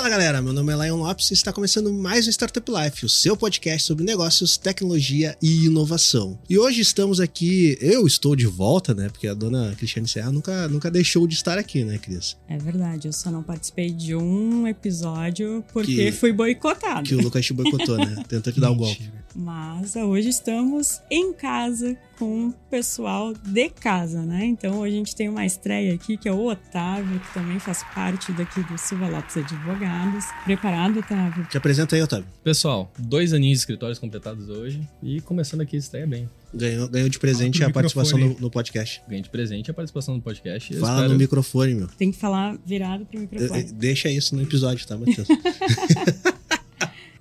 Fala 0.00 0.08
galera, 0.08 0.40
meu 0.40 0.54
nome 0.54 0.72
é 0.72 0.76
Lion 0.86 0.96
Lopes 0.96 1.30
e 1.30 1.34
está 1.34 1.52
começando 1.52 1.92
mais 1.92 2.26
um 2.26 2.30
Startup 2.30 2.72
Life, 2.72 3.04
o 3.04 3.08
seu 3.08 3.36
podcast 3.36 3.86
sobre 3.86 4.02
negócios, 4.02 4.56
tecnologia 4.56 5.36
e 5.42 5.66
inovação. 5.66 6.38
E 6.48 6.58
hoje 6.58 6.80
estamos 6.80 7.20
aqui, 7.20 7.76
eu 7.82 8.06
estou 8.06 8.34
de 8.34 8.46
volta, 8.46 8.94
né? 8.94 9.10
Porque 9.10 9.28
a 9.28 9.34
dona 9.34 9.74
Cristiane 9.76 10.08
Serra 10.08 10.32
nunca, 10.32 10.66
nunca 10.68 10.90
deixou 10.90 11.26
de 11.26 11.34
estar 11.34 11.58
aqui, 11.58 11.84
né, 11.84 11.98
Cris? 11.98 12.34
É 12.48 12.56
verdade, 12.56 13.08
eu 13.08 13.12
só 13.12 13.30
não 13.30 13.42
participei 13.42 13.90
de 13.90 14.16
um 14.16 14.66
episódio 14.66 15.62
porque 15.70 15.94
Que- 15.94 16.12
fui 16.12 16.32
boicotado. 16.32 17.06
Que 17.06 17.14
o 17.14 17.20
Lucas 17.20 17.44
te 17.44 17.52
boicotou, 17.52 17.98
né? 17.98 18.24
Tentou 18.26 18.50
te 18.50 18.58
dar 18.58 18.70
o 18.70 18.76
golpe. 18.76 19.06
Mas 19.34 19.96
hoje 19.96 20.30
estamos 20.30 21.02
em 21.10 21.30
casa 21.34 21.94
com 22.20 22.48
o 22.48 22.52
pessoal 22.70 23.32
de 23.32 23.70
casa, 23.70 24.22
né? 24.22 24.44
Então 24.44 24.78
hoje 24.78 24.94
a 24.94 24.98
gente 24.98 25.16
tem 25.16 25.28
uma 25.28 25.44
estreia 25.46 25.94
aqui 25.94 26.16
que 26.18 26.28
é 26.28 26.32
o 26.32 26.46
Otávio, 26.46 27.18
que 27.18 27.32
também 27.34 27.58
faz 27.58 27.82
parte 27.94 28.30
daqui 28.32 28.62
do 28.62 28.76
Silva 28.76 29.08
Lopes 29.08 29.38
Advogados. 29.38 30.26
Preparado, 30.44 30.98
Otávio? 30.98 31.46
Te 31.46 31.56
apresenta 31.56 31.96
aí, 31.96 32.02
Otávio. 32.02 32.26
Pessoal, 32.44 32.92
dois 32.98 33.32
aninhos 33.32 33.58
de 33.58 33.62
escritórios 33.62 33.98
completados 33.98 34.50
hoje 34.50 34.86
e 35.02 35.20
começando 35.22 35.62
aqui 35.62 35.76
a 35.76 35.78
estreia 35.78 36.06
bem. 36.06 36.28
Ganhou, 36.52 36.88
ganhou 36.88 37.08
de 37.08 37.18
presente 37.18 37.58
Fala 37.60 37.70
a 37.70 37.72
participação 37.74 38.18
no, 38.18 38.38
no 38.38 38.50
podcast. 38.50 39.00
Ganhei 39.08 39.22
de 39.22 39.30
presente 39.30 39.70
a 39.70 39.74
participação 39.74 40.14
no 40.16 40.20
podcast. 40.20 40.74
eu 40.74 40.80
Fala 40.80 40.94
espero- 40.96 41.12
no 41.14 41.18
microfone, 41.18 41.74
meu. 41.74 41.86
Tem 41.96 42.10
que 42.12 42.18
falar 42.18 42.56
virado 42.66 43.06
pro 43.06 43.18
Eh, 43.18 43.22
microfone. 43.22 43.60
eh, 43.60 43.66
Deixa 43.72 44.10
isso 44.10 44.36
no 44.36 44.42
episódio, 44.42 44.86
tá, 44.86 44.96
Matheus? 44.98 45.26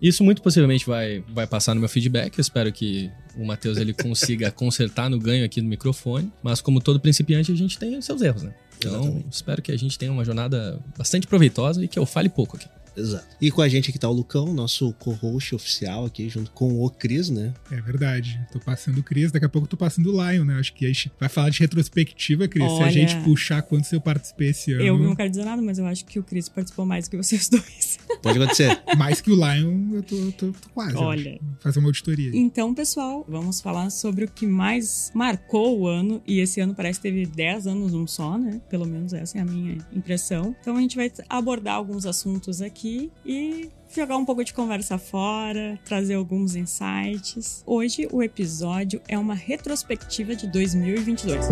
Isso 0.02 0.24
muito 0.24 0.42
possivelmente 0.42 0.86
vai, 0.86 1.24
vai 1.30 1.46
passar 1.46 1.74
no 1.74 1.80
meu 1.80 1.90
feedback. 1.90 2.38
Eu 2.38 2.42
espero 2.42 2.72
que 2.72 3.12
o 3.36 3.46
Matheus 3.46 3.78
ele 3.78 3.94
consiga 3.94 4.50
consertar 4.52 5.10
no 5.10 5.20
ganho 5.20 5.44
aqui 5.46 5.62
no 5.62 5.68
microfone. 5.68 6.32
Mas 6.42 6.62
como 6.62 6.80
todo 6.80 7.00
principiante, 7.00 7.52
a 7.52 7.56
gente 7.56 7.78
tem 7.78 7.98
os 7.98 8.06
seus 8.06 8.22
erros, 8.22 8.44
né? 8.44 8.54
Então, 8.78 9.02
Exatamente. 9.02 9.28
espero 9.30 9.62
que 9.62 9.72
a 9.72 9.78
gente 9.78 10.00
tenha 10.00 10.12
uma 10.12 10.24
jornada 10.24 10.80
bastante 10.98 11.28
proveitosa 11.28 11.84
e 11.84 11.88
que 11.88 12.00
eu 12.00 12.06
fale 12.06 12.30
pouco 12.30 12.56
aqui. 12.56 12.68
Exato. 13.00 13.28
E 13.42 13.50
com 13.52 13.62
a 13.62 13.70
gente 13.70 13.90
aqui 13.90 13.98
tá 14.00 14.10
o 14.10 14.14
Lucão, 14.14 14.54
nosso 14.54 14.92
co-host 14.94 15.56
oficial 15.56 16.06
aqui, 16.06 16.28
junto 16.30 16.52
com 16.52 16.84
o 16.84 16.90
Cris, 16.90 17.30
né? 17.30 17.54
É 17.72 17.80
verdade. 17.82 18.40
Tô 18.52 18.60
passando 18.60 19.00
o 19.00 19.04
Cris, 19.04 19.32
daqui 19.32 19.46
a 19.46 19.50
pouco 19.50 19.66
eu 19.66 19.70
tô 19.70 19.78
passando 19.78 20.08
o 20.14 20.30
Lion, 20.32 20.44
né? 20.46 20.56
Acho 20.60 20.74
que 20.74 20.86
a 20.86 20.88
gente 20.90 21.12
vai 21.20 21.30
falar 21.30 21.50
de 21.50 21.60
retrospectiva, 21.60 22.48
Cris. 22.48 22.66
Se 22.66 22.70
a 22.70 22.84
Olha. 22.84 22.92
gente 22.92 23.16
puxar 23.24 23.62
quantos 23.62 23.92
eu 23.92 24.02
participei 24.02 24.50
esse 24.50 24.74
ano, 24.74 24.84
Eu 24.84 24.98
não 24.98 25.16
quero 25.16 25.30
dizer 25.30 25.46
nada, 25.46 25.62
mas 25.62 25.78
eu 25.80 25.86
acho 25.86 26.06
que 26.06 26.20
o 26.20 26.24
Cris 26.24 26.50
participou 26.50 26.86
mais 26.86 27.08
que 27.08 27.16
vocês 27.18 27.48
dois. 27.50 27.98
Pode 28.22 28.38
acontecer. 28.38 28.82
mais 28.98 29.22
que 29.22 29.32
o 29.32 29.36
Lion, 29.36 29.94
eu 29.96 30.04
tô, 30.04 30.32
tô- 30.34 30.52
tô 30.52 30.70
quase. 30.74 30.96
Olha. 30.98 31.40
Fazer 31.60 31.80
uma 31.80 31.88
auditoria. 31.90 32.32
Então, 32.34 32.74
pessoal, 32.74 33.26
vamos 33.28 33.62
falar 33.62 33.90
sobre 33.90 34.26
o 34.26 34.28
que 34.28 34.46
mais 34.46 35.12
marcou 35.14 35.80
o 35.80 35.88
ano. 35.88 36.22
E 36.28 36.40
esse 36.40 36.60
ano 36.60 36.74
parece 36.76 37.00
que 37.00 37.04
teve 37.04 37.26
10 37.26 37.68
anos 37.68 37.94
um 37.94 38.06
só, 38.08 38.38
né? 38.38 38.60
Pelo 38.70 38.86
menos 38.86 39.14
essa 39.14 39.38
é 39.38 39.42
a 39.42 39.46
minha 39.46 39.78
impressão. 39.94 40.56
Então 40.62 40.76
a 40.76 40.82
gente 40.82 40.96
vai 40.96 41.12
abordar 41.30 41.76
alguns 41.76 42.06
assuntos 42.06 42.62
aqui 42.62 42.89
e 43.26 43.70
jogar 43.94 44.18
um 44.18 44.26
pouco 44.26 44.44
de 44.44 44.54
conversa 44.54 44.98
fora, 44.98 45.80
trazer 45.86 46.16
alguns 46.16 46.56
insights. 46.56 47.64
Hoje 47.66 48.08
o 48.12 48.24
episódio 48.24 49.02
é 49.08 49.18
uma 49.18 49.34
retrospectiva 49.34 50.36
de 50.36 50.48
2022. 50.48 51.46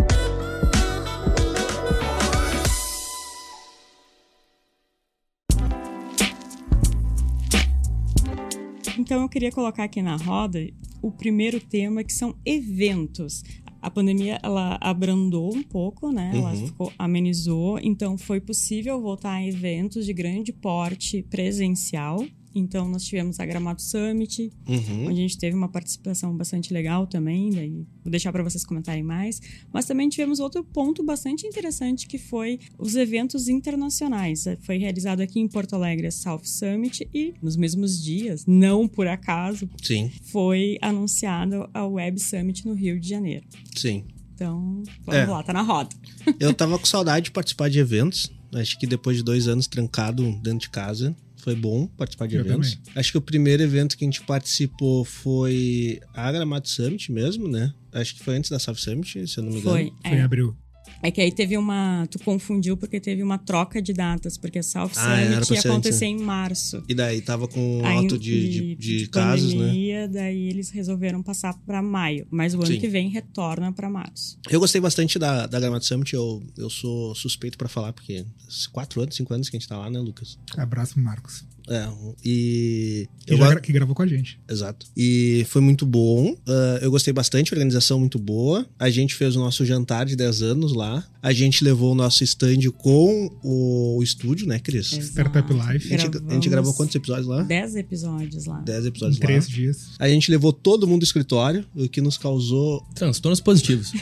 Então 8.98 9.22
eu 9.22 9.28
queria 9.28 9.50
colocar 9.50 9.84
aqui 9.84 10.02
na 10.02 10.16
roda 10.16 10.58
o 11.00 11.10
primeiro 11.10 11.60
tema 11.60 12.04
que 12.04 12.12
são 12.12 12.36
eventos. 12.44 13.42
A 13.80 13.90
pandemia 13.90 14.38
ela 14.42 14.76
abrandou 14.80 15.54
um 15.54 15.62
pouco, 15.62 16.10
né? 16.10 16.32
Ela 16.34 16.50
Uhum. 16.52 16.66
ficou, 16.66 16.92
amenizou, 16.98 17.78
então 17.80 18.18
foi 18.18 18.40
possível 18.40 19.00
voltar 19.00 19.34
a 19.34 19.46
eventos 19.46 20.04
de 20.04 20.12
grande 20.12 20.52
porte 20.52 21.22
presencial. 21.22 22.24
Então 22.54 22.88
nós 22.88 23.04
tivemos 23.04 23.38
a 23.38 23.46
Gramado 23.46 23.80
Summit, 23.82 24.50
Uhum. 24.66 25.04
onde 25.06 25.12
a 25.20 25.22
gente 25.22 25.38
teve 25.38 25.54
uma 25.56 25.68
participação 25.68 26.36
bastante 26.36 26.72
legal 26.72 27.06
também, 27.06 27.50
daí 27.50 27.86
vou 28.02 28.10
deixar 28.10 28.32
para 28.32 28.42
vocês 28.42 28.64
comentarem 28.64 29.02
mais. 29.02 29.40
Mas 29.72 29.84
também 29.86 30.08
tivemos 30.08 30.40
outro 30.40 30.64
ponto 30.64 31.02
bastante 31.04 31.46
interessante 31.46 32.06
que 32.06 32.18
foi 32.18 32.58
os 32.78 32.96
eventos 32.96 33.48
internacionais. 33.48 34.44
Foi 34.60 34.76
realizado 34.78 35.20
aqui 35.20 35.38
em 35.40 35.46
Porto 35.48 35.74
Alegre 35.74 36.06
a 36.06 36.10
South 36.10 36.40
Summit 36.44 37.08
e 37.14 37.34
nos 37.42 37.56
mesmos 37.56 38.02
dias, 38.02 38.44
não 38.46 38.88
por 38.88 39.06
acaso, 39.06 39.68
Sim, 39.82 40.10
foi 40.24 40.78
anunciada 40.80 41.68
a 41.74 41.86
Web 41.86 42.20
Summit 42.20 42.66
no 42.66 42.74
Rio 42.74 42.98
de 42.98 43.08
Janeiro. 43.08 43.44
sim. 43.76 44.04
Então, 44.34 44.84
vamos 45.04 45.20
É. 45.22 45.26
lá, 45.26 45.42
tá 45.42 45.52
na 45.52 45.62
roda. 45.62 45.90
Eu 46.38 46.54
tava 46.54 46.78
com 46.78 46.86
saudade 46.86 47.24
de 47.24 47.30
participar 47.32 47.68
de 47.68 47.80
eventos. 47.80 48.30
Acho 48.54 48.78
que 48.78 48.86
depois 48.86 49.16
de 49.16 49.24
dois 49.24 49.48
anos 49.48 49.66
trancado 49.66 50.22
dentro 50.40 50.60
de 50.60 50.70
casa, 50.70 51.14
foi 51.42 51.54
bom 51.54 51.86
participar 51.86 52.26
de 52.26 52.36
Eu 52.36 52.40
eventos. 52.40 52.78
Acho 52.94 53.12
que 53.12 53.18
o 53.18 53.20
primeiro 53.22 53.62
evento 53.62 53.96
que 53.96 54.04
a 54.04 54.06
gente 54.06 54.22
participou 54.22 55.04
foi 55.04 56.00
a 56.14 56.30
Gramado 56.32 56.68
Summit 56.68 57.10
mesmo, 57.12 57.48
né? 57.48 57.72
Acho 57.92 58.14
que 58.14 58.22
foi 58.22 58.36
antes 58.36 58.50
da 58.50 58.58
South 58.58 58.74
Summit, 58.76 59.26
se 59.26 59.38
eu 59.38 59.44
não 59.44 59.52
me 59.52 59.58
engano. 59.58 59.76
Foi. 59.76 59.92
Foi 60.02 60.12
em 60.16 60.20
É. 60.20 60.22
abril. 60.22 60.56
É 61.02 61.10
que 61.10 61.20
aí 61.20 61.30
teve 61.30 61.56
uma. 61.56 62.06
Tu 62.10 62.18
confundiu 62.18 62.76
porque 62.76 62.98
teve 63.00 63.22
uma 63.22 63.38
troca 63.38 63.80
de 63.80 63.92
datas, 63.92 64.36
porque 64.36 64.58
a 64.58 64.62
South 64.62 64.90
Ah, 64.96 65.40
Summit 65.44 65.54
ia 65.54 65.60
acontecer 65.60 66.06
né? 66.06 66.10
em 66.10 66.18
março. 66.18 66.82
E 66.88 66.94
daí 66.94 67.20
tava 67.20 67.46
com 67.46 67.82
Aí, 67.84 67.96
alto 67.98 68.18
de, 68.18 68.74
de, 68.74 68.98
de 69.00 69.06
casos, 69.08 69.54
né? 69.54 69.60
pandemia, 69.66 70.08
Daí 70.08 70.48
eles 70.48 70.70
resolveram 70.70 71.22
passar 71.22 71.54
pra 71.66 71.80
maio. 71.80 72.26
Mas 72.30 72.54
o 72.54 72.58
ano 72.58 72.66
Sim. 72.66 72.80
que 72.80 72.88
vem 72.88 73.08
retorna 73.08 73.72
pra 73.72 73.88
março. 73.88 74.38
Eu 74.50 74.58
gostei 74.58 74.80
bastante 74.80 75.18
da, 75.18 75.46
da 75.46 75.60
Gramado 75.60 75.84
Summit, 75.84 76.12
eu, 76.14 76.42
eu 76.56 76.68
sou 76.68 77.14
suspeito 77.14 77.56
pra 77.56 77.68
falar, 77.68 77.92
porque 77.92 78.24
quatro 78.72 79.00
anos, 79.00 79.14
cinco 79.14 79.32
anos 79.32 79.48
que 79.48 79.56
a 79.56 79.60
gente 79.60 79.68
tá 79.68 79.78
lá, 79.78 79.88
né, 79.88 80.00
Lucas? 80.00 80.38
Abraço 80.56 80.98
Marcos. 80.98 81.44
É, 81.68 81.88
e... 82.24 83.08
Que, 83.26 83.34
eu 83.34 83.38
gra- 83.38 83.60
que 83.60 83.72
gravou 83.72 83.94
com 83.94 84.02
a 84.02 84.06
gente. 84.06 84.40
Exato. 84.48 84.86
E 84.96 85.44
foi 85.48 85.60
muito 85.60 85.84
bom. 85.84 86.34
Ah, 86.46 86.78
eu 86.80 86.90
gostei 86.90 87.12
bastante, 87.12 87.52
organização 87.52 87.98
muito 88.00 88.18
boa. 88.18 88.66
A 88.78 88.88
gente 88.90 89.14
fez 89.14 89.36
o 89.36 89.38
nosso 89.40 89.64
jantar 89.64 90.06
de 90.06 90.16
10 90.16 90.42
anos 90.42 90.72
lá. 90.72 91.06
A 91.20 91.32
gente 91.32 91.64
levou 91.64 91.92
o 91.92 91.94
nosso 91.96 92.22
stand 92.22 92.60
com 92.76 93.30
o, 93.42 94.00
estúdio, 94.02 94.46
né, 94.46 94.58
Cris? 94.58 94.92
Exato. 94.92 95.06
Startup 95.08 95.52
Life. 95.52 95.92
A 95.92 95.98
gente, 95.98 96.16
a 96.28 96.32
gente 96.34 96.48
gravou 96.48 96.72
quantos 96.74 96.94
episódios 96.94 97.26
lá? 97.26 97.42
Dez 97.42 97.74
episódios 97.74 98.46
lá. 98.46 98.60
10 98.60 98.84
Em 98.84 98.88
episódios 98.88 99.18
lá. 99.18 99.26
três 99.26 99.48
dias. 99.48 99.88
A 99.98 100.08
gente 100.08 100.30
levou 100.30 100.52
todo 100.52 100.86
mundo 100.86 101.00
do 101.00 101.04
escritório, 101.04 101.64
o 101.74 101.88
que 101.88 102.00
nos 102.00 102.16
causou. 102.16 102.86
Transtornos 102.94 103.40
positivos. 103.40 103.92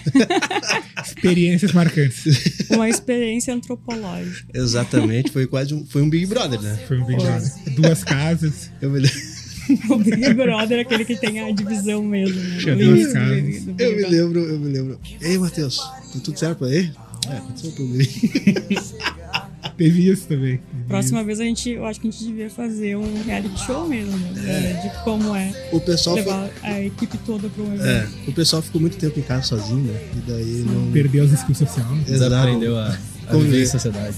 Experiências 1.04 1.72
marcantes. 1.72 2.68
Uma 2.70 2.88
experiência 2.88 3.54
antropológica. 3.54 4.46
Exatamente, 4.52 5.30
foi 5.30 5.46
quase 5.46 5.72
um, 5.74 5.86
foi 5.86 6.02
um 6.02 6.10
Big 6.10 6.26
Brother, 6.26 6.60
né? 6.60 6.76
Foi 6.86 7.00
um 7.00 7.06
Big 7.06 7.22
Brother. 7.22 7.52
Duas 7.74 8.04
casas. 8.04 8.70
Eu 8.80 8.90
me, 8.90 9.00
le- 9.00 9.10
O 9.90 9.98
Big 9.98 10.34
Brother 10.34 10.78
é 10.78 10.80
aquele 10.82 11.04
que 11.04 11.16
tem 11.16 11.40
a 11.40 11.50
divisão 11.50 12.02
mesmo. 12.02 12.40
Né? 12.40 12.56
Big 12.56 13.82
eu 13.82 13.96
me 13.96 14.02
lembro, 14.04 14.40
eu 14.40 14.58
me 14.58 14.68
lembro. 14.70 15.00
Ei, 15.20 15.38
Matheus, 15.38 15.78
tá 15.78 16.20
tudo 16.22 16.38
certo 16.38 16.64
aí? 16.64 16.90
É, 17.30 17.36
aconteceu 17.38 17.72
tudo 17.72 17.98
aí. 17.98 18.06
Teve 19.76 20.10
isso 20.10 20.26
também. 20.26 20.56
Teve 20.58 20.84
Próxima 20.88 21.22
vez 21.22 21.38
a 21.40 21.44
gente, 21.44 21.70
eu 21.70 21.84
acho 21.84 22.00
que 22.00 22.08
a 22.08 22.10
gente 22.10 22.24
devia 22.24 22.48
fazer 22.48 22.96
um 22.96 23.22
reality 23.24 23.58
show 23.66 23.86
mesmo, 23.86 24.16
né? 24.16 24.80
De 24.82 25.04
como 25.04 25.34
é 25.36 25.52
O 25.72 25.80
pessoal, 25.80 26.16
foi, 26.16 26.24
levar 26.24 26.50
a 26.62 26.80
equipe 26.80 27.18
toda 27.18 27.48
pra 27.48 27.62
um 27.62 27.74
evento. 27.74 27.86
é, 27.86 28.08
o 28.30 28.32
pessoal 28.32 28.62
ficou 28.62 28.80
muito 28.80 28.96
tempo 28.96 29.18
em 29.18 29.22
casa 29.22 29.42
sozinho, 29.42 29.82
né? 29.82 30.00
E 30.14 30.30
daí 30.30 30.64
não. 30.66 30.84
isso. 30.84 30.92
Perdeu 30.92 31.24
os 31.24 31.32
skills 31.32 31.58
sociais. 31.58 31.90
né? 31.90 32.04
Exato. 32.08 32.30
Desaprendeu 32.30 32.78
a, 32.78 32.88
a 32.88 32.96
Conviver. 33.32 33.50
viver 33.50 33.62
em 33.64 33.66
sociedade. 33.66 34.16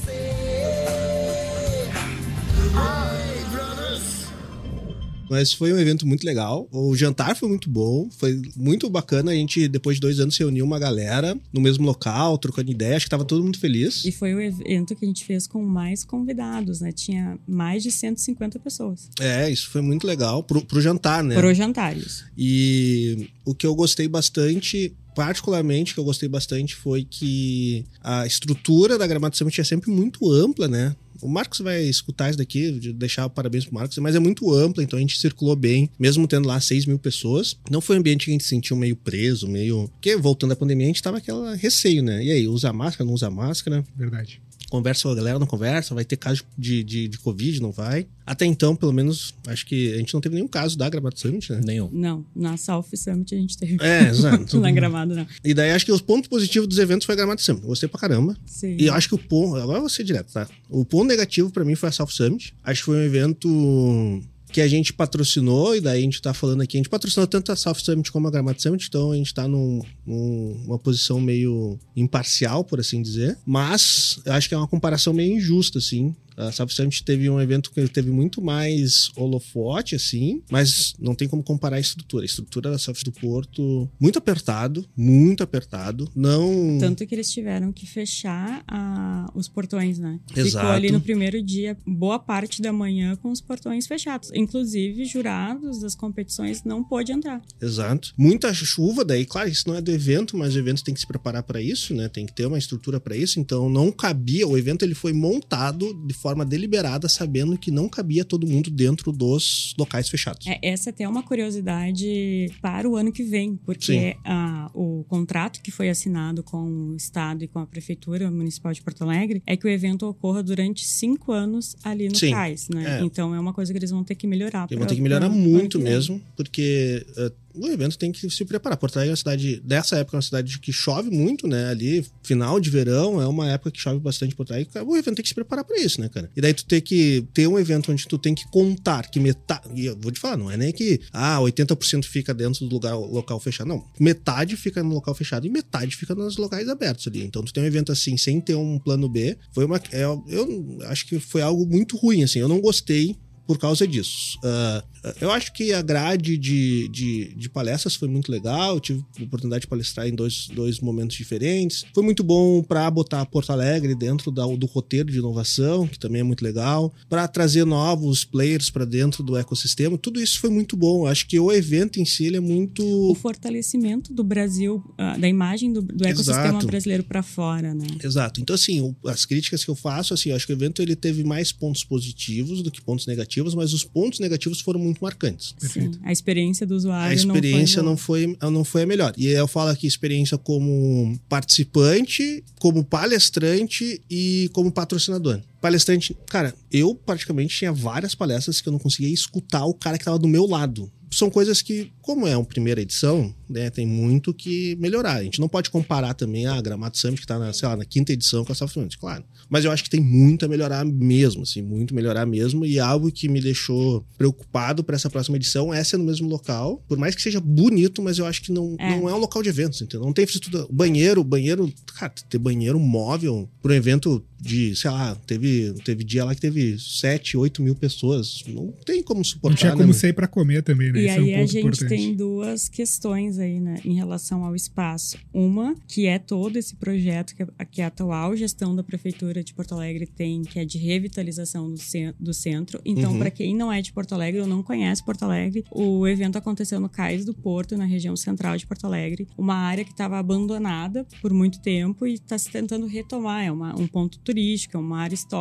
Mas 5.31 5.53
foi 5.53 5.73
um 5.73 5.79
evento 5.79 6.07
muito 6.07 6.25
legal. 6.25 6.69
O 6.73 6.95
jantar 6.97 7.37
foi 7.37 7.49
muito 7.49 7.69
bom, 7.69 8.09
foi 8.19 8.41
muito 8.57 8.89
bacana. 8.89 9.31
A 9.31 9.35
gente, 9.35 9.69
depois 9.69 9.97
de 9.97 10.01
dois 10.01 10.21
anos, 10.21 10.37
reuniu 10.37 10.65
uma 10.65 10.79
galera 10.79 11.39
no 11.53 11.61
mesmo 11.61 11.85
local, 11.85 12.39
trocando 12.39 12.71
ideia. 12.71 12.97
Acho 12.97 13.07
que 13.07 13.11
tava 13.11 13.25
todo 13.25 13.43
mundo 13.43 13.59
feliz. 13.59 14.05
E 14.05 14.13
foi 14.13 14.35
o 14.35 14.41
evento 14.41 14.95
que 14.95 15.05
a 15.05 15.09
gente 15.09 15.25
fez 15.25 15.47
com 15.47 15.63
mais 15.63 16.05
convidados, 16.05 16.81
né? 16.81 16.93
Tinha 16.93 17.39
mais 17.47 17.83
de 17.83 17.91
150 17.91 18.59
pessoas. 18.59 19.09
É, 19.21 19.51
isso 19.51 19.69
foi 19.69 19.81
muito 19.81 20.07
legal 20.07 20.43
pro, 20.43 20.65
pro 20.65 20.81
jantar, 20.81 21.23
né? 21.23 21.35
Para 21.35 21.51
os 21.51 21.57
jantares. 21.57 22.25
E 22.37 23.29
o 23.45 23.55
que 23.55 23.67
eu 23.67 23.75
gostei 23.75 24.09
bastante, 24.09 24.95
particularmente, 25.15 25.95
que 25.95 26.01
eu 26.01 26.05
gostei 26.05 26.29
bastante 26.29 26.75
foi 26.75 27.05
que 27.05 27.85
a 28.03 28.27
estrutura 28.27 28.99
da 28.99 29.07
Gramado 29.07 29.37
Summit 29.37 29.61
é 29.61 29.65
sempre 29.65 29.91
muito 29.91 30.31
ampla, 30.31 30.69
né? 30.69 30.95
O 31.23 31.29
Marcos 31.29 31.61
vai 31.61 31.83
escutar 31.83 32.29
isso 32.31 32.39
daqui, 32.39 32.73
de 32.73 32.93
deixar 32.93 33.29
parabéns 33.29 33.65
pro 33.65 33.75
Marcos, 33.75 33.99
mas 33.99 34.15
é 34.15 34.19
muito 34.19 34.53
ampla, 34.53 34.83
então 34.83 34.97
a 34.97 35.01
gente 35.01 35.19
circulou 35.19 35.57
bem, 35.57 35.91
mesmo 35.99 36.27
tendo 36.27 36.47
lá 36.47 36.61
6 36.61 36.87
mil 36.87 36.99
pessoas. 36.99 37.57
Não 37.71 37.81
foi 37.81 37.97
um 37.97 38.01
ambiente 38.01 38.27
que 38.27 38.31
a 38.31 38.35
gente 38.35 38.45
se 38.45 38.51
sentiu 38.51 38.77
meio 38.77 38.97
preso, 38.97 39.49
meio. 39.49 39.89
Porque 39.89 40.17
voltando 40.17 40.53
à 40.53 40.57
pandemia, 40.57 40.87
a 40.87 40.89
gente 40.89 41.03
tava 41.03 41.19
aquela 41.19 41.55
receio, 41.55 42.03
né? 42.03 42.25
E 42.25 42.31
aí, 42.31 42.49
usa 42.49 42.73
máscara, 42.73 43.07
não 43.07 43.15
usa 43.15 43.31
máscara? 43.31 43.85
Verdade. 43.97 44.41
Conversa 44.71 45.05
com 45.05 45.11
a 45.11 45.15
galera, 45.15 45.39
não 45.39 45.47
conversa, 45.47 45.95
vai 45.95 46.05
ter 46.05 46.17
caso 46.17 46.45
de, 46.57 46.85
de, 46.85 47.09
de 47.09 47.19
Covid, 47.19 47.61
não 47.61 47.73
vai. 47.73 48.07
Até 48.27 48.45
então, 48.45 48.77
pelo 48.77 48.93
menos, 48.93 49.35
acho 49.47 49.65
que 49.65 49.95
a 49.95 49.97
gente 49.97 50.13
não 50.13 50.21
teve 50.21 50.35
nenhum 50.35 50.49
caso 50.49 50.77
da 50.77 50.89
Gramado 50.89 51.19
Summit, 51.19 51.51
né? 51.51 51.61
Nenhum. 51.65 51.89
Não, 51.91 52.25
na 52.37 52.57
South 52.59 52.85
Summit 52.95 53.35
a 53.35 53.39
gente 53.39 53.57
teve. 53.57 53.79
É, 53.81 54.09
exato. 54.09 54.61
Na 54.61 54.71
Gramado, 54.71 55.15
não. 55.15 55.27
E 55.43 55.55
daí 55.55 55.71
acho 55.71 55.87
que 55.87 55.93
os 55.93 56.03
pontos 56.03 56.29
positivos 56.29 56.69
dos 56.69 56.79
eventos 56.79 57.07
foi 57.07 57.15
a 57.15 57.17
Gramado 57.17 57.41
Summit. 57.41 57.65
Gostei 57.67 57.89
pra 57.89 57.99
caramba. 57.99 58.37
Sim. 58.45 58.77
E 58.79 58.87
eu 58.87 58.95
acho 58.95 59.09
que 59.09 59.15
o 59.15 59.19
ponto. 59.19 59.57
Agora 59.57 59.79
eu 59.79 59.83
vou 59.83 59.89
ser 59.89 60.05
direto, 60.05 60.33
tá? 60.33 60.47
O 60.69 60.85
ponto 60.85 61.07
negativo 61.09 61.51
pra 61.51 61.65
mim 61.65 61.75
foi 61.75 61.89
a 61.89 61.93
South 61.93 62.09
Summit. 62.09 62.55
Acho 62.63 62.81
que 62.81 62.87
foi 62.87 62.99
um 62.99 63.03
evento 63.03 64.23
que 64.53 64.61
a 64.61 64.69
gente 64.69 64.93
patrocinou, 64.93 65.77
e 65.77 65.81
daí 65.81 66.01
a 66.01 66.03
gente 66.03 66.21
tá 66.23 66.33
falando 66.33 66.63
aqui. 66.63 66.77
A 66.77 66.81
gente 66.81 66.89
patrocinou 66.89 67.27
tanto 67.27 67.53
a 67.53 67.57
South 67.57 67.75
Summit 67.83 68.11
como 68.11 68.29
a 68.29 68.31
Gramado 68.31 68.61
Summit, 68.61 68.87
então 68.89 69.13
a 69.13 69.17
gente 69.17 69.33
tá 69.35 69.47
num, 69.47 69.81
num- 70.07 70.61
numa 70.65 70.79
posição 70.79 71.21
meio 71.21 71.79
imparcial, 71.95 72.65
por 72.65 72.81
assim 72.81 73.03
dizer. 73.03 73.37
Mas 73.47 74.19
eu 74.25 74.33
acho 74.33 74.49
que 74.49 74.55
é 74.55 74.59
uma 74.59 74.67
comparação 74.69 75.13
meio 75.13 75.37
injusta, 75.37 75.79
assim. 75.79 76.15
A 76.39 76.53
South 76.53 76.69
Summit 76.69 77.03
teve 77.05 77.29
um 77.29 77.41
evento 77.41 77.71
que 77.73 77.87
teve 77.89 78.11
muito 78.13 78.41
mais 78.41 79.11
holofote, 79.17 79.97
assim, 79.97 80.41
mas 80.51 80.95
não 80.99 81.15
tem 81.15 81.27
como 81.29 81.43
comparar 81.43 81.77
a 81.77 81.81
estrutura. 81.81 82.23
A 82.23 82.27
estrutura 82.27 82.71
da 82.71 82.79
South 82.79 83.03
do 83.05 83.11
Porto, 83.13 83.91
muito 84.01 84.19
apertado, 84.19 84.87
muito 84.97 85.43
apertado. 85.43 86.09
Não. 86.15 86.79
Tanto 86.79 87.05
que 87.05 87.15
eles 87.15 87.29
tiveram 87.31 87.73
que 87.73 87.87
fechar 87.87 88.63
a- 88.69 89.29
os 89.35 89.49
portões, 89.49 89.99
né? 89.99 90.21
Ficou 90.29 90.45
Exato. 90.45 90.67
ali 90.69 90.93
no 90.93 91.01
primeiro 91.01 91.43
dia, 91.43 91.77
boa 91.85 92.19
parte 92.21 92.63
da 92.63 92.73
manhã, 92.73 93.17
com 93.17 93.31
os 93.33 93.41
portões 93.41 93.87
fechados. 93.89 94.31
Inclusive, 94.33 95.05
jurados 95.07 95.81
das 95.81 95.95
competições 95.97 96.63
não 96.65 96.85
pôde 96.85 97.11
entrar. 97.11 97.43
Exato. 97.61 98.15
Muita 98.17 98.55
chuva, 98.55 99.05
daí, 99.05 99.27
claro, 99.27 99.49
isso 99.49 99.65
não 99.67 99.75
é 99.75 99.81
do 99.81 99.91
evento, 99.91 100.37
mas 100.37 100.55
o 100.55 100.59
evento 100.59 100.85
tem 100.85 100.95
que 100.95 101.01
se 101.01 101.07
preparar 101.07 101.43
para 101.43 101.61
isso, 101.61 101.93
né? 101.95 102.09
Tem 102.09 102.25
que 102.27 102.33
ter 102.33 102.47
uma 102.47 102.59
estrutura 102.59 103.01
para 103.01 103.17
isso, 103.17 103.41
então 103.41 103.69
não 103.69 103.91
cabia, 103.91 104.47
o 104.47 104.57
evento 104.57 104.85
ele 104.85 104.95
foi 104.95 105.13
montado 105.13 105.93
de 106.07 106.15
forma 106.15 106.28
deliberada, 106.45 107.09
sabendo 107.09 107.57
que 107.59 107.71
não 107.71 107.89
cabia 107.89 108.25
todo 108.25 108.47
mundo 108.47 108.71
dentro 108.71 109.13
dos 109.13 109.75
locais 109.79 110.09
fechados. 110.09 110.47
É, 110.47 110.59
essa 110.63 110.91
até 110.91 111.05
é 111.05 111.09
uma 111.09 111.23
curiosidade 111.23 112.51
para 112.61 112.89
o 112.89 112.97
ano 112.97 113.13
que 113.13 113.23
vem, 113.23 113.57
porque 113.65 114.17
a- 114.25 114.71
o 114.75 115.05
contrato 115.09 115.61
que 115.63 115.71
foi 115.71 115.89
assinado 115.89 116.43
com 116.43 116.63
o 116.93 116.97
Estado 116.97 117.45
e 117.45 117.49
com 117.49 117.59
a 117.59 117.67
Prefeitura 117.67 118.31
Municipal 118.31 118.73
de 118.73 118.83
Porto 118.83 119.03
Alegre 119.03 119.43
é 119.47 119.57
que 119.57 119.67
o 119.67 119.71
evento 119.71 120.07
ocorra 120.07 120.43
durante 120.43 120.85
cinco 120.87 121.33
anos 121.33 121.77
ali 121.83 122.09
no 122.09 122.17
Sim, 122.17 122.31
cais, 122.31 122.69
né? 122.69 122.99
é. 123.01 123.05
Então 123.05 123.35
é 123.35 123.41
uma 123.41 123.53
coisa 123.53 123.73
que 123.73 123.79
eles 123.79 123.91
vão 123.91 124.05
ter 124.05 124.15
que 124.15 124.27
melhorar. 124.27 124.65
E 124.67 124.69
pra- 124.69 124.79
vão 124.79 124.87
ter 124.87 124.95
que 124.95 125.01
melhorar 125.03 125.29
muito 125.29 125.79
mesmo, 125.81 126.21
porque 126.37 127.05
eh, 127.17 127.33
o 127.55 127.67
evento 127.67 127.99
tem 127.99 128.13
que 128.13 128.29
se 128.31 128.45
preparar. 128.45 128.77
Porto 128.79 128.97
Alegre 128.97 129.11
é 129.11 129.13
uma 129.13 129.17
cidade, 129.17 129.61
dessa 129.61 129.97
época, 129.97 130.17
é 130.17 130.19
uma 130.19 130.23
cidade 130.23 130.59
que 130.61 130.73
chove 130.73 131.11
muito, 131.11 131.47
né? 131.49 131.69
Ali, 131.71 132.05
final 132.23 132.61
de 132.61 132.71
verão, 132.71 133.21
é 133.21 133.27
uma 133.27 133.51
época 133.51 133.71
que 133.71 133.81
chove 133.81 133.99
bastante 133.99 134.35
Porto 134.35 134.53
Alegre. 134.53 134.71
O 134.85 134.97
evento 134.97 135.17
tem 135.17 135.23
que 135.23 135.29
se 135.29 135.35
preparar 135.35 135.65
para 135.65 135.79
isso, 135.81 136.01
né, 136.01 136.09
cara? 136.19 136.31
E 136.37 136.41
daí 136.41 136.55
tu 136.55 136.65
tem 136.65 136.81
que 136.81 137.27
ter 137.33 137.47
um 137.47 137.59
evento 137.59 137.93
onde 137.93 138.07
tu 138.07 138.19
tem 138.19 138.35
que 138.35 138.49
contar 138.51 139.09
que 139.11 139.21
metade. 139.21 139.69
E 139.75 139.87
eu 139.87 139.97
vou 139.99 140.11
te 140.11 140.21
falar, 140.21 140.37
não 140.37 140.51
é 140.51 140.57
nem 140.57 140.73
que, 140.73 141.01
ah, 141.13 141.39
80% 141.39 142.05
fica 142.05 142.35
dentro 142.35 142.67
do 142.67 142.73
lugar, 142.73 142.95
local 142.95 143.39
fechado. 143.41 143.69
Não. 143.69 143.85
Metade 143.99 144.57
fica 144.57 144.83
no 144.83 144.95
local 144.95 145.15
fechado 145.15 145.47
e 145.47 145.51
metade 145.51 145.97
fica 145.97 146.15
nos 146.15 146.37
locais 146.37 146.69
abertos 146.69 147.07
ali. 147.07 147.23
Então 147.23 147.43
tu 147.43 147.53
tem 147.53 147.63
um 147.63 147.67
evento 147.67 147.93
assim, 147.93 148.17
sem 148.17 148.41
ter 148.41 148.55
um 148.55 148.79
plano 148.79 149.09
B. 149.09 149.37
Foi 149.53 149.65
uma. 149.65 149.81
é, 149.93 150.05
eu 150.05 150.79
acho 150.87 151.07
que 151.07 151.19
foi 151.19 151.43
algo 151.43 151.67
muito 151.67 151.97
ruim, 151.97 152.23
assim. 152.23 152.39
Eu 152.39 152.49
não 152.49 152.61
gostei 152.61 153.17
por 153.49 153.59
causa 153.59 153.89
disso. 153.89 154.39
Ah, 154.45 154.85
eu 155.23 155.31
acho 155.33 155.55
que 155.55 155.73
a 155.73 155.81
grade 155.81 156.37
de, 156.37 156.87
de, 156.89 157.35
de 157.35 157.49
palestras 157.49 157.95
foi 157.95 158.07
muito 158.07 158.31
legal. 158.31 158.75
Eu 158.75 158.81
tive 158.81 159.03
a 159.19 159.23
oportunidade 159.23 159.63
de 159.63 159.67
palestrar 159.67 160.07
em 160.07 160.15
dois, 160.15 160.49
dois 160.55 160.81
momentos 160.81 161.17
diferentes. 161.17 161.87
Foi 161.95 162.03
muito 162.05 162.23
bom 162.23 162.63
para 162.63 162.89
botar 162.91 163.25
Porto 163.25 163.51
Alegre 163.51 163.95
dentro 163.95 164.31
da- 164.31 164.45
do 164.47 164.67
roteiro 164.67 165.11
de 165.11 165.17
inovação, 165.19 165.89
que 165.89 165.99
também 165.99 166.21
é 166.21 166.25
muito 166.25 166.43
legal. 166.45 166.93
Para 167.09 167.27
trazer 167.27 167.65
novos 167.65 168.23
players 168.23 168.69
para 168.69 168.85
dentro 168.85 169.23
do 169.23 169.35
ecossistema. 169.35 169.97
Tudo 169.97 170.21
isso 170.21 170.39
foi 170.39 170.51
muito 170.51 170.77
bom. 170.77 171.05
Eu 171.05 171.07
acho 171.07 171.27
que 171.27 171.41
o 171.41 171.51
evento 171.51 171.99
em 171.99 172.05
si 172.05 172.27
ele 172.27 172.37
é 172.37 172.41
muito. 172.41 172.85
O 172.85 173.15
fortalecimento 173.15 174.13
do 174.13 174.23
Brasil, 174.23 174.85
ah, 174.99 175.17
da 175.17 175.27
imagem 175.27 175.73
do, 175.73 175.81
do 175.81 176.07
ecossistema 176.07 176.49
Exato. 176.49 176.67
brasileiro 176.67 177.03
para 177.05 177.23
fora, 177.23 177.73
né? 177.75 177.87
Exato. 178.05 178.43
Então, 178.43 178.53
assim, 178.53 178.95
as 179.07 179.25
críticas 179.25 179.65
que 179.65 179.71
eu 179.71 179.75
faço, 179.75 180.13
assim, 180.13 180.29
eu 180.29 180.37
acho 180.37 180.47
que 180.47 180.53
o 180.53 180.57
evento 180.57 180.83
ele 180.83 180.95
teve 180.95 181.25
mais 181.25 181.51
pontos 181.51 181.83
positivos 181.83 182.63
do 182.63 182.71
que 182.71 182.83
pontos 182.83 183.07
negativos, 183.07 183.38
mas 183.55 183.73
os 183.73 183.85
pontos 183.85 184.21
negativos 184.21 184.61
foram 184.61 184.81
muito 184.81 185.01
marcantes. 185.01 185.55
Sim, 185.59 185.93
a 186.03 186.13
experiência 186.13 186.67
do 186.67 186.75
usuário 186.75 187.11
A 187.11 187.15
experiência 187.15 187.83
não 187.83 187.91
não 187.91 187.97
foi, 187.97 188.37
foi, 188.39 188.51
não 188.51 188.65
foi 188.65 188.83
a 188.83 188.87
melhor. 188.87 189.13
E 189.17 189.27
eu 189.29 189.49
falo 189.49 189.71
aqui 189.71 189.87
experiência 189.87 190.37
como 190.39 191.19
participante, 191.29 192.43
como 192.59 192.85
palestrante 192.85 194.01
e 194.11 194.51
como 194.53 194.71
patrocinador. 194.71 195.41
Palestrante, 195.61 196.17
cara, 196.27 196.55
eu 196.71 196.95
praticamente 196.95 197.57
tinha 197.57 197.73
várias 197.73 198.15
palestras 198.15 198.61
que 198.61 198.69
eu 198.69 198.73
não 198.73 198.79
conseguia 198.79 199.13
escutar 199.13 199.65
o 199.65 199.75
cara 199.75 199.99
que 199.99 200.05
tava 200.05 200.19
do 200.19 200.29
meu 200.29 200.47
lado. 200.47 200.91
São 201.11 201.31
coisas 201.31 201.63
que, 201.63 201.91
como 202.03 202.27
é 202.27 202.37
uma 202.37 202.45
primeira 202.45 202.83
edição, 202.83 203.35
né, 203.49 203.71
tem 203.71 203.87
muito 203.87 204.35
que 204.35 204.77
melhorar. 204.77 205.15
A 205.15 205.25
gente 205.25 205.41
não 205.41 205.49
pode 205.49 205.71
comparar 205.71 206.13
também 206.13 206.47
a 206.47 206.61
Gramado 206.61 206.99
Summit, 206.99 207.23
que 207.23 207.27
tá 207.27 207.39
na, 207.39 207.51
sei 207.51 207.67
lá, 207.67 207.77
na 207.79 207.85
quinta 207.87 208.13
edição 208.13 208.45
com 208.45 208.53
a 208.53 208.55
South 208.55 208.69
Summit, 208.69 208.99
claro. 208.99 209.25
Mas 209.49 209.65
eu 209.65 209.71
acho 209.71 209.83
que 209.83 209.89
tem 209.89 210.01
muito 210.03 210.45
a 210.45 210.49
melhorar 210.49 210.85
mesmo, 210.85 211.45
assim, 211.45 211.63
muito 211.63 211.95
melhorar 211.95 212.27
mesmo. 212.27 212.67
E 212.67 212.79
algo 212.79 213.11
que 213.11 213.27
me 213.27 213.41
deixou 213.41 214.05
preocupado 214.19 214.85
para 214.85 214.97
essa 214.97 215.09
próxima 215.09 215.39
edição 215.39 215.73
é 215.73 215.83
ser 215.83 215.97
no 215.97 216.05
mesmo 216.05 216.29
local. 216.29 216.85
Por 216.87 216.99
mais 216.99 217.15
que 217.15 217.23
seja 217.23 217.41
bonito, 217.41 218.03
mas 218.03 218.19
eu 218.19 218.27
acho 218.27 218.43
que 218.43 218.53
não 218.53 218.77
É. 218.79 218.91
não 218.91 219.09
é 219.09 219.15
um 219.15 219.19
local 219.19 219.43
de 219.43 219.49
eventos, 219.49 219.81
entendeu? 219.81 220.05
Não 220.05 220.13
tem 220.13 220.25
infraestrutura. 220.25 220.67
Banheiro, 220.71 221.25
banheiro, 221.25 221.73
cara, 221.99 222.13
ter 222.29 222.37
banheiro 222.37 222.79
móvel 222.79 223.49
para 223.63 223.73
um 223.73 223.75
evento 223.75 224.23
de, 224.39 224.77
sei 224.77 224.91
lá, 224.91 225.15
teve, 225.27 225.48
teve 225.85 226.05
dia 226.05 226.25
lá 226.25 226.35
que 226.35 226.41
teve 226.41 226.79
7, 226.79 227.37
8 227.37 227.63
mil 227.63 227.75
pessoas. 227.75 228.43
Não 228.47 228.73
tem 228.85 229.03
como 229.03 229.19
Não 229.21 229.25
suportar. 229.25 229.57
tinha 229.59 229.71
né, 229.71 229.77
como 229.77 229.89
mano? 229.89 229.95
sair 230.01 230.13
pra 230.13 230.27
comer 230.27 230.63
também, 230.63 230.93
né? 230.93 231.01
E 231.01 231.07
Isso 231.07 231.19
é 231.19 231.21
um 231.21 231.25
aí 231.25 231.35
a 231.35 231.39
gente 231.47 231.59
importante. 231.59 231.89
tem 231.89 232.15
duas 232.17 232.69
questões 232.69 233.39
aí, 233.39 233.61
né, 233.61 233.81
em 233.85 233.95
relação 233.95 234.45
ao 234.45 234.55
espaço. 234.55 235.17
Uma, 235.33 235.75
que 235.87 236.07
é 236.07 236.19
todo 236.19 236.57
esse 236.57 236.75
projeto 236.77 237.35
que 237.35 237.43
a, 237.43 237.65
que 237.65 237.83
a 237.83 237.87
atual 237.89 238.37
gestão 238.37 238.75
da 238.75 238.83
Prefeitura 238.83 239.43
de 239.43 239.53
Porto 239.55 239.73
Alegre 239.75 240.07
tem, 240.07 240.43
que 240.43 240.59
é 240.59 240.65
de 240.65 240.79
revitalização 240.79 241.71
do, 241.71 241.79
cen- 241.79 242.15
do 242.19 242.33
centro. 242.35 242.81
Então, 242.85 243.13
Uhum. 243.13 243.19
para 243.19 243.31
quem 243.31 243.55
não 243.57 243.73
é 243.73 243.81
de 243.81 243.93
Porto 243.93 244.13
Alegre 244.13 244.41
ou 244.41 244.47
não 244.47 244.63
conhece 244.63 245.05
Porto 245.05 245.23
Alegre, 245.23 245.65
o 245.71 246.07
evento 246.07 246.37
aconteceu 246.37 246.79
no 246.81 246.89
Cais 246.89 247.25
do 247.25 247.33
Porto, 247.35 247.77
na 247.77 247.85
região 247.85 248.15
central 248.17 248.57
de 248.57 248.67
Porto 248.67 248.85
Alegre. 248.87 249.27
Uma 249.37 249.55
área 249.55 249.85
que 249.85 249.91
estava 249.93 250.19
abandonada 250.19 251.07
por 251.21 251.33
muito 251.33 251.61
tempo 251.61 252.07
e 252.07 252.15
está 252.15 252.37
se 252.39 252.51
tentando 252.51 252.87
retomar. 252.87 253.45
É 253.45 253.53
uma- 253.53 253.79
um 253.79 253.87
ponto 253.87 254.19
turístico, 254.21 254.77
é 254.77 254.81
uma 254.81 254.99
área 254.99 255.15
histórica. 255.15 255.38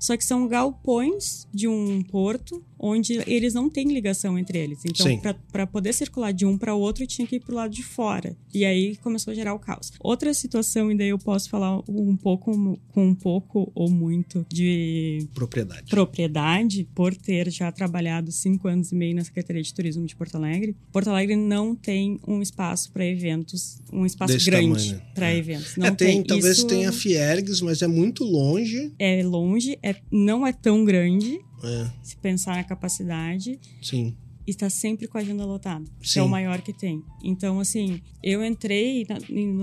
Só 0.00 0.16
que 0.16 0.24
são 0.24 0.46
galpões 0.46 1.46
de 1.52 1.66
um 1.68 2.02
porto 2.02 2.62
onde 2.78 3.20
eles 3.26 3.54
não 3.54 3.68
têm 3.68 3.92
ligação 3.92 4.38
entre 4.38 4.58
eles. 4.58 4.80
Então, 4.84 5.34
para 5.52 5.66
poder 5.66 5.92
circular 5.92 6.32
de 6.32 6.44
um 6.46 6.56
para 6.56 6.74
o 6.74 6.80
outro, 6.80 7.06
tinha 7.06 7.26
que 7.26 7.36
ir 7.36 7.40
pro 7.40 7.54
lado 7.54 7.72
de 7.74 7.82
fora. 7.82 8.36
E 8.54 8.64
aí 8.64 8.96
começou 8.96 9.32
a 9.32 9.34
gerar 9.34 9.54
o 9.54 9.58
caos. 9.58 9.92
Outra 10.00 10.32
situação, 10.34 10.90
e 10.90 10.96
daí 10.96 11.08
eu 11.08 11.18
posso 11.18 11.48
falar 11.50 11.80
um 11.88 12.16
pouco, 12.16 12.78
com 12.92 13.06
um 13.08 13.14
pouco 13.14 13.70
ou 13.74 13.90
muito 13.90 14.46
de 14.48 15.26
Propriedade. 15.34 15.90
propriedade, 15.90 16.88
por 16.94 17.14
ter 17.14 17.50
já 17.50 17.70
trabalhado 17.72 18.30
cinco 18.32 18.68
anos 18.68 18.92
e 18.92 18.94
meio 18.94 19.14
na 19.16 19.24
Secretaria 19.24 19.62
de 19.62 19.72
Turismo 19.74 20.06
de 20.06 20.14
Porto 20.16 20.34
Alegre, 20.36 20.76
Porto 20.92 21.08
Alegre 21.08 21.36
não 21.36 21.74
tem 21.74 22.18
um 22.26 22.40
espaço 22.42 22.90
para 22.92 23.04
eventos, 23.06 23.80
um 23.92 24.04
espaço 24.06 24.34
Desse 24.34 24.46
grande 24.46 24.94
né? 24.94 25.02
para 25.14 25.30
É. 25.32 25.36
eventos. 25.36 25.76
Não 25.76 25.86
É, 25.86 25.90
tem, 25.90 26.16
tem. 26.18 26.24
talvez 26.24 26.58
Isso 26.58 26.66
tenha 26.66 26.92
Fiergs, 26.92 27.60
mas 27.62 27.82
é 27.82 27.86
muito 27.86 28.24
longe. 28.24 28.92
é 28.98 29.22
longe, 29.22 29.78
é, 29.82 29.94
não 30.10 30.46
é 30.46 30.52
tão 30.52 30.84
grande, 30.84 31.40
É, 31.62 31.90
se 32.02 32.16
pensar 32.16 32.56
na 32.56 32.64
capacidade, 32.64 33.58
sim. 33.82 34.16
está 34.46 34.70
sempre 34.70 35.06
com 35.06 35.18
a 35.18 35.20
agenda 35.20 35.44
lotada. 35.44 35.84
Sim. 36.02 36.20
É 36.20 36.22
o 36.22 36.28
maior 36.28 36.60
que 36.60 36.72
tem. 36.72 37.02
Então, 37.22 37.60
assim, 37.60 38.00
eu 38.22 38.44
entrei 38.44 39.06
na, 39.08 39.18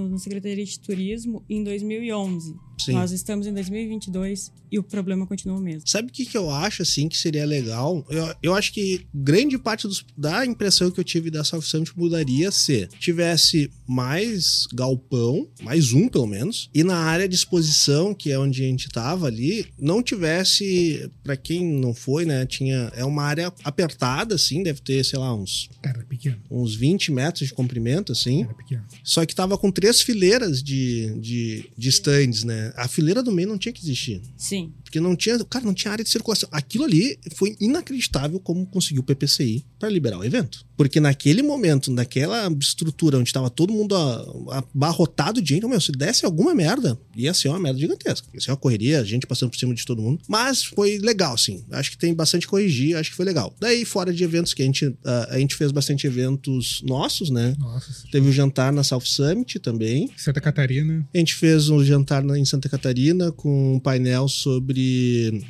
na 0.09 0.17
Secretaria 0.17 0.65
de 0.65 0.79
Turismo 0.79 1.43
em 1.49 1.63
2011. 1.63 2.55
Sim. 2.77 2.93
Nós 2.93 3.11
estamos 3.11 3.47
em 3.47 3.53
2022 3.53 4.51
e 4.71 4.77
o 4.79 4.83
problema 4.83 5.25
continua 5.25 5.57
o 5.57 5.61
mesmo. 5.61 5.87
Sabe 5.87 6.09
o 6.09 6.11
que, 6.11 6.25
que 6.25 6.37
eu 6.37 6.49
acho, 6.51 6.81
assim, 6.81 7.07
que 7.07 7.17
seria 7.17 7.45
legal? 7.45 8.05
Eu, 8.09 8.35
eu 8.43 8.53
acho 8.53 8.73
que 8.73 9.05
grande 9.13 9.57
parte 9.57 9.87
dos- 9.87 10.05
da 10.17 10.45
impressão 10.45 10.91
que 10.91 10.99
eu 10.99 11.03
tive 11.03 11.29
da 11.31 11.43
South 11.43 11.61
Summit 11.61 11.91
mudaria 11.97 12.51
se 12.51 12.87
tivesse 12.99 13.71
mais 13.87 14.65
galpão, 14.73 15.47
mais 15.61 15.93
um 15.93 16.09
pelo 16.09 16.27
menos, 16.27 16.69
e 16.73 16.83
na 16.83 16.97
área 16.97 17.27
de 17.29 17.35
exposição, 17.35 18.13
que 18.13 18.31
é 18.31 18.39
onde 18.39 18.63
a 18.63 18.65
gente 18.67 18.89
tava 18.89 19.27
ali, 19.27 19.67
não 19.79 20.01
tivesse, 20.03 21.09
pra 21.23 21.37
quem 21.37 21.65
não 21.65 21.93
foi, 21.93 22.25
né, 22.25 22.45
tinha, 22.45 22.91
é 22.95 23.05
uma 23.05 23.23
área 23.23 23.53
apertada, 23.63 24.35
assim, 24.35 24.63
deve 24.63 24.81
ter, 24.81 25.03
sei 25.05 25.17
lá, 25.19 25.33
uns, 25.33 25.69
Era 25.83 26.03
pequeno. 26.03 26.37
uns 26.51 26.75
20 26.75 27.11
metros 27.11 27.47
de 27.47 27.53
comprimento, 27.53 28.11
assim, 28.11 28.43
Era 28.43 28.53
pequeno. 28.53 28.83
só 29.03 29.25
que 29.25 29.33
tava 29.35 29.57
com 29.57 29.71
três 29.71 30.01
fileiras 30.01 30.61
de, 30.61 31.13
de, 31.19 31.69
de 31.77 31.89
stands, 31.89 32.43
né? 32.43 32.64
A 32.75 32.87
fileira 32.87 33.21
do 33.21 33.31
meio 33.31 33.47
não 33.47 33.57
tinha 33.57 33.73
que 33.73 33.81
existir. 33.81 34.21
Sim. 34.37 34.73
Porque 34.95 34.99
não 35.01 35.15
tinha, 35.15 35.37
cara, 35.45 35.65
não 35.65 35.73
tinha 35.73 35.91
área 35.91 36.03
de 36.03 36.09
circulação. 36.09 36.47
Aquilo 36.51 36.85
ali 36.85 37.17
foi 37.35 37.55
inacreditável 37.59 38.39
como 38.39 38.65
conseguiu 38.65 39.01
o 39.01 39.05
PPCI 39.05 39.65
para 39.77 39.89
liberar 39.89 40.17
o 40.19 40.23
evento. 40.23 40.65
Porque 40.77 40.99
naquele 40.99 41.41
momento, 41.41 41.91
naquela 41.91 42.49
estrutura 42.59 43.17
onde 43.17 43.29
estava 43.29 43.49
todo 43.49 43.73
mundo 43.73 43.95
a- 43.95 44.57
abarrotado 44.73 45.41
de 45.41 45.53
gente, 45.53 45.65
meu, 45.65 45.79
se 45.81 45.91
desse 45.91 46.25
alguma 46.25 46.53
merda, 46.53 46.97
ia 47.15 47.33
ser 47.33 47.49
uma 47.49 47.59
merda 47.59 47.79
gigantesca. 47.79 48.27
Ia 48.33 48.39
ser 48.41 48.51
uma 48.51 48.57
correria, 48.57 48.99
a 48.99 49.03
gente 49.03 49.25
passando 49.27 49.49
por 49.49 49.57
cima 49.57 49.73
de 49.73 49.85
todo 49.85 50.01
mundo. 50.01 50.21
Mas 50.27 50.63
foi 50.63 50.97
legal, 50.99 51.37
sim. 51.37 51.63
Acho 51.71 51.91
que 51.91 51.97
tem 51.97 52.13
bastante 52.13 52.47
corrigir, 52.47 52.95
acho 52.95 53.09
que 53.11 53.15
foi 53.15 53.25
legal. 53.25 53.53
Daí, 53.59 53.83
fora 53.85 54.13
de 54.13 54.23
eventos 54.23 54.53
que 54.53 54.61
a 54.61 54.65
gente, 54.65 54.93
ah, 55.03 55.27
a 55.31 55.39
gente 55.39 55.55
fez 55.55 55.71
bastante 55.71 56.07
eventos 56.07 56.81
nossos, 56.85 57.29
né? 57.29 57.55
Nossa. 57.59 58.03
Teve 58.11 58.29
o 58.29 58.31
jantar 58.31 58.71
na 58.71 58.83
South 58.83 59.01
Summit 59.05 59.59
também. 59.59 60.09
Santa 60.17 60.39
Catarina. 60.41 61.07
A 61.13 61.17
gente 61.17 61.35
fez 61.35 61.69
um 61.69 61.83
jantar 61.83 62.23
em 62.37 62.45
Santa 62.45 62.67
Catarina 62.69 63.31
com 63.31 63.75
um 63.75 63.79
painel 63.79 64.27
sobre 64.27 64.84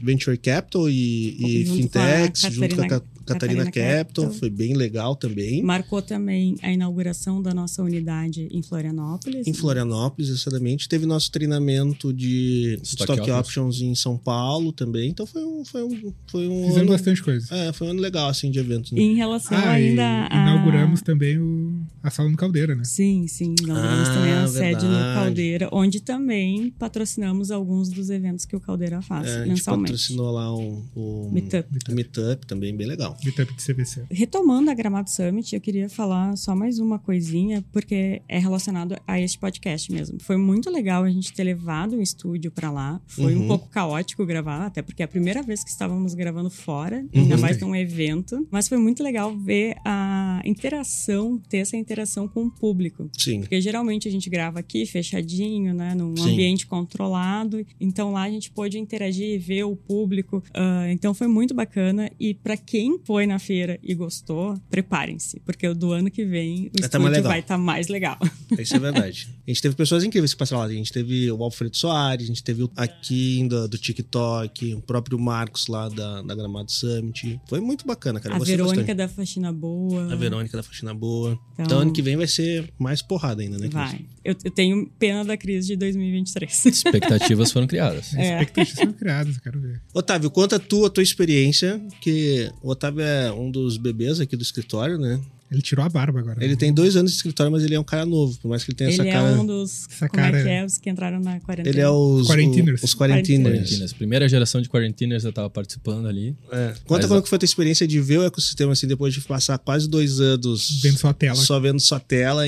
Venture 0.04 0.38
Capital 0.38 0.90
e, 0.90 1.36
e 1.40 1.66
Junto 1.66 1.70
com 1.70 1.76
Fintechs, 1.84 2.54
junto 2.54 2.76
com 2.76 2.82
a 2.82 2.88
Catarina- 2.88 3.00
Ca- 3.00 3.16
Catarina, 3.26 3.66
Capital. 3.66 3.98
Capital. 3.98 4.32
Foi 4.34 4.50
bem 4.52 4.76
legal 4.76 5.16
também. 5.16 5.64
Marcou 5.64 6.00
também 6.00 6.56
a 6.62 6.72
inauguração 6.72 7.42
da 7.42 7.56
nossa 7.56 7.82
unidade 7.82 8.48
em 8.52 8.62
Florianópolis. 8.62 9.48
Em 9.48 9.54
Florianópolis, 9.54 10.30
exatamente. 10.30 10.88
Teve 10.88 11.08
nosso 11.08 11.32
treinamento 11.32 12.14
de 12.14 12.80
Stock 12.84 13.12
Stock, 13.14 13.22
Options. 13.32 13.40
Options 13.40 13.82
em 13.82 13.96
São 13.96 14.16
Paulo 14.16 14.72
também. 14.72 15.10
Então 15.10 15.26
foi 15.26 15.44
um, 15.44 15.66
foi 15.66 15.84
um, 15.84 16.14
foi 16.28 16.48
um 16.48 16.62
Fizemos 16.68 16.78
ano. 16.82 16.90
bastante 16.92 17.24
coisa. 17.24 17.48
É, 17.56 17.74
foi 17.74 17.88
um 17.88 17.90
ano 17.92 18.00
legal, 18.02 18.30
assim, 18.30 18.52
de 18.52 18.60
eventos. 18.60 18.92
né? 18.92 19.02
E 19.02 19.04
em 19.04 19.16
relação 19.16 19.58
Ah, 19.58 19.80
e 19.80 19.88
ainda 19.90 20.28
a... 20.30 20.42
inauguramos 20.44 21.02
também 21.02 21.40
o, 21.40 21.82
a 22.04 22.12
sala 22.12 22.30
no 22.30 22.38
Caldeira, 22.38 22.76
né? 22.76 22.84
Sim, 22.84 23.28
sim. 23.28 23.56
Inauguramos 23.60 24.08
Ah, 24.10 24.14
também 24.14 24.34
a 24.34 24.48
sede 24.48 24.86
no 24.86 24.92
verdade. 24.92 25.16
Caldeira, 25.16 25.70
onde 25.72 26.00
também 26.00 26.70
patrocinamos 26.78 27.50
alguns 27.50 27.90
dos 27.90 28.12
eventos 28.12 28.46
que 28.46 28.56
o 28.56 28.60
Caldeira 28.60 29.02
faz 29.02 29.15
É, 29.24 29.36
a 29.36 29.38
gente 29.40 29.50
mensalmente. 29.50 29.92
patrocinou 29.92 30.32
lá 30.32 30.56
um, 30.56 30.84
um 30.96 31.30
Meetup. 31.32 31.70
meetup 31.90 32.46
também, 32.48 32.76
bem 32.76 32.88
legal. 32.88 33.18
Meetup 33.24 33.54
de 33.54 33.64
CVC. 33.64 34.06
Retomando 34.10 34.70
a 34.72 34.74
Gramado 34.74 35.10
Summit, 35.10 35.54
eu 35.54 35.62
queria 35.62 35.90
falar 35.90 36.36
só 36.38 36.56
mais 36.56 36.80
uma 36.80 36.98
coisinha, 37.00 37.64
porque 37.72 38.22
é 38.28 38.40
relacionado 38.40 38.96
a 39.08 39.20
este 39.20 39.38
podcast 39.38 39.92
mesmo. 39.92 40.18
Foi 40.22 40.38
muito 40.38 40.70
legal 40.70 41.04
a 41.04 41.10
gente 41.10 41.32
ter 41.34 41.44
levado 41.44 41.96
um 41.96 42.02
estúdio 42.02 42.52
pra 42.52 42.72
lá. 42.72 43.00
Foi 43.06 43.36
Uhum. 43.36 43.44
um 43.44 43.48
pouco 43.48 43.68
caótico 43.70 44.26
gravar, 44.26 44.66
até 44.66 44.82
porque 44.82 45.02
é 45.02 45.06
a 45.06 45.08
primeira 45.08 45.42
vez 45.44 45.64
que 45.64 45.70
estávamos 45.70 46.14
gravando 46.14 46.50
fora, 46.50 47.06
ainda 47.14 47.36
Uhum. 47.36 47.42
mais 47.42 47.60
num 47.60 47.76
evento. 47.76 48.48
Mas 48.52 48.68
foi 48.68 48.78
muito 48.78 49.04
legal 49.04 49.36
ver 49.38 49.76
a 49.86 50.42
interação, 50.46 51.38
ter 51.50 51.58
essa 51.58 51.78
interação 51.78 52.28
com 52.28 52.46
o 52.46 52.52
público. 52.52 53.10
Sim. 53.18 53.42
Porque 53.42 53.62
geralmente 53.62 54.08
a 54.08 54.12
gente 54.12 54.30
grava 54.30 54.60
aqui 54.60 54.86
fechadinho, 54.86 55.74
né? 55.74 55.94
Num 55.96 56.16
Sim. 56.18 56.34
ambiente 56.34 56.66
controlado. 56.68 57.66
Então 57.80 58.12
lá 58.12 58.24
a 58.24 58.30
gente 58.30 58.52
pôde 58.52 58.78
interagir 58.80 59.05
e 59.10 59.38
ver 59.38 59.64
o 59.64 59.76
público. 59.76 60.44
Ah, 60.54 60.86
então 60.92 61.14
foi 61.14 61.28
muito 61.28 61.54
bacana. 61.54 62.10
E 62.20 62.34
pra 62.34 62.56
quem 62.58 63.00
foi 63.04 63.26
na 63.28 63.38
feira 63.40 63.80
e 63.84 63.94
gostou, 63.94 64.58
preparem-se. 64.70 65.40
Porque 65.42 65.72
do 65.74 65.92
ano 65.92 66.10
que 66.10 66.26
vem 66.26 66.68
o 66.68 66.80
Vai 66.80 66.90
tá 66.90 66.98
estúdio 66.98 67.08
legal. 67.10 67.24
vai 67.32 67.40
estar 67.40 67.58
mais 67.58 67.88
legal. 67.88 68.18
Isso 68.58 68.76
é 68.76 68.80
verdade. 68.80 69.28
A 69.48 69.52
gente 69.52 69.62
teve 69.62 69.76
pessoas 69.76 70.04
incríveis 70.04 70.34
que 70.34 70.40
passaram 70.40 70.62
lá. 70.64 70.68
A 70.68 70.74
gente 70.74 70.92
teve 70.92 71.32
o 71.32 71.44
Alfredo 71.44 71.76
Soares, 71.76 72.26
a 72.26 72.28
gente 72.28 72.44
teve 72.44 72.64
o 72.64 72.72
Akin 72.76 73.48
do, 73.48 73.68
do 73.68 73.78
TikTok, 73.78 74.74
o 74.76 74.82
próprio 74.82 75.20
Marcos 75.20 75.68
lá 75.68 75.90
da, 75.90 76.22
da 76.22 76.36
Gramado 76.36 76.72
Summit. 76.72 77.40
Foi 77.48 77.60
muito 77.60 77.86
bacana, 77.86 78.20
cara. 78.20 78.36
A 78.36 78.40
Verônica 78.40 78.76
bastante. 78.78 78.98
da 78.98 79.08
Faxina 79.08 79.52
Boa. 79.52 80.12
A 80.12 80.16
Verônica 80.16 80.56
da 80.58 80.64
Faxina 80.64 80.94
Boa. 80.94 81.38
Então, 81.54 81.66
Então- 81.66 81.80
ano 81.80 81.94
que 81.94 82.02
vem 82.02 82.16
vai 82.16 82.28
ser 82.28 82.72
mais 82.80 83.02
porrada 83.02 83.42
ainda, 83.42 83.56
né? 83.58 83.64
Cris? 83.68 83.74
Vai. 83.74 84.06
Eu, 84.24 84.36
eu 84.44 84.52
tenho 84.52 84.90
pena 84.98 85.24
da 85.24 85.38
crise 85.38 85.68
de 85.68 85.76
2023. 85.76 86.66
Expectativas 86.66 87.52
foram 87.54 87.68
criadas. 87.68 88.14
É. 88.16 88.40
Expectativas 88.42 88.80
são 88.80 88.94
criadas, 88.96 89.38
quero 89.38 89.60
ver. 89.60 89.82
Otávio, 89.94 90.32
conta 90.32 90.60
tu 90.60 90.86
a 90.86 90.90
tua 90.90 91.04
experiência, 91.04 91.82
que 92.02 92.52
o 92.62 92.70
Otávio 92.70 93.02
é 93.02 93.32
um 93.32 93.52
dos 93.52 93.78
bebês 93.78 94.20
aqui 94.20 94.36
do 94.36 94.44
escritório, 94.44 94.98
né? 94.98 95.22
Ele 95.52 95.62
tirou 95.62 95.86
a 95.86 95.90
barba 95.90 96.20
agora. 96.20 96.44
Ele 96.44 96.54
né? 96.54 96.60
tem 96.60 96.74
dois 96.74 96.96
anos 96.96 97.12
de 97.12 97.18
escritório, 97.18 97.52
mas 97.52 97.64
ele 97.64 97.76
é 97.76 97.80
um 97.80 97.84
cara 97.84 98.06
novo, 98.06 98.38
por 98.40 98.50
mais 98.50 98.64
que 98.64 98.72
ele 98.72 98.78
tenha 98.78 98.90
essa 98.90 99.02
Ele 99.04 99.10
é 99.10 99.14
cara. 99.14 99.40
um 99.40 99.46
dos. 99.46 99.88
Essa 99.90 100.10
como 100.10 100.22
é 100.22 100.32
cara- 100.32 100.44
que 100.44 100.50
é? 100.50 100.66
Os 100.66 100.78
que 100.78 100.90
entraram 100.90 101.20
na 101.20 101.40
quarentena. 101.40 101.70
Ele 101.76 101.82
é 101.82 101.90
os 101.90 102.28
Quarentiners. 102.28 102.82
o- 102.82 102.86
os 102.86 102.94
quarentiners. 102.96 103.54
Quarentinas. 103.60 103.94
Primeira 103.94 104.28
geração 104.28 104.62
de 104.62 104.68
quarentinas 104.68 105.24
eu 105.24 105.32
tava 105.32 105.50
participando 105.50 106.08
ali. 106.08 106.36
É. 106.52 106.74
Conta 106.86 107.02
Mas, 107.02 107.06
como 107.08 107.22
que 107.22 107.30
foi 107.30 107.36
a 107.36 107.40
tua 107.40 107.46
experiência 107.46 107.88
de 107.88 108.02
ver 108.02 108.20
o 108.20 108.24
ecossistema 108.26 108.74
assim, 108.74 108.88
depois 108.88 109.14
de 109.14 109.22
passar 109.22 109.58
quase 109.60 109.88
dois 109.88 110.20
anos 110.20 110.80
Vendo 110.82 110.98
sua 110.98 111.14
tela. 111.14 111.36
só 111.36 111.60
vendo 111.60 111.80
sua 111.80 112.00
tela, 112.00 112.44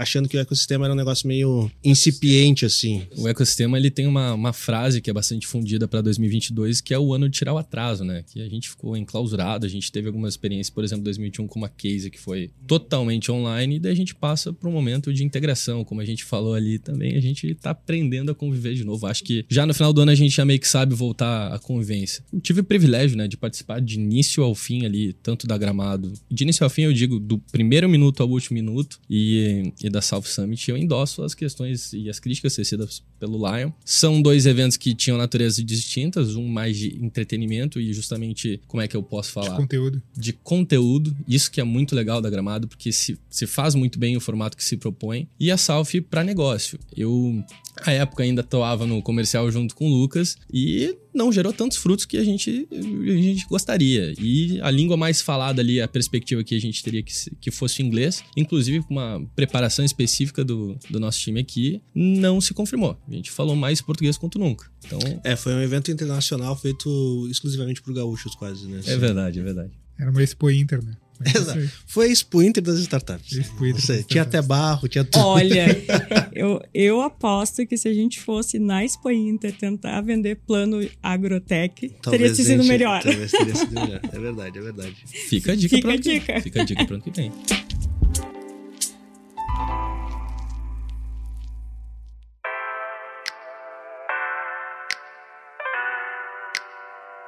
achando 0.00 0.28
que 0.28 0.36
o 0.36 0.40
ecossistema 0.40 0.84
era 0.86 0.92
um 0.92 0.96
negócio 0.96 1.26
meio 1.28 1.70
incipiente, 1.84 2.64
assim. 2.64 3.06
O 3.16 3.28
ecossistema 3.28 3.76
ele 3.78 3.90
tem 3.90 4.06
uma, 4.06 4.34
uma 4.34 4.52
frase 4.52 5.00
que 5.00 5.10
é 5.10 5.12
bastante 5.12 5.42
difundida 5.42 5.86
para 5.86 6.00
2022, 6.00 6.80
que 6.80 6.92
é 6.94 6.98
o 6.98 7.12
ano 7.14 7.28
de 7.28 7.36
tirar 7.38 7.52
o 7.52 7.58
atraso, 7.58 8.04
né? 8.04 8.24
Que 8.32 8.40
a 8.42 8.48
gente 8.48 8.68
ficou 8.70 8.96
enclausurado, 8.96 9.66
a 9.66 9.68
gente 9.68 9.90
teve 9.92 10.06
algumas 10.08 10.32
experiências, 10.34 10.70
por 10.70 10.82
exemplo, 10.82 11.04
2021 11.04 11.46
com 11.46 11.58
uma 11.58 11.68
case 11.68 12.10
que 12.10 12.18
foi 12.18 12.39
totalmente 12.66 13.30
online, 13.30 13.76
e 13.76 13.78
daí 13.78 13.92
a 13.92 13.96
gente 13.96 14.14
passa 14.14 14.52
para 14.52 14.68
um 14.68 14.72
momento 14.72 15.12
de 15.12 15.24
integração, 15.24 15.84
como 15.84 16.00
a 16.00 16.04
gente 16.04 16.24
falou 16.24 16.54
ali 16.54 16.78
também, 16.78 17.16
a 17.16 17.20
gente 17.20 17.54
tá 17.54 17.70
aprendendo 17.70 18.30
a 18.30 18.34
conviver 18.34 18.74
de 18.74 18.84
novo. 18.84 19.06
Acho 19.06 19.24
que 19.24 19.44
já 19.48 19.66
no 19.66 19.74
final 19.74 19.92
do 19.92 20.00
ano 20.00 20.10
a 20.10 20.14
gente 20.14 20.34
já 20.34 20.44
meio 20.44 20.60
que 20.60 20.68
sabe 20.68 20.94
voltar 20.94 21.52
à 21.52 21.58
convivência. 21.58 22.24
Eu 22.32 22.40
tive 22.40 22.60
o 22.60 22.64
privilégio, 22.64 23.16
né, 23.16 23.26
de 23.26 23.36
participar 23.36 23.80
de 23.80 23.96
início 23.96 24.42
ao 24.42 24.54
fim 24.54 24.84
ali, 24.84 25.12
tanto 25.12 25.46
da 25.46 25.58
Gramado, 25.58 26.12
de 26.30 26.44
início 26.44 26.64
ao 26.64 26.70
fim 26.70 26.82
eu 26.82 26.92
digo 26.92 27.18
do 27.18 27.38
primeiro 27.38 27.88
minuto 27.88 28.22
ao 28.22 28.28
último 28.28 28.54
minuto, 28.54 29.00
e, 29.08 29.72
e 29.82 29.90
da 29.90 30.00
South 30.00 30.22
Summit, 30.22 30.70
eu 30.70 30.76
endosso 30.76 31.22
as 31.22 31.34
questões 31.34 31.92
e 31.92 32.08
as 32.08 32.18
críticas 32.18 32.54
tecidas 32.54 33.02
pelo 33.18 33.36
Lion. 33.36 33.70
São 33.84 34.22
dois 34.22 34.46
eventos 34.46 34.76
que 34.76 34.94
tinham 34.94 35.18
naturezas 35.18 35.64
distintas, 35.64 36.36
um 36.36 36.46
mais 36.48 36.76
de 36.76 36.96
entretenimento 37.04 37.80
e 37.80 37.92
justamente, 37.92 38.60
como 38.66 38.80
é 38.80 38.88
que 38.88 38.96
eu 38.96 39.02
posso 39.02 39.28
de 39.28 39.34
falar? 39.34 39.56
conteúdo. 39.56 40.02
de 40.16 40.32
conteúdo. 40.32 41.16
Isso 41.28 41.50
que 41.50 41.60
é 41.60 41.64
muito 41.64 41.94
legal 41.94 42.20
da 42.20 42.29
Gramado, 42.30 42.68
porque 42.68 42.92
se, 42.92 43.18
se 43.28 43.46
faz 43.46 43.74
muito 43.74 43.98
bem 43.98 44.16
o 44.16 44.20
formato 44.20 44.56
que 44.56 44.64
se 44.64 44.76
propõe. 44.76 45.28
E 45.38 45.50
a 45.50 45.56
Salf 45.56 45.94
para 46.08 46.24
negócio. 46.24 46.78
Eu, 46.96 47.44
à 47.84 47.92
época, 47.92 48.22
ainda 48.22 48.40
atuava 48.40 48.86
no 48.86 49.02
comercial 49.02 49.50
junto 49.50 49.74
com 49.74 49.90
o 49.90 49.94
Lucas 49.94 50.36
e 50.52 50.96
não 51.12 51.32
gerou 51.32 51.52
tantos 51.52 51.76
frutos 51.78 52.04
que 52.04 52.16
a 52.16 52.24
gente, 52.24 52.68
a 52.72 53.12
gente 53.22 53.46
gostaria. 53.46 54.14
E 54.18 54.60
a 54.62 54.70
língua 54.70 54.96
mais 54.96 55.20
falada 55.20 55.60
ali, 55.60 55.80
a 55.80 55.88
perspectiva 55.88 56.44
que 56.44 56.54
a 56.54 56.60
gente 56.60 56.82
teria 56.82 57.02
que, 57.02 57.12
que 57.40 57.50
fosse 57.50 57.82
o 57.82 57.86
inglês, 57.86 58.22
inclusive 58.36 58.80
com 58.82 58.94
uma 58.94 59.20
preparação 59.34 59.84
específica 59.84 60.44
do, 60.44 60.78
do 60.88 61.00
nosso 61.00 61.18
time 61.18 61.40
aqui, 61.40 61.82
não 61.94 62.40
se 62.40 62.54
confirmou. 62.54 62.96
A 63.08 63.12
gente 63.12 63.30
falou 63.30 63.56
mais 63.56 63.80
português 63.80 64.16
quanto 64.16 64.38
nunca. 64.38 64.70
Então, 64.86 64.98
É, 65.24 65.34
foi 65.36 65.52
um 65.54 65.60
evento 65.60 65.90
internacional 65.90 66.56
feito 66.56 67.28
exclusivamente 67.30 67.82
por 67.82 67.92
gaúchos, 67.92 68.34
quase, 68.34 68.66
né? 68.66 68.80
é 68.86 68.96
verdade, 68.96 69.40
é 69.40 69.42
verdade. 69.42 69.72
Era 69.98 70.10
uma 70.10 70.22
Expo 70.22 70.50
Inter, 70.50 70.82
né? 70.82 70.96
Exato. 71.24 71.70
Foi 71.86 72.08
a 72.08 72.10
Expo 72.12 72.42
Inter 72.42 72.62
das 72.62 72.78
startups. 72.80 73.32
Expo 73.36 73.66
Inter 73.66 73.80
tinha 73.82 73.98
startups. 74.00 74.16
até 74.20 74.42
barro, 74.42 74.88
tinha 74.88 75.04
tudo. 75.04 75.24
Olha, 75.24 75.66
eu, 76.32 76.62
eu 76.72 77.00
aposto 77.02 77.66
que 77.66 77.76
se 77.76 77.88
a 77.88 77.94
gente 77.94 78.20
fosse 78.20 78.58
na 78.58 78.84
Expo 78.84 79.10
Inter 79.10 79.52
tentar 79.52 80.00
vender 80.00 80.36
plano 80.46 80.80
agrotech, 81.02 81.90
teria 82.02 82.34
sido 82.34 82.46
gente- 82.62 82.68
melhor. 82.68 83.02
Talvez 83.02 83.30
teria 83.30 83.54
sido 83.54 83.72
melhor. 83.78 84.00
É 84.12 84.18
verdade, 84.18 84.58
é 84.58 84.62
verdade. 84.62 84.96
Fica 85.28 85.52
a 85.52 85.54
dica 85.54 85.76
Fica 85.76 85.88
pra 85.88 85.90
a 85.90 85.94
ano 85.94 86.02
que 86.02 86.08
vem. 86.10 86.20
dica. 86.20 86.40
Fica 86.40 86.62
a 86.62 86.64
dica 86.64 86.84
pra 86.86 86.94
ano 86.96 87.02
que 87.04 87.89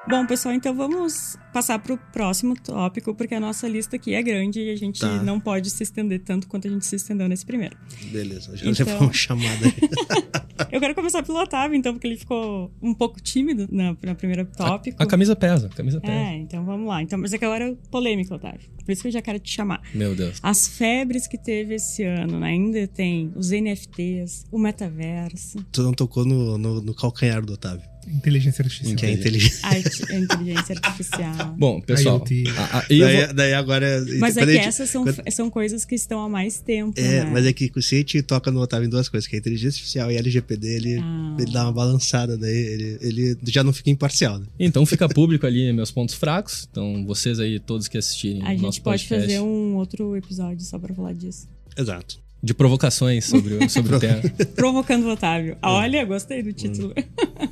Bom, 0.08 0.26
pessoal, 0.26 0.52
então 0.52 0.74
vamos 0.74 1.36
passar 1.52 1.78
para 1.78 1.94
o 1.94 1.98
próximo 2.12 2.54
tópico, 2.60 3.14
porque 3.14 3.34
a 3.36 3.40
nossa 3.40 3.68
lista 3.68 3.94
aqui 3.94 4.14
é 4.14 4.22
grande 4.22 4.60
e 4.60 4.70
a 4.70 4.76
gente 4.76 4.98
Tá. 5.00 5.22
não 5.22 5.38
pode 5.38 5.70
se 5.70 5.80
estender 5.84 6.20
tanto 6.24 6.48
quanto 6.48 6.66
a 6.66 6.70
gente 6.70 6.84
se 6.84 6.96
estendeu 6.96 7.28
nesse 7.28 7.46
primeiro. 7.46 7.76
Beleza, 8.10 8.56
já 8.56 8.68
Então- 8.68 8.84
levou 8.86 9.02
uma 9.06 9.12
chamada 9.12 9.64
aí. 9.64 9.72
Eu 10.72 10.80
quero 10.80 10.94
começar 10.94 11.22
pelo 11.22 11.38
Otávio, 11.40 11.76
então, 11.76 11.92
porque 11.94 12.06
ele 12.06 12.16
ficou 12.16 12.72
um 12.82 12.92
pouco 12.94 13.20
tímido 13.20 13.68
na, 13.70 13.96
na 14.02 14.14
primeira 14.14 14.44
tópico. 14.44 14.96
A, 15.00 15.04
a 15.04 15.06
camisa 15.06 15.36
pesa, 15.36 15.66
a 15.66 15.70
camisa 15.70 16.00
pesa. 16.00 16.12
É, 16.12 16.36
então 16.36 16.64
vamos 16.64 16.86
lá. 16.88 17.02
Então, 17.02 17.18
mas 17.18 17.32
é 17.32 17.38
que 17.38 17.44
agora 17.44 17.70
é 17.70 17.76
polêmica, 17.90 18.34
Otávio. 18.34 18.60
Por 18.84 18.90
isso 18.92 19.02
que 19.02 19.08
eu 19.08 19.12
já 19.12 19.22
quero 19.22 19.38
te 19.38 19.50
chamar. 19.52 19.80
Meu 19.94 20.14
Deus. 20.16 20.38
As 20.42 20.66
febres 20.68 21.26
que 21.28 21.38
teve 21.38 21.74
esse 21.74 22.02
ano, 22.04 22.40
né? 22.40 22.48
Ainda 22.48 22.86
tem 22.88 23.32
os 23.36 23.50
NFTs, 23.52 24.46
o 24.50 24.58
metaverso, 24.58 25.64
tu 25.70 25.82
não 25.82 25.92
tocou 25.92 26.24
no, 26.24 26.56
no, 26.58 26.80
no 26.80 26.94
calcanhar 26.94 27.44
do 27.44 27.52
Otávio, 27.54 27.84
Inteligência 28.08 28.62
artificial. 28.62 28.96
que 28.96 29.06
é 29.06 29.12
inteligente. 29.12 29.58
a 29.62 29.68
art- 29.68 30.10
a 30.10 30.14
inteligência 30.14 30.74
artificial. 30.76 31.54
Bom, 31.58 31.80
pessoal. 31.80 32.22
A- 32.56 32.78
a- 32.78 32.86
eu 32.90 32.98
vou- 33.08 33.16
Daí, 33.26 33.32
daí 33.34 33.54
agora. 33.54 34.04
Mas 34.18 34.36
é 34.36 34.44
que 34.46 34.56
essas 34.58 34.88
são, 34.90 35.04
quando- 35.04 35.22
são 35.32 35.50
coisas 35.50 35.84
que 35.84 35.94
estão 35.94 36.20
há 36.22 36.28
mais 36.28 36.58
tempo, 36.60 36.98
É, 37.00 37.24
né? 37.24 37.30
mas 37.32 37.46
é 37.46 37.52
que 37.52 37.70
se 37.80 37.94
a 37.94 37.98
gente 37.98 38.22
toca 38.22 38.50
no 38.50 38.60
Otávio 38.60 38.86
em 38.86 38.90
duas 38.90 39.08
coisas, 39.08 39.28
que 39.28 39.36
é 39.36 39.38
inteligência 39.38 39.76
artificial 39.78 40.10
e 40.10 40.16
LGPD, 40.16 40.66
ele, 40.68 40.98
Ah. 41.00 41.36
ele 41.38 41.50
dá 41.52 41.64
uma 41.64 41.72
balançada, 41.72 42.36
daí 42.36 42.54
ele, 42.56 42.98
ele 43.00 43.38
já 43.48 43.62
não 43.64 43.72
fica 43.72 43.90
imparcial, 43.90 44.38
né? 44.38 44.46
Então 44.58 44.84
fica 44.86 45.08
público 45.08 45.46
ali 45.46 45.72
meus 45.72 45.90
pontos 45.90 46.14
fracos. 46.14 46.68
Então 46.70 47.04
vocês 47.06 47.38
aí, 47.40 47.58
todos 47.58 47.88
que 47.88 47.98
assistirem 47.98 48.42
A 48.42 48.46
o 48.52 48.58
gente 48.58 48.80
pode 48.80 49.04
podcast. 49.04 49.20
fazer 49.20 49.40
um 49.40 49.74
outro 49.76 50.16
episódio 50.16 50.60
só 50.64 50.78
pra 50.78 50.94
falar 50.94 51.12
disso. 51.14 51.48
Exato. 51.76 52.21
De 52.42 52.52
provocações 52.52 53.24
sobre, 53.26 53.54
o- 53.54 53.68
sobre 53.70 53.94
o 53.94 54.00
tema. 54.00 54.20
Provocando 54.56 55.04
o 55.06 55.10
Otávio. 55.12 55.56
Olha, 55.62 56.04
gostei 56.04 56.42
do 56.42 56.52
título. 56.52 56.92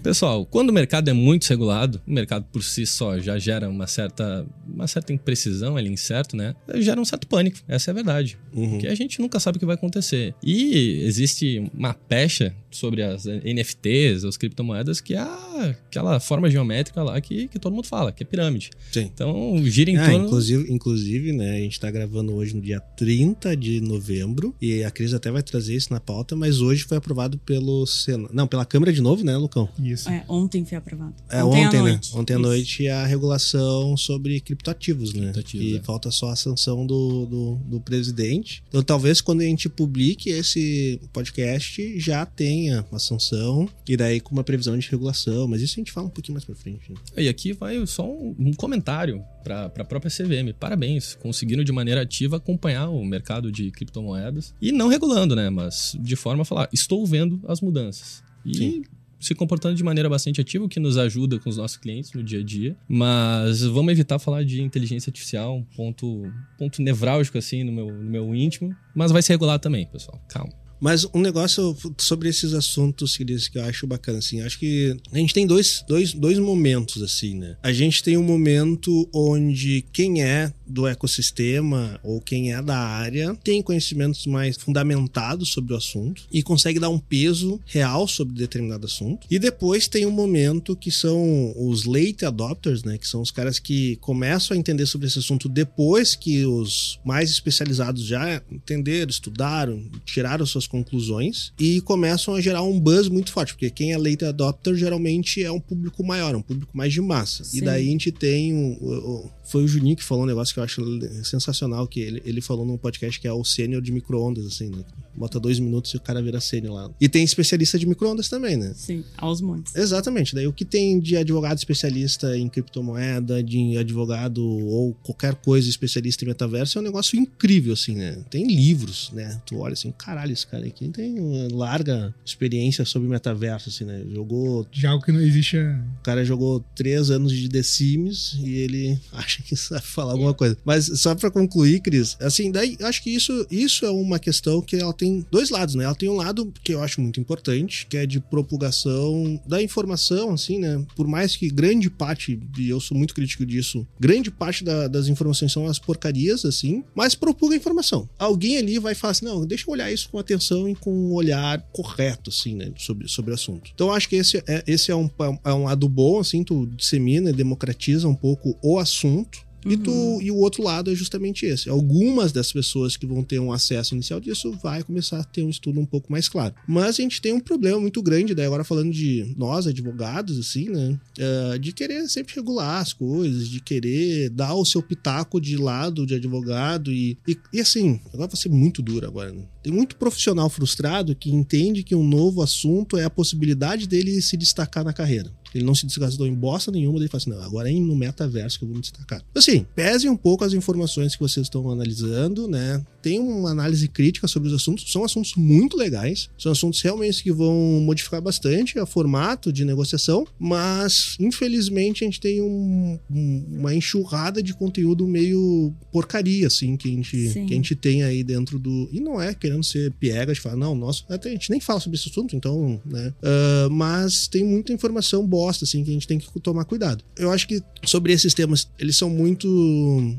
Pessoal, 0.03 0.45
quando 0.47 0.71
o 0.71 0.73
mercado 0.73 1.09
é 1.09 1.13
muito 1.13 1.47
regulado, 1.49 2.01
o 2.07 2.13
mercado 2.13 2.45
por 2.53 2.63
si 2.63 2.85
só 2.87 3.19
já 3.19 3.39
gera 3.39 3.69
uma 3.69 3.87
certa, 3.87 4.47
uma 4.67 4.87
certa 4.87 5.13
imprecisão, 5.13 5.79
ele 5.79 5.89
é 5.89 5.93
incerto, 5.93 6.37
né? 6.37 6.55
Gera 6.77 7.01
um 7.01 7.05
certo 7.05 7.27
pânico, 7.27 7.59
essa 7.69 7.91
é 7.91 7.93
a 7.93 7.95
verdade. 7.95 8.39
Uhum. 8.55 8.71
Porque 8.71 8.87
a 8.89 8.95
gente 8.95 9.21
nunca 9.21 9.39
sabe 9.39 9.57
o 9.57 9.61
que 9.61 9.67
vai 9.67 9.75
acontecer. 9.77 10.35
E 10.43 11.03
existe 11.05 11.71
uma 11.75 11.95
pecha 11.95 12.55
sobre 12.71 13.03
as 13.03 13.25
NFTs, 13.25 14.25
as 14.25 14.37
criptomoedas, 14.37 15.01
que 15.01 15.15
é 15.15 15.21
aquela 15.21 16.21
forma 16.21 16.51
geométrica 16.51 17.03
lá 17.03 17.21
que, 17.21 17.49
que 17.49 17.59
todo 17.59 17.75
mundo 17.75 17.87
fala, 17.87 18.13
que 18.13 18.23
é 18.23 18.27
pirâmide. 18.27 18.71
Sim. 18.93 19.11
Então, 19.13 19.61
gira 19.65 19.91
em 19.91 19.97
Ah, 19.97 20.09
torno... 20.09 20.27
inclusive, 20.27 20.73
inclusive, 20.73 21.33
né, 21.33 21.57
a 21.57 21.61
gente 21.61 21.79
tá 21.79 21.91
gravando 21.91 22.35
hoje 22.35 22.55
no 22.55 22.63
dia 22.63 22.81
30 22.81 23.57
de 23.57 23.81
novembro, 23.81 24.55
e 24.61 24.83
a 24.85 24.91
Cris 24.91 25.13
até 25.15 25.31
vai 25.31 25.43
trazer 25.43 25.75
isso 25.75 25.93
na 25.93 26.01
pauta, 26.01 26.37
mas 26.37 26.61
hoje 26.61 26.85
foi 26.85 26.97
aprovado 26.97 27.39
pelo 27.39 27.87
Senado. 27.87 28.31
Não, 28.33 28.47
pela 28.47 28.65
Câmara 28.65 28.93
de 28.93 29.01
novo, 29.01 29.25
né, 29.25 29.37
Lucão? 29.37 29.69
Isso. 29.83 30.09
É, 30.09 30.25
ontem 30.29 30.65
foi 30.65 30.79
aprovado. 30.79 31.15
É, 31.29 31.43
ontem, 31.43 31.79
à 31.79 31.83
né? 31.83 32.01
Ontem 32.15 32.35
à 32.35 32.39
noite 32.39 32.89
a 32.89 33.05
regulação 33.07 33.97
sobre 33.97 34.41
criptoativos, 34.41 35.13
né? 35.13 35.33
Criptoativos, 35.33 35.67
e 35.67 35.77
é. 35.77 35.83
falta 35.83 36.11
só 36.11 36.31
a 36.31 36.37
sanção 36.37 36.87
do, 36.87 37.27
do, 37.27 37.55
do 37.67 37.81
presidente. 37.81 38.63
Então 38.69 38.83
talvez 38.83 39.21
quando 39.21 39.41
a 39.41 39.45
gente 39.45 39.69
publique 39.69 40.31
esse 40.31 41.01
podcast 41.13 41.99
já 41.99 42.25
tenha 42.25 42.60
uma 42.69 42.99
sanção 42.99 43.69
e 43.89 43.97
daí 43.97 44.21
com 44.21 44.33
uma 44.33 44.45
previsão 44.45 44.77
de 44.77 44.89
regulação. 44.91 45.49
Mas 45.49 45.63
isso 45.63 45.75
a 45.75 45.81
gente 45.81 45.93
fala 45.93 46.07
um 46.09 46.11
pouquinho 46.11 46.35
mais 46.35 46.45
pra 46.45 46.55
frente. 46.55 46.91
né? 46.91 46.97
E 47.17 47.29
aqui 47.29 47.53
vai 47.53 47.85
só 47.87 48.07
um, 48.07 48.35
um 48.39 48.53
comentário 48.53 49.23
para 49.43 49.67
a 49.67 49.85
própria 49.85 50.11
CVM. 50.11 50.53
Parabéns, 50.59 51.15
conseguindo 51.15 51.65
de 51.65 51.73
maneira 51.73 52.03
ativa 52.03 52.37
acompanhar 52.37 52.89
o 52.89 53.05
mercado 53.05 53.51
de 53.51 53.71
criptomoedas 53.71 54.55
e 54.61 54.73
não 54.73 54.89
regulando, 54.89 55.35
né? 55.35 55.49
Mas 55.49 55.97
de 56.01 56.17
forma 56.17 56.43
a 56.43 56.45
falar, 56.45 56.69
estou 56.73 57.07
vendo 57.07 57.41
as 57.49 57.61
mudanças. 57.61 58.23
E 58.45 58.55
Sim. 58.55 58.83
se 59.19 59.35
comportando 59.35 59.75
de 59.75 59.85
maneira 59.85 60.09
bastante 60.09 60.41
ativa, 60.41 60.65
o 60.65 60.69
que 60.69 60.81
nos 60.81 60.97
ajuda 60.97 61.39
com 61.39 61.51
os 61.51 61.57
nossos 61.57 61.77
clientes 61.77 62.13
no 62.13 62.23
dia 62.23 62.41
a 62.41 62.43
dia. 62.43 62.77
Mas 62.89 63.63
vamos 63.63 63.93
evitar 63.93 64.19
falar 64.19 64.45
de 64.45 64.63
inteligência 64.63 65.11
artificial, 65.11 65.57
um 65.59 65.63
ponto, 65.63 66.23
ponto 66.59 66.81
nevrálgico 66.83 67.37
assim 67.39 67.63
no 67.65 67.73
meu, 67.73 67.87
no 67.87 68.11
meu 68.11 68.35
íntimo. 68.35 68.75
Mas 68.95 69.13
vai 69.13 69.23
se 69.23 69.31
regular 69.31 69.59
também, 69.59 69.87
pessoal. 69.87 70.21
Calma. 70.29 70.53
Mas 70.81 71.07
um 71.15 71.21
negócio 71.21 71.77
sobre 71.99 72.29
esses 72.29 72.55
assuntos 72.55 73.17
que 73.17 73.59
eu 73.59 73.65
acho 73.65 73.87
bacana, 73.87 74.19
assim, 74.19 74.41
acho 74.41 74.59
que 74.59 74.97
a 75.13 75.19
gente 75.19 75.35
tem 75.35 75.47
dois, 75.47 75.85
dois, 75.87 76.15
dois 76.15 76.39
momentos, 76.39 77.03
assim, 77.03 77.35
né? 77.35 77.57
A 77.63 77.73
gente 77.73 78.03
tem 78.03 78.17
um 78.17 78.23
momento 78.23 79.09
onde 79.13 79.85
quem 79.93 80.23
é 80.23 80.53
do 80.67 80.87
ecossistema 80.87 81.99
ou 82.03 82.21
quem 82.21 82.55
é 82.55 82.63
da 82.63 82.79
área 82.79 83.35
tem 83.43 83.61
conhecimentos 83.61 84.25
mais 84.27 84.57
fundamentados 84.57 85.53
sobre 85.53 85.75
o 85.75 85.77
assunto 85.77 86.23
e 86.33 86.43
consegue 86.43 86.79
dar 86.79 86.89
um 86.89 86.99
peso 86.99 87.61
real 87.67 88.07
sobre 88.07 88.35
determinado 88.35 88.87
assunto. 88.87 89.27
E 89.31 89.39
depois 89.39 89.89
tem 89.89 90.07
um 90.07 90.11
momento 90.11 90.77
que 90.77 90.91
são 90.91 91.53
os 91.57 91.85
late 91.85 92.25
adopters, 92.25 92.85
né? 92.85 92.97
Que 92.97 93.07
são 93.07 93.21
os 93.21 93.31
caras 93.31 93.59
que 93.59 93.97
começam 93.97 94.57
a 94.57 94.61
entender 94.61 94.87
sobre 94.87 95.09
esse 95.09 95.19
assunto 95.19 95.49
depois 95.49 96.15
que 96.15 96.47
os 96.47 96.99
mais 97.05 97.31
especializados 97.31 98.05
já 98.05 98.41
entenderam, 98.51 99.11
estudaram, 99.11 99.83
tiraram 100.05 100.47
suas 100.47 100.67
conclusões 100.71 101.53
e 101.59 101.81
começam 101.81 102.35
a 102.35 102.41
gerar 102.41 102.63
um 102.63 102.79
buzz 102.79 103.09
muito 103.09 103.33
forte, 103.33 103.53
porque 103.53 103.71
quem 103.71 103.93
é 103.93 103.99
late 103.99 104.25
adopter 104.25 104.75
geralmente 104.75 105.43
é 105.43 105.51
um 105.51 105.61
público 105.61 106.05
maior, 106.05 106.35
um 106.35 106.43
público 106.43 106.77
mais 106.77 106.93
de 106.93 107.01
massa. 107.01 107.45
Sim. 107.45 107.59
E 107.59 107.61
daí 107.61 107.89
a 107.89 107.91
gente 107.91 108.13
tem 108.13 108.55
um, 108.55 109.29
foi 109.45 109.65
o 109.65 109.69
Juninho 109.69 109.97
que 109.97 110.05
falou 110.05 110.25
um 110.25 110.27
negócio 110.27 110.55
que 110.55 110.61
eu 110.61 110.65
acho 110.65 110.83
sensacional, 111.25 111.87
que 111.87 112.01
ele, 112.01 112.23
ele 112.25 112.41
falou 112.41 112.65
num 112.65 112.79
podcast 112.79 113.21
que 113.21 113.27
é 113.27 113.33
o 113.33 113.45
sênior 113.45 113.83
de 113.83 113.93
micro-ondas, 113.93 114.47
assim, 114.47 114.71
né? 114.71 114.85
Bota 115.21 115.39
dois 115.39 115.59
minutos 115.59 115.93
e 115.93 115.99
o 115.99 116.01
cara 116.01 116.23
vira 116.23 116.41
sênior 116.41 116.73
lá. 116.75 116.91
E 116.99 117.07
tem 117.09 117.23
especialista 117.23 117.79
de 117.79 117.87
micro-ondas 117.87 118.27
também, 118.29 118.57
né? 118.57 118.73
Sim, 118.75 119.05
aos 119.19 119.43
montes. 119.43 119.77
Exatamente. 119.77 120.35
Daí 120.35 120.47
o 120.47 120.53
que 120.53 120.65
tem 120.65 120.99
de 120.99 121.15
advogado 121.15 121.59
especialista 121.59 122.35
em 122.39 122.49
criptomoeda, 122.49 123.43
de 123.43 123.77
advogado 123.77 124.43
ou 124.43 124.95
qualquer 125.03 125.35
coisa 125.35 125.69
especialista 125.69 126.25
em 126.25 126.29
metaverso 126.29 126.79
é 126.79 126.81
um 126.81 126.85
negócio 126.85 127.19
incrível, 127.19 127.75
assim, 127.75 127.95
né? 127.95 128.17
Tem 128.31 128.47
livros, 128.47 129.11
né? 129.13 129.41
Tu 129.45 129.59
olha 129.59 129.75
assim, 129.75 129.93
caralho, 129.93 130.33
esse 130.33 130.47
cara 130.47 130.67
aqui 130.67 130.89
tem 130.89 131.21
uma 131.21 131.49
larga 131.55 132.15
experiência 132.25 132.85
sobre 132.87 133.09
metaverso, 133.09 133.69
assim, 133.69 133.85
né? 133.85 134.03
Jogou. 134.11 134.67
De 134.73 134.87
algo 134.87 135.05
que 135.05 135.13
não 135.13 135.21
existe. 135.21 135.59
é- 135.59 135.79
O 136.01 136.03
cara 136.03 136.25
jogou 136.25 136.65
três 136.75 137.11
anos 137.11 137.33
de 137.33 137.47
The 137.49 137.63
Sims 137.63 138.39
e 138.43 138.55
ele 138.55 138.99
acha 139.13 139.43
que 139.43 139.55
sabe 139.55 139.83
falar 139.85 140.13
alguma 140.13 140.33
coisa. 140.33 140.57
Mas 140.65 140.87
só 141.01 141.15
pra 141.15 141.31
concluir, 141.31 141.81
Cris, 141.81 142.17
assim, 142.21 142.51
daí 142.51 142.77
eu 142.79 142.87
acho 142.87 143.03
que 143.03 143.11
isso, 143.11 143.47
isso 143.51 143.85
é 143.85 143.91
uma 143.91 144.19
questão 144.19 144.63
que 144.63 144.77
ela 144.77 144.93
tem 144.95 145.10
dois 145.31 145.51
lados, 145.51 145.75
né? 145.75 145.85
Ela 145.85 145.95
tem 145.95 146.09
um 146.09 146.17
lado 146.17 146.53
que 146.63 146.73
eu 146.73 146.83
acho 146.83 147.01
muito 147.01 147.21
importante, 147.21 147.87
que 147.89 147.97
é 147.97 148.07
de 148.07 148.21
propagação 148.21 149.41
da 149.47 149.63
informação, 149.63 150.33
assim, 150.33 150.59
né? 150.59 150.85
Por 150.95 151.07
mais 151.07 151.37
que 151.37 151.49
grande 151.49 151.89
parte, 151.91 152.39
e 152.59 152.69
eu 152.69 152.81
sou 152.81 152.97
muito 152.97 153.15
crítico 153.15 153.45
disso, 153.47 153.87
grande 153.99 154.31
parte 154.31 154.65
da- 154.65 154.89
das 154.89 155.09
informações 155.09 155.53
são 155.53 155.67
as 155.67 155.79
porcarias, 155.79 156.45
assim, 156.45 156.85
mas 156.95 157.15
propaga 157.15 157.55
a 157.55 157.57
informação. 157.57 158.09
Alguém 158.19 158.59
ali 158.59 158.79
vai 158.79 158.95
falar 158.95 159.13
assim, 159.13 159.25
não, 159.25 159.47
deixa 159.47 159.65
eu 159.67 159.73
olhar 159.73 159.91
isso 159.93 160.09
com 160.11 160.19
atenção 160.19 160.69
e 160.69 160.75
com 160.75 160.93
um 160.93 161.13
olhar 161.13 161.61
correto, 161.73 162.31
assim, 162.31 162.55
né? 162.55 162.71
Sobre, 162.77 163.09
sobre 163.09 163.31
o 163.31 163.35
assunto. 163.35 163.71
Então 163.75 163.93
acho 163.93 164.09
que 164.09 164.17
esse 164.17 164.39
é, 164.47 164.63
esse 164.67 164.91
é, 164.91 164.97
um, 164.97 165.09
é 165.45 165.53
um 165.53 165.65
lado 165.65 165.89
bom, 165.89 166.19
assim, 166.21 166.45
tu 166.45 166.67
dissemina 166.77 167.31
e 167.31 167.33
democratiza 167.33 168.07
um 168.09 168.15
pouco 168.15 168.57
o 168.63 168.79
assunto. 168.79 169.39
E, 169.65 169.77
tu, 169.77 170.21
e 170.23 170.31
o 170.31 170.37
outro 170.37 170.63
lado 170.63 170.91
é 170.91 170.95
justamente 170.95 171.45
esse. 171.47 171.69
Algumas 171.69 172.33
das 172.33 172.53
pessoas 172.53 172.97
que 172.97 173.07
vão 173.07 173.23
ter 173.23 173.39
um 173.39 173.53
acesso 173.53 173.95
inicial 173.95 174.21
disso 174.21 174.53
vai 174.63 174.83
começar 174.83 175.21
a 175.21 175.25
ter 175.25 175.43
um 175.43 175.51
estudo 175.51 175.81
um 175.81 175.87
pouco 175.87 176.11
mais 176.11 176.29
claro. 176.29 176.55
Mas 176.67 176.99
a 176.99 177.03
gente 177.03 177.21
tem 177.21 177.33
um 177.33 177.41
problema 177.41 177.81
muito 177.81 178.03
grande, 178.03 178.35
daí 178.35 178.47
agora 178.47 178.65
falando 178.65 178.91
de 178.91 179.35
nós, 179.37 179.67
advogados, 179.67 180.39
assim, 180.39 180.69
né? 180.69 180.99
eh, 181.19 181.59
de 181.59 181.73
querer 181.73 182.09
sempre 182.09 182.35
regular 182.35 182.81
as 182.81 182.93
coisas, 182.93 183.49
de 183.49 183.61
querer 183.61 184.31
dar 184.31 184.55
o 184.55 184.65
seu 184.65 184.83
pitaco 184.83 185.41
de 185.41 185.57
lado 185.57 186.07
de 186.07 186.15
advogado. 186.15 186.93
E, 186.93 187.19
e, 187.27 187.37
e 187.53 187.61
assim, 187.61 188.01
agora 188.13 188.29
vai 188.29 188.41
ser 188.41 188.49
muito 188.49 188.83
duro 188.83 189.07
agora, 189.07 189.33
né? 189.33 189.45
Tem 189.63 189.73
muito 189.73 189.97
profissional 189.97 190.49
frustrado 190.49 191.15
que 191.15 191.31
entende 191.31 191.83
que 191.83 191.95
um 191.95 192.07
novo 192.07 192.43
assunto 192.43 192.97
é 192.97 193.05
a 193.05 193.11
possibilidade 193.11 193.87
dele 193.87 194.23
se 194.23 194.37
destacar 194.37 194.85
na 194.85 194.93
carreira. 194.93 195.31
Ele 195.55 195.65
não 195.65 195.75
se 195.75 195.87
desgastou 195.87 196.27
em 196.27 196.35
bosta 196.35 196.71
nenhuma, 196.71 196.95
daí 196.99 197.03
ele 197.05 197.09
fala 197.11 197.23
assim: 197.23 197.31
não, 197.31 197.43
agora 197.43 197.71
é 197.71 197.75
no 197.75 197.95
metaverso 197.97 198.59
que 198.59 198.65
eu 198.65 198.69
vou 198.69 198.77
me 198.77 198.83
destacar. 198.83 199.23
Assim, 199.35 199.67
pesem 199.75 200.11
um 200.11 200.17
pouco 200.17 200.45
as 200.45 200.53
informações 200.53 201.15
que 201.15 201.21
vocês 201.23 201.47
estão 201.47 201.69
analisando, 201.71 202.47
né? 202.49 202.85
Tem 203.03 203.19
uma 203.19 203.51
análise 203.51 203.89
crítica 203.89 204.29
sobre 204.29 204.49
os 204.49 204.55
assuntos, 204.55 204.91
são 204.93 205.05
assuntos 205.05 205.35
muito 205.37 205.77
legais, 205.77 206.29
são 206.39 206.53
assuntos 206.53 206.81
realmente 206.83 207.23
que 207.23 207.33
vão 207.33 207.81
modificar 207.83 208.21
bastante 208.21 208.79
o 208.79 208.87
formato 208.87 209.53
de 209.53 209.65
negociação, 209.65 210.27
mas 210.39 211.17
infelizmente 211.19 212.05
a 212.05 212.07
gente 212.07 212.21
tem 212.21 212.43
um- 212.43 212.99
um- 213.11 213.45
uma 213.59 213.75
enxurrada 213.75 214.43
de 214.43 214.53
conteúdo 214.55 215.07
meio 215.07 215.73
porcaria, 215.91 216.47
assim, 216.47 216.77
que 216.77 216.89
a, 216.89 216.91
gente, 216.93 217.29
Sim. 217.31 217.47
que 217.47 217.53
a 217.55 217.57
gente 217.57 217.75
tem 217.75 218.03
aí 218.03 218.23
dentro 218.23 218.59
do. 218.59 218.89
E 218.93 219.01
não 219.01 219.21
é 219.21 219.33
querendo 219.35 219.65
ser 219.65 219.91
piega 219.93 220.33
de 220.35 220.41
falar, 220.41 220.57
não, 220.57 220.75
nossa, 220.75 221.03
até 221.09 221.31
a 221.31 221.33
gente 221.33 221.51
nem 221.51 221.61
fala 221.61 221.81
sobre 221.81 221.99
esse 221.99 222.09
assunto, 222.11 222.37
então, 222.37 222.81
né? 222.85 223.13
Ah, 223.23 223.69
mas 223.71 224.29
tem 224.29 224.45
muita 224.45 224.73
informação 224.73 225.27
bosta, 225.41 225.65
assim, 225.65 225.83
que 225.83 225.91
a 225.91 225.93
gente 225.95 226.07
tem 226.07 226.19
que 226.19 226.41
tomar 226.41 226.65
cuidado. 226.65 227.03
Eu 227.17 227.31
acho 227.31 227.47
que 227.49 227.63
sobre 227.85 228.13
esses 228.13 228.35
temas, 228.35 228.69
eles 228.79 228.97
são 228.97 229.09
muito 229.09 229.49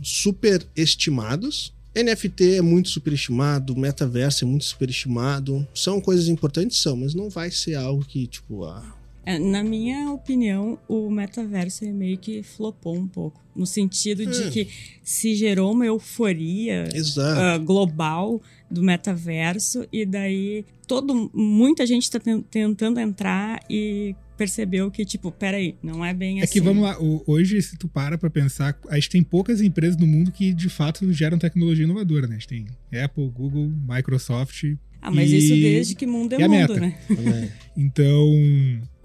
superestimados. 0.03 1.73
NFT 1.95 2.55
é 2.55 2.61
muito 2.61 2.89
superestimado, 2.89 3.75
metaverso 3.77 4.45
é 4.45 4.47
muito 4.47 4.63
superestimado. 4.63 5.67
São 5.75 5.99
coisas 5.99 6.27
importantes, 6.29 6.79
são, 6.81 6.95
mas 6.95 7.13
não 7.13 7.29
vai 7.29 7.51
ser 7.51 7.75
algo 7.75 8.03
que, 8.05 8.25
tipo, 8.27 8.63
ah, 8.63 8.95
É, 9.23 9.37
na 9.37 9.63
minha 9.63 10.09
opinião, 10.11 10.79
o 10.87 11.11
metaverso 11.11 11.85
meio 11.93 12.17
que 12.17 12.41
flopou 12.41 12.95
um 12.97 13.07
pouco. 13.07 13.39
No 13.55 13.67
sentido 13.67 14.25
de 14.25 14.43
Hum. 14.45 14.49
que 14.49 14.67
se 15.03 15.35
gerou 15.35 15.71
uma 15.73 15.85
euforia 15.85 16.89
ah, 17.19 17.57
global 17.59 18.41
do 18.69 18.81
metaverso 18.81 19.85
e 19.91 20.05
daí 20.05 20.65
todo 20.87 21.29
muita 21.33 21.85
gente 21.85 22.03
está 22.03 22.19
tentando 22.49 22.99
entrar 22.99 23.59
e 23.69 24.15
percebeu 24.37 24.89
que 24.89 25.05
tipo 25.05 25.31
peraí 25.31 25.75
não 25.83 26.03
é 26.03 26.13
bem 26.13 26.39
É 26.39 26.43
assim 26.43 26.53
que 26.53 26.61
vamos 26.61 26.83
lá, 26.83 26.99
o- 26.99 27.23
hoje, 27.27 27.61
se 27.61 27.77
tu 27.77 27.87
para 27.87 28.17
pra 28.17 28.29
pensar, 28.29 28.77
a 28.89 28.95
gente 28.95 29.09
tem 29.09 29.21
poucas 29.23 29.61
empresas 29.61 29.97
no 29.97 30.07
mundo 30.07 30.31
que 30.31 30.53
de 30.53 30.69
fato 30.69 31.11
geram 31.13 31.37
tecnologia 31.37 31.83
inovadora, 31.83 32.27
né? 32.27 32.35
A 32.35 32.39
gente 32.39 32.47
tem 32.47 32.65
Apple, 33.03 33.29
Google, 33.29 33.71
Microsoft. 33.87 34.63
ah 35.01 35.11
mas 35.11 35.29
e- 35.31 35.37
isso 35.37 35.53
desde 35.55 35.95
que 35.95 36.05
mundo 36.07 36.33
é 36.35 36.39
e 36.39 36.43
a 36.43 36.47
mundo 36.49 36.57
meta? 36.59 36.79
né 36.79 36.95
Né? 37.09 37.51
Então, 37.77 38.27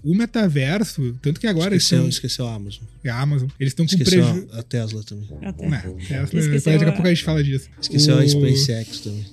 o 0.03 0.13
metaverso, 0.15 1.17
tanto 1.21 1.39
que 1.39 1.47
agora 1.47 1.75
esqueceu, 1.75 2.03
eles 2.03 2.15
esqueceu 2.15 2.47
a 2.47 2.53
Amazon. 2.55 2.83
estão. 2.97 3.11
A 3.11 3.19
Amazon, 3.21 3.49
eles 3.59 3.71
estão 3.71 3.85
com 3.85 3.93
Esqueceu 3.95 4.23
prejuízo. 4.23 4.47
a 4.59 4.63
Tesla 4.63 5.03
também. 5.03 5.27
Né, 5.69 5.81
Tesla, 5.81 6.23
Esqueceu 6.23 6.41
depois 6.51 6.63
daqui 6.63 6.83
a 6.85 6.87
a- 6.89 6.91
pouco 6.93 7.07
a 7.07 7.13
gente 7.13 7.23
fala 7.23 7.43
disso. 7.43 7.69
Esqueceu 7.81 8.17
a 8.17 8.23
O- 8.23 8.27
SpaceX 8.29 8.99
também. 9.01 9.25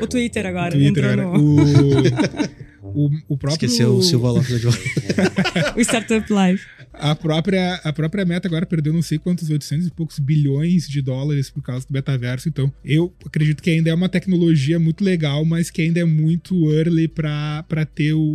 o 0.00 0.06
Twitter 0.06 0.46
agora 0.46 0.72
Twitter, 0.72 0.88
entrou 1.04 1.10
agora. 1.10 1.38
no 1.38 1.54
O, 1.54 1.58
o, 2.94 3.10
o 3.28 3.36
próprio. 3.36 3.66
Esqueceu 3.66 3.94
o 3.94 4.02
Silva 4.02 4.30
Lopes 4.30 4.60
de 4.60 4.68
o 5.76 5.80
Startup 5.80 6.32
Live 6.32 6.62
A 7.00 7.14
própria, 7.14 7.74
a 7.84 7.92
própria 7.92 8.24
meta 8.24 8.48
agora 8.48 8.66
perdeu 8.66 8.92
não 8.92 9.02
sei 9.02 9.18
quantos 9.18 9.48
800 9.48 9.86
e 9.86 9.90
poucos 9.90 10.18
bilhões 10.18 10.88
de 10.88 11.00
dólares 11.00 11.50
por 11.50 11.62
causa 11.62 11.86
do 11.86 11.92
metaverso. 11.92 12.48
Então, 12.48 12.72
eu 12.84 13.12
acredito 13.24 13.62
que 13.62 13.70
ainda 13.70 13.90
é 13.90 13.94
uma 13.94 14.08
tecnologia 14.08 14.78
muito 14.78 15.04
legal, 15.04 15.44
mas 15.44 15.70
que 15.70 15.82
ainda 15.82 16.00
é 16.00 16.04
muito 16.04 16.70
early 16.72 17.08
para 17.08 17.64
ter 17.94 18.12
o 18.12 18.32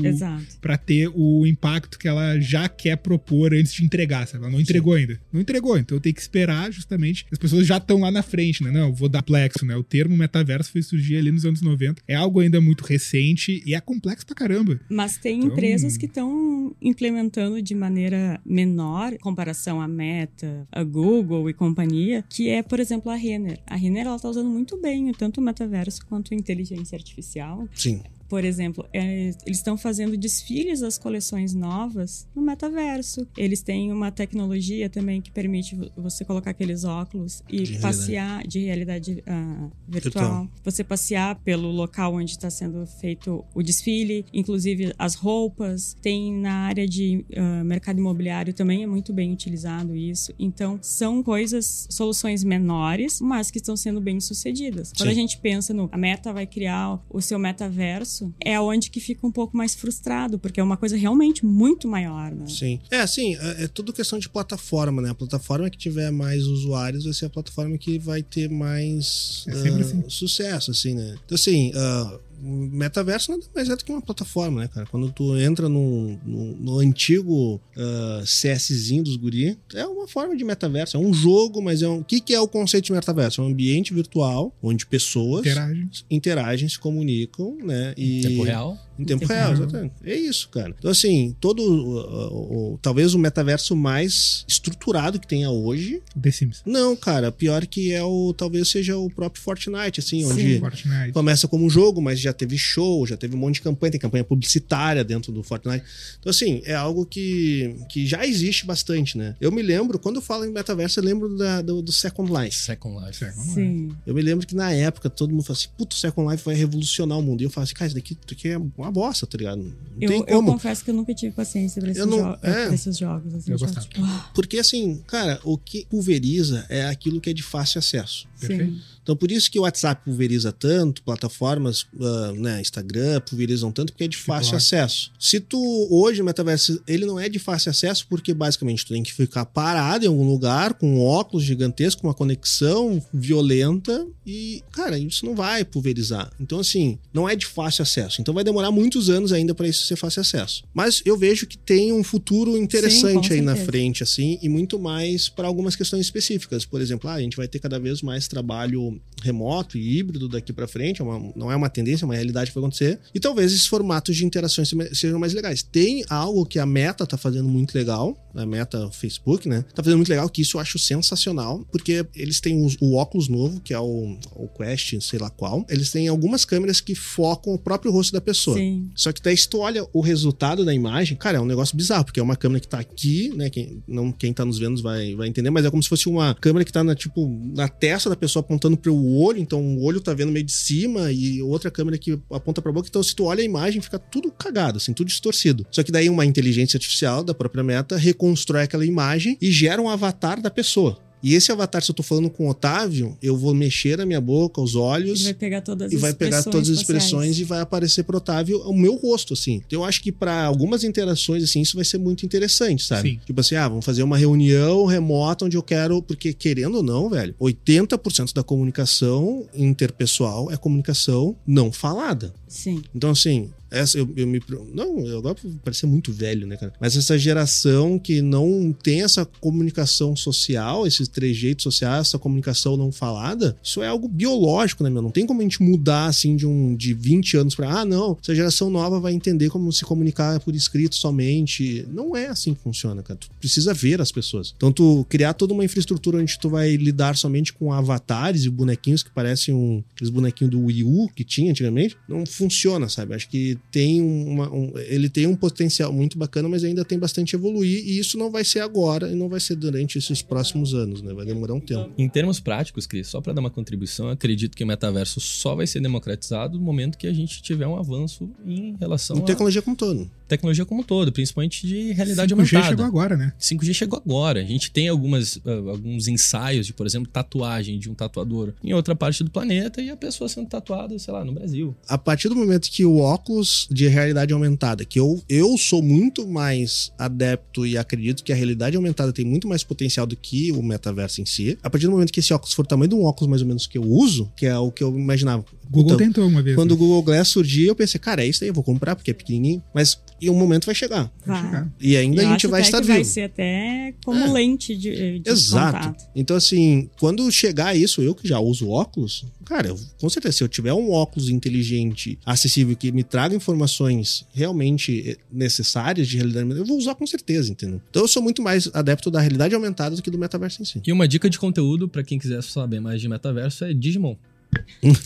para 0.61 0.77
ter 0.77 1.09
o 1.13 1.45
impacto 1.45 1.99
que 1.99 2.07
ela 2.07 2.39
já 2.39 2.67
quer 2.69 2.97
propor 2.97 3.53
antes 3.53 3.73
de 3.73 3.83
entregar. 3.83 4.27
Sabe? 4.27 4.43
Ela 4.43 4.51
não 4.51 4.59
entregou 4.61 4.93
Sim. 4.93 5.01
ainda. 5.01 5.19
Não 5.31 5.41
entregou, 5.41 5.77
então 5.77 5.99
tem 5.99 6.13
que 6.13 6.21
esperar 6.21 6.71
justamente. 6.71 7.25
As 7.31 7.37
pessoas 7.37 7.67
já 7.67 7.77
estão 7.77 7.99
lá 7.99 8.11
na 8.11 8.23
frente, 8.23 8.63
né? 8.63 8.71
Não, 8.71 8.93
vou 8.93 9.09
dar 9.09 9.21
plexo, 9.23 9.65
né? 9.65 9.75
O 9.75 9.83
termo 9.83 10.15
metaverso 10.17 10.71
foi 10.71 10.81
surgir 10.81 11.17
ali 11.17 11.31
nos 11.31 11.45
anos 11.45 11.61
90. 11.61 12.01
É 12.07 12.15
algo 12.15 12.39
ainda 12.39 12.59
muito 12.61 12.81
recente 12.81 13.61
e 13.65 13.75
é 13.75 13.81
complexo 13.81 14.25
pra 14.25 14.35
caramba. 14.35 14.79
Mas 14.89 15.17
tem 15.17 15.39
então... 15.39 15.51
empresas 15.51 15.97
que 15.97 16.05
estão 16.05 16.75
implementando 16.81 17.61
de 17.61 17.75
maneira 17.75 18.39
menor, 18.53 19.13
em 19.13 19.17
comparação 19.17 19.81
à 19.81 19.87
Meta, 19.87 20.67
a 20.71 20.83
Google 20.83 21.49
e 21.49 21.53
companhia, 21.53 22.23
que 22.29 22.49
é, 22.49 22.61
por 22.61 22.79
exemplo, 22.79 23.11
a 23.11 23.15
Renner. 23.15 23.59
A 23.65 23.75
Renner 23.75 24.05
ela 24.05 24.19
tá 24.19 24.29
usando 24.29 24.49
muito 24.49 24.79
bem 24.79 25.11
tanto 25.13 25.39
o 25.39 25.43
metaverso 25.43 26.05
quanto 26.05 26.33
a 26.33 26.37
inteligência 26.37 26.95
artificial. 26.95 27.67
Sim 27.73 28.01
por 28.27 28.43
exemplo, 28.43 28.87
é, 28.93 29.31
eles 29.45 29.57
estão 29.57 29.77
fazendo 29.77 30.17
desfiles 30.17 30.79
das 30.79 30.97
coleções 30.97 31.53
novas 31.53 32.27
no 32.35 32.41
metaverso. 32.41 33.27
Eles 33.37 33.61
têm 33.61 33.91
uma 33.91 34.11
tecnologia 34.11 34.89
também 34.89 35.21
que 35.21 35.31
permite 35.31 35.77
você 35.95 36.25
colocar 36.25 36.51
aqueles 36.51 36.83
óculos 36.83 37.43
e 37.49 37.63
de 37.63 37.79
passear 37.79 38.27
realidade. 38.27 38.49
de 38.49 38.59
realidade 38.65 39.11
uh, 39.11 39.71
virtual. 39.87 40.25
virtual. 40.25 40.47
Você 40.63 40.83
passear 40.83 41.35
pelo 41.43 41.69
local 41.71 42.15
onde 42.15 42.31
está 42.31 42.49
sendo 42.49 42.85
feito 42.85 43.43
o 43.53 43.61
desfile, 43.61 44.25
inclusive 44.33 44.93
as 44.97 45.15
roupas. 45.15 45.95
Tem 46.01 46.33
na 46.33 46.53
área 46.53 46.87
de 46.87 47.25
uh, 47.31 47.63
mercado 47.63 47.99
imobiliário 47.99 48.53
também 48.53 48.83
é 48.83 48.87
muito 48.87 49.13
bem 49.13 49.31
utilizado 49.31 49.95
isso. 49.95 50.33
Então, 50.37 50.79
são 50.81 51.23
coisas, 51.23 51.87
soluções 51.89 52.43
menores, 52.43 53.21
mas 53.21 53.49
que 53.49 53.57
estão 53.57 53.75
sendo 53.75 54.01
bem 54.01 54.19
sucedidas. 54.19 54.89
Sim. 54.89 54.95
Quando 54.97 55.09
a 55.09 55.13
gente 55.13 55.37
pensa 55.37 55.73
no 55.73 55.89
a 55.91 55.97
Meta 55.97 56.33
vai 56.33 56.47
criar 56.47 56.99
o 57.09 57.21
seu 57.21 57.37
metaverso, 57.37 58.22
isso, 58.23 58.33
é 58.39 58.59
onde 58.59 58.89
que 58.89 58.99
fica 58.99 59.25
um 59.25 59.31
pouco 59.31 59.55
mais 59.55 59.75
frustrado, 59.75 60.39
porque 60.39 60.59
é 60.59 60.63
uma 60.63 60.77
coisa 60.77 60.95
realmente 60.95 61.45
muito 61.45 61.87
maior, 61.87 62.31
né? 62.31 62.47
Sim. 62.47 62.79
É, 62.89 63.01
assim, 63.01 63.35
é, 63.35 63.63
é 63.63 63.67
tudo 63.67 63.91
questão 63.91 64.17
de 64.19 64.29
plataforma, 64.29 65.01
né? 65.01 65.09
A 65.09 65.15
plataforma 65.15 65.69
que 65.69 65.77
tiver 65.77 66.11
mais 66.11 66.45
usuários 66.45 67.03
vai 67.03 67.13
ser 67.13 67.25
a 67.25 67.29
plataforma 67.29 67.77
que 67.77 67.99
vai 67.99 68.23
ter 68.23 68.49
mais 68.49 69.45
é 69.47 69.51
uh, 69.51 69.79
assim. 69.79 70.03
sucesso, 70.07 70.71
assim, 70.71 70.93
né? 70.93 71.15
Então, 71.25 71.35
assim, 71.35 71.71
uh, 71.71 72.19
metaverso 72.43 73.31
nada 73.31 73.43
mais 73.55 73.69
é 73.69 73.75
do 73.75 73.83
que 73.83 73.91
uma 73.91 74.01
plataforma, 74.01 74.61
né, 74.61 74.67
cara? 74.67 74.85
Quando 74.87 75.11
tu 75.11 75.37
entra 75.37 75.69
no, 75.69 76.19
no, 76.25 76.55
no 76.57 76.79
antigo 76.79 77.55
uh, 77.55 78.23
CSzinho 78.23 79.03
dos 79.03 79.15
guri, 79.15 79.57
é 79.73 79.85
uma 79.85 80.07
forma 80.07 80.35
de 80.35 80.43
metaverso. 80.43 80.97
É 80.97 80.99
um 80.99 81.13
jogo, 81.13 81.61
mas 81.61 81.81
é 81.81 81.87
um... 81.87 81.99
O 81.99 82.03
que, 82.03 82.19
que 82.19 82.33
é 82.33 82.39
o 82.39 82.47
conceito 82.47 82.85
de 82.85 82.91
metaverso? 82.91 83.41
É 83.41 83.43
um 83.43 83.47
ambiente 83.47 83.93
virtual 83.93 84.53
onde 84.61 84.85
pessoas 84.85 85.45
interagem, 85.45 85.89
interagem 86.09 86.69
se 86.69 86.79
comunicam, 86.79 87.57
né? 87.63 87.93
E... 87.97 88.21
Tempo 88.21 88.43
real 88.43 88.77
em 88.97 89.05
tempo, 89.05 89.21
tempo 89.21 89.33
real, 89.33 89.53
real, 89.53 89.63
exatamente. 89.63 89.93
É 90.03 90.15
isso, 90.15 90.49
cara. 90.49 90.75
Então, 90.77 90.91
assim, 90.91 91.35
todo. 91.39 91.61
O, 91.61 92.73
o, 92.73 92.79
talvez 92.81 93.13
o 93.13 93.19
metaverso 93.19 93.75
mais 93.75 94.45
estruturado 94.47 95.19
que 95.19 95.27
tenha 95.27 95.49
hoje. 95.49 96.01
The 96.19 96.31
Sims. 96.31 96.61
Não, 96.65 96.95
cara. 96.95 97.31
Pior 97.31 97.65
que 97.65 97.91
é 97.91 98.03
o. 98.03 98.33
Talvez 98.33 98.69
seja 98.69 98.97
o 98.97 99.09
próprio 99.09 99.41
Fortnite, 99.41 99.99
assim, 99.99 100.21
Sim. 100.21 100.31
onde 100.31 100.59
Fortnite. 100.59 101.11
começa 101.11 101.47
como 101.47 101.65
um 101.65 101.69
jogo, 101.69 102.01
mas 102.01 102.19
já 102.19 102.31
teve 102.31 102.57
show, 102.57 103.05
já 103.07 103.17
teve 103.17 103.35
um 103.35 103.39
monte 103.39 103.55
de 103.55 103.61
campanha, 103.61 103.91
tem 103.91 103.99
campanha 103.99 104.23
publicitária 104.23 105.03
dentro 105.03 105.31
do 105.31 105.41
Fortnite. 105.43 105.83
Então, 106.19 106.29
assim, 106.29 106.61
é 106.65 106.75
algo 106.75 107.05
que, 107.05 107.75
que 107.89 108.05
já 108.05 108.25
existe 108.25 108.65
bastante, 108.65 109.17
né? 109.17 109.35
Eu 109.41 109.51
me 109.51 109.61
lembro, 109.61 109.97
quando 109.97 110.17
eu 110.17 110.21
falo 110.21 110.45
em 110.45 110.51
metaverso, 110.51 110.99
eu 110.99 111.03
lembro 111.03 111.35
da, 111.35 111.61
do, 111.61 111.81
do, 111.81 111.91
Second 111.91 112.31
Life. 112.31 112.55
Second 112.57 113.05
Life. 113.05 113.17
Second 113.17 113.53
Sim. 113.53 113.89
Eu 114.05 114.13
me 114.13 114.21
lembro 114.21 114.45
que 114.45 114.55
na 114.55 114.71
época 114.71 115.09
todo 115.09 115.31
mundo 115.31 115.43
falou 115.43 115.57
assim: 115.57 115.69
puto, 115.77 115.95
Second 115.95 116.31
Life 116.31 116.45
vai 116.45 116.55
revolucionar 116.55 117.17
o 117.17 117.21
mundo. 117.21 117.41
E 117.41 117.43
eu 117.45 117.49
falo 117.49 117.63
assim, 117.63 117.73
cara, 117.73 117.87
isso 117.87 117.95
daqui, 117.95 118.13
isso 118.13 118.27
daqui 118.27 118.49
é 118.49 118.59
uma 118.83 118.91
bosta, 118.91 119.25
tá 119.25 119.37
ligado? 119.37 119.57
Não 119.57 119.73
eu, 119.99 120.09
tem 120.09 120.25
como. 120.25 120.49
Eu 120.49 120.53
confesso 120.53 120.83
que 120.83 120.91
eu 120.91 120.95
nunca 120.95 121.13
tive 121.13 121.33
paciência 121.33 121.81
pra 121.81 121.91
esses, 121.91 122.05
não, 122.05 122.17
jo 122.31 122.37
é, 122.41 122.73
esses 122.73 122.97
jogos. 122.97 123.33
Assim, 123.33 123.51
eu 123.51 123.59
gostava. 123.59 123.87
Tipo, 123.87 124.01
Porque 124.33 124.59
assim, 124.59 125.01
cara, 125.07 125.39
o 125.43 125.57
que 125.57 125.85
pulveriza 125.85 126.65
é 126.69 126.85
aquilo 126.85 127.19
que 127.19 127.29
é 127.29 127.33
de 127.33 127.43
fácil 127.43 127.79
acesso. 127.79 128.27
Perfeito. 128.39 128.81
Então, 129.03 129.15
por 129.15 129.29
isso 129.29 129.51
que 129.51 129.59
o 129.59 129.63
WhatsApp 129.63 130.03
pulveriza 130.03 130.51
tanto, 130.51 131.03
plataformas, 131.03 131.83
uh, 131.93 132.31
né, 132.35 132.61
Instagram 132.61 133.19
pulverizam 133.21 133.71
tanto, 133.71 133.91
porque 133.91 134.05
é 134.05 134.07
de 134.07 134.17
fácil 134.17 134.51
claro. 134.51 134.57
acesso. 134.57 135.11
Se 135.19 135.39
tu, 135.39 135.59
hoje, 135.91 136.21
o 136.21 136.25
metaverso, 136.25 136.81
ele 136.87 137.05
não 137.05 137.19
é 137.19 137.27
de 137.27 137.37
fácil 137.37 137.69
acesso, 137.69 138.07
porque 138.09 138.33
basicamente 138.33 138.85
tu 138.85 138.93
tem 138.93 139.03
que 139.03 139.13
ficar 139.13 139.45
parado 139.45 140.05
em 140.05 140.07
algum 140.07 140.27
lugar, 140.27 140.73
com 140.73 140.95
um 140.95 141.01
óculos 141.01 141.43
gigantesco, 141.43 142.07
uma 142.07 142.13
conexão 142.13 143.03
violenta, 143.13 144.07
e, 144.25 144.63
cara, 144.71 144.97
isso 144.97 145.25
não 145.25 145.35
vai 145.35 145.65
pulverizar. 145.65 146.31
Então, 146.39 146.59
assim, 146.59 146.97
não 147.13 147.27
é 147.27 147.35
de 147.35 147.45
fácil 147.45 147.83
acesso. 147.83 148.21
Então, 148.21 148.33
vai 148.33 148.43
demorar 148.43 148.71
muitos 148.71 149.09
anos 149.09 149.33
ainda 149.33 149.53
para 149.53 149.67
isso 149.67 149.85
ser 149.85 149.97
fácil 149.97 150.21
acesso. 150.21 150.63
Mas 150.73 151.01
eu 151.05 151.17
vejo 151.17 151.45
que 151.45 151.57
tem 151.57 151.91
um 151.91 152.03
futuro 152.03 152.57
interessante 152.57 153.27
Sim, 153.27 153.33
aí 153.35 153.41
na 153.41 153.55
frente, 153.55 154.01
assim, 154.01 154.39
e 154.41 154.47
muito 154.47 154.79
mais 154.79 155.27
para 155.27 155.47
algumas 155.47 155.75
questões 155.75 156.05
específicas. 156.05 156.65
Por 156.65 156.79
exemplo, 156.79 157.09
ah, 157.09 157.15
a 157.15 157.21
gente 157.21 157.35
vai 157.35 157.47
ter 157.47 157.59
cada 157.59 157.79
vez 157.79 158.01
mais 158.01 158.27
trabalho 158.27 158.92
remoto 159.23 159.77
e 159.77 159.97
híbrido 159.97 160.27
daqui 160.27 160.51
para 160.51 160.67
frente, 160.67 161.01
é 161.01 161.03
uma, 161.03 161.31
não 161.35 161.51
é 161.51 161.55
uma 161.55 161.69
tendência, 161.69 162.03
é 162.03 162.07
uma 162.07 162.15
realidade 162.15 162.51
que 162.51 162.55
vai 162.55 162.61
acontecer. 162.61 162.99
E 163.13 163.19
talvez 163.19 163.53
esses 163.53 163.65
formatos 163.65 164.15
de 164.15 164.25
interações 164.25 164.71
sejam 164.93 165.19
mais 165.19 165.33
legais. 165.33 165.63
Tem 165.63 166.03
algo 166.09 166.45
que 166.45 166.59
a 166.59 166.65
Meta 166.65 167.07
tá 167.07 167.17
fazendo 167.17 167.47
muito 167.47 167.73
legal, 167.73 168.17
a 168.35 168.45
Meta 168.45 168.89
Facebook, 168.91 169.47
né? 169.47 169.63
Tá 169.73 169.83
fazendo 169.83 169.97
muito 169.97 170.09
legal, 170.09 170.27
que 170.29 170.41
isso 170.41 170.57
eu 170.57 170.61
acho 170.61 170.77
sensacional, 170.77 171.65
porque 171.71 172.05
eles 172.15 172.41
têm 172.41 172.65
o, 172.65 172.67
o 172.81 172.95
óculos 172.95 173.27
novo, 173.27 173.61
que 173.61 173.73
é 173.73 173.79
o, 173.79 174.17
o 174.35 174.47
Quest, 174.49 174.99
sei 175.01 175.19
lá 175.19 175.29
qual. 175.29 175.65
Eles 175.69 175.91
têm 175.91 176.07
algumas 176.07 176.43
câmeras 176.43 176.81
que 176.81 176.95
focam 176.95 177.53
o 177.53 177.59
próprio 177.59 177.91
rosto 177.91 178.11
da 178.11 178.21
pessoa. 178.21 178.57
Sim. 178.57 178.89
Só 178.95 179.11
que 179.11 179.21
daí, 179.21 179.37
se 179.37 179.47
tu 179.47 179.59
olha 179.59 179.87
o 179.93 180.01
resultado 180.01 180.65
da 180.65 180.73
imagem, 180.73 181.15
cara, 181.15 181.37
é 181.37 181.41
um 181.41 181.45
negócio 181.45 181.77
bizarro, 181.77 182.05
porque 182.05 182.19
é 182.19 182.23
uma 182.23 182.35
câmera 182.35 182.59
que 182.59 182.67
tá 182.67 182.79
aqui, 182.79 183.29
né? 183.35 183.49
Quem, 183.49 183.83
não, 183.87 184.11
quem 184.11 184.33
tá 184.33 184.43
nos 184.43 184.59
vendo 184.59 184.81
vai, 184.81 185.15
vai 185.15 185.27
entender, 185.27 185.49
mas 185.49 185.65
é 185.65 185.69
como 185.69 185.81
se 185.81 185.89
fosse 185.89 186.09
uma 186.09 186.33
câmera 186.35 186.65
que 186.65 186.73
tá 186.73 186.83
na, 186.83 186.95
tipo, 186.95 187.29
na 187.55 187.67
testa 187.67 188.09
da 188.09 188.15
pessoa 188.15 188.41
apontando 188.41 188.75
pro 188.83 188.95
olho, 188.95 189.39
então 189.39 189.61
o 189.61 189.83
olho 189.83 190.01
tá 190.01 190.13
vendo 190.13 190.31
meio 190.31 190.45
de 190.45 190.51
cima 190.51 191.11
e 191.11 191.41
outra 191.41 191.71
câmera 191.71 191.97
que 191.97 192.19
aponta 192.29 192.61
pra 192.61 192.71
boca. 192.71 192.87
Então, 192.89 193.01
se 193.01 193.15
tu 193.15 193.23
olha 193.23 193.41
a 193.41 193.45
imagem, 193.45 193.81
fica 193.81 193.97
tudo 193.97 194.29
cagado, 194.31 194.77
assim, 194.77 194.93
tudo 194.93 195.07
distorcido. 195.07 195.65
Só 195.71 195.81
que 195.81 195.91
daí 195.91 196.09
uma 196.09 196.25
inteligência 196.25 196.77
artificial 196.77 197.23
da 197.23 197.33
própria 197.33 197.63
meta 197.63 197.95
reconstrói 197.97 198.63
aquela 198.63 198.85
imagem 198.85 199.37
e 199.41 199.51
gera 199.51 199.81
um 199.81 199.89
avatar 199.89 200.41
da 200.41 200.51
pessoa. 200.51 200.97
E 201.23 201.35
esse 201.35 201.51
avatar, 201.53 201.81
se 201.81 201.89
eu 201.89 201.95
tô 201.95 202.03
falando 202.03 202.29
com 202.29 202.47
o 202.47 202.49
Otávio, 202.49 203.17
eu 203.21 203.37
vou 203.37 203.53
mexer 203.53 204.01
a 204.01 204.05
minha 204.05 204.19
boca, 204.19 204.59
os 204.59 204.75
olhos. 204.75 205.21
E 205.21 205.23
vai 205.23 205.33
pegar 205.33 205.61
todas 205.61 205.87
as 205.87 205.93
E 205.93 205.97
vai 205.97 206.13
pegar 206.13 206.43
todas 206.43 206.69
as 206.69 206.79
expressões 206.79 207.39
e 207.39 207.45
vai 207.45 207.61
aparecer 207.61 208.03
pro 208.03 208.17
Otávio 208.17 208.59
o 208.63 208.73
meu 208.73 208.95
rosto, 208.95 209.33
assim. 209.33 209.61
Então 209.65 209.79
eu 209.79 209.85
acho 209.85 210.01
que 210.01 210.11
para 210.11 210.43
algumas 210.43 210.83
interações, 210.83 211.41
assim, 211.41 211.61
isso 211.61 211.77
vai 211.77 211.85
ser 211.85 211.97
muito 211.97 212.25
interessante, 212.25 212.83
sabe? 212.83 213.11
Sim. 213.11 213.19
Tipo 213.25 213.39
assim, 213.39 213.55
ah, 213.55 213.69
vamos 213.69 213.85
fazer 213.85 214.03
uma 214.03 214.17
reunião 214.17 214.85
remota 214.85 215.45
onde 215.45 215.55
eu 215.55 215.63
quero. 215.63 216.01
Porque, 216.01 216.33
querendo 216.33 216.75
ou 216.75 216.83
não, 216.83 217.09
velho, 217.09 217.33
80% 217.39 218.33
da 218.33 218.43
comunicação 218.43 219.47
interpessoal 219.53 220.51
é 220.51 220.57
comunicação 220.57 221.37
não 221.47 221.71
falada. 221.71 222.33
Sim. 222.47 222.81
Então, 222.93 223.11
assim, 223.11 223.49
essa 223.73 223.97
eu, 223.97 224.09
eu 224.15 224.27
me. 224.27 224.41
Não, 224.73 224.99
eu 225.05 225.17
agora 225.17 225.35
parecer 225.63 225.85
muito 225.85 226.13
velho, 226.13 226.45
né, 226.45 226.55
cara? 226.57 226.73
Mas 226.79 226.95
essa 226.95 227.17
geração 227.17 227.97
que 227.97 228.21
não 228.21 228.71
tem 228.71 229.01
essa 229.01 229.25
comunicação 229.25 230.15
social, 230.15 230.85
esses 230.85 231.07
trejeitos 231.07 231.63
sociais, 231.63 232.07
essa 232.07 232.19
comunicação 232.19 232.77
não 232.77 232.91
falada, 232.91 233.57
isso 233.63 233.81
é 233.81 233.87
algo 233.87 234.07
biológico, 234.07 234.83
né, 234.83 234.89
meu? 234.89 235.01
Não 235.01 235.11
tem 235.11 235.25
como 235.25 235.41
a 235.41 235.43
gente 235.43 235.61
mudar 235.61 236.05
assim 236.05 236.35
de 236.35 236.45
um 236.45 236.75
de 236.75 236.93
20 236.93 237.37
anos 237.37 237.55
para 237.55 237.69
ah, 237.69 237.85
não, 237.85 238.17
essa 238.21 238.35
geração 238.35 238.69
nova 238.69 238.99
vai 238.99 239.13
entender 239.13 239.49
como 239.49 239.71
se 239.71 239.83
comunicar 239.83 240.39
por 240.39 240.55
escrito 240.55 240.95
somente. 240.95 241.85
Não 241.91 242.15
é 242.15 242.27
assim 242.27 242.53
que 242.53 242.61
funciona, 242.61 243.01
cara. 243.01 243.19
Tu 243.19 243.29
precisa 243.39 243.73
ver 243.73 244.01
as 244.01 244.11
pessoas. 244.11 244.53
Então, 244.55 244.71
tu 244.71 245.05
criar 245.09 245.33
toda 245.33 245.53
uma 245.53 245.65
infraestrutura 245.65 246.17
onde 246.17 246.37
tu 246.39 246.49
vai 246.49 246.75
lidar 246.75 247.15
somente 247.15 247.53
com 247.53 247.71
avatares 247.71 248.45
e 248.45 248.49
bonequinhos 248.49 249.03
que 249.03 249.09
parecem 249.09 249.53
um, 249.53 249.83
aqueles 249.93 250.09
bonequinhos 250.09 250.51
do 250.51 250.65
Wii 250.65 250.83
U 250.83 251.09
que 251.15 251.23
tinha 251.23 251.51
antigamente, 251.51 251.97
não 252.07 252.25
funciona, 252.25 252.89
sabe? 252.89 253.13
Acho 253.13 253.29
que 253.29 253.57
tem 253.71 254.01
uma, 254.01 254.53
um, 254.53 254.71
ele 254.77 255.09
tem 255.09 255.25
um 255.25 255.35
potencial 255.35 255.91
muito 255.91 256.17
bacana, 256.17 256.47
mas 256.47 256.63
ainda 256.63 256.85
tem 256.85 256.99
bastante 256.99 257.35
a 257.35 257.39
evoluir 257.39 257.83
e 257.85 257.97
isso 257.97 258.17
não 258.17 258.29
vai 258.29 258.43
ser 258.43 258.59
agora 258.59 259.09
e 259.09 259.15
não 259.15 259.27
vai 259.27 259.39
ser 259.39 259.55
durante 259.55 259.97
esses 259.97 260.21
próximos 260.21 260.73
anos, 260.73 261.01
né? 261.01 261.13
Vai 261.13 261.25
demorar 261.25 261.53
um 261.55 261.59
tempo. 261.59 261.91
Em 261.97 262.07
termos 262.07 262.39
práticos, 262.39 262.85
Cris, 262.85 263.07
só 263.07 263.19
para 263.19 263.33
dar 263.33 263.41
uma 263.41 263.49
contribuição, 263.49 264.09
acredito 264.09 264.55
que 264.55 264.63
o 264.63 264.67
metaverso 264.67 265.19
só 265.19 265.55
vai 265.55 265.65
ser 265.65 265.81
democratizado 265.81 266.57
no 266.57 266.63
momento 266.63 266.97
que 266.97 267.07
a 267.07 267.13
gente 267.13 267.41
tiver 267.41 267.65
um 267.65 267.75
avanço 267.75 268.29
em 268.45 268.75
relação 268.79 269.17
em 269.17 269.21
tecnologia 269.21 269.61
como 269.61 269.75
todo 269.75 270.09
tecnologia 270.33 270.65
como 270.65 270.81
um 270.81 270.83
todo, 270.83 271.11
principalmente 271.11 271.65
de 271.65 271.91
realidade 271.91 272.33
5G 272.33 272.37
aumentada. 272.37 272.67
chegou 272.69 272.85
agora, 272.85 273.15
né? 273.15 273.33
5G 273.39 273.73
chegou 273.73 274.01
agora. 274.03 274.39
A 274.41 274.43
gente 274.43 274.71
tem 274.71 274.87
algumas, 274.87 275.37
uh, 275.37 275.69
alguns 275.69 276.07
ensaios 276.07 276.65
de, 276.65 276.73
por 276.73 276.85
exemplo, 276.85 277.09
tatuagem 277.11 277.77
de 277.77 277.89
um 277.89 277.93
tatuador 277.93 278.53
em 278.63 278.73
outra 278.73 278.95
parte 278.95 279.23
do 279.23 279.29
planeta 279.29 279.81
e 279.81 279.89
a 279.89 279.97
pessoa 279.97 280.27
sendo 280.27 280.47
tatuada, 280.47 280.97
sei 280.97 281.13
lá, 281.13 281.23
no 281.23 281.31
Brasil. 281.31 281.75
A 281.87 281.97
partir 281.97 282.29
do 282.29 282.35
momento 282.35 282.69
que 282.69 282.83
o 282.83 282.97
óculos 282.97 283.52
de 283.69 283.87
realidade 283.87 284.33
aumentada, 284.33 284.85
que 284.85 284.99
eu, 284.99 285.21
eu 285.27 285.57
sou 285.57 285.81
muito 285.81 286.27
mais 286.27 286.91
adepto 286.97 287.65
e 287.65 287.77
acredito 287.77 288.23
que 288.23 288.31
a 288.31 288.35
realidade 288.35 288.75
aumentada 288.75 289.11
tem 289.11 289.25
muito 289.25 289.47
mais 289.47 289.63
potencial 289.63 290.05
do 290.05 290.15
que 290.15 290.51
o 290.51 290.61
metaverso 290.61 291.21
em 291.21 291.25
si, 291.25 291.57
a 291.61 291.69
partir 291.69 291.85
do 291.85 291.91
momento 291.91 292.11
que 292.11 292.19
esse 292.19 292.33
óculos 292.33 292.53
for 292.53 292.63
o 292.63 292.67
tamanho 292.67 292.89
de 292.89 292.95
um 292.95 293.03
óculos 293.03 293.29
mais 293.29 293.41
ou 293.41 293.47
menos 293.47 293.67
que 293.67 293.77
eu 293.77 293.83
uso, 293.83 294.31
que 294.35 294.45
é 294.45 294.57
o 294.57 294.71
que 294.71 294.83
eu 294.83 294.97
imaginava. 294.97 295.45
Google 295.69 295.93
Puta, 295.93 296.03
tentou 296.03 296.27
uma 296.27 296.41
vez. 296.41 296.55
Quando 296.55 296.71
né? 296.71 296.75
o 296.75 296.77
Google 296.77 297.01
Glass 297.01 297.29
surgiu, 297.29 297.67
eu 297.67 297.75
pensei, 297.75 297.99
cara, 297.99 298.23
é 298.23 298.27
isso 298.27 298.43
aí, 298.43 298.49
eu 298.49 298.53
vou 298.53 298.63
comprar 298.63 298.95
porque 298.95 299.11
é 299.11 299.13
pequenininho. 299.13 299.63
Mas 299.73 299.99
e 300.25 300.29
um 300.29 300.35
momento 300.35 300.65
vai 300.65 300.75
chegar. 300.75 301.11
Vai. 301.25 301.41
chegar. 301.41 301.73
E 301.79 301.97
ainda 301.97 302.21
Eu 302.21 302.27
a 302.27 302.31
gente 302.31 302.45
acho 302.45 302.49
vai 302.49 302.61
até 302.61 302.67
estar 302.69 302.81
que 302.81 302.87
vivo. 302.87 302.95
Vai 302.97 303.03
ser 303.05 303.21
até 303.21 303.93
como 304.05 304.19
É. 304.23 304.31
lente 304.31 304.75
de, 304.75 305.19
de 305.19 305.29
Exato. 305.29 305.77
contato. 305.89 306.03
Então, 306.15 306.35
assim, 306.37 306.89
quando 306.99 307.29
chegar 307.31 307.75
isso, 307.75 308.01
eu 308.01 308.13
que 308.15 308.27
já 308.27 308.39
uso 308.39 308.69
óculos, 308.69 309.25
cara, 309.45 309.67
eu- 309.67 309.79
com 309.99 310.09
certeza, 310.09 310.37
se 310.37 310.43
eu 310.43 310.47
tiver 310.47 310.73
um 310.73 310.91
óculos 310.91 311.29
inteligente, 311.29 312.17
acessível, 312.25 312.75
que 312.75 312.91
me 312.91 313.03
traga 313.03 313.35
informações 313.35 314.25
realmente 314.33 315.03
eh, 315.11 315.17
necessárias 315.31 316.07
de 316.07 316.17
realidade, 316.17 316.43
aumentada, 316.43 316.63
eu 316.63 316.67
vou 316.67 316.77
usar 316.77 316.95
com 316.95 317.05
certeza, 317.07 317.51
entendeu? 317.51 317.81
Então, 317.89 318.01
eu 318.03 318.07
sou 318.07 318.21
muito 318.21 318.41
mais 318.41 318.69
adepto 318.73 319.09
da 319.11 319.19
realidade 319.19 319.53
aumentada 319.55 319.95
do 319.95 320.01
que 320.01 320.09
do 320.11 320.17
metaverso 320.17 320.61
em 320.61 320.65
si. 320.65 320.81
E 320.85 320.91
uma 320.91 321.07
dica 321.07 321.29
de 321.29 321.37
conteúdo 321.39 321.87
pra 321.87 322.03
quem 322.03 322.17
quiser 322.19 322.41
saber 322.43 322.79
mais 322.79 323.01
de 323.01 323.09
metaverso 323.09 323.65
é 323.65 323.73
Digimon. 323.73 324.15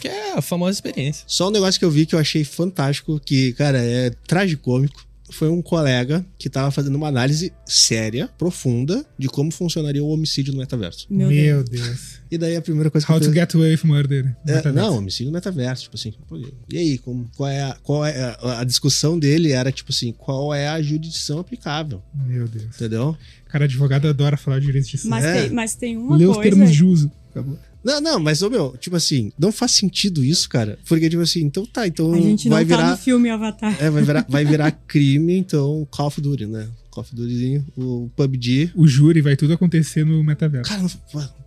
que 0.01 0.08
é 0.10 0.34
a 0.34 0.41
famosa 0.41 0.71
experiência. 0.77 1.23
Só 1.25 1.47
um 1.47 1.51
negócio 1.51 1.80
que 1.80 1.86
eu 1.86 1.89
vi 1.91 2.06
que 2.06 2.13
eu 2.13 2.19
achei 2.19 2.43
fantástico, 2.43 3.17
que, 3.23 3.53
cara, 3.53 3.77
é 3.82 4.10
tragicômico. 4.27 5.06
Foi 5.29 5.49
um 5.49 5.61
colega 5.61 6.25
que 6.37 6.49
tava 6.49 6.71
fazendo 6.71 6.95
uma 6.95 7.07
análise 7.09 7.51
séria, 7.65 8.29
profunda, 8.37 9.05
de 9.19 9.27
como 9.27 9.51
funcionaria 9.51 10.03
o 10.03 10.07
homicídio 10.07 10.53
no 10.53 10.59
metaverso. 10.59 11.05
Meu, 11.09 11.27
Meu 11.27 11.63
Deus. 11.63 11.85
Deus. 11.85 12.19
E 12.31 12.37
daí 12.37 12.55
a 12.55 12.61
primeira 12.61 12.89
coisa 12.89 13.05
que 13.05 13.11
How 13.11 13.17
eu 13.17 13.21
to 13.21 13.27
pensei- 13.27 13.41
get 13.41 13.55
away 13.55 13.71
with 13.71 13.81
murder. 13.83 14.35
É, 14.47 14.71
não, 14.71 14.97
homicídio 14.97 15.27
no 15.27 15.31
metaverso, 15.33 15.83
tipo 15.83 15.95
assim. 15.95 16.13
pô, 16.27 16.37
E 16.71 16.77
aí, 16.77 16.97
como, 16.97 17.29
qual 17.35 17.49
é, 17.49 17.61
a, 17.61 17.77
qual 17.83 18.05
é 18.05 18.37
a, 18.39 18.59
a 18.61 18.63
discussão 18.63 19.19
dele 19.19 19.51
era 19.51 19.71
tipo 19.71 19.91
assim, 19.91 20.11
qual 20.13 20.53
é 20.53 20.67
a 20.67 20.81
jurisdição 20.81 21.39
aplicável, 21.39 22.01
Meu 22.25 22.47
Deus. 22.47 22.65
entendeu? 22.75 23.15
Cara, 23.49 23.65
advogado 23.65 24.07
adora 24.07 24.37
falar 24.37 24.59
de 24.59 24.65
jurisdição. 24.67 25.09
Mas, 25.09 25.25
É. 25.25 25.41
tem, 25.43 25.51
mas 25.51 25.75
tem 25.75 25.97
uma 25.97 26.15
Lê 26.17 26.25
os 26.25 26.35
coisa. 26.35 26.49
termos 26.49 26.71
de 26.71 26.83
uso. 26.83 27.11
Acabou. 27.31 27.57
Não, 27.88 28.02
não, 28.02 28.19
mas 28.19 28.41
ô 28.41 28.50
meu, 28.50 28.76
tipo 28.78 28.97
assim, 28.97 29.32
não 29.39 29.50
faz 29.50 29.71
sentido 29.71 30.21
isso, 30.21 30.50
cara. 30.50 30.78
Porque 30.86 31.10
tipo 31.10 31.21
assim, 31.21 31.41
então 31.41 31.65
tá, 31.65 31.88
então 31.88 32.13
A 32.13 32.19
gente 32.19 32.50
vai 32.50 32.65
não 32.65 32.69
tá 32.69 32.76
virar, 32.76 32.91
no 32.91 32.97
filme 32.97 33.30
Avatar. 33.30 33.82
é, 33.82 33.89
vai 33.89 34.04
virar, 34.04 34.26
vai 34.28 34.43
virar 34.43 34.71
crime, 34.71 35.38
então 35.38 35.88
Call 35.89 36.08
of 36.08 36.19
Duty, 36.19 36.47
né? 36.47 36.67
Call 36.97 37.01
of 37.03 37.15
Dutyzinho, 37.15 37.63
o 37.77 38.10
PUBG. 38.15 38.71
O 38.75 38.88
júri 38.88 39.21
vai 39.21 39.36
tudo 39.36 39.53
acontecer 39.53 40.03
no 40.03 40.23
metaverso. 40.23 40.69
Cara, 40.71 40.81
não- 40.81 40.89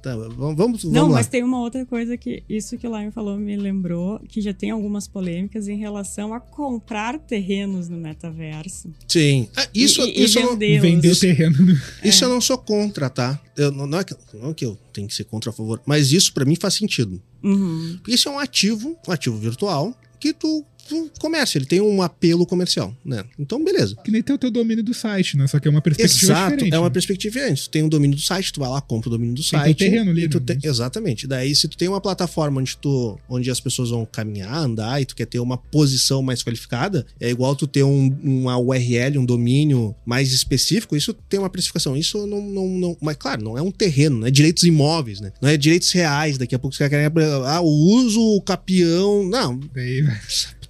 tá, 0.00 0.14
vamos, 0.16 0.36
vamos, 0.38 0.56
vamos 0.56 0.84
Não, 0.84 1.08
lá. 1.08 1.14
mas 1.14 1.26
tem 1.26 1.42
uma 1.42 1.58
outra 1.60 1.84
coisa 1.84 2.16
que 2.16 2.44
isso 2.48 2.78
que 2.78 2.86
o 2.86 2.96
Lion 2.96 3.10
falou 3.10 3.36
me 3.36 3.56
lembrou, 3.56 4.20
que 4.28 4.40
já 4.40 4.54
tem 4.54 4.70
algumas 4.70 5.08
polêmicas 5.08 5.66
em 5.66 5.76
relação 5.76 6.32
a 6.32 6.38
comprar 6.40 7.18
terrenos 7.18 7.88
no 7.88 7.96
metaverso. 7.98 8.92
Sim. 9.08 9.48
Ah, 9.56 9.66
isso, 9.74 10.00
e, 10.02 10.20
e 10.20 10.24
isso, 10.24 10.40
vendê-los. 10.40 10.82
Vender 10.82 11.10
o 11.10 11.16
terreno. 11.18 11.56
no- 11.66 11.80
isso 12.04 12.22
É. 12.24 12.26
eu 12.26 12.30
não 12.30 12.40
sou 12.40 12.56
contra, 12.58 13.10
tá? 13.10 13.40
Eu, 13.56 13.72
não, 13.72 13.86
não 13.88 13.98
é 13.98 14.04
que, 14.04 14.14
não 14.34 14.50
é 14.50 14.54
que 14.54 14.64
eu 14.64 14.78
tenho 14.92 15.08
que 15.08 15.14
ser 15.14 15.24
contra 15.24 15.50
a 15.50 15.52
favor, 15.52 15.82
mas 15.84 16.12
isso 16.12 16.32
pra 16.32 16.44
mim 16.44 16.54
faz 16.54 16.74
sentido. 16.74 17.20
Uhum. 17.42 17.94
Porque 17.98 18.12
isso 18.14 18.28
é 18.28 18.32
um 18.32 18.38
ativo, 18.38 18.96
um 19.08 19.12
ativo 19.12 19.36
virtual, 19.36 19.92
que 20.20 20.32
tu, 20.32 20.64
tu 20.90 21.11
comercia, 21.18 21.59
ele 21.59 21.66
tem 21.66 21.81
um 21.81 22.03
apelo 22.03 22.44
comercial, 22.44 22.94
né? 23.05 23.24
Então, 23.38 23.62
beleza. 23.64 23.96
Que 24.05 24.11
nem 24.11 24.22
tem 24.22 24.35
o 24.35 24.38
teu 24.38 24.50
domínio 24.50 24.83
do 24.85 24.92
site, 24.92 25.37
né? 25.37 25.46
Só 25.46 25.59
que 25.59 25.68
é 25.68 25.70
uma 25.70 25.81
perspectiva 25.81 26.33
Exato, 26.33 26.50
diferente. 26.57 26.74
é 26.74 26.79
uma 26.79 26.88
né? 26.88 26.92
perspectiva 26.92 27.33
diferente. 27.33 27.62
Tu 27.62 27.70
tem 27.70 27.83
um 27.83 27.88
domínio 27.88 28.16
do 28.16 28.22
site, 28.22 28.53
tu 28.53 28.61
vai 28.61 28.68
lá, 28.68 28.81
compra 28.81 29.09
o 29.09 29.12
domínio 29.12 29.35
do 29.35 29.42
Tem 29.42 29.50
site. 29.59 29.76
teu 29.79 29.88
terreno 29.90 30.11
ali, 30.11 30.22
né? 30.29 30.29
te- 30.29 30.66
Exatamente. 30.66 31.26
Daí, 31.26 31.55
se 31.55 31.68
tu 31.68 31.76
tem 31.76 31.88
uma 31.88 32.00
plataforma 32.00 32.61
onde, 32.61 32.76
tu, 32.76 33.18
onde 33.29 33.50
as 33.50 33.61
pessoas 33.61 33.90
vão 33.90 34.05
caminhar, 34.05 34.53
andar, 34.57 35.00
e 35.00 35.05
tu 35.05 35.14
quer 35.14 35.26
ter 35.26 35.38
uma 35.38 35.57
posição 35.57 36.22
mais 36.22 36.42
qualificada, 36.42 37.07
é 37.20 37.31
igual 37.31 37.55
tu 37.55 37.66
ter 37.66 37.83
um, 37.85 38.14
uma 38.22 38.59
URL, 38.59 39.18
um 39.18 39.24
domínio 39.24 39.94
mais 40.05 40.33
específico, 40.33 40.96
isso 40.96 41.14
tem 41.29 41.38
uma 41.38 41.48
precificação. 41.50 41.96
Isso 41.96 42.26
não, 42.26 42.42
não, 42.42 42.68
não. 42.68 42.96
Mas, 43.00 43.16
claro, 43.16 43.42
não 43.44 43.57
é 43.57 43.62
um 43.62 43.70
terreno, 43.70 44.18
não 44.20 44.26
é 44.26 44.31
direitos 44.31 44.64
imóveis, 44.64 45.20
né? 45.20 45.33
Não 45.40 45.48
é 45.48 45.57
direitos 45.57 45.90
reais. 45.92 46.37
Daqui 46.37 46.55
a 46.55 46.59
pouco 46.59 46.76
caras 46.76 46.90
querem. 46.90 47.07
Ah, 47.46 47.61
o 47.61 47.68
uso, 47.94 48.20
o 48.20 48.40
capião. 48.42 49.24
Não, 49.29 49.59
Daí, 49.74 50.03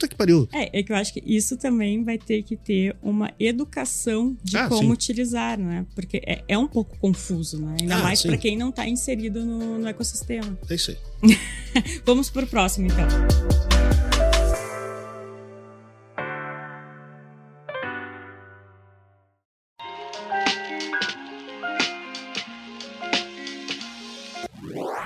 puta 0.01 0.09
que 0.09 0.17
pariu. 0.17 0.49
É, 0.53 0.81
é 0.81 0.83
que 0.83 0.91
eu 0.91 0.97
acho 0.97 1.13
que 1.13 1.23
isso 1.27 1.57
também 1.59 2.03
vai 2.03 2.17
ter 2.17 2.43
que 2.43 2.57
ter 2.57 2.97
uma 3.03 3.31
educação 3.39 4.35
de 4.43 4.57
Ah, 4.57 4.67
como 4.69 4.83
sim. 4.83 4.91
utilizar, 4.93 5.59
né? 5.59 5.85
Porque 5.95 6.23
é, 6.27 6.43
é 6.49 6.57
um 6.59 6.67
pouco 6.67 6.97
confuso, 6.99 7.61
né? 7.61 7.77
Ainda 7.81 7.97
Ah, 7.97 8.03
mais 8.03 8.23
para 8.23 8.37
quem 8.39 8.57
não 8.57 8.73
tá 8.73 8.89
inserido 8.89 9.45
no, 9.45 9.79
no 9.79 9.89
ecossistema. 9.89 10.59
É 10.69 10.75
isso 10.75 10.91
aí. 10.91 10.97
Vamos 12.07 12.31
pro 12.31 12.47
próximo, 12.47 12.87
então. 12.87 14.10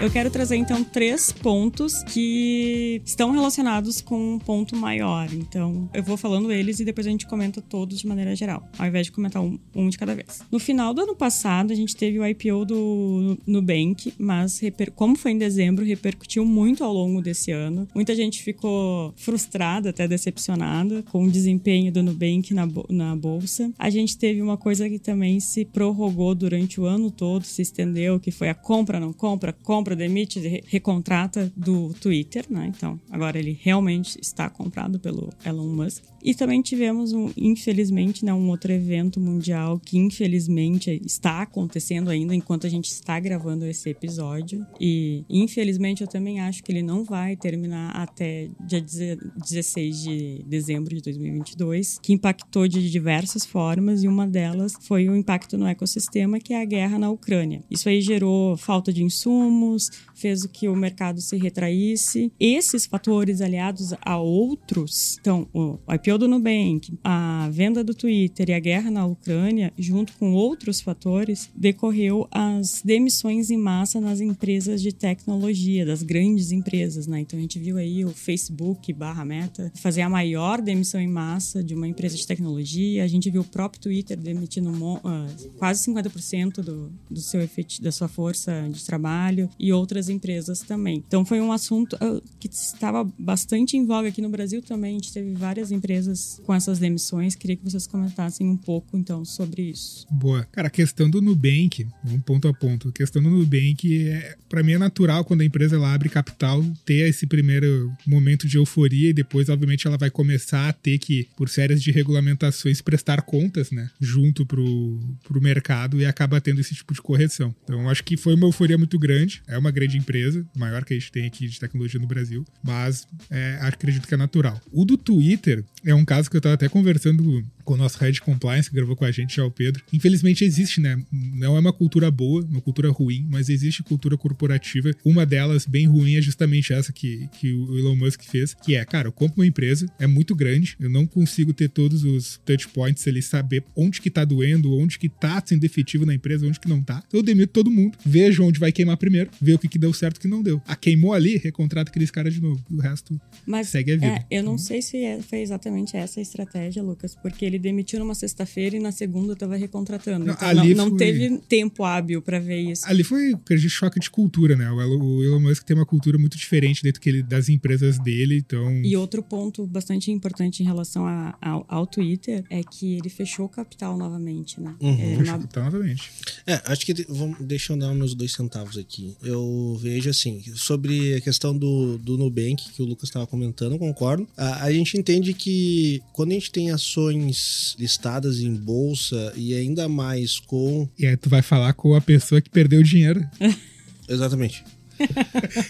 Eu 0.05 0.11
quero 0.11 0.31
trazer 0.31 0.57
então 0.57 0.85
três 0.85 1.33
pontos 1.33 2.03
que 2.03 3.01
estão 3.07 3.31
relacionados 3.31 4.03
com 4.03 4.35
um 4.35 4.39
ponto 4.39 4.77
maior. 4.77 5.33
Então, 5.33 5.89
eu 5.95 6.03
vou 6.03 6.19
falando 6.19 6.53
eles 6.53 6.79
e 6.79 6.85
depois 6.85 7.07
a 7.07 7.11
gente 7.11 7.27
comenta 7.27 7.63
todos 7.63 8.01
de 8.01 8.07
maneira 8.07 8.37
geral, 8.37 8.69
ao 8.79 8.87
invés 8.87 9.07
de 9.07 9.13
comentar 9.13 9.41
um, 9.41 9.59
um 9.75 9.89
de 9.89 9.97
cada 9.97 10.15
vez. 10.15 10.43
No 10.53 10.59
final 10.59 10.93
do 10.93 11.01
ano 11.01 11.17
passado, 11.17 11.73
a 11.73 11.75
gente 11.75 11.97
teve 11.97 12.21
o 12.21 12.27
IPO 12.27 12.67
do 12.67 13.39
Nubank, 13.47 14.13
mas 14.19 14.61
como 14.95 15.17
foi 15.17 15.31
em 15.31 15.39
dezembro, 15.39 15.83
repercutiu 15.87 16.45
muito 16.45 16.85
ao 16.85 16.93
longo 16.93 17.23
desse 17.23 17.51
ano. 17.51 17.89
Muita 17.95 18.15
gente 18.15 18.43
ficou 18.43 19.15
frustrada, 19.17 19.89
até 19.89 20.07
decepcionada 20.07 21.03
com 21.05 21.25
o 21.25 21.31
desempenho 21.31 21.91
do 21.91 22.03
Nubank 22.03 22.53
na, 22.53 22.69
na 22.91 23.17
bolsa. 23.17 23.73
A 23.79 23.89
gente 23.89 24.19
teve 24.19 24.43
uma 24.43 24.59
coisa 24.59 24.87
que 24.87 24.99
também 24.99 25.41
se 25.41 25.65
prorrogou 25.65 26.35
durante 26.35 26.79
o 26.79 26.85
ano 26.85 27.11
todo, 27.11 27.45
se 27.45 27.63
estendeu, 27.63 28.21
que 28.21 28.31
foi 28.31 28.51
a 28.51 28.55
compra, 28.55 29.01
não 29.01 29.11
compra, 29.11 29.51
compra, 29.51 29.94
demite, 29.95 30.39
re- 30.41 30.63
recontrata 30.67 31.53
do 31.57 31.93
Twitter, 31.95 32.45
né? 32.51 32.73
Então, 32.75 33.01
agora 33.11 33.39
ele 33.39 33.59
realmente 33.63 34.19
está 34.21 34.49
comprado 34.51 34.99
pelo 34.99 35.31
Elon 35.45 35.69
Musk. 35.75 36.03
E 36.25 36.35
também 36.35 36.63
tivemos, 36.63 37.13
um, 37.13 37.31
infelizmente, 37.37 38.25
né, 38.25 38.33
um 38.33 38.49
outro 38.49 38.73
evento 38.73 39.21
mundial 39.21 39.79
que, 39.79 39.99
infelizmente, 39.99 41.01
está 41.05 41.43
acontecendo 41.43 42.09
ainda 42.09 42.35
enquanto 42.35 42.67
a 42.67 42.71
gente 42.71 42.87
está 42.87 43.21
gravando 43.21 43.67
esse 43.67 43.91
episódio. 43.91 44.67
E, 44.81 45.23
infelizmente, 45.29 46.01
eu 46.01 46.09
também 46.09 46.41
acho 46.41 46.63
que 46.65 46.73
ele 46.73 46.83
não 46.83 47.05
vai 47.05 47.37
terminar 47.37 47.91
até 47.91 48.49
dia 48.67 48.81
16 48.81 50.03
de 50.03 50.45
dezembro 50.47 50.95
de 50.95 51.03
2022, 51.03 51.99
que 52.03 52.15
impactou 52.15 52.67
de 52.67 52.91
diversas 52.91 53.45
formas 53.45 54.03
e 54.03 54.09
uma 54.09 54.27
delas 54.27 54.73
foi 54.81 55.09
o 55.09 55.15
impacto 55.15 55.59
no 55.59 55.67
ecossistema, 55.67 56.41
que 56.41 56.55
é 56.55 56.63
a 56.63 56.65
guerra 56.65 56.99
na 56.99 57.11
Ucrânia. 57.11 57.63
Isso 57.71 57.89
aí 57.89 58.01
gerou 58.01 58.57
falta 58.57 58.91
de 58.91 59.03
insumos, 59.03 59.91
fez 60.15 60.43
o 60.45 60.49
que 60.49 60.69
o 60.69 60.77
mercado 60.77 61.21
se 61.21 61.37
retraísse. 61.37 62.33
Esses 62.41 62.87
fatores 62.87 63.43
aliados 63.43 63.93
a 64.01 64.17
outros, 64.17 65.19
então, 65.21 65.47
o 65.53 65.79
IPO 65.93 66.14
do 66.19 66.29
Nubank, 66.29 66.93
a 67.03 67.49
venda 67.53 67.83
do 67.83 67.95
Twitter 67.95 68.51
e 68.51 68.55
a 68.55 68.59
guerra 68.59 68.91
na 68.91 69.07
Ucrânia, 69.07 69.73
junto 69.79 70.13
com 70.15 70.33
outros 70.33 70.81
fatores, 70.81 71.51
decorreu 71.55 72.29
as 72.31 72.83
demissões 72.85 73.51
em 73.51 73.57
massa 73.57 74.01
nas 74.01 74.21
empresas 74.21 74.83
de 74.83 74.93
tecnologia, 74.93 75.85
das 75.87 76.03
grandes 76.03 76.53
empresas, 76.53 77.07
né? 77.07 77.21
Então 77.21 77.39
a 77.39 77.43
gente 77.43 77.59
viu 77.59 77.77
aí 77.77 78.05
o 78.05 78.11
Facebook 78.11 78.93
barra 78.93 79.25
Meta 79.25 79.73
fazer 79.75 80.03
a 80.03 80.09
maior 80.09 80.61
demissão 80.61 81.01
em 81.01 81.09
massa 81.09 81.63
de 81.63 81.75
uma 81.75 81.89
empresa 81.89 82.17
de 82.17 82.27
tecnologia. 82.27 83.05
A 83.05 83.07
gente 83.07 83.31
viu 83.31 83.43
o 83.43 83.45
próprio 83.45 83.81
Twitter 83.81 84.19
demitindo 84.19 84.71
ah, 85.05 85.27
quase 85.59 85.91
50% 85.91 86.63
do, 86.63 86.93
do 87.11 87.21
seu 87.21 87.41
efeti- 87.41 87.81
da 87.83 87.93
sua 87.93 88.09
força 88.09 88.69
de 88.71 88.85
trabalho 88.85 89.49
e 89.59 89.73
outras 89.73 90.09
empresas 90.09 90.61
também. 90.61 91.03
Então 91.07 91.25
foi 91.25 91.41
um 91.41 91.53
assunto 91.53 91.97
ah, 92.01 92.21
que 92.39 92.49
estava 92.49 93.05
bastante 93.19 93.77
em 93.77 93.85
voga 93.85 94.09
aqui 94.09 94.21
no 94.21 94.29
Brasil 94.29 94.61
também. 94.63 94.91
A 94.93 94.99
gente 94.99 95.13
teve 95.13 95.33
várias 95.35 95.71
empresas 95.71 96.04
com 96.45 96.55
essas 96.55 96.79
demissões. 96.79 97.35
Queria 97.35 97.57
que 97.57 97.65
vocês 97.65 97.87
comentassem 97.87 98.49
um 98.49 98.57
pouco 98.57 98.97
então 98.97 99.25
sobre 99.25 99.63
isso. 99.63 100.07
Boa. 100.11 100.45
Cara, 100.53 100.69
a 100.69 100.71
questão 100.71 101.09
do 101.09 101.21
Nubank, 101.21 101.87
vamos 102.03 102.23
ponto 102.23 102.49
a 102.49 102.55
ponto. 102.55 102.89
A 102.89 102.93
questão 102.93 103.23
do 103.23 103.31
Nubank, 103.31 104.09
é, 104.09 104.37
para 104.49 104.63
mim 104.63 104.73
é 104.73 104.79
natural 104.79 105.25
quando 105.25 105.43
a 105.43 105.45
empresa 105.45 105.77
ela 105.77 105.93
abre 105.93 106.09
capital 106.09 106.65
ter 106.85 107.09
esse 107.09 107.27
primeiro 107.27 107.93
momento 108.07 108.47
de 108.47 108.57
euforia 108.57 109.11
e 109.11 109.13
depois, 109.13 109.49
obviamente, 109.49 109.87
ela 109.87 109.97
vai 109.97 110.11
começar 110.11 110.69
a 110.69 110.73
ter 110.73 110.99
que, 110.99 111.29
por 111.37 111.49
séries 111.49 111.83
de 111.83 111.91
regulamentações, 111.91 112.81
prestar 112.81 113.23
contas, 113.23 113.71
né? 113.71 113.91
Junto 114.01 114.47
pro, 114.47 115.01
pro 115.23 115.41
mercado 115.41 116.01
e 116.01 116.07
acaba 116.07 116.41
tendo 116.41 116.61
esse 116.61 116.75
tipo 116.75 116.95
de 116.95 117.03
correção. 117.03 117.55
Então, 117.65 117.89
acho 117.89 118.03
que 118.05 118.17
foi 118.17 118.35
uma 118.35 118.47
euforia 118.47 118.79
muito 118.79 118.99
grande. 118.99 119.43
É 119.47 119.57
uma 119.59 119.71
grande 119.71 119.97
empresa, 119.97 120.47
maior 120.57 120.85
que 120.85 120.95
a 120.95 120.99
gente 120.99 121.13
tem 121.13 121.27
aqui 121.27 121.49
de 121.49 121.59
tecnologia 121.59 122.01
no 122.01 122.07
Brasil, 122.07 122.45
mas 122.63 123.07
é, 123.31 123.59
acredito 123.61 124.07
que 124.07 124.15
é 124.15 124.17
natural. 124.17 124.61
O 124.73 124.85
do 124.85 124.97
Twitter 124.97 125.65
é 125.85 125.94
um 125.95 126.05
caso 126.05 126.31
que 126.31 126.37
eu 126.37 126.41
tava 126.41 126.55
até 126.55 126.69
conversando 126.69 127.45
com 127.65 127.75
o 127.75 127.77
nosso 127.77 127.99
Head 127.99 128.21
Compliance, 128.21 128.69
que 128.69 128.77
gravou 128.77 128.95
com 128.97 129.05
a 129.05 129.11
gente, 129.11 129.37
já 129.37 129.45
o 129.45 129.51
Pedro. 129.51 129.83
Infelizmente 129.93 130.45
existe, 130.45 130.81
né? 130.81 131.03
Não 131.13 131.57
é 131.57 131.61
uma 131.61 131.73
cultura 131.73 132.11
boa, 132.11 132.45
uma 132.45 132.61
cultura 132.61 132.91
ruim, 132.91 133.27
mas 133.31 133.49
existe 133.49 133.83
cultura 133.83 134.17
corporativa. 134.17 134.91
Uma 135.05 135.25
delas, 135.27 135.67
bem 135.67 135.87
ruim, 135.87 136.17
é 136.17 136.21
justamente 136.23 136.73
essa 136.73 136.93
que, 136.93 137.29
que 137.41 137.53
o 137.53 137.79
Elon 137.79 137.97
Musk 137.97 138.23
fez, 138.23 138.55
que 138.55 138.75
é, 138.75 138.85
cara, 138.85 139.09
eu 139.09 139.13
compro 139.13 139.41
uma 139.41 139.47
empresa, 139.47 139.87
é 139.99 140.07
muito 140.07 140.35
grande, 140.35 140.77
eu 140.79 140.91
não 140.91 141.07
consigo 141.07 141.53
ter 141.53 141.69
todos 141.69 142.05
os 142.05 142.41
touch 142.45 142.69
points 142.69 143.07
ali, 143.09 143.23
saber 143.23 143.65
onde 143.77 144.01
que 144.01 144.11
tá 144.11 144.25
doendo, 144.25 144.77
onde 144.77 144.99
que 144.99 145.09
tá 145.09 145.43
sendo 145.45 145.65
efetivo 145.65 146.05
na 146.07 146.15
empresa, 146.15 146.47
onde 146.47 146.61
que 146.61 146.69
não 146.69 146.83
tá. 146.83 147.03
Então 147.07 147.21
eu 147.21 147.25
demito 147.25 147.53
todo 147.53 147.71
mundo, 147.71 147.97
vejo 148.05 148.45
onde 148.45 148.59
vai 148.59 148.73
queimar 148.73 148.97
primeiro, 148.97 149.31
ver 149.41 149.55
o 149.55 149.59
que, 149.59 149.69
que 149.69 149.79
deu 149.79 149.93
certo 149.93 150.17
e 150.17 150.19
o 150.19 150.21
que 150.23 150.29
não 150.29 150.43
deu. 150.43 150.61
A 150.67 150.77
queimou 150.77 151.13
ali, 151.13 151.37
recontrata 151.37 151.91
aqueles 151.91 152.11
caras 152.11 152.35
de 152.35 152.41
novo. 152.41 152.65
O 152.71 152.79
resto 152.81 153.21
Mas, 153.47 153.69
segue 153.69 153.93
a 153.93 153.97
vida. 153.97 154.07
É, 154.07 154.27
eu 154.31 154.43
não 154.43 154.59
sei 154.59 154.83
se 154.83 154.97
é- 154.99 155.21
foi 155.23 155.41
exatamente 155.41 155.97
essa 155.97 156.21
a 156.21 156.23
estratégia, 156.23 156.83
Lucas, 156.83 157.15
porque 157.15 157.45
ele 157.45 157.54
demitiu 157.59 157.99
numa 158.01 158.15
sexta-feira 158.15 158.77
e 158.77 158.81
na 158.81 158.93
segunda 158.93 159.35
tava 159.37 159.57
recontratando. 159.57 160.25
Não, 160.27 160.35
Então, 160.35 160.49
ali 160.49 160.75
não, 160.75 160.85
não 160.85 160.91
foi- 160.91 160.99
teve 160.99 161.39
tempo 161.49 161.85
hábil 161.85 162.21
pra 162.23 162.39
ver 162.39 162.61
isso. 162.61 162.87
Ali 162.87 163.03
foi 163.05 163.33
aquele 163.35 163.69
choque 163.69 163.99
de 164.01 164.11
cultura, 164.11 164.57
né? 164.57 164.71
O 164.71 164.81
Elon- 165.23 165.41
Musk 165.41 165.65
tem 165.65 165.77
uma 165.77 165.87
cultura 165.87 166.17
muito 166.19 166.37
diferente 166.37 166.83
dentro 166.83 167.01
que 167.01 167.09
ele- 167.09 167.23
das 167.23 167.49
empresas 167.49 167.99
dele, 167.99 168.39
então. 168.39 168.71
E 168.85 168.97
outro 168.97 169.23
ponto 169.23 169.67
bastante 169.67 170.11
importante 170.11 170.63
em 170.63 170.67
relação 170.67 171.07
a- 171.07 171.37
ao, 171.41 171.65
ao 171.69 171.87
Twitter 171.87 172.45
é 172.51 172.63
que 172.63 172.95
ele 172.97 173.09
fechou 173.09 173.47
o 173.47 173.49
capital 173.49 173.97
novamente, 173.97 174.61
né? 174.61 174.75
Uhum. 174.81 174.93
É, 174.95 175.17
Fechou 175.17 175.35
o 175.37 175.39
capital 175.41 175.65
novamente. 175.65 176.11
É, 176.47 176.61
acho 176.67 176.85
que 176.87 176.95
de- 176.95 177.07
vamos, 177.09 177.39
deixa 177.41 177.73
eu 177.73 177.77
dar 177.79 177.93
meus 177.95 178.15
dois 178.15 178.33
centavos 178.33 178.77
aqui. 178.79 179.15
Eu 179.23 179.79
vejo 179.81 180.09
assim, 180.11 180.43
sobre 180.55 181.15
a 181.15 181.21
questão 181.21 181.57
do, 181.57 181.99
do 181.99 182.17
Nubank 182.17 182.71
que 182.73 182.83
o 182.83 182.85
Lucas 182.87 183.09
estava 183.09 183.27
comentando, 183.27 183.79
concordo. 183.79 184.27
A, 184.37 184.65
a 184.65 184.73
gente 184.73 184.97
entende 184.97 185.35
que 185.35 186.03
quando 186.13 186.31
a 186.31 186.35
gente 186.35 186.51
tem 186.51 186.71
ações 186.71 187.44
listadas 187.79 188.41
em 188.41 188.55
bolsa 188.55 189.33
e 189.37 189.55
ainda 189.55 189.89
mais 189.89 190.39
com. 190.39 190.89
E 190.99 191.07
aí 191.07 191.17
tu 191.17 191.29
vai 191.29 191.43
falar 191.43 191.73
com 191.73 191.95
a 191.95 192.01
pessoa 192.01 192.41
que 192.41 192.51
perdeu 192.51 192.81
o 192.81 192.85
dinheiro. 192.85 193.25
Exatamente. 194.09 194.65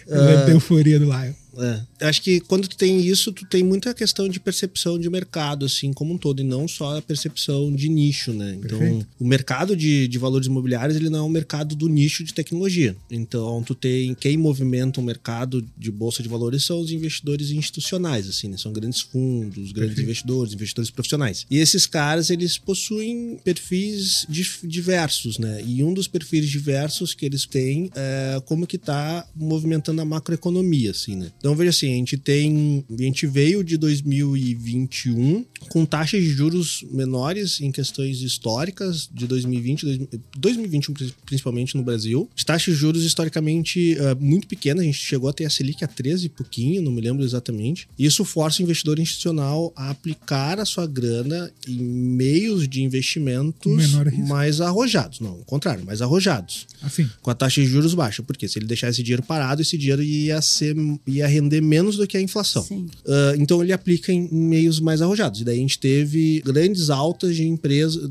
Uh... 0.07 0.51
Euforia 0.51 0.99
do 0.99 1.07
Lion. 1.07 1.33
É. 1.59 2.07
Acho 2.09 2.23
que 2.23 2.41
quando 2.41 2.69
tu 2.69 2.77
tem 2.77 3.01
isso, 3.01 3.33
tu 3.33 3.47
tem 3.47 3.63
muita 3.63 3.95
questão 3.95 4.29
de 4.29 4.41
percepção 4.41 4.99
de 4.99 5.09
mercado, 5.09 5.65
assim, 5.65 5.93
como 5.93 6.15
um 6.15 6.19
todo, 6.19 6.41
e 6.41 6.45
não 6.45 6.67
só 6.69 6.99
a 6.99 7.03
percepção 7.03 7.73
de 7.75 7.89
nicho, 7.89 8.33
né? 8.33 8.57
Então, 8.59 8.79
Perfeito. 8.79 9.07
o 9.19 9.27
mercado 9.27 9.77
de, 9.77 10.09
de 10.09 10.19
valores 10.19 10.47
imobiliários, 10.47 10.97
ele 10.97 11.11
não 11.11 11.21
é 11.21 11.23
um 11.23 11.29
mercado 11.29 11.75
do 11.75 11.89
nicho 11.89 12.25
de 12.25 12.35
tecnologia. 12.35 12.97
Então, 13.11 13.63
tu 13.63 13.75
tem 13.75 14.15
quem 14.15 14.37
movimenta 14.37 15.01
o 15.01 15.05
mercado 15.05 15.65
de 15.77 15.91
bolsa 15.91 16.23
de 16.23 16.29
valores 16.29 16.65
são 16.65 16.81
os 16.81 16.91
investidores 16.91 17.51
institucionais, 17.51 18.29
assim, 18.29 18.49
né? 18.49 18.57
São 18.57 18.73
grandes 18.73 19.01
fundos, 19.01 19.73
grandes 19.73 19.95
Perfeito. 19.95 20.03
investidores, 20.03 20.53
investidores 20.53 20.91
profissionais. 20.91 21.47
E 21.51 21.59
esses 21.59 21.87
caras, 21.87 22.31
eles 22.31 22.59
possuem 22.59 23.39
perfis 23.45 24.27
diversos, 24.63 25.39
né? 25.39 25.63
E 25.67 25.83
um 25.83 25.93
dos 25.93 26.09
perfis 26.09 26.49
diversos 26.49 27.15
que 27.15 27.25
eles 27.25 27.47
têm 27.47 27.91
é 27.95 28.41
como 28.45 28.67
que 28.67 28.79
tá 28.79 29.27
movimentando 29.35 30.01
a 30.01 30.05
macroeconomia, 30.05 30.91
assim, 30.91 31.17
né? 31.17 31.33
Então 31.45 31.55
veja 31.55 31.69
assim, 31.69 31.93
a 31.93 31.97
gente 31.97 32.17
tem, 32.17 32.83
a 32.91 33.03
gente 33.03 33.27
veio 33.27 33.63
de 33.63 33.77
2021 33.77 35.45
com 35.69 35.85
taxas 35.85 36.23
de 36.23 36.31
juros 36.31 36.83
menores 36.91 37.61
em 37.61 37.71
questões 37.71 38.23
históricas 38.23 39.11
de 39.13 39.27
2020, 39.27 39.83
dois- 39.85 40.01
2021 40.39 40.95
pri- 40.95 41.15
principalmente 41.27 41.77
no 41.77 41.83
Brasil, 41.83 42.31
de 42.35 42.47
taxas 42.47 42.73
de 42.73 42.81
juros 42.81 43.05
historicamente 43.05 43.95
ah, 44.01 44.15
muito 44.19 44.47
pequenas, 44.47 44.83
a 44.83 44.87
gente 44.87 44.97
chegou 44.97 45.29
a 45.29 45.35
ter 45.35 45.45
a 45.45 45.51
Selic 45.51 45.85
a 45.85 45.87
13 45.87 46.27
e 46.27 46.29
pouquinho, 46.31 46.81
não 46.81 46.91
me 46.91 47.03
lembro 47.03 47.23
exatamente. 47.23 47.87
Isso 47.99 48.25
força 48.25 48.61
o 48.61 48.63
investidor 48.63 48.99
institucional 48.99 49.71
a 49.77 49.91
aplicar 49.91 50.59
a 50.59 50.65
sua 50.65 50.87
grana 50.87 51.53
em 51.69 51.77
meios 51.79 52.67
de 52.67 52.83
investimentos 52.83 53.93
mais 54.29 54.63
arrojados, 54.63 55.21
não, 55.21 55.33
ao 55.33 55.45
contrário, 55.45 55.85
mais 55.85 56.01
arrojados 56.01 56.67
Assim. 56.83 57.07
com 57.21 57.31
a 57.31 57.35
taxa 57.35 57.61
de 57.61 57.67
juros 57.67 57.93
baixa. 57.93 58.23
Porque 58.23 58.49
se 58.49 58.59
ele 58.59 58.65
deixar 58.67 58.89
esse 58.89 59.03
dinheiro 59.03 59.23
parado, 59.23 59.61
esse 59.61 59.77
dinheiro 59.77 60.03
ia, 60.03 60.41
ser, 60.41 60.75
ia 61.07 61.34
render 61.35 61.61
menos 61.61 61.97
do 61.97 62.07
que 62.07 62.17
a 62.17 62.21
inflação. 62.21 62.67
Ah, 63.07 63.35
então 63.37 63.63
ele 63.63 63.73
aplica 63.73 64.13
em, 64.13 64.27
em 64.31 64.41
meios 64.49 64.81
mais 64.81 65.03
arrojados. 65.03 65.41
E 65.41 65.45
daí 65.45 65.59
a 65.59 65.61
gente 65.61 65.79
teve 65.79 66.43
grandes 66.45 66.91
altas 66.91 67.37
de 67.37 67.47
empresas, 67.47 68.11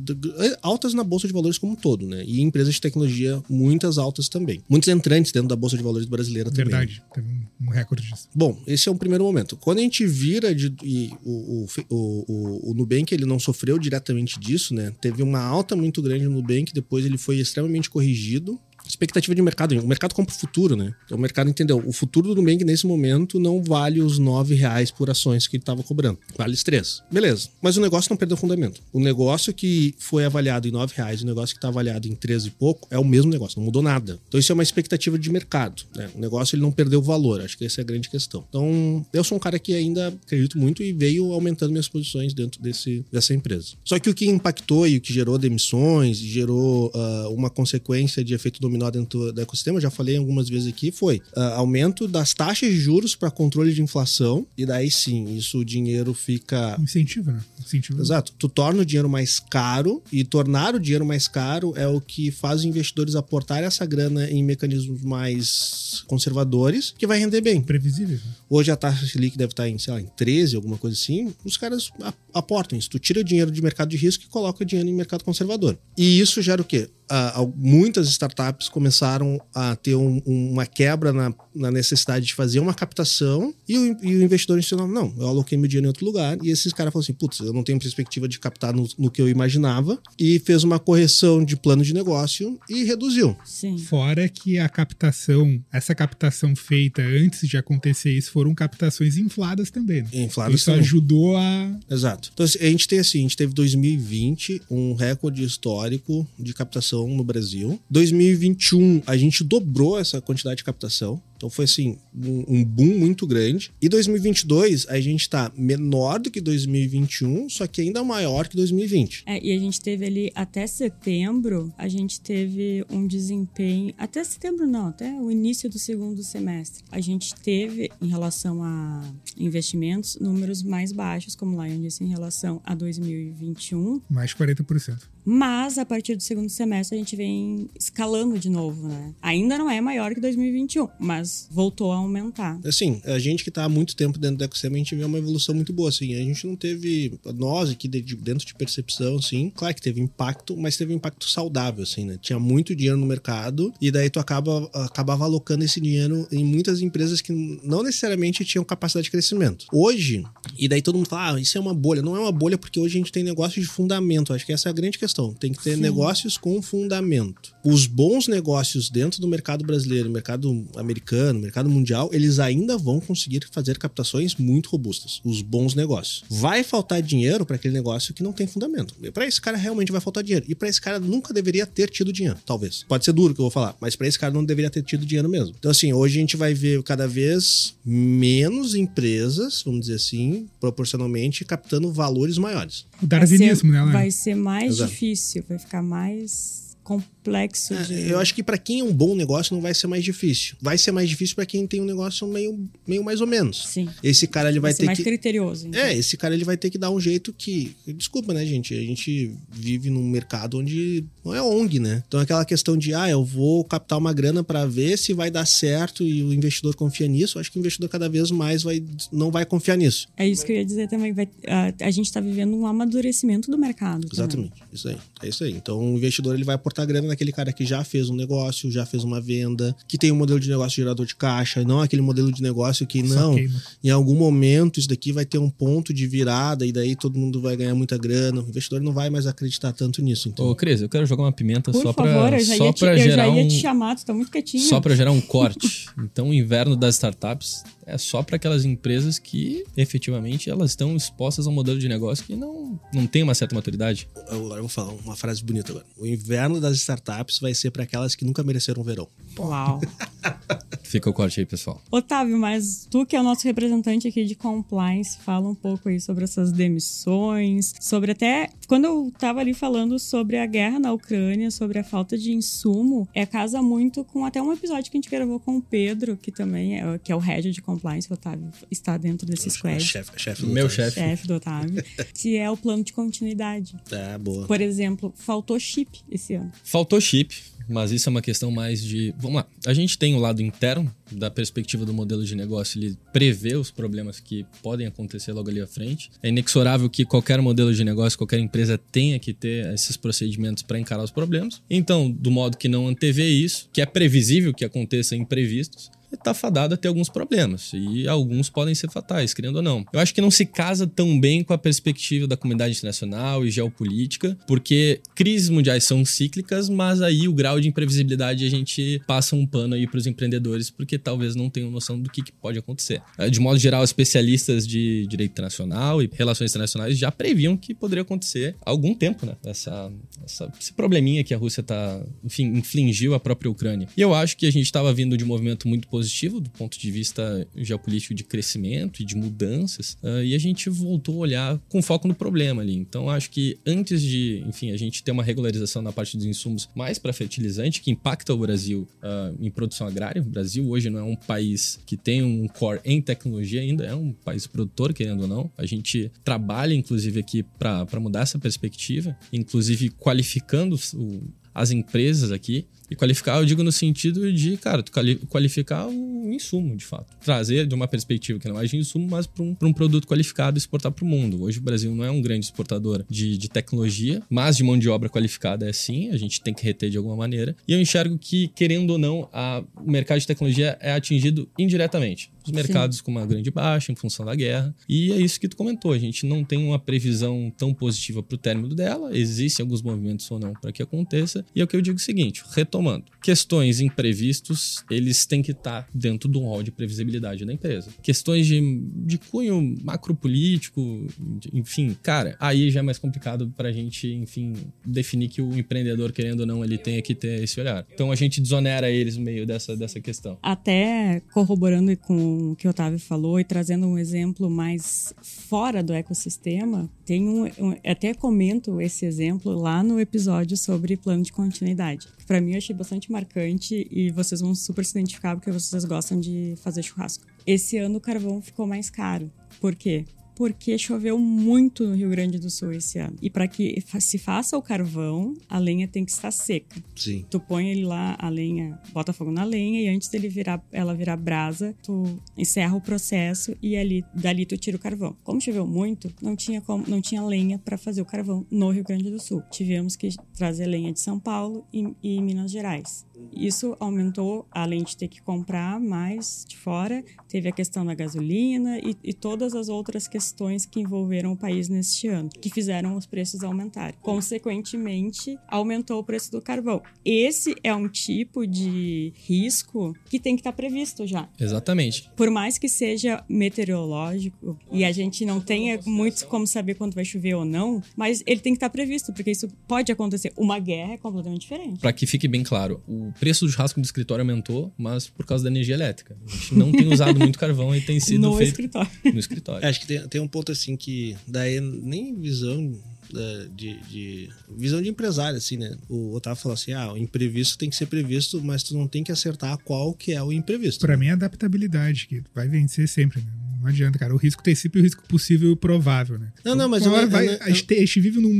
altas 0.61 0.93
na 0.93 1.03
Bolsa 1.03 1.27
de 1.27 1.33
Valores 1.33 1.57
como 1.57 1.73
um 1.73 1.75
todo, 1.75 2.07
né? 2.07 2.23
E 2.25 2.41
empresas 2.41 2.75
de 2.75 2.81
tecnologia, 2.81 3.41
muitas 3.49 3.97
altas 3.97 4.27
também. 4.29 4.61
Muitos 4.69 4.89
entrantes 4.89 5.31
dentro 5.31 5.49
da 5.49 5.55
Bolsa 5.55 5.77
de 5.77 5.83
Valores 5.83 6.07
brasileira 6.07 6.49
também. 6.49 6.65
Verdade. 6.65 7.03
Teve 7.13 7.27
um, 7.61 7.69
recorde 7.69 8.03
disso. 8.03 8.27
Bom, 8.35 8.57
esse 8.67 8.89
é 8.89 8.91
um 8.91 8.97
primeiro 8.97 9.23
momento. 9.23 9.55
Quando 9.57 9.79
a 9.79 9.81
gente 9.81 10.05
vira 10.05 10.53
de, 10.53 10.73
e 10.83 11.11
o, 11.23 11.31
o, 11.31 11.67
o, 11.89 12.25
o, 12.27 12.71
o 12.71 12.73
Nubank, 12.73 13.13
ele 13.13 13.25
não 13.25 13.39
sofreu 13.39 13.77
diretamente 13.79 14.39
disso, 14.39 14.73
né? 14.73 14.93
Teve 15.01 15.23
uma 15.23 15.39
alta 15.39 15.75
muito 15.75 16.01
grande 16.01 16.25
no 16.25 16.31
Nubank, 16.31 16.73
depois 16.73 17.05
ele 17.05 17.17
foi 17.17 17.37
extremamente 17.37 17.89
corrigido. 17.89 18.59
Expectativa 18.87 19.33
de 19.33 19.41
mercado, 19.41 19.79
o 19.79 19.87
mercado 19.87 20.13
compra 20.13 20.33
o 20.33 20.37
futuro, 20.37 20.75
né? 20.75 20.93
Então 21.05 21.17
o 21.17 21.21
mercado 21.21 21.49
entendeu, 21.49 21.81
o 21.85 21.93
futuro 21.93 22.29
do 22.29 22.35
Nubank 22.35 22.63
nesse 22.63 22.85
momento 22.85 23.39
não 23.39 23.61
vale 23.61 24.01
os 24.01 24.19
nove 24.19 24.55
reais 24.55 24.91
por 24.91 25.09
ações 25.09 25.47
que 25.47 25.55
ele 25.55 25.61
estava 25.61 25.83
cobrando, 25.83 26.19
vale 26.37 26.53
os 26.53 26.63
três. 26.63 27.01
Beleza, 27.11 27.49
mas 27.61 27.77
o 27.77 27.81
negócio 27.81 28.09
não 28.09 28.17
perdeu 28.17 28.37
fundamento. 28.37 28.81
O 28.91 28.99
negócio 28.99 29.53
que 29.53 29.95
foi 29.97 30.25
avaliado 30.25 30.67
em 30.67 30.71
nove 30.71 30.93
reais, 30.95 31.21
o 31.21 31.25
negócio 31.25 31.55
que 31.55 31.59
está 31.59 31.69
avaliado 31.69 32.07
em 32.07 32.15
13 32.15 32.47
e 32.47 32.51
pouco, 32.51 32.87
é 32.91 32.99
o 32.99 33.05
mesmo 33.05 33.31
negócio, 33.31 33.59
não 33.59 33.65
mudou 33.65 33.81
nada. 33.81 34.19
Então 34.27 34.39
isso 34.39 34.51
é 34.51 34.55
uma 34.55 34.63
expectativa 34.63 35.17
de 35.17 35.29
mercado, 35.29 35.83
né? 35.95 36.09
O 36.15 36.19
negócio 36.19 36.55
ele 36.55 36.61
não 36.61 36.71
perdeu 36.71 37.01
valor, 37.01 37.41
acho 37.41 37.57
que 37.57 37.65
essa 37.65 37.81
é 37.81 37.83
a 37.83 37.85
grande 37.85 38.09
questão. 38.09 38.45
Então 38.49 39.05
eu 39.13 39.23
sou 39.23 39.37
um 39.37 39.39
cara 39.39 39.57
que 39.57 39.73
ainda 39.73 40.07
acredito 40.07 40.57
muito 40.57 40.83
e 40.83 40.91
veio 40.91 41.31
aumentando 41.33 41.71
minhas 41.71 41.87
posições 41.87 42.33
dentro 42.33 42.61
desse, 42.61 43.05
dessa 43.11 43.33
empresa. 43.33 43.73
Só 43.83 43.97
que 43.99 44.09
o 44.09 44.13
que 44.13 44.27
impactou 44.27 44.87
e 44.87 44.97
o 44.97 45.01
que 45.01 45.13
gerou 45.13 45.37
demissões, 45.37 46.17
gerou 46.17 46.91
ah, 46.93 47.27
uma 47.29 47.49
consequência 47.49 48.23
de 48.23 48.33
efeito 48.33 48.61
dominó 48.73 48.89
dentro 48.89 49.31
do 49.31 49.41
ecossistema, 49.41 49.79
já 49.79 49.89
falei 49.89 50.17
algumas 50.17 50.49
vezes 50.49 50.67
aqui, 50.67 50.91
foi 50.91 51.21
ah, 51.35 51.55
aumento 51.55 52.07
das 52.07 52.33
taxas 52.33 52.69
de 52.69 52.79
juros 52.79 53.15
para 53.15 53.29
controle 53.29 53.73
de 53.73 53.81
inflação, 53.81 54.45
e 54.57 54.65
daí 54.65 54.89
sim, 54.89 55.35
isso 55.35 55.59
o 55.59 55.65
dinheiro 55.65 56.13
fica 56.13 56.77
Incentivo, 56.81 57.31
né? 57.31 57.39
Incentivo. 57.59 58.01
Exato. 58.01 58.33
Tu 58.37 58.49
torna 58.49 58.81
o 58.81 58.85
dinheiro 58.85 59.09
mais 59.09 59.39
caro 59.39 60.01
e 60.11 60.23
tornar 60.23 60.75
o 60.75 60.79
dinheiro 60.79 61.05
mais 61.05 61.27
caro 61.27 61.73
é 61.75 61.87
o 61.87 62.01
que 62.01 62.31
faz 62.31 62.61
os 62.61 62.65
investidores 62.65 63.15
aportar 63.15 63.63
essa 63.63 63.85
grana 63.85 64.29
em 64.29 64.43
mecanismos 64.43 65.01
mais 65.03 66.03
conservadores, 66.07 66.93
que 66.97 67.05
vai 67.05 67.19
render 67.19 67.41
bem. 67.41 67.61
Previsível. 67.61 68.17
né? 68.17 68.33
Hoje 68.49 68.71
a 68.71 68.75
taxa 68.75 69.05
Selic 69.05 69.37
deve 69.37 69.53
estar 69.53 69.69
em, 69.69 69.77
sei 69.77 69.93
lá, 69.93 70.01
em 70.01 70.07
13, 70.17 70.55
alguma 70.55 70.77
coisa 70.77 70.97
assim. 70.97 71.33
Os 71.43 71.57
caras 71.57 71.91
aportam 72.33 72.77
isso. 72.77 72.89
Tu 72.89 72.99
tira 72.99 73.19
o 73.19 73.23
dinheiro 73.23 73.51
de 73.51 73.61
mercado 73.61 73.89
de 73.89 73.97
risco 73.97 74.23
e 74.25 74.27
coloca 74.27 74.63
o 74.63 74.65
dinheiro 74.65 74.89
em 74.89 74.93
mercado 74.93 75.23
conservador. 75.23 75.77
E 75.97 76.19
isso 76.19 76.41
gera 76.41 76.61
o 76.61 76.65
quê? 76.65 76.89
Al- 77.09 77.53
muitas 77.55 78.07
startups 78.09 78.69
começaram 78.69 79.39
a 79.53 79.75
ter 79.75 79.95
um- 79.95 80.21
um- 80.25 80.51
uma 80.51 80.65
quebra 80.65 81.11
na, 81.13 81.33
na 81.55 81.71
necessidade 81.71 82.25
de 82.25 82.33
fazer 82.33 82.59
uma 82.59 82.73
captação 82.73 83.53
e 83.67 83.77
o, 83.77 83.97
e 84.01 84.15
o 84.15 84.23
investidor 84.23 84.57
institucional, 84.59 84.87
não, 84.87 85.13
eu 85.17 85.27
aloquei 85.27 85.57
meu 85.57 85.67
dinheiro 85.67 85.85
em 85.85 85.87
outro 85.87 86.05
lugar. 86.05 86.37
E 86.43 86.49
esses 86.49 86.71
caras 86.73 86.91
falaram 86.93 87.03
assim, 87.03 87.13
putz, 87.13 87.39
eu 87.39 87.53
não 87.53 87.63
tenho 87.63 87.79
perspectiva 87.79 88.27
de 88.27 88.39
captar 88.39 88.73
no, 88.73 88.87
no 88.97 89.11
que 89.11 89.21
eu 89.21 89.29
imaginava. 89.29 89.99
E 90.17 90.39
fez 90.39 90.63
uma 90.63 90.79
correção 90.79 91.43
de 91.43 91.55
plano 91.55 91.83
de 91.83 91.93
negócio 91.93 92.59
e 92.69 92.83
reduziu. 92.83 93.35
Sim. 93.45 93.77
Fora 93.77 94.27
que 94.29 94.57
a 94.57 94.69
captação, 94.69 95.61
essa 95.71 95.93
captação 95.95 96.55
feita 96.55 97.01
antes 97.01 97.47
de 97.47 97.57
acontecer 97.57 98.11
isso, 98.15 98.31
foram 98.31 98.53
captações 98.55 99.17
infladas 99.17 99.69
também. 99.69 100.03
Né? 100.03 100.09
Infladas 100.13 100.55
isso 100.55 100.65
também. 100.65 100.81
ajudou 100.81 101.37
a. 101.37 101.77
Exato. 101.89 102.29
Então, 102.33 102.45
assim, 102.45 102.59
a 102.59 102.65
gente 102.65 102.87
tem 102.87 102.99
assim, 102.99 103.19
a 103.19 103.21
gente 103.23 103.37
teve 103.37 103.53
2020 103.53 104.61
um 104.69 104.93
recorde 104.93 105.43
histórico 105.43 106.27
de 106.39 106.53
captação 106.53 106.92
no 107.01 107.23
Brasil. 107.23 107.79
2021 107.89 109.01
a 109.05 109.17
gente 109.17 109.43
dobrou 109.43 109.99
essa 109.99 110.21
quantidade 110.21 110.57
de 110.57 110.63
captação. 110.63 111.21
Então 111.43 111.49
foi 111.49 111.65
assim, 111.65 111.97
um, 112.15 112.45
um 112.47 112.63
boom 112.63 112.97
muito 112.97 113.27
grande. 113.27 113.73
E 113.81 113.89
2022 113.89 114.87
a 114.87 114.97
gente 115.01 115.29
tá 115.29 115.51
menor 115.57 116.17
do 116.17 116.31
que 116.31 116.39
2021, 116.39 117.49
só 117.49 117.67
que 117.67 117.81
ainda 117.81 118.01
maior 118.01 118.47
que 118.47 118.55
2020. 118.55 119.23
É, 119.25 119.45
e 119.45 119.51
a 119.51 119.59
gente 119.59 119.81
teve 119.81 120.05
ali 120.05 120.31
até 120.33 120.65
setembro, 120.65 121.73
a 121.77 121.89
gente 121.89 122.21
teve 122.21 122.85
um 122.89 123.05
desempenho. 123.05 123.93
Até 123.97 124.23
setembro 124.23 124.65
não, 124.65 124.87
até 124.87 125.11
o 125.19 125.29
início 125.29 125.69
do 125.69 125.77
segundo 125.77 126.23
semestre. 126.23 126.81
A 126.89 127.01
gente 127.01 127.35
teve, 127.35 127.91
em 128.01 128.07
relação 128.07 128.63
a 128.63 129.03
investimentos, 129.37 130.17
números 130.21 130.63
mais 130.63 130.93
baixos, 130.93 131.35
como 131.35 131.57
o 131.57 131.61
Lion 131.65 131.81
disse, 131.81 132.05
em 132.05 132.07
relação 132.07 132.61
a 132.63 132.73
2021. 132.73 134.01
Mais 134.09 134.29
de 134.29 134.37
40%. 134.37 135.13
Mas 135.25 135.77
a 135.77 135.85
partir 135.85 136.15
do 136.15 136.23
segundo 136.23 136.49
semestre 136.49 136.95
a 136.95 136.99
gente 136.99 137.15
vem 137.15 137.69
escalando 137.79 138.37
de 138.37 138.49
novo, 138.49 138.87
né? 138.87 139.13
Ainda 139.21 139.57
não 139.57 139.69
é 139.69 139.79
maior 139.79 140.13
que 140.13 140.19
2021, 140.19 140.89
mas 140.99 141.32
mas 141.33 141.47
voltou 141.49 141.91
a 141.91 141.95
aumentar. 141.97 142.59
Assim, 142.63 143.01
a 143.05 143.17
gente 143.17 143.43
que 143.43 143.51
tá 143.51 143.63
há 143.63 143.69
muito 143.69 143.95
tempo 143.95 144.19
dentro 144.19 144.37
do 144.37 144.43
ecossistema, 144.43 144.75
a 144.75 144.77
gente 144.77 144.95
vê 144.95 145.03
uma 145.03 145.17
evolução 145.17 145.55
muito 145.55 145.73
boa, 145.73 145.89
assim. 145.89 146.13
A 146.13 146.19
gente 146.19 146.45
não 146.45 146.55
teve, 146.55 147.19
nós 147.35 147.69
aqui 147.69 147.87
dentro 147.87 148.45
de 148.45 148.53
percepção, 148.53 149.17
assim, 149.17 149.51
claro 149.53 149.73
que 149.73 149.81
teve 149.81 149.99
impacto, 149.99 150.55
mas 150.55 150.77
teve 150.77 150.93
um 150.93 150.97
impacto 150.97 151.27
saudável, 151.27 151.83
assim, 151.83 152.05
né? 152.05 152.17
Tinha 152.21 152.39
muito 152.39 152.75
dinheiro 152.75 152.97
no 152.97 153.05
mercado 153.05 153.73
e 153.81 153.89
daí 153.89 154.09
tu 154.09 154.19
acaba, 154.19 154.69
acabava 154.73 155.23
alocando 155.23 155.63
esse 155.63 155.81
dinheiro 155.81 156.27
em 156.31 156.43
muitas 156.43 156.81
empresas 156.81 157.21
que 157.21 157.31
não 157.63 157.83
necessariamente 157.83 158.45
tinham 158.45 158.63
capacidade 158.63 159.05
de 159.05 159.11
crescimento. 159.11 159.65
Hoje, 159.71 160.23
e 160.57 160.67
daí 160.67 160.81
todo 160.81 160.95
mundo 160.95 161.07
fala, 161.07 161.35
ah, 161.35 161.41
isso 161.41 161.57
é 161.57 161.61
uma 161.61 161.73
bolha. 161.73 162.01
Não 162.01 162.15
é 162.15 162.19
uma 162.19 162.31
bolha 162.31 162.57
porque 162.57 162.79
hoje 162.79 162.95
a 162.95 162.99
gente 162.99 163.11
tem 163.11 163.23
negócio 163.23 163.61
de 163.61 163.67
fundamento. 163.67 164.33
Acho 164.33 164.45
que 164.45 164.53
essa 164.53 164.69
é 164.69 164.71
a 164.71 164.73
grande 164.73 164.97
questão. 164.97 165.33
Tem 165.33 165.51
que 165.51 165.63
ter 165.63 165.75
Sim. 165.75 165.81
negócios 165.81 166.37
com 166.37 166.61
fundamento. 166.61 167.53
Os 167.63 167.85
bons 167.85 168.27
negócios 168.27 168.89
dentro 168.89 169.21
do 169.21 169.27
mercado 169.27 169.65
brasileiro, 169.65 170.09
mercado 170.09 170.65
americano, 170.75 171.22
mercado 171.31 171.69
mundial, 171.69 172.09
eles 172.11 172.39
ainda 172.39 172.77
vão 172.77 172.99
conseguir 172.99 173.47
fazer 173.51 173.77
captações 173.77 174.35
muito 174.35 174.69
robustas. 174.69 175.21
Os 175.23 175.41
bons 175.41 175.75
negócios. 175.75 176.23
Vai 176.29 176.63
faltar 176.63 177.01
dinheiro 177.01 177.45
para 177.45 177.55
aquele 177.55 177.73
negócio 177.73 178.13
que 178.13 178.23
não 178.23 178.33
tem 178.33 178.47
fundamento. 178.47 178.95
Para 179.13 179.27
esse 179.27 179.39
cara 179.39 179.55
realmente 179.55 179.91
vai 179.91 180.01
faltar 180.01 180.23
dinheiro. 180.23 180.45
E 180.49 180.55
para 180.55 180.67
esse 180.67 180.81
cara 180.81 180.99
nunca 180.99 181.33
deveria 181.33 181.65
ter 181.65 181.89
tido 181.89 182.11
dinheiro, 182.11 182.37
talvez. 182.45 182.83
Pode 182.87 183.05
ser 183.05 183.13
duro 183.13 183.33
que 183.33 183.39
eu 183.39 183.43
vou 183.43 183.51
falar, 183.51 183.75
mas 183.79 183.95
para 183.95 184.07
esse 184.07 184.17
cara 184.17 184.33
não 184.33 184.43
deveria 184.43 184.69
ter 184.69 184.83
tido 184.83 185.05
dinheiro 185.05 185.29
mesmo. 185.29 185.55
Então 185.57 185.71
assim, 185.71 185.93
hoje 185.93 186.17
a 186.17 186.21
gente 186.21 186.35
vai 186.35 186.53
ver 186.53 186.81
cada 186.83 187.07
vez 187.07 187.75
menos 187.85 188.75
empresas, 188.75 189.61
vamos 189.63 189.81
dizer 189.81 189.95
assim, 189.95 190.47
proporcionalmente 190.59 191.45
captando 191.45 191.91
valores 191.91 192.37
maiores. 192.37 192.85
O 193.01 193.07
darwinismo, 193.07 193.71
vai 193.71 193.81
ser, 193.81 193.85
né? 193.85 193.91
Vai 193.91 194.11
ser 194.11 194.35
mais 194.35 194.73
Exato. 194.73 194.91
difícil, 194.91 195.43
vai 195.47 195.59
ficar 195.59 195.81
mais 195.81 196.62
complexo 196.83 197.75
de... 197.75 197.93
é, 197.93 198.11
Eu 198.11 198.19
acho 198.19 198.33
que 198.35 198.43
para 198.43 198.57
quem 198.57 198.81
é 198.81 198.83
um 198.83 198.93
bom 198.93 199.15
negócio 199.15 199.53
não 199.53 199.61
vai 199.61 199.73
ser 199.73 199.87
mais 199.87 200.03
difícil. 200.03 200.55
Vai 200.61 200.77
ser 200.77 200.91
mais 200.91 201.09
difícil 201.09 201.35
para 201.35 201.45
quem 201.45 201.65
tem 201.65 201.81
um 201.81 201.85
negócio 201.85 202.27
meio, 202.27 202.67
meio 202.85 203.03
mais 203.03 203.21
ou 203.21 203.27
menos. 203.27 203.65
Sim. 203.67 203.87
Esse 204.03 204.27
cara 204.27 204.49
ele 204.49 204.59
vai, 204.59 204.71
vai 204.71 204.79
ter 204.79 204.85
mais 204.85 204.97
que 204.97 205.03
criterioso. 205.03 205.67
Então. 205.67 205.81
É, 205.81 205.95
esse 205.95 206.17
cara 206.17 206.33
ele 206.33 206.43
vai 206.43 206.57
ter 206.57 206.69
que 206.69 206.77
dar 206.77 206.91
um 206.91 206.99
jeito 206.99 207.33
que, 207.33 207.75
desculpa, 207.87 208.33
né, 208.33 208.45
gente? 208.45 208.73
A 208.73 208.81
gente 208.81 209.33
vive 209.49 209.89
num 209.89 210.07
mercado 210.07 210.59
onde 210.59 211.05
não 211.23 211.33
é 211.33 211.41
ONG, 211.41 211.79
né? 211.79 212.03
Então 212.07 212.19
aquela 212.19 212.45
questão 212.45 212.77
de 212.77 212.93
ah, 212.93 213.09
eu 213.09 213.23
vou 213.23 213.63
captar 213.63 213.97
uma 213.97 214.13
grana 214.13 214.43
para 214.43 214.65
ver 214.65 214.97
se 214.97 215.13
vai 215.13 215.31
dar 215.31 215.45
certo 215.45 216.03
e 216.03 216.23
o 216.23 216.33
investidor 216.33 216.75
confia 216.75 217.07
nisso. 217.07 217.37
Eu 217.37 217.41
acho 217.41 217.51
que 217.51 217.57
o 217.57 217.61
investidor 217.61 217.89
cada 217.89 218.09
vez 218.09 218.29
mais 218.31 218.63
vai 218.63 218.83
não 219.11 219.31
vai 219.31 219.45
confiar 219.45 219.77
nisso. 219.77 220.07
É 220.17 220.27
isso 220.27 220.45
que 220.45 220.51
eu 220.51 220.57
ia 220.57 220.65
dizer 220.65 220.87
também. 220.89 221.13
Vai, 221.13 221.27
a, 221.47 221.85
a 221.85 221.91
gente 221.91 222.05
está 222.05 222.19
vivendo 222.19 222.55
um 222.55 222.65
amadurecimento 222.65 223.49
do 223.49 223.57
mercado. 223.57 224.07
Exatamente. 224.11 224.51
Também. 224.51 224.67
Isso 224.73 224.87
aí. 224.89 224.97
É 225.21 225.29
isso 225.29 225.43
aí. 225.43 225.51
Então 225.53 225.79
o 225.79 225.97
investidor 225.97 226.35
ele 226.35 226.43
vai 226.43 226.57
aportar 226.73 226.85
grana 226.87 227.07
naquele 227.09 227.31
cara 227.31 227.53
que 227.53 227.65
já 227.65 227.83
fez 227.83 228.09
um 228.09 228.15
negócio, 228.15 228.71
já 228.71 228.85
fez 228.85 229.03
uma 229.03 229.21
venda, 229.21 229.75
que 229.87 229.97
tem 229.97 230.11
um 230.11 230.15
modelo 230.15 230.39
de 230.39 230.49
negócio 230.49 230.75
gerador 230.75 231.05
de 231.05 231.15
caixa, 231.15 231.63
não 231.63 231.79
aquele 231.79 232.01
modelo 232.01 232.31
de 232.31 232.41
negócio 232.41 232.85
que 232.87 233.03
não, 233.03 233.35
em 233.83 233.89
algum 233.89 234.15
momento 234.15 234.79
isso 234.79 234.89
daqui 234.89 235.11
vai 235.11 235.25
ter 235.25 235.37
um 235.37 235.49
ponto 235.49 235.93
de 235.93 236.07
virada 236.07 236.65
e 236.65 236.71
daí 236.71 236.95
todo 236.95 237.17
mundo 237.17 237.39
vai 237.39 237.55
ganhar 237.55 237.75
muita 237.75 237.97
grana. 237.97 238.41
O 238.41 238.49
investidor 238.49 238.81
não 238.81 238.91
vai 238.91 239.09
mais 239.09 239.27
acreditar 239.27 239.71
tanto 239.71 240.01
nisso. 240.01 240.27
Então. 240.27 240.47
Ô, 240.47 240.55
Cris, 240.55 240.81
eu 240.81 240.89
quero 240.89 241.05
jogar 241.05 241.23
uma 241.23 241.31
pimenta 241.31 241.71
Por 241.71 241.81
só 241.81 241.93
para 241.93 242.39
só 242.43 242.73
para 242.73 242.97
gerar 242.97 243.27
eu 243.27 243.33
já 243.33 243.37
ia 243.37 243.43
um... 243.43 243.47
te 243.47 243.61
chamar, 243.61 243.95
tu 243.95 244.05
tá 244.05 244.13
muito 244.13 244.31
quietinho. 244.31 244.63
Só 244.63 244.81
para 244.81 244.95
gerar 244.95 245.11
um 245.11 245.21
corte. 245.21 245.87
então, 245.99 246.29
o 246.29 246.33
inverno 246.33 246.75
das 246.75 246.95
startups 246.95 247.63
é 247.85 247.97
só 247.97 248.23
para 248.23 248.37
aquelas 248.37 248.65
empresas 248.65 249.19
que 249.19 249.63
efetivamente 249.75 250.49
elas 250.49 250.71
estão 250.71 250.95
expostas 250.95 251.47
a 251.47 251.49
um 251.49 251.53
modelo 251.53 251.77
de 251.77 251.87
negócio 251.87 252.25
que 252.25 252.35
não, 252.35 252.79
não 252.93 253.05
tem 253.05 253.23
uma 253.23 253.35
certa 253.35 253.53
maturidade. 253.55 254.07
Agora 254.27 254.59
eu 254.59 254.63
vou 254.63 254.69
falar 254.69 254.93
uma 254.93 255.15
frase 255.15 255.43
bonita 255.43 255.71
agora. 255.71 255.85
O 255.97 256.05
inverno 256.05 256.59
das 256.63 256.77
startups 256.77 257.39
vai 257.39 257.53
ser 257.53 257.71
para 257.71 257.83
aquelas 257.83 258.15
que 258.15 258.25
nunca 258.25 258.41
mereceram 258.43 258.83
verão. 258.83 259.07
Uau. 259.37 259.79
Fica 260.83 261.09
o 261.09 261.13
corte 261.13 261.39
aí, 261.39 261.45
pessoal. 261.45 261.81
Otávio, 261.89 262.37
mas 262.37 262.87
tu 262.89 263.05
que 263.05 263.15
é 263.15 263.19
o 263.19 263.23
nosso 263.23 263.45
representante 263.45 264.07
aqui 264.07 264.25
de 264.25 264.35
compliance, 264.35 265.17
fala 265.17 265.49
um 265.49 265.55
pouco 265.55 265.89
aí 265.89 265.99
sobre 265.99 266.23
essas 266.23 266.51
demissões, 266.51 267.73
sobre 267.79 268.11
até 268.11 268.49
quando 268.67 268.85
eu 268.85 269.11
tava 269.17 269.39
ali 269.39 269.53
falando 269.53 269.97
sobre 269.97 270.37
a 270.37 270.45
guerra 270.45 270.79
na 270.79 270.93
Ucrânia, 270.93 271.49
sobre 271.49 271.79
a 271.79 271.83
falta 271.83 272.17
de 272.17 272.31
insumo, 272.31 273.07
é 273.13 273.25
casa 273.25 273.61
muito 273.61 274.03
com 274.03 274.23
até 274.23 274.41
um 274.41 274.53
episódio 274.53 274.91
que 274.91 274.97
a 274.97 274.99
gente 275.01 275.09
gravou 275.09 275.39
com 275.39 275.57
o 275.57 275.61
Pedro, 275.61 276.15
que 276.15 276.31
também 276.31 276.79
é, 276.79 276.99
que 276.99 277.11
é 277.11 277.15
o 277.15 277.19
head 277.19 277.51
de 277.51 277.61
compliance, 277.61 278.07
o 278.09 278.13
Otávio 278.13 278.51
está 278.69 278.95
dentro 278.95 279.27
desse 279.27 279.49
squad. 279.49 279.83
Chef, 279.83 280.11
chef 280.15 280.45
Meu 280.45 280.69
chefe. 280.69 280.99
Chefe 280.99 281.27
do 281.27 281.35
Otávio. 281.35 281.83
que 282.13 282.37
é 282.37 282.49
o 282.49 282.55
plano 282.55 282.83
de 282.83 282.93
continuidade. 282.93 283.75
Ah, 283.91 284.17
boa. 284.17 284.45
Por 284.45 284.61
exemplo, 284.61 285.11
faltou 285.15 285.59
chip 285.59 286.01
esse 286.09 286.35
ano. 286.35 286.51
Faltou 286.63 286.99
chip 286.99 287.33
mas 287.67 287.91
isso 287.91 288.09
é 288.09 288.11
uma 288.11 288.21
questão 288.21 288.51
mais 288.51 288.83
de. 288.83 289.13
Vamos 289.17 289.37
lá. 289.37 289.47
A 289.65 289.73
gente 289.73 289.97
tem 289.97 290.15
o 290.15 290.19
lado 290.19 290.41
interno, 290.41 290.93
da 291.11 291.29
perspectiva 291.29 291.85
do 291.85 291.93
modelo 291.93 292.25
de 292.25 292.35
negócio, 292.35 292.79
ele 292.79 292.97
prevê 293.11 293.55
os 293.55 293.71
problemas 293.71 294.19
que 294.19 294.45
podem 294.61 294.87
acontecer 294.87 295.31
logo 295.31 295.49
ali 295.49 295.61
à 295.61 295.67
frente. 295.67 296.09
É 296.21 296.29
inexorável 296.29 296.89
que 296.89 297.05
qualquer 297.05 297.41
modelo 297.41 297.73
de 297.73 297.83
negócio, 297.83 298.17
qualquer 298.17 298.39
empresa 298.39 298.77
tenha 298.91 299.19
que 299.19 299.33
ter 299.33 299.73
esses 299.73 299.95
procedimentos 299.95 300.63
para 300.63 300.79
encarar 300.79 301.03
os 301.03 301.11
problemas. 301.11 301.61
Então, 301.69 302.09
do 302.09 302.31
modo 302.31 302.57
que 302.57 302.67
não 302.67 302.87
antevê 302.87 303.27
isso, 303.27 303.69
que 303.71 303.81
é 303.81 303.85
previsível 303.85 304.53
que 304.53 304.65
aconteça 304.65 305.15
imprevistos, 305.15 305.91
está 306.15 306.33
fadado 306.33 306.73
a 306.73 306.77
ter 306.77 306.87
alguns 306.87 307.09
problemas. 307.09 307.71
E 307.73 308.07
alguns 308.07 308.49
podem 308.49 308.75
ser 308.75 308.89
fatais, 308.89 309.33
querendo 309.33 309.57
ou 309.57 309.61
não. 309.61 309.85
Eu 309.91 309.99
acho 309.99 310.13
que 310.13 310.21
não 310.21 310.31
se 310.31 310.45
casa 310.45 310.87
tão 310.87 311.19
bem 311.19 311.43
com 311.43 311.53
a 311.53 311.57
perspectiva 311.57 312.27
da 312.27 312.37
comunidade 312.37 312.75
internacional 312.75 313.45
e 313.45 313.51
geopolítica, 313.51 314.37
porque 314.47 315.01
crises 315.15 315.49
mundiais 315.49 315.85
são 315.85 316.03
cíclicas, 316.05 316.69
mas 316.69 317.01
aí 317.01 317.27
o 317.27 317.33
grau 317.33 317.59
de 317.59 317.67
imprevisibilidade 317.67 318.45
a 318.45 318.49
gente 318.49 319.01
passa 319.07 319.35
um 319.35 319.45
pano 319.45 319.75
aí 319.75 319.87
para 319.87 319.97
os 319.97 320.07
empreendedores, 320.07 320.69
porque 320.69 320.97
talvez 320.97 321.35
não 321.35 321.49
tenham 321.49 321.71
noção 321.71 321.99
do 321.99 322.09
que, 322.09 322.21
que 322.21 322.31
pode 322.31 322.59
acontecer. 322.59 323.01
Eh, 323.17 323.29
de 323.29 323.39
modo 323.39 323.59
geral, 323.59 323.83
especialistas 323.83 324.67
de 324.67 325.05
direito 325.07 325.31
internacional 325.31 326.01
e 326.01 326.09
relações 326.13 326.51
internacionais 326.51 326.97
já 326.97 327.11
previam 327.11 327.57
que 327.57 327.73
poderia 327.73 328.01
acontecer 328.01 328.55
há 328.65 328.69
algum 328.69 328.93
tempo, 328.93 329.25
né? 329.25 329.35
Essa, 329.45 329.91
essa, 330.23 330.51
esse 330.59 330.73
probleminha 330.73 331.23
que 331.23 331.33
a 331.33 331.37
Rússia 331.37 331.61
está, 331.61 332.01
enfim, 332.23 332.45
infligiu 332.45 333.13
à 333.13 333.19
própria 333.19 333.49
Ucrânia. 333.49 333.87
E 333.95 334.01
eu 334.01 334.13
acho 334.13 334.37
que 334.37 334.45
a 334.45 334.51
gente 334.51 334.65
estava 334.65 334.93
vindo 334.93 335.17
de 335.17 335.23
um 335.23 335.27
movimento 335.27 335.67
muito 335.67 335.87
positivo 335.87 336.02
positivo 336.03 336.41
do 336.41 336.49
ponto 336.49 336.77
de 336.77 336.91
vista 336.91 337.47
geopolítico 337.55 338.13
de 338.13 338.23
crescimento 338.23 339.01
e 339.01 339.05
de 339.05 339.15
mudanças, 339.15 339.97
uh, 340.03 340.21
e 340.21 340.35
a 340.35 340.37
gente 340.37 340.69
voltou 340.69 341.15
a 341.15 341.19
olhar 341.19 341.59
com 341.69 341.81
foco 341.81 342.07
no 342.07 342.13
problema 342.13 342.61
ali. 342.61 342.75
Então, 342.75 343.09
acho 343.09 343.29
que 343.29 343.57
antes 343.65 344.01
de, 344.01 344.43
enfim, 344.45 344.71
a 344.71 344.77
gente 344.77 345.01
ter 345.01 345.11
uma 345.11 345.23
regularização 345.23 345.81
na 345.81 345.91
parte 345.91 346.17
dos 346.17 346.25
insumos 346.25 346.69
mais 346.75 346.99
para 346.99 347.13
fertilizante, 347.13 347.81
que 347.81 347.89
impacta 347.89 348.33
o 348.33 348.37
Brasil 348.37 348.87
uh, 349.01 349.35
em 349.43 349.49
produção 349.49 349.87
agrária, 349.87 350.21
o 350.21 350.25
Brasil 350.25 350.67
hoje 350.69 350.89
não 350.89 350.99
é 350.99 351.03
um 351.03 351.15
país 351.15 351.79
que 351.85 351.95
tem 351.95 352.21
um 352.21 352.47
core 352.47 352.81
em 352.83 353.01
tecnologia 353.01 353.61
ainda, 353.61 353.85
é 353.85 353.95
um 353.95 354.11
país 354.11 354.45
produtor, 354.45 354.93
querendo 354.93 355.21
ou 355.21 355.27
não. 355.27 355.51
A 355.57 355.65
gente 355.65 356.11
trabalha, 356.23 356.73
inclusive, 356.73 357.19
aqui 357.19 357.43
para 357.57 357.99
mudar 357.99 358.21
essa 358.21 358.37
perspectiva, 358.37 359.15
inclusive 359.31 359.89
qualificando 359.89 360.77
o, 360.95 361.23
as 361.53 361.71
empresas 361.71 362.31
aqui. 362.31 362.65
E 362.93 362.95
qualificar, 362.95 363.39
eu 363.39 363.45
digo 363.45 363.63
no 363.63 363.71
sentido 363.71 364.31
de, 364.31 364.55
cara, 364.55 364.83
tu 364.83 364.91
qualificar 365.27 365.87
o 365.87 366.31
insumo, 366.31 366.77
de 366.77 366.85
fato. 366.85 367.07
Trazer 367.25 367.65
de 367.65 367.73
uma 367.73 367.87
perspectiva 367.87 368.37
que 368.37 368.47
não 368.47 368.61
é 368.61 368.65
de 368.65 368.77
insumo, 368.77 369.07
mas 369.09 369.25
para 369.25 369.43
um, 369.43 369.57
um 369.63 369.73
produto 369.73 370.07
qualificado 370.07 370.59
exportar 370.59 370.91
para 370.91 371.03
o 371.03 371.07
mundo. 371.07 371.41
Hoje 371.41 371.57
o 371.57 371.61
Brasil 371.63 371.93
não 371.95 372.05
é 372.05 372.11
um 372.11 372.21
grande 372.21 372.45
exportador 372.45 373.03
de, 373.09 373.35
de 373.35 373.49
tecnologia, 373.49 374.21
mas 374.29 374.55
de 374.57 374.63
mão 374.63 374.77
de 374.77 374.87
obra 374.89 375.09
qualificada 375.09 375.67
é 375.67 375.73
sim, 375.73 376.11
a 376.11 376.17
gente 376.17 376.39
tem 376.39 376.53
que 376.53 376.63
reter 376.63 376.91
de 376.91 376.97
alguma 376.97 377.15
maneira. 377.15 377.55
E 377.67 377.73
eu 377.73 377.81
enxergo 377.81 378.15
que, 378.15 378.49
querendo 378.49 378.91
ou 378.91 378.99
não, 378.99 379.27
a, 379.33 379.63
o 379.75 379.89
mercado 379.89 380.19
de 380.19 380.27
tecnologia 380.27 380.77
é 380.79 380.93
atingido 380.93 381.49
indiretamente 381.57 382.31
os 382.45 382.51
mercados 382.51 382.97
Sim. 382.97 383.03
com 383.03 383.11
uma 383.11 383.25
grande 383.25 383.49
baixa 383.49 383.91
em 383.91 383.95
função 383.95 384.25
da 384.25 384.35
guerra. 384.35 384.75
E 384.87 385.11
é 385.11 385.17
isso 385.17 385.39
que 385.39 385.47
tu 385.47 385.55
comentou, 385.55 385.91
a 385.91 385.97
gente 385.97 386.25
não 386.25 386.43
tem 386.43 386.59
uma 386.59 386.77
previsão 386.77 387.51
tão 387.57 387.73
positiva 387.73 388.21
para 388.21 388.35
o 388.35 388.37
término 388.37 388.75
dela, 388.75 389.17
existem 389.17 389.63
alguns 389.63 389.81
movimentos 389.81 390.29
ou 390.29 390.39
não 390.39 390.53
para 390.53 390.71
que 390.71 390.83
aconteça. 390.83 391.45
E 391.55 391.61
é 391.61 391.63
o 391.63 391.67
que 391.67 391.75
eu 391.75 391.81
digo 391.81 391.97
o 391.97 392.01
seguinte, 392.01 392.43
retomando, 392.83 393.05
questões 393.21 393.79
imprevistos, 393.79 394.83
eles 394.89 395.25
têm 395.25 395.41
que 395.41 395.51
estar 395.51 395.83
tá 395.83 395.89
dentro 395.93 396.27
do 396.27 396.39
rol 396.39 396.61
de 396.61 396.71
previsibilidade 396.71 397.45
da 397.45 397.53
empresa. 397.53 397.89
Questões 398.01 398.45
de, 398.45 398.61
de 399.05 399.17
cunho 399.17 399.75
macropolítico, 399.83 401.07
enfim, 401.53 401.95
cara, 402.03 402.35
aí 402.39 402.69
já 402.69 402.81
é 402.81 402.83
mais 402.83 402.97
complicado 402.97 403.51
para 403.55 403.69
a 403.69 403.71
gente, 403.71 404.07
enfim, 404.13 404.53
definir 404.85 405.29
que 405.29 405.41
o 405.41 405.57
empreendedor, 405.57 406.11
querendo 406.11 406.41
ou 406.41 406.45
não, 406.45 406.63
ele 406.63 406.77
tenha 406.77 407.01
que 407.01 407.15
ter 407.15 407.43
esse 407.43 407.59
olhar. 407.59 407.85
Então 407.93 408.11
a 408.11 408.15
gente 408.15 408.41
desonera 408.41 408.89
eles 408.89 409.15
no 409.17 409.23
meio 409.23 409.45
dessa, 409.45 409.75
dessa 409.75 409.99
questão. 410.01 410.37
Até 410.41 411.21
corroborando 411.33 411.95
com 411.97 412.51
o 412.51 412.55
que 412.55 412.67
o 412.67 412.71
Otávio 412.71 412.99
falou 412.99 413.39
e 413.39 413.43
trazendo 413.43 413.87
um 413.87 413.97
exemplo 413.97 414.49
mais 414.49 415.13
fora 415.21 415.81
do 415.81 415.93
ecossistema, 415.93 416.89
tem 417.05 417.23
um, 417.27 417.45
um 417.59 417.75
até 417.85 418.13
comento 418.13 418.81
esse 418.81 419.05
exemplo 419.05 419.53
lá 419.53 419.83
no 419.83 419.99
episódio 419.99 420.57
sobre 420.57 420.97
plano 420.97 421.23
de 421.23 421.31
continuidade. 421.31 422.07
Para 422.25 422.41
mim 422.41 422.51
eu 422.51 422.57
achei 422.57 422.75
bastante 422.75 423.11
marcante 423.11 423.87
e 423.91 424.09
vocês 424.11 424.41
vão 424.41 424.55
super 424.55 424.83
se 424.85 424.91
identificar 424.91 425.35
porque 425.35 425.51
vocês 425.51 425.83
gostam 425.85 426.19
de 426.19 426.55
fazer 426.57 426.83
churrasco. 426.83 427.25
Esse 427.45 427.77
ano 427.77 427.97
o 427.97 428.01
carvão 428.01 428.41
ficou 428.41 428.65
mais 428.65 428.89
caro. 428.89 429.31
Por 429.59 429.75
quê? 429.75 430.05
Porque 430.35 430.77
choveu 430.77 431.17
muito 431.19 431.87
no 431.87 431.95
Rio 431.95 432.09
Grande 432.09 432.39
do 432.39 432.49
Sul 432.49 432.71
esse 432.71 432.99
ano. 432.99 433.15
E 433.21 433.29
para 433.29 433.47
que 433.47 433.81
se 433.99 434.17
faça 434.17 434.57
o 434.57 434.61
carvão, 434.61 435.35
a 435.47 435.59
lenha 435.59 435.87
tem 435.87 436.03
que 436.03 436.11
estar 436.11 436.31
seca. 436.31 436.83
Sim. 436.95 437.25
Tu 437.29 437.39
põe 437.39 437.69
ele 437.69 437.85
lá, 437.85 438.15
a 438.19 438.29
lenha, 438.29 438.79
bota 438.91 439.13
fogo 439.13 439.31
na 439.31 439.43
lenha 439.43 439.81
e 439.81 439.87
antes 439.87 440.09
dele 440.09 440.27
virar, 440.27 440.63
ela 440.71 440.93
virar 440.93 441.17
brasa, 441.17 441.75
tu 441.83 442.19
encerra 442.37 442.75
o 442.75 442.81
processo 442.81 443.55
e 443.61 443.77
ali 443.77 444.03
dali 444.13 444.45
tu 444.45 444.57
tira 444.57 444.77
o 444.77 444.79
carvão. 444.79 445.15
Como 445.23 445.39
choveu 445.39 445.67
muito, 445.67 446.11
não 446.21 446.35
tinha 446.35 446.61
como, 446.61 446.83
não 446.87 447.01
tinha 447.01 447.23
lenha 447.23 447.59
para 447.59 447.77
fazer 447.77 448.01
o 448.01 448.05
carvão 448.05 448.45
no 448.49 448.69
Rio 448.71 448.83
Grande 448.83 449.11
do 449.11 449.19
Sul. 449.19 449.43
Tivemos 449.51 449.95
que 449.95 450.09
trazer 450.35 450.65
lenha 450.65 450.91
de 450.91 450.99
São 450.99 451.19
Paulo 451.19 451.65
e, 451.71 451.93
e 452.01 452.21
Minas 452.21 452.51
Gerais. 452.51 453.05
Isso 453.31 453.75
aumentou, 453.79 454.45
além 454.51 454.83
de 454.83 454.97
ter 454.97 455.07
que 455.07 455.21
comprar 455.21 455.79
mais 455.79 456.45
de 456.47 456.57
fora, 456.57 457.03
teve 457.27 457.47
a 457.47 457.51
questão 457.51 457.85
da 457.85 457.93
gasolina 457.93 458.79
e, 458.79 458.97
e 459.03 459.13
todas 459.13 459.53
as 459.53 459.69
outras 459.69 460.07
questões 460.07 460.22
que 460.69 460.79
envolveram 460.79 461.31
o 461.31 461.37
país 461.37 461.67
neste 461.69 462.07
ano, 462.07 462.29
que 462.29 462.49
fizeram 462.49 462.95
os 462.95 463.05
preços 463.05 463.43
aumentarem. 463.43 463.95
Consequentemente, 464.01 465.37
aumentou 465.47 465.99
o 465.99 466.03
preço 466.03 466.31
do 466.31 466.41
carvão. 466.41 466.81
Esse 467.03 467.55
é 467.63 467.73
um 467.73 467.87
tipo 467.87 468.45
de 468.45 469.13
risco 469.15 469.95
que 470.09 470.19
tem 470.19 470.35
que 470.35 470.41
estar 470.41 470.53
previsto 470.53 471.05
já. 471.07 471.27
Exatamente. 471.39 472.09
Por 472.15 472.29
mais 472.29 472.57
que 472.57 472.69
seja 472.69 473.23
meteorológico 473.27 474.57
e 474.71 474.83
a 474.83 474.91
gente 474.91 475.25
não 475.25 475.39
tenha 475.39 475.79
muito 475.85 476.25
como 476.27 476.45
saber 476.45 476.75
quando 476.75 476.93
vai 476.93 477.05
chover 477.05 477.35
ou 477.35 477.45
não, 477.45 477.81
mas 477.95 478.23
ele 478.25 478.39
tem 478.39 478.53
que 478.53 478.57
estar 478.57 478.69
previsto, 478.69 479.13
porque 479.13 479.31
isso 479.31 479.47
pode 479.67 479.91
acontecer. 479.91 480.31
Uma 480.37 480.59
guerra 480.59 480.93
é 480.93 480.97
completamente 480.97 481.41
diferente. 481.41 481.79
Para 481.79 481.93
que 481.93 482.05
fique 482.05 482.27
bem 482.27 482.43
claro, 482.43 482.81
o 482.87 483.11
preço 483.19 483.45
do 483.45 483.51
churrasco 483.51 483.79
do 483.79 483.85
escritório 483.85 484.23
aumentou, 484.23 484.71
mas 484.77 485.07
por 485.07 485.25
causa 485.25 485.43
da 485.43 485.49
energia 485.49 485.75
elétrica. 485.75 486.17
A 486.27 486.31
gente 486.31 486.55
não 486.55 486.71
tem 486.71 486.91
usado 486.91 487.17
muito 487.19 487.39
carvão 487.39 487.75
e 487.75 487.81
tem 487.81 487.99
sido 487.99 488.21
no 488.29 488.37
feito 488.37 488.49
escritório. 488.49 488.91
no 489.05 489.19
escritório. 489.19 489.67
Acho 489.67 489.79
que 489.81 489.87
tem, 489.87 490.12
tem 490.13 490.21
um 490.21 490.27
ponto 490.27 490.51
assim 490.51 490.77
que 490.77 491.15
daí 491.27 491.59
nem 491.59 492.13
visão 492.19 492.71
da- 493.11 493.45
de, 493.55 493.79
de- 493.89 494.29
visão 494.55 494.79
de 494.79 494.89
empresário 494.89 495.37
assim, 495.37 495.57
né? 495.57 495.75
O 495.89 496.13
Otávio 496.13 496.39
falou 496.39 496.53
assim: 496.53 496.71
"Ah, 496.71 496.93
o 496.93 496.97
imprevisto 496.97 497.57
tem 497.57 497.67
que 497.67 497.75
ser 497.75 497.87
previsto, 497.87 498.39
mas 498.43 498.61
tu 498.61 498.77
não 498.77 498.87
tem 498.87 499.03
que 499.03 499.11
acertar 499.11 499.57
qual 499.57 499.91
que 499.93 500.11
é 500.13 500.21
o 500.21 500.31
imprevisto". 500.31 500.81
Pra 500.85 500.95
mim 500.95 501.07
é 501.07 501.11
adaptabilidade, 501.13 502.05
que 502.07 502.21
vai 502.33 502.47
vencer 502.47 502.87
sempre, 502.87 503.21
né? 503.21 503.27
Não 503.59 503.69
adianta, 503.69 503.97
cara. 503.97 504.13
O 504.13 504.17
risco 504.17 504.43
tem 504.43 504.53
sempre 504.53 504.81
o 504.81 504.83
risco 504.83 505.01
possível 505.07 505.49
e 505.49 505.51
o 505.53 505.55
provável, 505.55 506.19
né? 506.19 506.31
Não, 506.45 506.53
não, 506.53 506.67
mas 506.69 506.85
Uma 506.85 507.01
eu 507.01 507.09
vai- 507.09 507.27
eu 507.27 507.37
a, 507.41 507.49
gente, 507.49 507.73
a 507.73 507.79
gente 507.79 507.99
vive 508.01 508.19
num, 508.19 508.33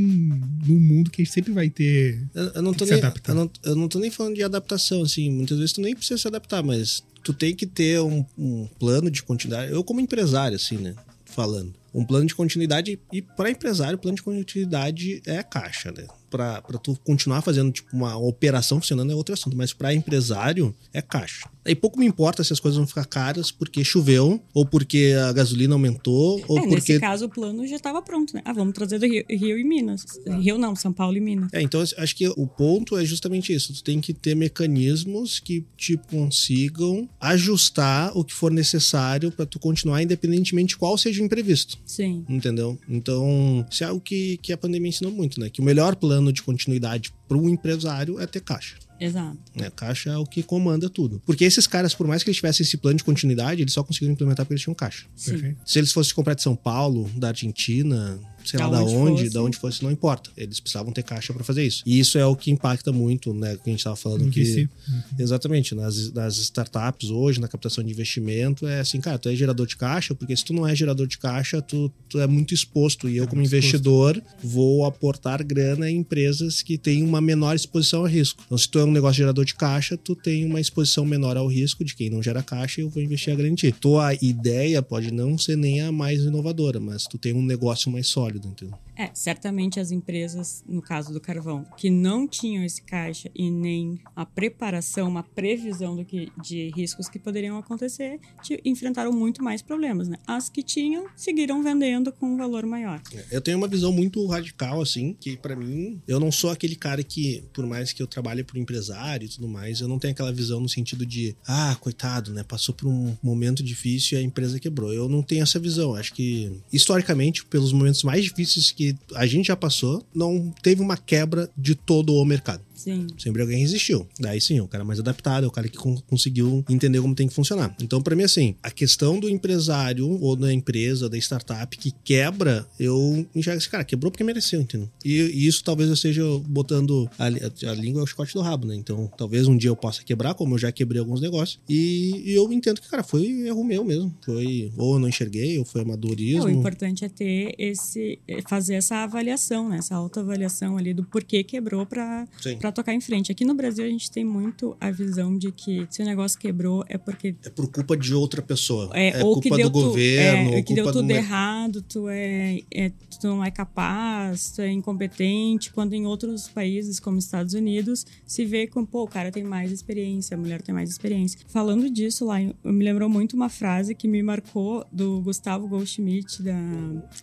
num 0.67 0.80
mundo 0.80 1.09
que 1.09 1.21
a 1.21 1.26
gente 1.26 1.34
sempre 1.34 1.53
vai 1.53 1.69
ter. 1.69 2.21
Eu, 2.36 2.61
não 2.61 2.74
tô 2.74 2.86
nem, 2.86 3.01
não, 3.34 3.51
eu 3.63 3.76
não 3.76 3.88
tô 3.88 3.99
nem 3.99 4.11
falando 4.11 4.36
de 4.36 4.43
adaptação, 4.43 5.01
assim. 5.01 5.32
Muitas 5.32 5.57
vezes 5.57 5.71
tu 5.74 5.82
nem 5.82 5.95
precisa 5.95 6.17
se 6.19 6.28
adaptar, 6.28 6.61
mas 6.61 7.01
tu 7.24 7.34
tem 7.34 7.55
que 7.55 7.65
ter 7.65 8.01
um, 8.01 8.26
um 8.38 8.67
plano 8.78 9.09
de 9.09 9.24
continuidade. 9.24 9.71
Eu, 9.71 9.82
como 9.84 10.01
empresário, 10.01 10.57
assim, 10.57 10.78
né? 10.78 10.93
Falando. 11.34 11.74
Um 11.94 12.06
plano 12.06 12.26
de 12.26 12.36
continuidade. 12.36 13.00
E 13.12 13.22
para 13.22 13.50
empresário, 13.50 13.98
plano 13.98 14.16
de 14.16 14.24
continuidade 14.24 15.22
é 15.26 15.42
caixa, 15.42 15.92
né? 15.92 16.06
Pra, 16.34 16.64
pra 16.64 16.80
tu 16.80 16.98
continuar 17.04 17.44
fazendo, 17.44 17.72
tipo, 17.72 17.96
uma 17.96 18.18
operação 18.18 18.82
funcionando 18.82 19.12
é 19.12 19.16
outro 19.16 19.36
assunto. 19.36 19.56
Mas 19.56 19.72
para 19.72 19.94
empresário, 19.94 20.76
é 20.92 21.00
caixa. 21.00 21.48
Aí 21.64 21.76
pouco 21.76 22.00
me 22.00 22.08
importa 22.08 22.44
se 22.44 22.52
as 22.52 22.60
coisas 22.60 22.76
vão 22.78 22.88
ficar 22.88 23.06
caras 23.06 23.52
porque 23.52 23.84
choveu, 23.84 24.42
ou 24.52 24.66
porque 24.66 25.14
a 25.30 25.32
gasolina 25.32 25.76
aumentou, 25.76 26.44
ou 26.48 26.58
É, 26.58 26.62
porque 26.62 26.76
nesse 26.76 27.00
caso, 27.00 27.26
o 27.26 27.30
plano 27.30 27.68
já 27.68 27.76
estava 27.76 28.02
pronto, 28.02 28.34
né? 28.34 28.42
Ah, 28.44 28.52
vamos 28.52 28.74
trazer 28.74 28.98
do 28.98 29.06
Rio, 29.06 29.24
Rio 29.30 29.60
e 29.60 29.64
Minas. 29.64 30.04
Rio 30.42 30.58
não, 30.58 30.76
São 30.76 30.92
Paulo 30.92 31.16
e 31.16 31.22
Minas. 31.22 31.54
É, 31.54 31.62
então 31.62 31.82
acho 31.82 32.16
que 32.16 32.28
o 32.28 32.48
ponto 32.48 32.98
é 32.98 33.06
justamente 33.06 33.54
isso. 33.54 33.72
Tu 33.74 33.84
tem 33.84 34.02
que 34.02 34.12
ter 34.12 34.36
mecanismos 34.36 35.40
que 35.40 35.64
te 35.78 35.96
consigam 36.10 37.08
ajustar 37.22 38.12
o 38.18 38.24
que 38.24 38.34
for 38.34 38.52
necessário 38.52 39.32
para 39.32 39.46
tu 39.46 39.60
continuar, 39.60 40.02
independentemente 40.02 40.70
de 40.70 40.78
qual 40.78 40.98
seja 40.98 41.22
o 41.22 41.26
imprevisto. 41.26 41.78
Sim. 41.86 42.26
Entendeu? 42.28 42.78
Então, 42.90 43.66
isso 43.70 43.84
é 43.84 43.88
algo 43.88 44.02
que, 44.02 44.38
que 44.38 44.52
a 44.52 44.58
pandemia 44.58 44.90
ensinou 44.90 45.14
muito, 45.14 45.40
né? 45.40 45.50
Que 45.50 45.62
o 45.62 45.64
melhor 45.64 45.96
plano 45.96 46.22
de 46.32 46.41
continuidade 46.41 47.11
para 47.28 47.38
um 47.38 47.49
empresário 47.49 48.19
é 48.19 48.28
ter 48.28 48.41
caixa. 48.41 48.76
Exato. 48.99 49.38
Né? 49.55 49.69
Caixa 49.76 50.11
é 50.11 50.17
o 50.17 50.26
que 50.26 50.41
comanda 50.41 50.89
tudo. 50.89 51.21
Porque 51.26 51.43
esses 51.43 51.67
caras, 51.67 51.93
por 51.93 52.07
mais 52.07 52.24
que 52.24 52.30
eles 52.30 52.38
tivessem 52.38 52.63
esse 52.63 52.78
plano 52.78 52.97
de 52.97 53.03
continuidade, 53.03 53.61
eles 53.61 53.74
só 53.74 53.84
conseguiram 53.84 54.13
implementar 54.13 54.45
porque 54.45 54.53
eles 54.53 54.63
tinham 54.63 54.76
caixa. 54.76 55.05
Sim. 55.15 55.32
Perfeito. 55.32 55.61
Se 55.65 55.80
eles 55.80 55.91
fossem 55.91 56.13
comprar 56.13 56.36
de 56.36 56.41
São 56.41 56.55
Paulo, 56.55 57.09
da 57.17 57.30
Argentina, 57.30 58.19
sei 58.46 58.60
Da 58.60 58.68
lá 58.68 58.78
da 58.78 58.84
onde 58.84 58.96
onde, 58.96 59.22
fosse. 59.24 59.34
da 59.34 59.44
onde 59.44 59.58
fosse, 59.58 59.84
não 59.84 59.91
importa. 59.91 60.30
Eles 60.38 60.60
precisavam 60.60 60.91
ter 60.91 61.04
caixa 61.04 61.34
para 61.34 61.44
fazer 61.44 61.64
isso. 61.66 61.84
E 61.86 62.00
isso 62.00 62.18
é 62.18 62.26
o 62.26 62.36
que 62.36 62.52
impacta 62.52 62.91
muito, 62.91 63.34
né? 63.34 63.56
Que 63.64 63.70
a 63.70 63.74
gente 63.74 63.84
tava 63.84 63.96
falando 63.96 64.26
No 64.26 64.32
que. 64.32 64.44
VC. 64.44 64.70
Exatamente, 65.18 65.76
nas, 65.76 66.12
nas 66.12 66.38
startups 66.38 67.10
hoje, 67.10 67.39
na 67.39 67.48
captação 67.48 67.84
de 67.84 67.91
investimento, 67.91 68.66
é 68.68 68.80
assim, 68.80 69.00
cara, 69.00 69.18
tu 69.18 69.30
é 69.30 69.36
gerador 69.36 69.68
de 69.68 69.76
caixa, 69.78 70.14
porque 70.16 70.36
se 70.36 70.44
tu 70.46 70.54
não 70.54 70.68
é 70.68 70.76
gerador 70.76 71.08
de 71.08 71.18
caixa, 71.18 71.62
tu, 71.62 71.91
tu 72.10 72.20
é 72.20 72.28
muito 72.28 72.54
exposto. 72.54 73.08
E 73.10 73.18
eu, 73.18 73.28
como 73.28 73.41
muito 73.41 73.48
exposto. 73.54 73.66
investidor, 73.76 74.24
vou 74.44 74.86
aportar 74.86 75.44
grana 75.44 75.89
em 75.89 75.98
empresas 75.98 76.62
que 76.62 76.78
têm 76.78 77.04
uma 77.04 77.22
menor 77.22 77.56
exposição 77.56 78.06
a 78.06 78.10
risco. 78.10 78.41
Então, 78.46 78.58
se 78.58 78.68
tu 78.70 78.80
é 78.80 78.84
um 78.86 78.91
negócio 78.91 79.18
gerador 79.18 79.46
de 79.46 79.56
caixa, 79.56 79.98
tu 79.98 80.16
tem 80.16 80.46
uma 80.46 80.60
exposição 80.60 81.06
menor 81.06 81.38
ao 81.38 81.48
risco 81.48 81.84
de 81.84 81.96
quem 81.96 82.10
não 82.10 82.22
gera 82.22 82.41
caixa 82.44 82.82
e 82.82 82.84
eu 82.84 82.89
vou 82.89 83.02
investir 83.02 83.34
a 83.34 83.36
garantir. 83.36 83.74
Tua 83.80 84.14
ideia 84.22 84.82
pode 84.82 85.12
não 85.12 85.38
ser 85.38 85.56
nem 85.58 85.82
a 85.82 85.91
mais 85.91 86.22
inovadora, 86.22 86.80
mas 86.80 87.04
tu 87.06 87.18
tem 87.18 87.34
um 87.34 87.44
negócio 87.44 87.91
mais 87.91 88.08
sólido, 88.08 88.33
entendeu? 88.38 88.78
É, 88.96 89.10
certamente 89.14 89.80
as 89.80 89.92
empresas, 89.92 90.64
no 90.68 90.82
caso 90.82 91.12
do 91.12 91.20
carvão, 91.20 91.66
que 91.78 91.90
não 91.90 92.28
tinham 92.28 92.64
esse 92.64 92.82
caixa 92.82 93.30
e 93.36 93.50
nem 93.50 94.00
a 94.16 94.26
preparação, 94.26 95.08
uma 95.10 95.24
previsão 95.24 95.96
do 95.96 96.06
que, 96.06 96.32
de 96.44 96.70
riscos 96.76 97.10
que 97.10 97.18
poderiam 97.20 97.58
acontecer, 97.58 98.20
te- 98.42 98.62
enfrentaram 98.64 99.12
muito 99.12 99.44
mais 99.44 99.62
problemas, 99.62 100.08
né? 100.08 100.18
As 100.28 100.50
que 100.50 100.62
tinham, 100.62 101.06
seguiram 101.16 101.64
vendendo 101.64 102.12
com 102.12 102.28
um 102.28 102.38
valor 102.38 102.66
maior. 102.66 103.02
Eu 103.32 103.42
tenho 103.42 103.58
uma 103.58 103.68
visão 103.68 103.92
muito 103.92 104.26
radical, 104.28 104.82
assim, 104.82 105.16
que 105.20 105.36
pra 105.38 105.56
mim, 105.56 106.02
eu 106.08 106.20
não 106.20 106.32
sou 106.32 106.50
aquele 106.52 106.76
cara 106.76 107.04
que, 107.04 107.44
por 107.54 107.66
mais 107.66 107.92
que 107.94 108.02
eu 108.02 108.08
trabalhe 108.08 108.44
por 108.44 108.58
empresário 108.58 109.26
e 109.26 109.30
tudo 109.30 109.48
mais, 109.48 109.82
eu 109.82 109.88
não 109.88 109.98
tenho 110.00 110.14
aquela 110.14 110.32
visão 110.32 110.60
no 110.60 110.70
sentido 110.70 111.06
de, 111.06 111.36
ah, 111.48 111.76
coitado, 111.80 112.32
né, 112.34 112.44
passou 112.44 112.74
por 112.76 112.88
um 112.88 113.16
momento 113.24 113.64
difícil 113.64 114.18
e 114.18 114.22
a 114.22 114.24
empresa 114.24 114.60
quebrou. 114.60 114.94
Eu 114.94 115.10
não 115.10 115.22
tenho 115.24 115.44
essa 115.44 115.60
visão. 115.60 115.96
Acho 115.96 116.14
que, 116.14 116.62
historicamente, 116.72 117.46
pelos 117.46 117.72
momentos 117.74 118.04
mais 118.04 118.22
difíceis 118.24 118.71
que 118.71 118.95
a 119.15 119.26
gente 119.26 119.47
já 119.47 119.55
passou, 119.55 120.05
não 120.13 120.53
teve 120.61 120.82
uma 120.82 120.97
quebra 120.97 121.49
de 121.57 121.76
todo 121.76 122.13
o 122.13 122.26
mercado. 122.26 122.61
Sim. 122.74 123.07
Sempre 123.17 123.41
alguém 123.41 123.59
resistiu. 123.59 124.07
Daí 124.19 124.39
sim, 124.41 124.59
o 124.59 124.67
cara 124.67 124.84
mais 124.84 124.99
adaptado, 124.99 125.43
é 125.45 125.47
o 125.47 125.51
cara 125.51 125.67
que 125.67 125.78
con- 125.78 126.01
conseguiu 126.07 126.63
entender 126.69 126.99
como 127.01 127.15
tem 127.15 127.28
que 127.28 127.34
funcionar. 127.34 127.76
Então, 127.82 128.01
pra 128.01 128.15
mim, 128.15 128.24
assim, 128.24 128.55
a 128.63 128.71
questão 128.71 129.19
do 129.19 129.30
empresário 129.30 130.07
ou 130.21 130.36
da 130.36 130.51
empresa, 130.53 131.09
da 131.09 131.17
startup 131.17 131.76
que 131.78 131.91
quebra, 132.03 132.65
eu 132.80 133.26
enxergo 133.36 133.57
esse 133.59 133.69
cara, 133.69 133.84
quebrou 133.84 134.11
porque 134.11 134.24
mereceu, 134.24 134.61
entendeu? 134.61 134.89
E, 135.03 135.13
e 135.21 135.47
isso 135.47 135.63
talvez 135.63 135.88
eu 135.89 135.93
esteja 135.95 136.24
botando 136.47 137.09
a, 137.17 137.30
li- 137.30 137.39
a 137.67 137.74
língua 137.74 138.01
é 138.01 138.03
o 138.03 138.07
chicote 138.07 138.34
do 138.34 138.41
rabo, 138.41 138.65
né? 138.67 138.76
Então, 138.76 139.11
talvez 139.17 139.47
um 139.47 139.55
dia 139.57 139.69
eu 139.69 139.76
possa 139.76 140.03
quebrar, 140.03 140.34
como 140.34 140.55
eu 140.55 140.57
já 140.59 140.71
quebrei 140.71 140.99
alguns 140.99 141.21
negócios. 141.21 141.59
E, 141.69 142.24
e 142.26 142.34
eu 142.34 142.51
entendo 142.51 142.82
que, 142.82 142.89
cara, 142.89 143.03
foi 143.03 143.26
erro 143.47 143.63
meu 143.63 143.84
mesmo. 143.84 144.13
Foi, 144.26 144.71
ou 144.78 144.93
eu 144.95 144.99
não 144.99 145.07
enxerguei, 145.09 145.57
ou 145.59 145.65
foi 145.65 145.82
É, 145.82 145.84
amadorismo. 145.84 146.45
o 146.45 146.49
importante 146.49 147.05
é 147.05 147.09
ter 147.09 147.53
esse, 147.57 148.19
é 148.28 148.41
fazer 148.47 148.76
essa 148.76 148.97
avaliação, 149.03 149.69
né? 149.69 149.78
Essa 149.78 149.95
autoavaliação 149.95 150.78
ali 150.78 150.93
do 150.93 151.03
porquê 151.03 151.43
quebrou 151.43 151.86
para 151.86 152.28
Sim. 152.41 152.57
Para 152.64 152.72
tocar 152.72 152.93
em 152.93 153.01
frente. 153.01 153.30
Aqui 153.30 153.43
no 153.43 153.53
Brasil 153.53 153.84
a 153.84 153.89
gente 153.89 154.09
tem 154.09 154.24
muito 154.24 154.78
a 154.80 154.89
visão 154.89 155.38
de 155.38 155.51
que 155.51 155.86
se 155.89 156.01
o 156.01 156.05
negócio 156.05 156.39
quebrou 156.39 156.86
é 156.88 156.97
porque 156.97 157.36
É 157.43 157.49
por 157.49 157.70
culpa 157.70 157.97
de 157.97 158.14
outra 158.14 158.41
pessoa. 158.41 158.89
É, 158.93 159.22
ou 159.22 159.34
culpa 159.41 159.57
do 159.57 159.64
tu- 159.64 159.70
governo, 159.70 160.53
é, 160.53 160.55
ou 160.55 160.64
que 160.64 160.74
deu 160.74 160.89
tudo 160.89 161.11
errado, 161.11 161.82
tu 161.82 162.07
é, 162.07 162.61
é- 162.74 162.89
tu 163.20 163.28
não 163.28 163.43
é 163.43 163.51
capaz, 163.51 164.51
tu 164.51 164.61
é 164.61 164.72
incompetente, 164.72 165.74
quando 165.74 165.91
em 165.91 166.05
outros 166.05 166.47
países, 166.47 167.01
como 167.01 167.18
Estados 167.20 167.53
Unidos, 167.53 168.05
se 168.26 168.45
vê 168.45 168.66
como, 168.66 168.88
pô, 168.88 169.03
o 169.03 169.07
cara 169.09 169.30
tem 169.30 169.43
mais 169.43 169.70
experiência, 169.70 170.36
a 170.36 170.39
mulher 170.39 170.61
tem 170.61 170.74
mais 170.74 170.89
experiência. 170.89 171.38
Falando 171.49 171.89
disso 171.89 172.24
lá, 172.24 172.41
eu 172.41 172.55
me 172.64 172.86
lembrou 172.86 173.09
muito 173.09 173.34
uma 173.36 173.49
frase 173.49 173.93
que 173.93 174.07
me 174.07 174.24
marcou 174.24 174.86
do 174.89 175.20
Gustavo 175.20 175.68
Goldschmidt, 175.68 176.41
da 176.41 176.53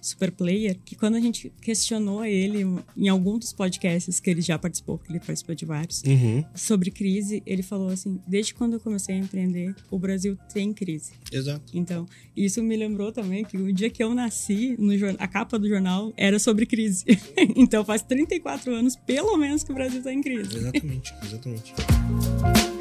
Superplayer, 0.02 0.78
que 0.84 0.94
quando 0.94 1.14
a 1.14 1.20
gente 1.20 1.50
questionou 1.62 2.24
ele 2.26 2.66
em 2.94 3.08
algum 3.08 3.38
dos 3.38 3.54
podcasts 3.54 4.20
que 4.20 4.28
ele 4.28 4.42
já 4.42 4.58
participou, 4.58 4.98
que 4.98 5.10
ele 5.10 5.20
participou 5.30 5.54
de 5.54 5.64
vários, 5.64 6.02
Uhum, 6.02 6.44
sobre 6.54 6.90
crise, 6.90 7.42
ele 7.46 7.62
falou 7.62 7.88
assim, 7.88 8.20
desde 8.26 8.54
quando 8.54 8.74
eu 8.74 8.80
comecei 8.80 9.14
a 9.14 9.18
empreender, 9.18 9.74
o 9.90 9.98
Brasil 9.98 10.36
tem 10.52 10.72
crise. 10.72 11.12
exato. 11.32 11.64
Então, 11.72 12.06
isso 12.36 12.62
me 12.62 12.76
lembrou 12.76 13.12
também 13.12 13.44
que 13.44 13.56
o 13.56 13.72
dia 13.72 13.90
que 13.90 14.02
eu 14.02 14.14
nasci, 14.14 14.74
no 14.78 14.90
a 15.18 15.28
capa 15.28 15.58
do 15.58 15.68
jornal 15.68 16.12
era 16.16 16.38
sobre 16.38 16.66
crise. 16.66 17.04
então, 17.56 17.84
faz 17.84 18.02
34 18.02 18.74
anos, 18.74 18.96
pelo 18.96 19.36
menos, 19.36 19.62
que 19.62 19.70
o 19.70 19.74
Brasil 19.74 19.98
está 19.98 20.12
em 20.12 20.20
crise. 20.20 20.56
Exatamente, 20.56 21.14
exatamente. 21.22 21.74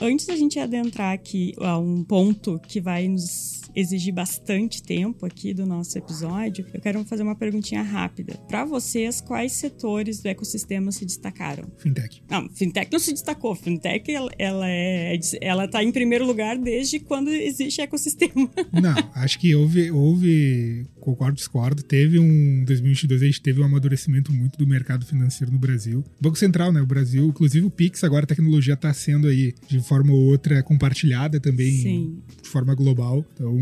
Antes 0.00 0.26
da 0.26 0.36
gente 0.36 0.58
adentrar 0.60 1.12
aqui 1.12 1.54
a 1.58 1.76
um 1.78 2.04
ponto 2.04 2.60
que 2.68 2.80
vai 2.80 3.08
nos 3.08 3.58
exigir 3.74 4.12
bastante 4.12 4.82
tempo 4.82 5.26
aqui 5.26 5.52
do 5.52 5.66
nosso 5.66 5.96
episódio, 5.98 6.66
eu 6.72 6.80
quero 6.80 7.04
fazer 7.04 7.22
uma 7.22 7.34
perguntinha 7.34 7.82
rápida. 7.82 8.34
Para 8.48 8.64
vocês, 8.64 9.20
quais 9.20 9.52
setores 9.52 10.20
do 10.20 10.26
ecossistema 10.26 10.90
se 10.92 11.04
destacaram? 11.04 11.64
Fintech. 11.78 12.22
Não, 12.28 12.48
fintech 12.48 12.90
não 12.92 12.98
se 12.98 13.12
destacou. 13.12 13.54
Fintech, 13.54 14.10
ela, 14.10 14.30
ela 14.38 14.68
é, 14.68 15.18
ela 15.40 15.68
tá 15.68 15.82
em 15.82 15.92
primeiro 15.92 16.26
lugar 16.26 16.56
desde 16.58 17.00
quando 17.00 17.28
existe 17.28 17.80
ecossistema. 17.80 18.50
Não, 18.72 18.96
acho 19.14 19.38
que 19.38 19.54
houve, 19.54 19.90
houve 19.90 20.86
concordo, 21.08 21.36
discordo. 21.36 21.82
Teve 21.82 22.18
um 22.18 22.64
2022, 22.64 23.22
a 23.22 23.26
gente 23.26 23.40
teve 23.40 23.60
um 23.60 23.64
amadurecimento 23.64 24.32
muito 24.32 24.58
do 24.58 24.66
mercado 24.66 25.06
financeiro 25.06 25.52
no 25.52 25.58
Brasil. 25.58 26.04
Banco 26.20 26.36
Central, 26.36 26.72
né? 26.72 26.80
O 26.82 26.86
Brasil, 26.86 27.26
inclusive 27.26 27.66
o 27.66 27.70
Pix, 27.70 28.04
agora 28.04 28.24
a 28.24 28.26
tecnologia 28.26 28.74
está 28.74 28.92
sendo 28.92 29.28
aí 29.28 29.54
de 29.66 29.80
forma 29.80 30.12
ou 30.12 30.20
outra 30.26 30.62
compartilhada 30.62 31.40
também 31.40 31.70
Sim. 31.70 32.22
de 32.42 32.48
forma 32.48 32.74
global. 32.74 33.24
Então, 33.34 33.58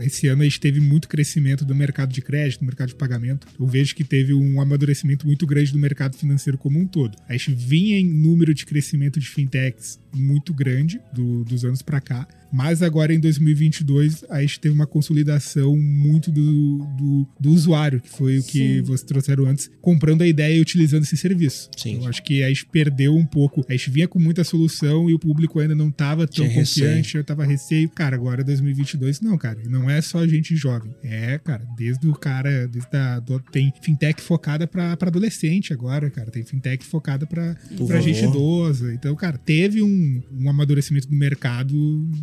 esse 0.00 0.28
ano 0.28 0.42
a 0.42 0.44
gente 0.44 0.60
teve 0.60 0.80
muito 0.80 1.08
crescimento 1.08 1.64
do 1.64 1.74
mercado 1.74 2.12
de 2.12 2.20
crédito, 2.20 2.60
do 2.60 2.66
mercado 2.66 2.88
de 2.88 2.94
pagamento. 2.94 3.46
Eu 3.58 3.66
vejo 3.66 3.94
que 3.94 4.04
teve 4.04 4.34
um 4.34 4.60
amadurecimento 4.60 5.26
muito 5.26 5.46
grande 5.46 5.72
do 5.72 5.78
mercado 5.78 6.16
financeiro 6.16 6.58
como 6.58 6.78
um 6.78 6.86
todo. 6.86 7.16
A 7.28 7.32
gente 7.32 7.54
vinha 7.54 7.98
em 7.98 8.06
número 8.06 8.52
de 8.52 8.66
crescimento 8.66 9.18
de 9.18 9.28
fintechs 9.28 9.98
muito 10.14 10.52
grande 10.52 11.00
do, 11.12 11.44
dos 11.44 11.64
anos 11.64 11.80
para 11.80 12.00
cá. 12.00 12.28
Mas 12.52 12.82
agora 12.82 13.14
em 13.14 13.18
2022 13.20 14.24
a 14.28 14.40
gente 14.42 14.60
teve 14.60 14.74
uma 14.74 14.86
consolidação 14.86 15.76
muito 15.76 16.30
do, 16.30 16.78
do, 16.98 17.26
do 17.40 17.50
usuário, 17.50 18.00
que 18.00 18.08
foi 18.10 18.38
o 18.38 18.42
que 18.42 18.58
Sim. 18.76 18.82
vocês 18.82 19.02
trouxeram 19.02 19.46
antes, 19.46 19.70
comprando 19.80 20.22
a 20.22 20.26
ideia 20.26 20.56
e 20.56 20.60
utilizando 20.60 21.02
esse 21.04 21.16
serviço. 21.16 21.70
Sim. 21.76 21.96
Eu 22.02 22.08
acho 22.08 22.22
que 22.22 22.42
a 22.42 22.48
gente 22.48 22.66
perdeu 22.66 23.16
um 23.16 23.24
pouco. 23.24 23.64
A 23.68 23.72
gente 23.72 23.90
vinha 23.90 24.08
com 24.08 24.18
muita 24.18 24.44
solução 24.44 25.08
e 25.08 25.14
o 25.14 25.18
público 25.18 25.58
ainda 25.60 25.74
não 25.74 25.88
estava 25.88 26.26
tão 26.26 26.44
Tinha 26.44 26.48
receio. 26.48 26.86
confiante, 26.88 27.16
eu 27.16 27.24
tava 27.24 27.44
receio. 27.44 27.88
Cara, 27.90 28.16
agora 28.16 28.42
2022, 28.44 29.20
não, 29.20 29.36
cara. 29.38 29.58
E 29.64 29.68
não 29.68 29.88
é 29.88 30.00
só 30.00 30.26
gente 30.26 30.54
jovem. 30.56 30.94
É, 31.02 31.38
cara, 31.38 31.64
desde 31.76 32.06
o 32.08 32.12
cara, 32.14 32.66
desde 32.68 32.94
a, 32.96 33.18
do- 33.20 33.40
tem 33.52 33.72
fintech 33.82 34.20
focada 34.20 34.66
pra, 34.66 34.96
pra 34.96 35.08
adolescente 35.08 35.72
agora, 35.72 36.10
cara. 36.10 36.30
Tem 36.30 36.44
fintech 36.44 36.84
focada 36.84 37.26
pra 37.26 37.56
gente 38.00 38.24
idosa. 38.24 38.92
Então, 38.94 39.14
cara, 39.16 39.38
teve 39.38 39.82
um, 39.82 40.22
um 40.32 40.48
amadurecimento 40.50 41.08
do 41.08 41.14
mercado 41.16 41.74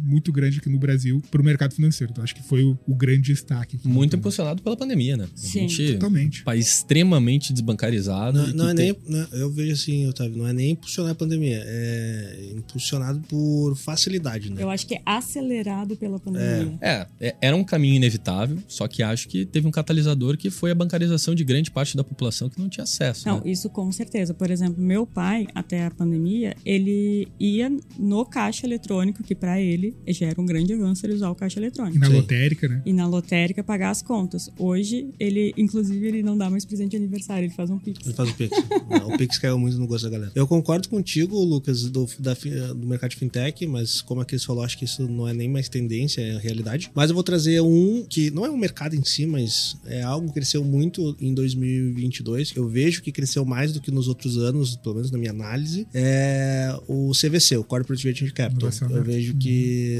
muito 0.03 0.18
grande 0.31 0.59
aqui 0.59 0.69
no 0.69 0.77
Brasil 0.79 1.21
pro 1.31 1.43
mercado 1.43 1.73
financeiro. 1.73 2.11
Então, 2.11 2.23
acho 2.23 2.35
que 2.35 2.43
foi 2.43 2.63
o, 2.63 2.77
o 2.87 2.95
grande 2.95 3.31
destaque. 3.33 3.75
aqui. 3.77 3.87
Muito 3.87 4.15
impulsionado 4.15 4.61
pela 4.61 4.75
pandemia, 4.77 5.15
né? 5.17 5.25
A 5.33 5.37
Sim. 5.37 5.67
gente, 5.69 5.93
Totalmente. 5.93 6.43
país 6.43 6.67
extremamente 6.67 7.53
desbancarizado. 7.53 8.37
Não, 8.47 8.53
não 8.53 8.69
é 8.69 8.73
tem- 8.73 8.95
nem. 9.07 9.17
não- 9.21 9.27
eu 9.39 9.51
vejo 9.51 9.73
assim, 9.73 10.07
Otávio, 10.07 10.37
não 10.37 10.47
é 10.47 10.53
nem 10.53 10.71
impulsionar 10.71 11.11
a 11.11 11.15
pandemia, 11.15 11.63
é 11.65 12.51
impulsionado 12.55 13.19
por 13.27 13.75
facilidade, 13.75 14.51
né? 14.51 14.61
Eu 14.61 14.69
acho 14.69 14.85
que 14.85 14.95
é 14.95 15.01
acelerado 15.05 15.95
pela 15.95 16.19
pandemia. 16.19 16.77
É, 16.81 17.07
é- 17.19 17.35
era 17.41 17.55
um 17.55 17.63
caminho 17.63 17.95
inevitável, 17.95 18.57
só 18.67 18.87
que 18.87 19.01
acho 19.03 19.27
que 19.27 19.45
teve 19.45 19.67
um 19.67 19.71
catalisador 19.71 20.37
que 20.37 20.49
foi 20.49 20.71
a 20.71 20.75
bancarização 20.75 21.33
de 21.35 21.43
grande 21.43 21.71
parte 21.71 21.95
da 21.95 22.03
população 22.03 22.49
que 22.49 22.59
não 22.59 22.67
tinha 22.69 22.83
acesso. 22.83 23.27
Não, 23.27 23.37
né? 23.37 23.43
isso 23.51 23.69
com 23.69 23.91
certeza. 23.91 24.33
Por 24.33 24.49
exemplo, 24.51 24.81
meu 24.83 25.05
pai, 25.05 25.47
até 25.53 25.85
a 25.85 25.91
pandemia, 25.91 26.55
ele 26.65 27.27
ia 27.39 27.71
no 27.97 28.25
caixa 28.25 28.65
eletrônico, 28.65 29.23
que 29.23 29.35
pra 29.35 29.59
ele 29.61 29.95
já 30.13 30.27
era 30.27 30.39
um 30.41 30.45
grande 30.45 30.73
avanço 30.73 31.05
ele 31.05 31.13
usar 31.13 31.29
o 31.29 31.35
caixa 31.35 31.59
E 31.59 31.63
eletrônico. 31.63 31.99
na 31.99 32.07
Sim. 32.07 32.13
lotérica, 32.13 32.67
né? 32.67 32.81
E 32.85 32.93
na 32.93 33.07
lotérica 33.07 33.63
pagar 33.63 33.89
as 33.91 34.01
contas. 34.01 34.49
Hoje, 34.57 35.09
ele, 35.19 35.53
inclusive, 35.57 36.05
ele 36.07 36.23
não 36.23 36.37
dá 36.37 36.49
mais 36.49 36.65
presente 36.65 36.91
de 36.91 36.97
aniversário, 36.97 37.45
ele 37.45 37.53
faz 37.53 37.69
um 37.69 37.77
pix. 37.77 38.05
Ele 38.05 38.13
faz 38.15 38.29
o 38.29 38.33
Pix. 38.35 38.55
Não, 38.89 39.13
o 39.13 39.17
Pix 39.17 39.37
caiu 39.37 39.57
muito 39.59 39.77
no 39.77 39.87
gosto 39.87 40.03
da 40.05 40.09
galera. 40.09 40.31
Eu 40.35 40.47
concordo 40.47 40.87
contigo, 40.89 41.37
Lucas, 41.43 41.83
do, 41.89 42.07
da 42.19 42.33
do 42.73 42.87
mercado 42.87 43.11
de 43.11 43.17
fintech, 43.17 43.65
mas 43.65 44.01
como 44.01 44.21
a 44.21 44.25
Cris 44.25 44.43
falou, 44.43 44.63
acho 44.63 44.77
que 44.77 44.85
isso 44.85 45.07
não 45.07 45.27
é 45.27 45.33
nem 45.33 45.49
mais 45.49 45.67
tendência, 45.67 46.21
é 46.21 46.35
a 46.35 46.39
realidade. 46.39 46.89
Mas 46.93 47.09
eu 47.09 47.13
vou 47.13 47.23
trazer 47.23 47.59
um 47.61 48.05
que 48.07 48.31
não 48.31 48.45
é 48.45 48.49
um 48.49 48.57
mercado 48.57 48.95
em 48.95 49.03
si, 49.03 49.25
mas 49.25 49.77
é 49.85 50.01
algo 50.01 50.27
que 50.27 50.33
cresceu 50.33 50.63
muito 50.63 51.15
em 51.19 51.33
2022, 51.33 52.51
que 52.51 52.59
eu 52.59 52.67
vejo 52.67 53.01
que 53.01 53.11
cresceu 53.11 53.43
mais 53.45 53.73
do 53.73 53.81
que 53.81 53.91
nos 53.91 54.07
outros 54.07 54.37
anos, 54.37 54.75
pelo 54.77 54.95
menos 54.95 55.11
na 55.11 55.17
minha 55.17 55.31
análise, 55.31 55.87
é 55.93 56.73
o 56.87 57.11
CVC, 57.11 57.57
o 57.57 57.63
Corporate 57.63 58.03
Venture 58.03 58.31
Capital. 58.31 58.69
Inovação 58.69 58.89
Eu 58.89 59.03
vejo 59.03 59.35
que 59.35 59.98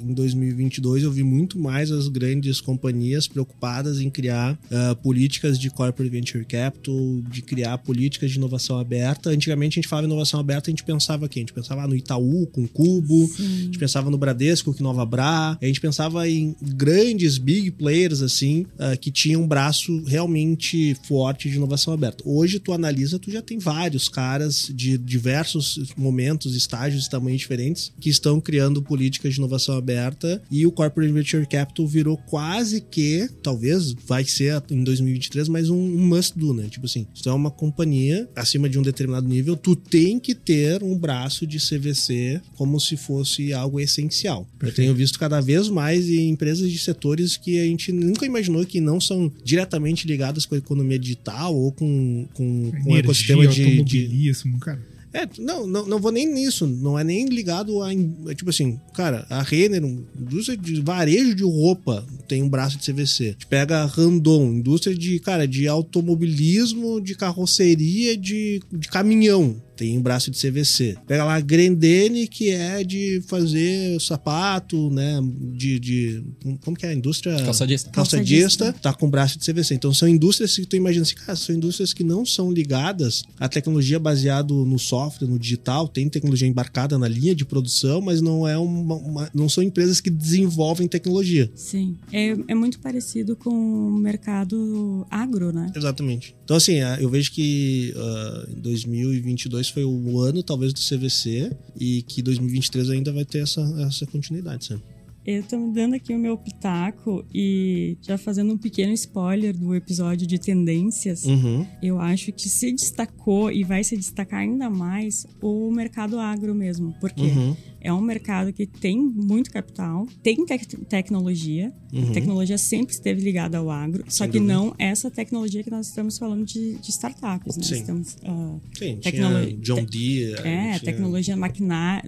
em 0.00 0.12
2022 0.12 1.02
eu 1.02 1.10
vi 1.10 1.22
muito 1.22 1.58
mais 1.58 1.90
as 1.90 2.08
grandes 2.08 2.60
companhias 2.60 3.26
preocupadas 3.26 4.00
em 4.00 4.10
criar 4.10 4.58
ah, 4.70 4.94
políticas 4.94 5.58
de 5.58 5.70
corporate 5.70 6.10
venture 6.10 6.44
capital, 6.44 7.20
de 7.30 7.42
criar 7.42 7.78
políticas 7.78 8.30
de 8.30 8.38
inovação 8.38 8.78
aberta. 8.78 9.30
Antigamente 9.30 9.78
a 9.78 9.80
gente 9.80 9.88
falava 9.88 10.06
inovação 10.06 10.40
aberta, 10.40 10.70
a 10.70 10.72
gente 10.72 10.84
pensava 10.84 11.26
aqui, 11.26 11.38
a 11.38 11.42
gente 11.42 11.52
pensava 11.52 11.86
no 11.86 11.94
Itaú 11.94 12.46
com 12.46 12.66
Cubo, 12.66 13.30
a 13.38 13.42
gente 13.42 13.78
pensava 13.78 14.10
no 14.10 14.18
Bradesco 14.18 14.74
com 14.74 14.82
Nova 14.82 15.04
Bra, 15.06 15.58
a 15.60 15.66
gente 15.66 15.80
pensava 15.80 16.28
em 16.28 16.54
grandes 16.60 17.38
big 17.38 17.70
players 17.72 18.22
assim, 18.22 18.66
ah, 18.78 18.96
que 18.96 19.10
tinham 19.10 19.42
um 19.42 19.48
braço 19.48 20.02
realmente 20.04 20.96
forte 21.06 21.48
de 21.48 21.56
inovação 21.56 21.92
aberta. 21.94 22.22
Hoje 22.26 22.58
tu 22.58 22.72
analisa, 22.72 23.18
tu 23.18 23.30
já 23.30 23.42
tem 23.42 23.58
vários 23.58 24.08
caras 24.08 24.70
de 24.74 24.98
diversos 24.98 25.92
momentos, 25.96 26.54
estágios 26.54 27.06
e 27.06 27.10
tamanhos 27.10 27.40
diferentes 27.40 27.92
que 28.00 28.10
estão 28.10 28.40
criando 28.40 28.82
políticas 28.82 29.23
de 29.28 29.38
inovação 29.38 29.76
aberta 29.76 30.42
e 30.50 30.66
o 30.66 30.72
Corporate 30.72 31.12
Venture 31.12 31.46
Capital 31.46 31.86
virou 31.86 32.16
quase 32.16 32.80
que, 32.80 33.28
talvez 33.42 33.92
vai 34.06 34.24
ser 34.24 34.62
em 34.70 34.82
2023, 34.82 35.48
mas 35.48 35.70
um, 35.70 35.76
um 35.76 36.06
must 36.06 36.38
do, 36.38 36.52
né? 36.52 36.66
Tipo 36.68 36.86
assim, 36.86 37.06
se 37.14 37.22
tu 37.22 37.28
é 37.28 37.32
uma 37.32 37.50
companhia 37.50 38.28
acima 38.34 38.68
de 38.68 38.78
um 38.78 38.82
determinado 38.82 39.28
nível, 39.28 39.56
tu 39.56 39.74
tem 39.76 40.18
que 40.18 40.34
ter 40.34 40.82
um 40.82 40.96
braço 40.96 41.46
de 41.46 41.58
CVC 41.58 42.40
como 42.56 42.80
se 42.80 42.96
fosse 42.96 43.52
algo 43.52 43.80
essencial. 43.80 44.46
Eu 44.60 44.72
tenho 44.72 44.94
visto 44.94 45.18
cada 45.18 45.40
vez 45.40 45.68
mais 45.68 46.08
em 46.08 46.28
empresas 46.28 46.70
de 46.70 46.78
setores 46.78 47.36
que 47.36 47.58
a 47.60 47.64
gente 47.64 47.92
nunca 47.92 48.26
imaginou 48.26 48.64
que 48.64 48.80
não 48.80 49.00
são 49.00 49.32
diretamente 49.42 50.06
ligadas 50.06 50.46
com 50.46 50.54
a 50.54 50.58
economia 50.58 50.98
digital 50.98 51.54
ou 51.54 51.72
com, 51.72 52.26
com, 52.34 52.72
com 52.82 52.92
o 52.92 52.96
ecossistema 52.96 53.46
de, 53.46 53.82
de, 53.82 54.32
cara. 54.60 54.93
É, 55.14 55.28
não, 55.38 55.64
não, 55.64 55.86
não 55.86 56.00
vou 56.00 56.10
nem 56.10 56.26
nisso. 56.26 56.66
Não 56.66 56.98
é 56.98 57.04
nem 57.04 57.26
ligado 57.26 57.80
a. 57.80 57.90
Tipo 58.34 58.50
assim, 58.50 58.80
cara, 58.94 59.24
a 59.30 59.42
Renner, 59.42 59.80
indústria 59.84 60.58
de 60.58 60.80
varejo 60.80 61.36
de 61.36 61.44
roupa, 61.44 62.04
tem 62.26 62.42
um 62.42 62.48
braço 62.48 62.78
de 62.78 62.84
CVC. 62.92 63.24
A 63.24 63.30
gente 63.32 63.46
pega 63.46 63.84
Randon, 63.84 64.52
indústria 64.52 64.94
de, 64.96 65.18
cara, 65.20 65.46
de 65.46 65.66
automobilismo, 65.68 67.00
de 67.00 67.14
carroceria, 67.14 68.16
de, 68.16 68.60
de 68.72 68.88
caminhão. 68.88 69.62
Tem 69.76 69.98
um 69.98 70.02
braço 70.02 70.30
de 70.30 70.38
CVC. 70.38 70.96
Pega 71.04 71.24
lá 71.24 71.34
a 71.34 71.40
Grendene, 71.40 72.28
que 72.28 72.48
é 72.50 72.84
de 72.84 73.20
fazer 73.26 74.00
sapato, 74.00 74.88
né? 74.90 75.18
De. 75.52 75.80
de 75.80 76.22
como 76.60 76.76
que 76.76 76.86
é? 76.86 76.90
A 76.90 76.94
indústria. 76.94 77.36
Calçadista. 77.42 77.90
Calçadista, 77.90 78.72
tá 78.72 78.92
com 78.94 79.10
braço 79.10 79.36
de 79.36 79.44
CVC. 79.44 79.74
Então 79.74 79.92
são 79.92 80.06
indústrias 80.06 80.54
que 80.54 80.64
tu 80.64 80.76
imagina 80.76 81.02
assim, 81.02 81.16
cara, 81.16 81.34
são 81.34 81.52
indústrias 81.56 81.92
que 81.92 82.04
não 82.04 82.24
são 82.24 82.52
ligadas 82.52 83.24
à 83.36 83.48
tecnologia 83.48 83.98
baseado 83.98 84.64
no 84.64 84.78
software, 84.78 85.26
no 85.26 85.40
digital, 85.40 85.88
tem 85.88 86.08
tecnologia 86.08 86.46
embarcada 86.46 86.96
na 86.96 87.08
linha 87.08 87.34
de 87.34 87.44
produção, 87.44 88.00
mas 88.00 88.20
não 88.20 88.46
é 88.46 88.56
uma, 88.56 88.94
uma- 88.94 89.30
não 89.34 89.48
são 89.48 89.60
empresas 89.60 90.00
que 90.00 90.08
desenvolvem 90.08 90.86
tecnologia. 90.86 91.50
Sim. 91.56 91.96
É, 92.14 92.36
é 92.48 92.54
muito 92.54 92.78
parecido 92.78 93.34
com 93.34 93.50
o 93.50 93.92
mercado 93.92 95.04
agro, 95.10 95.52
né? 95.52 95.72
Exatamente. 95.74 96.34
Então 96.44 96.56
assim, 96.56 96.80
ah, 96.80 96.96
eu 97.00 97.10
vejo 97.10 97.32
que 97.32 97.92
ah, 97.96 98.46
em 98.56 98.60
2022 98.60 99.68
foi 99.70 99.84
o 99.84 100.20
ano 100.20 100.42
talvez 100.42 100.72
do 100.72 100.78
CVC 100.78 101.50
e 101.78 102.02
que 102.02 102.22
2023 102.22 102.90
ainda 102.90 103.12
vai 103.12 103.24
ter 103.24 103.42
essa, 103.42 103.60
essa 103.86 104.06
continuidade, 104.06 104.66
sabe? 104.66 104.82
Eu 105.26 105.42
tô 105.42 105.56
dando 105.70 105.94
aqui 105.94 106.12
o 106.14 106.18
meu 106.18 106.36
pitaco 106.36 107.24
e 107.32 107.96
já 108.02 108.18
fazendo 108.18 108.52
um 108.52 108.58
pequeno 108.58 108.92
spoiler 108.92 109.56
do 109.56 109.74
episódio 109.74 110.26
de 110.26 110.38
tendências. 110.38 111.24
Uhum. 111.24 111.66
Eu 111.82 111.98
acho 111.98 112.30
que 112.30 112.46
se 112.46 112.70
destacou 112.70 113.50
e 113.50 113.64
vai 113.64 113.82
se 113.82 113.96
destacar 113.96 114.40
ainda 114.40 114.68
mais 114.68 115.26
o 115.40 115.70
mercado 115.70 116.18
agro 116.18 116.54
mesmo. 116.54 116.94
Porque 117.00 117.22
Uhum. 117.22 117.56
É 117.84 117.92
um 117.92 118.00
mercado 118.00 118.52
que 118.52 118.66
tem 118.66 118.98
muito 118.98 119.50
capital, 119.52 120.06
tem 120.22 120.44
tec- 120.44 120.66
tecnologia. 120.88 121.72
Uhum. 121.92 122.10
Tecnologia 122.12 122.58
sempre 122.58 122.92
esteve 122.92 123.20
ligada 123.20 123.56
ao 123.58 123.70
agro, 123.70 124.02
só 124.08 124.24
Sem 124.24 124.32
que 124.32 124.38
dúvida. 124.40 124.52
não 124.58 124.74
essa 124.80 125.08
tecnologia 125.10 125.62
que 125.62 125.70
nós 125.70 125.86
estamos 125.86 126.18
falando 126.18 126.44
de, 126.44 126.74
de 126.74 126.90
startups, 126.90 127.56
né? 127.56 127.62
Sim. 127.62 127.74
Estamos, 127.76 128.16
ah, 128.24 128.56
Sim, 128.76 128.96
Tecnolo- 128.96 129.46
tinha 129.46 129.56
John 129.58 129.84
Deere. 129.84 130.32
é, 130.40 130.78
tinha- 130.78 130.80
tecnologia 130.80 131.36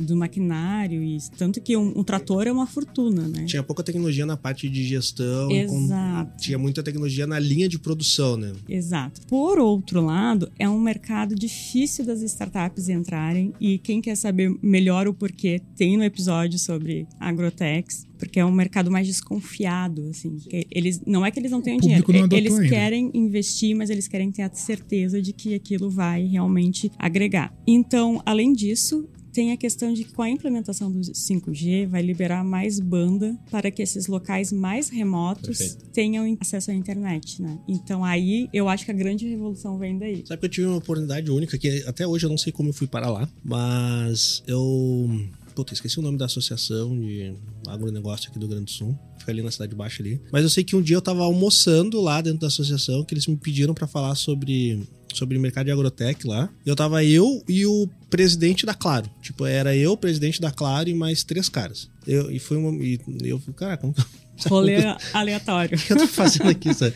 do 0.00 0.16
maquinário 0.16 1.02
e 1.04 1.18
tanto 1.36 1.60
que 1.60 1.76
um, 1.76 2.00
um 2.00 2.02
trator 2.02 2.46
é 2.48 2.52
uma 2.52 2.66
fortuna, 2.66 3.28
né? 3.28 3.44
Tinha 3.44 3.62
pouca 3.62 3.82
tecnologia 3.82 4.26
na 4.26 4.36
parte 4.36 4.68
de 4.68 4.82
gestão. 4.84 5.48
com- 5.48 5.54
Exato. 5.84 6.36
tinha 6.42 6.58
muita 6.58 6.82
tecnologia 6.82 7.26
na 7.26 7.38
linha 7.38 7.68
de 7.68 7.78
produção, 7.78 8.36
né? 8.36 8.52
Exato. 8.68 9.20
Por 9.28 9.58
outro 9.58 10.00
lado, 10.04 10.50
é 10.58 10.68
um 10.68 10.80
mercado 10.80 11.34
difícil 11.34 12.04
das 12.04 12.22
startups 12.22 12.88
entrarem 12.88 13.52
e 13.60 13.78
quem 13.78 14.00
quer 14.00 14.16
saber 14.16 14.52
melhor 14.62 15.06
o 15.06 15.14
porquê 15.14 15.60
tem 15.76 15.96
no 15.96 16.04
episódio 16.04 16.58
sobre 16.58 17.06
agrotechs, 17.18 18.06
porque 18.18 18.40
é 18.40 18.44
um 18.44 18.50
mercado 18.52 18.90
mais 18.90 19.06
desconfiado, 19.06 20.08
assim. 20.08 20.36
que 20.36 20.66
Eles 20.70 21.02
não 21.06 21.24
é 21.24 21.30
que 21.30 21.38
eles 21.38 21.50
não 21.50 21.60
tenham 21.60 21.78
dinheiro, 21.78 22.04
eles 22.32 22.54
ainda. 22.54 22.68
querem 22.68 23.10
investir, 23.14 23.76
mas 23.76 23.90
eles 23.90 24.08
querem 24.08 24.30
ter 24.30 24.42
a 24.42 24.50
certeza 24.52 25.20
de 25.20 25.32
que 25.32 25.54
aquilo 25.54 25.90
vai 25.90 26.24
realmente 26.24 26.90
agregar. 26.98 27.54
Então, 27.66 28.22
além 28.24 28.52
disso, 28.52 29.08
tem 29.36 29.52
a 29.52 29.56
questão 29.58 29.92
de 29.92 30.04
que 30.04 30.14
com 30.14 30.22
a 30.22 30.30
implementação 30.30 30.90
do 30.90 30.98
5G 30.98 31.86
vai 31.86 32.00
liberar 32.00 32.42
mais 32.42 32.80
banda 32.80 33.38
para 33.50 33.70
que 33.70 33.82
esses 33.82 34.06
locais 34.06 34.50
mais 34.50 34.88
remotos 34.88 35.58
Perfeito. 35.58 35.84
tenham 35.92 36.38
acesso 36.40 36.70
à 36.70 36.74
internet, 36.74 37.42
né? 37.42 37.58
Então 37.68 38.02
aí 38.02 38.48
eu 38.50 38.66
acho 38.66 38.86
que 38.86 38.90
a 38.90 38.94
grande 38.94 39.28
revolução 39.28 39.76
vem 39.76 39.98
daí. 39.98 40.24
Sabe 40.26 40.40
que 40.40 40.46
eu 40.46 40.50
tive 40.50 40.66
uma 40.68 40.78
oportunidade 40.78 41.30
única 41.30 41.58
que 41.58 41.84
até 41.86 42.06
hoje 42.06 42.24
eu 42.24 42.30
não 42.30 42.38
sei 42.38 42.50
como 42.50 42.70
eu 42.70 42.72
fui 42.72 42.86
para 42.86 43.10
lá, 43.10 43.28
mas 43.44 44.42
eu. 44.46 45.10
Puta, 45.56 45.72
esqueci 45.72 45.98
o 45.98 46.02
nome 46.02 46.18
da 46.18 46.26
associação 46.26 46.94
de 47.00 47.34
agronegócio 47.66 48.28
aqui 48.28 48.38
do 48.38 48.46
Grande 48.46 48.70
Sul. 48.70 48.96
Fica 49.18 49.32
ali 49.32 49.40
na 49.40 49.50
Cidade 49.50 49.74
Baixa 49.74 50.02
ali. 50.02 50.20
Mas 50.30 50.42
eu 50.42 50.50
sei 50.50 50.62
que 50.62 50.76
um 50.76 50.82
dia 50.82 50.96
eu 50.96 51.00
tava 51.00 51.22
almoçando 51.22 51.98
lá 51.98 52.20
dentro 52.20 52.40
da 52.40 52.48
associação, 52.48 53.02
que 53.02 53.14
eles 53.14 53.26
me 53.26 53.38
pediram 53.38 53.72
para 53.72 53.86
falar 53.86 54.14
sobre 54.16 54.86
sobre 55.14 55.38
mercado 55.38 55.64
de 55.64 55.72
agrotech 55.72 56.26
lá. 56.26 56.50
Eu 56.66 56.76
tava 56.76 57.02
eu 57.02 57.42
e 57.48 57.64
o 57.64 57.88
presidente 58.10 58.66
da 58.66 58.74
Claro. 58.74 59.08
Tipo, 59.22 59.46
era 59.46 59.74
eu, 59.74 59.92
o 59.92 59.96
presidente 59.96 60.42
da 60.42 60.50
Claro 60.50 60.90
e 60.90 60.94
mais 60.94 61.24
três 61.24 61.48
caras. 61.48 61.88
Eu, 62.06 62.30
e 62.30 62.38
foi 62.38 62.58
uma. 62.58 62.70
E 62.84 63.00
eu 63.22 63.38
falei, 63.38 63.54
cara, 63.54 63.76
como 63.78 63.94
que 63.94 64.02
Rolê 64.46 64.76
aleatório. 65.14 65.78
o 65.78 65.80
que 65.80 65.92
eu 65.94 65.96
tô 65.96 66.06
fazendo 66.06 66.50
aqui, 66.50 66.74
sabe? 66.74 66.94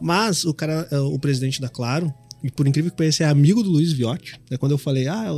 Mas 0.00 0.46
o 0.46 0.54
cara, 0.54 0.88
o 1.04 1.18
presidente 1.18 1.60
da 1.60 1.68
Claro, 1.68 2.12
e 2.42 2.50
por 2.50 2.66
incrível 2.66 2.90
que 2.90 2.96
pareça, 2.96 3.24
é 3.24 3.26
amigo 3.26 3.62
do 3.62 3.70
Luiz 3.70 3.92
Viotti. 3.92 4.38
É 4.50 4.56
quando 4.56 4.72
eu 4.72 4.78
falei, 4.78 5.08
ah, 5.08 5.28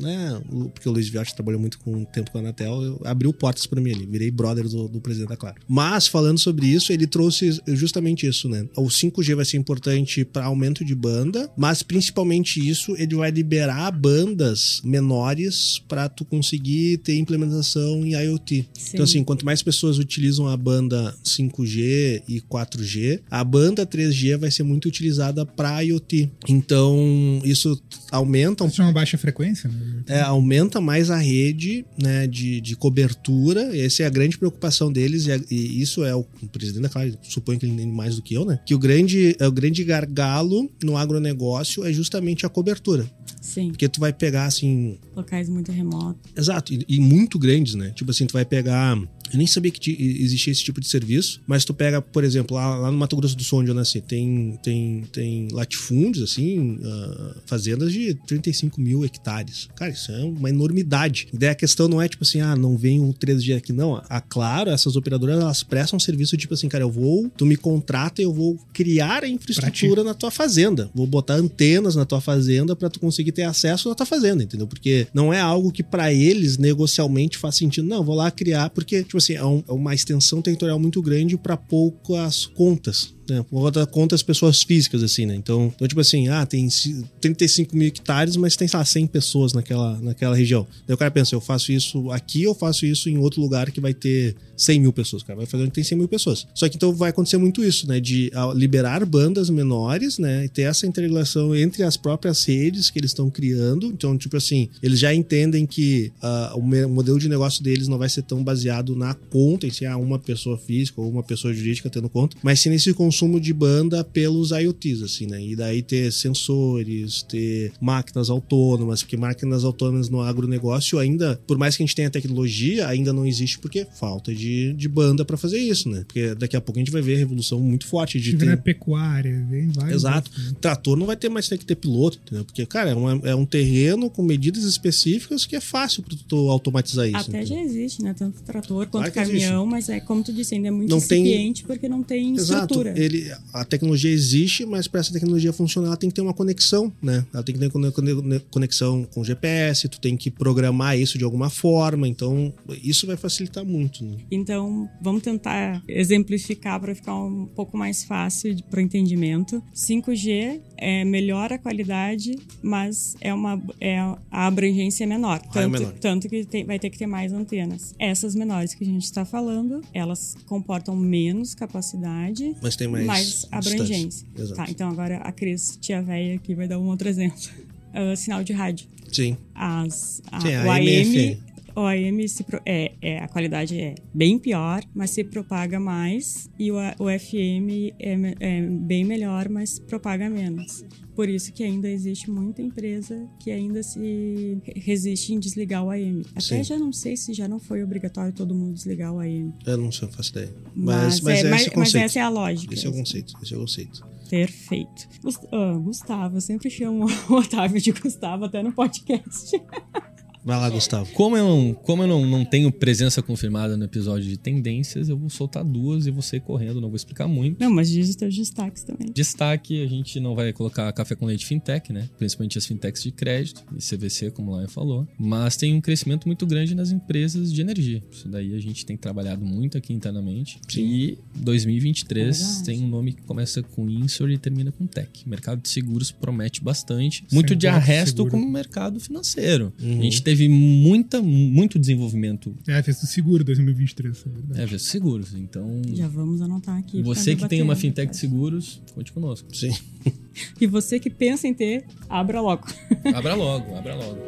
né, 0.00 0.40
porque 0.72 0.88
o 0.88 0.92
Luiz 0.92 1.08
Viotti 1.08 1.34
trabalhou 1.34 1.60
muito 1.60 1.78
com 1.78 2.02
o 2.02 2.06
tempo 2.06 2.30
com 2.30 2.38
a 2.38 2.40
Anatel, 2.40 2.82
eu 2.82 3.00
abriu 3.04 3.32
portas 3.32 3.66
pra 3.66 3.80
mim 3.80 3.90
ali, 3.92 4.06
virei 4.06 4.30
brother 4.30 4.68
do, 4.68 4.88
do 4.88 5.00
presidente 5.00 5.28
da 5.28 5.36
Claro. 5.42 5.56
Mas, 5.66 6.06
falando 6.06 6.38
sobre 6.38 6.66
isso, 6.66 6.92
ele 6.92 7.04
trouxe 7.04 7.60
justamente 7.66 8.28
isso, 8.28 8.48
né? 8.48 8.64
O 8.76 8.84
5G 8.84 9.34
vai 9.34 9.44
ser 9.44 9.56
importante 9.56 10.24
para 10.24 10.44
aumento 10.44 10.84
de 10.84 10.94
banda, 10.94 11.50
mas 11.56 11.82
principalmente 11.82 12.60
isso, 12.60 12.94
ele 12.96 13.16
vai 13.16 13.32
liberar 13.32 13.90
bandas 13.90 14.80
menores 14.84 15.82
para 15.88 16.08
tu 16.08 16.24
conseguir 16.24 16.98
ter 16.98 17.16
implementação 17.16 18.06
em 18.06 18.12
IoT. 18.12 18.68
Sim. 18.72 18.90
Então, 18.92 19.04
assim, 19.04 19.24
quanto 19.24 19.44
mais 19.44 19.64
pessoas 19.64 19.98
utilizam 19.98 20.46
a 20.46 20.56
banda 20.56 21.12
5G 21.24 22.22
e 22.28 22.40
4G, 22.40 23.20
a 23.28 23.42
banda 23.42 23.84
3G 23.84 24.36
vai 24.36 24.50
ser 24.52 24.62
muito 24.62 24.86
utilizada 24.86 25.44
para 25.44 25.82
IoT. 25.82 26.21
Então, 26.48 27.40
isso 27.44 27.80
aumenta 28.10 28.64
um 28.64 28.68
Isso 28.68 28.80
é 28.82 28.84
uma 28.84 28.92
baixa 28.92 29.16
frequência, 29.18 29.68
né? 29.68 30.02
é, 30.06 30.20
aumenta 30.20 30.80
mais 30.80 31.10
a 31.10 31.16
rede 31.16 31.84
né, 32.00 32.26
de, 32.26 32.60
de 32.60 32.76
cobertura. 32.76 33.76
Essa 33.76 34.02
é 34.02 34.06
a 34.06 34.10
grande 34.10 34.36
preocupação 34.38 34.92
deles, 34.92 35.26
e, 35.26 35.32
a- 35.32 35.40
e 35.50 35.80
isso 35.80 36.04
é 36.04 36.14
o, 36.14 36.20
o 36.42 36.48
presidente, 36.48 36.88
claro, 36.88 37.16
suponho 37.22 37.58
que 37.58 37.66
ele 37.66 37.72
entende 37.74 37.92
mais 37.92 38.16
do 38.16 38.22
que 38.22 38.34
eu, 38.34 38.44
né? 38.44 38.58
Que 38.66 38.74
o 38.74 38.78
grande, 38.78 39.36
é 39.38 39.46
o 39.46 39.52
grande 39.52 39.82
gargalo 39.84 40.70
no 40.82 40.96
agronegócio 40.96 41.84
é 41.84 41.92
justamente 41.92 42.44
a 42.46 42.48
cobertura. 42.48 43.10
Sim, 43.40 43.68
Porque 43.70 43.88
tu 43.88 43.98
vai 44.00 44.12
pegar 44.12 44.46
assim. 44.46 44.98
locais 45.16 45.48
muito 45.48 45.72
remotos. 45.72 46.30
Exato, 46.36 46.72
e, 46.72 46.84
e 46.88 47.00
muito 47.00 47.38
grandes, 47.38 47.74
né? 47.74 47.90
Tipo 47.94 48.10
assim, 48.10 48.26
tu 48.26 48.32
vai 48.32 48.44
pegar. 48.44 48.96
Eu 49.32 49.38
nem 49.38 49.46
sabia 49.46 49.70
que 49.70 49.80
ti- 49.80 49.96
existia 50.20 50.50
esse 50.52 50.62
tipo 50.62 50.80
de 50.80 50.88
serviço, 50.88 51.40
mas 51.46 51.64
tu 51.64 51.72
pega, 51.74 52.00
por 52.02 52.24
exemplo, 52.24 52.56
lá, 52.56 52.76
lá 52.76 52.90
no 52.90 52.98
Mato 52.98 53.16
Grosso 53.16 53.36
do 53.36 53.42
Sul, 53.42 53.60
onde 53.60 53.70
eu 53.70 53.74
nasci, 53.74 54.00
tem, 54.00 54.58
tem, 54.62 55.02
tem 55.12 55.48
latifúndios, 55.52 56.30
assim, 56.30 56.78
ah, 56.84 57.34
fazendas 57.46 57.92
de 57.92 58.14
35 58.26 58.80
mil 58.80 59.04
hectares. 59.04 59.68
Cara, 59.76 59.90
isso 59.92 60.10
é 60.12 60.22
uma 60.24 60.48
enormidade. 60.48 61.28
E 61.32 61.36
daí 61.38 61.50
a 61.50 61.54
questão 61.54 61.88
não 61.88 62.00
é 62.00 62.08
tipo 62.08 62.24
assim, 62.24 62.40
ah, 62.40 62.54
não 62.56 62.76
vem 62.76 63.00
o 63.00 63.12
3G 63.12 63.56
aqui, 63.56 63.72
não. 63.72 64.02
A 64.08 64.20
Claro, 64.20 64.70
essas 64.70 64.96
operadoras, 64.96 65.38
elas 65.40 65.62
prestam 65.62 65.96
um 65.96 66.00
serviço 66.00 66.36
tipo 66.36 66.54
assim, 66.54 66.68
cara, 66.68 66.84
eu 66.84 66.90
vou, 66.90 67.28
tu 67.36 67.44
me 67.44 67.56
contrata 67.56 68.22
e 68.22 68.24
eu 68.24 68.32
vou 68.32 68.56
criar 68.72 69.24
a 69.24 69.28
infraestrutura 69.28 70.02
na 70.04 70.14
tua 70.14 70.30
fazenda. 70.30 70.90
Vou 70.94 71.06
botar 71.06 71.34
antenas 71.34 71.94
na 71.96 72.04
tua 72.06 72.20
fazenda 72.20 72.74
para 72.74 72.88
tu 72.88 72.98
conseguir 72.98 73.32
ter 73.32 73.42
acesso 73.42 73.88
na 73.88 73.94
tua 73.94 74.06
fazenda, 74.06 74.42
entendeu? 74.42 74.66
Porque 74.66 75.06
não 75.12 75.32
é 75.32 75.40
algo 75.40 75.70
que 75.70 75.82
para 75.82 76.12
eles 76.14 76.56
negocialmente 76.56 77.36
faz 77.36 77.56
sentido. 77.56 77.86
Não, 77.86 78.02
vou 78.02 78.14
lá 78.14 78.30
criar 78.30 78.70
porque 78.70 79.02
tipo 79.02 79.18
assim, 79.22 79.34
é, 79.34 79.44
um- 79.44 79.62
é 79.68 79.72
uma 79.72 79.94
extensão 79.94 80.42
territorial 80.42 80.78
muito 80.78 81.00
grande 81.00 81.36
para 81.36 81.56
poucas 81.56 82.46
contas. 82.46 83.14
Né? 83.36 83.44
Conta 83.50 83.86
conta 83.86 84.14
as 84.14 84.22
pessoas 84.22 84.62
físicas, 84.62 85.02
assim, 85.02 85.26
né? 85.26 85.34
Então, 85.34 85.72
então, 85.74 85.86
tipo 85.88 86.00
assim, 86.00 86.28
ah, 86.28 86.44
tem 86.44 86.68
ci- 86.70 87.04
35 87.20 87.76
mil 87.76 87.88
hectares, 87.88 88.36
mas 88.36 88.56
tem, 88.56 88.66
sei 88.68 88.78
lá, 88.78 88.84
100 88.84 89.06
pessoas 89.06 89.52
naquela, 89.52 89.98
naquela 90.00 90.36
região. 90.36 90.66
Daí 90.86 90.94
o 90.94 90.98
cara 90.98 91.10
pensa, 91.10 91.34
eu 91.34 91.40
faço 91.40 91.72
isso 91.72 92.10
aqui, 92.10 92.42
eu 92.42 92.54
faço 92.54 92.84
isso 92.86 93.08
em 93.08 93.18
outro 93.18 93.40
lugar 93.40 93.70
que 93.70 93.80
vai 93.80 93.94
ter 93.94 94.34
100 94.56 94.80
mil 94.80 94.92
pessoas. 94.92 95.22
O 95.22 95.26
cara 95.26 95.36
vai 95.38 95.46
fazer 95.46 95.62
onde 95.64 95.72
tem 95.72 95.84
100 95.84 95.98
mil 95.98 96.08
pessoas. 96.08 96.46
Só 96.54 96.68
que 96.68 96.76
então 96.76 96.92
vai 96.92 97.10
acontecer 97.10 97.36
muito 97.38 97.64
isso, 97.64 97.86
né? 97.88 98.00
De 98.00 98.30
ah, 98.34 98.52
liberar 98.54 99.04
bandas 99.06 99.48
menores, 99.50 100.18
né? 100.18 100.44
E 100.44 100.48
ter 100.48 100.62
essa 100.62 100.86
integração 100.86 101.54
entre 101.54 101.82
as 101.82 101.96
próprias 101.96 102.44
redes 102.44 102.90
que 102.90 102.98
eles 102.98 103.10
estão 103.10 103.30
criando. 103.30 103.86
Então, 103.86 104.16
tipo 104.16 104.36
assim, 104.36 104.68
eles 104.82 104.98
já 104.98 105.14
entendem 105.14 105.66
que 105.66 106.12
ah, 106.22 106.52
o 106.56 106.62
modelo 106.88 107.18
de 107.18 107.28
negócio 107.28 107.62
deles 107.62 107.88
não 107.88 107.98
vai 107.98 108.08
ser 108.08 108.22
tão 108.22 108.42
baseado 108.42 108.94
na 108.96 109.14
conta, 109.14 109.66
em 109.66 109.70
se 109.70 109.86
há 109.86 109.96
uma 109.96 110.18
pessoa 110.18 110.58
física 110.58 111.00
ou 111.00 111.08
uma 111.10 111.22
pessoa 111.22 111.52
jurídica 111.52 111.88
tendo 111.90 112.08
conta, 112.08 112.36
mas 112.42 112.60
sim 112.60 112.68
nesse 112.70 112.92
consumo 112.92 113.21
de 113.40 113.52
banda 113.52 114.02
pelos 114.04 114.50
IoTs, 114.50 115.02
assim, 115.02 115.26
né? 115.26 115.42
E 115.44 115.56
daí 115.56 115.82
ter 115.82 116.10
sensores, 116.12 117.22
ter 117.22 117.72
máquinas 117.80 118.30
autônomas, 118.30 119.02
porque 119.02 119.16
máquinas 119.16 119.64
autônomas 119.64 120.08
no 120.08 120.20
agronegócio 120.20 120.98
ainda, 120.98 121.40
por 121.46 121.58
mais 121.58 121.76
que 121.76 121.82
a 121.82 121.86
gente 121.86 121.94
tenha 121.96 122.10
tecnologia, 122.10 122.86
ainda 122.88 123.12
não 123.12 123.26
existe 123.26 123.58
porque 123.58 123.86
falta 123.98 124.34
de, 124.34 124.72
de 124.74 124.88
banda 124.88 125.24
para 125.24 125.36
fazer 125.36 125.58
isso, 125.58 125.88
né? 125.88 126.04
Porque 126.06 126.34
daqui 126.34 126.56
a 126.56 126.60
pouco 126.60 126.78
a 126.78 126.82
gente 126.82 126.90
vai 126.92 127.02
ver 127.02 127.14
a 127.16 127.18
revolução 127.18 127.60
muito 127.60 127.86
forte 127.86 128.20
de 128.20 128.36
ter... 128.36 128.56
pecuária, 128.62 129.44
vem 129.50 129.68
vários. 129.70 129.96
Exato. 130.02 130.28
outros, 130.30 130.46
né? 130.52 130.56
Trator 130.60 130.96
não 130.96 131.06
vai 131.06 131.16
ter 131.16 131.28
mais 131.28 131.48
ter 131.48 131.58
que 131.58 131.64
ter 131.64 131.76
piloto, 131.76 132.18
entendeu? 132.24 132.44
Porque, 132.44 132.64
cara, 132.66 132.90
é, 132.90 132.94
uma- 132.94 133.20
é 133.28 133.34
um 133.34 133.44
terreno 133.46 134.08
com 134.10 134.22
medidas 134.22 134.64
específicas 134.64 135.46
que 135.46 135.56
é 135.56 135.60
fácil 135.60 136.02
para 136.02 136.16
tu 136.28 136.50
automatizar 136.50 137.06
isso. 137.06 137.16
Até 137.16 137.42
entendeu? 137.42 137.46
já 137.46 137.62
existe, 137.62 138.02
né? 138.02 138.14
Tanto 138.16 138.42
trator 138.42 138.86
quanto 138.86 138.90
Claro 138.90 139.12
que 139.12 139.18
existe. 139.20 139.40
caminhão, 139.44 139.66
mas 139.66 139.88
é 139.88 140.00
como 140.00 140.22
tu 140.22 140.32
disse, 140.32 140.54
ainda 140.54 140.68
é 140.68 140.70
muito 140.70 140.90
Não 140.90 141.00
tem- 141.00 141.22
incipiente 141.22 141.64
porque 141.64 141.88
não 141.88 142.02
tem 142.02 142.34
Exato. 142.34 142.62
estrutura. 142.62 142.98
Ele, 143.02 143.32
a 143.52 143.64
tecnologia 143.64 144.10
existe, 144.10 144.64
mas 144.66 144.86
para 144.88 145.00
essa 145.00 145.12
tecnologia 145.12 145.52
funcionar, 145.52 145.88
ela 145.88 145.96
tem 145.96 146.08
que 146.08 146.14
ter 146.14 146.22
uma 146.22 146.34
conexão, 146.34 146.92
né? 147.02 147.24
Ela 147.32 147.42
tem 147.42 147.54
que 147.54 147.60
ter 147.60 147.70
cone- 147.70 147.90
cone- 147.92 148.40
conexão 148.50 149.04
com 149.12 149.22
GPS, 149.24 149.88
tu 149.88 150.00
tem 150.00 150.16
que 150.16 150.30
programar 150.30 150.98
isso 150.98 151.18
de 151.18 151.24
alguma 151.24 151.50
forma, 151.50 152.06
então 152.08 152.52
isso 152.82 153.06
vai 153.06 153.16
facilitar 153.16 153.64
muito, 153.64 154.04
né? 154.04 154.16
Então, 154.30 154.88
vamos 155.00 155.22
tentar 155.22 155.82
exemplificar 155.88 156.80
para 156.80 156.94
ficar 156.94 157.14
um 157.16 157.46
pouco 157.46 157.76
mais 157.76 158.04
fácil 158.04 158.56
para 158.70 158.78
o 158.78 158.80
entendimento. 158.82 159.62
5G 159.74 160.60
é 160.76 161.04
melhora 161.04 161.54
a 161.54 161.58
qualidade, 161.58 162.36
mas 162.62 163.14
é 163.20 163.32
uma 163.32 163.60
é 163.80 163.98
a 163.98 164.46
abrangência 164.46 165.04
é 165.04 165.06
menor. 165.06 165.40
Ah, 165.44 165.48
é 165.48 165.52
Tanto, 165.62 165.70
menor. 165.78 165.92
tanto 166.00 166.28
que 166.28 166.44
tem- 166.44 166.64
vai 166.64 166.78
ter 166.78 166.90
que 166.90 166.98
ter 166.98 167.06
mais 167.06 167.32
antenas. 167.32 167.94
Essas 167.98 168.34
menores 168.34 168.74
que 168.74 168.84
a 168.84 168.86
gente 168.86 169.04
está 169.04 169.24
falando, 169.24 169.80
elas 169.92 170.34
comportam 170.46 170.94
menos 170.96 171.54
capacidade, 171.54 172.54
Mas 172.62 172.76
tem 172.76 172.88
mais, 172.92 173.06
mais 173.06 173.48
abrangência. 173.50 174.26
Tá, 174.54 174.66
então 174.68 174.88
agora 174.90 175.16
a 175.18 175.32
Cris, 175.32 175.78
tia 175.80 176.00
véia 176.02 176.36
aqui, 176.36 176.54
vai 176.54 176.68
dar 176.68 176.78
um 176.78 176.86
outro 176.88 177.08
exemplo. 177.08 177.38
Ah, 177.94 178.16
sinal 178.16 178.42
de 178.42 178.54
rádio. 178.54 178.86
Sim. 179.12 179.36
As, 179.54 180.22
a, 180.32 180.40
Sim, 180.40 180.54
a 180.54 180.64
o 180.64 180.70
AM, 180.70 181.38
AM, 181.76 181.76
o 181.76 181.86
AM 181.86 182.28
se 182.28 182.44
pro- 182.44 182.60
é, 182.66 182.92
é, 183.00 183.18
a 183.18 183.28
qualidade 183.28 183.78
é 183.78 183.94
bem 184.14 184.38
pior, 184.38 184.82
mas 184.94 185.10
se 185.10 185.24
propaga 185.24 185.78
mais. 185.80 186.48
E 186.58 186.70
o, 186.70 186.76
o 186.76 187.06
FM 187.18 187.92
é, 187.98 188.34
é 188.40 188.60
bem 188.62 189.04
melhor, 189.04 189.48
mas 189.48 189.78
propaga 189.78 190.28
menos. 190.28 190.84
Por 191.14 191.28
isso 191.28 191.52
que 191.52 191.62
ainda 191.62 191.88
existe 191.90 192.30
muita 192.30 192.62
empresa 192.62 193.28
que 193.38 193.50
ainda 193.50 193.82
se 193.82 194.58
resiste 194.76 195.34
em 195.34 195.38
desligar 195.38 195.84
o 195.84 195.90
AM. 195.90 196.22
Até 196.30 196.40
Sim. 196.40 196.64
já 196.64 196.78
não 196.78 196.92
sei 196.92 197.16
se 197.16 197.34
já 197.34 197.46
não 197.46 197.58
foi 197.58 197.82
obrigatório 197.82 198.32
todo 198.32 198.54
mundo 198.54 198.74
desligar 198.74 199.12
o 199.12 199.18
AM. 199.18 199.52
Eu 199.66 199.76
não 199.76 199.92
sei, 199.92 200.08
faço 200.08 200.30
ideia. 200.30 200.54
Mas, 200.74 201.20
Mas, 201.20 201.20
mas, 201.20 201.44
é, 201.44 201.46
é, 201.46 201.50
mas, 201.50 201.68
mas 201.76 201.94
essa 201.94 202.18
é 202.18 202.22
a 202.22 202.28
lógica. 202.30 202.72
Esse 202.72 202.86
é 202.86 202.88
o 202.90 202.92
conceito. 202.92 203.34
Esse 203.42 203.52
é 203.52 203.56
o 203.56 203.60
conceito. 203.60 204.12
Perfeito. 204.30 205.08
Ah, 205.52 205.74
Gustavo, 205.78 206.38
eu 206.38 206.40
sempre 206.40 206.70
chamo 206.70 207.04
o 207.28 207.34
Otávio 207.34 207.78
de 207.78 207.92
Gustavo 207.92 208.46
até 208.46 208.62
no 208.62 208.72
podcast. 208.72 209.60
Vai 210.44 210.58
lá, 210.58 210.68
Gustavo. 210.68 211.10
Como 211.12 211.36
eu, 211.36 211.44
não, 211.44 211.74
como 211.74 212.02
eu 212.02 212.06
não, 212.06 212.26
não 212.26 212.44
tenho 212.44 212.70
presença 212.72 213.22
confirmada 213.22 213.76
no 213.76 213.84
episódio 213.84 214.28
de 214.28 214.36
tendências, 214.36 215.08
eu 215.08 215.16
vou 215.16 215.30
soltar 215.30 215.64
duas 215.64 216.06
e 216.06 216.10
vou 216.10 216.22
sair 216.22 216.40
correndo, 216.40 216.80
não 216.80 216.88
vou 216.88 216.96
explicar 216.96 217.28
muito. 217.28 217.60
Não, 217.60 217.70
mas 217.70 217.88
diz 217.88 218.08
os 218.08 218.16
teus 218.16 218.34
destaques 218.34 218.82
também. 218.82 219.12
Destaque, 219.12 219.82
a 219.82 219.86
gente 219.86 220.18
não 220.18 220.34
vai 220.34 220.52
colocar 220.52 220.92
café 220.92 221.14
com 221.14 221.26
leite 221.26 221.46
fintech, 221.46 221.92
né? 221.92 222.08
Principalmente 222.18 222.58
as 222.58 222.66
fintechs 222.66 223.02
de 223.02 223.12
crédito 223.12 223.62
e 223.76 223.78
CVC, 223.78 224.32
como 224.32 224.52
o 224.52 224.58
Lion 224.58 224.68
falou. 224.68 225.06
Mas 225.18 225.56
tem 225.56 225.74
um 225.74 225.80
crescimento 225.80 226.26
muito 226.26 226.44
grande 226.44 226.74
nas 226.74 226.90
empresas 226.90 227.52
de 227.52 227.60
energia. 227.60 228.02
Isso 228.10 228.28
daí 228.28 228.54
a 228.54 228.58
gente 228.58 228.84
tem 228.84 228.96
trabalhado 228.96 229.44
muito 229.44 229.78
aqui 229.78 229.92
internamente. 229.92 230.58
Sim. 230.68 230.84
E 230.84 231.18
2023 231.36 232.38
Verdade. 232.38 232.64
tem 232.64 232.82
um 232.82 232.88
nome 232.88 233.12
que 233.12 233.22
começa 233.22 233.62
com 233.62 233.88
Insur 233.88 234.30
e 234.30 234.38
termina 234.38 234.72
com 234.72 234.86
Tech. 234.86 235.24
O 235.24 235.28
mercado 235.28 235.62
de 235.62 235.68
seguros 235.68 236.10
promete 236.10 236.62
bastante. 236.62 237.24
Muito 237.32 237.54
de 237.54 237.68
arresto 237.68 238.16
seguro. 238.16 238.32
como 238.32 238.50
mercado 238.50 238.98
financeiro. 238.98 239.72
Uhum. 239.80 240.00
A 240.00 240.02
gente 240.02 240.22
teve 240.22 240.31
muita, 240.48 241.20
muito 241.22 241.78
desenvolvimento 241.78 242.54
É, 242.68 242.82
fez 242.82 243.00
do 243.00 243.06
seguro 243.06 243.44
2023, 243.44 244.24
é 244.26 244.28
verdade. 244.28 244.60
é, 244.60 244.66
de 244.66 244.82
seguros. 244.82 245.34
Então, 245.34 245.82
Já 245.92 246.08
vamos 246.08 246.40
anotar 246.40 246.76
aqui. 246.78 247.02
você 247.02 247.34
que 247.36 247.48
tem 247.48 247.62
uma 247.62 247.74
né, 247.74 247.80
fintech 247.80 248.10
de 248.10 248.16
seguros, 248.16 248.80
conte 248.94 249.12
conosco. 249.12 249.54
Sim. 249.54 249.72
E 250.58 250.66
você 250.66 250.98
que 250.98 251.10
pensa 251.10 251.46
em 251.46 251.52
ter, 251.52 251.84
abra 252.08 252.40
logo. 252.40 252.66
Abra 253.14 253.34
logo, 253.34 253.76
abra 253.76 253.94
logo. 253.94 254.18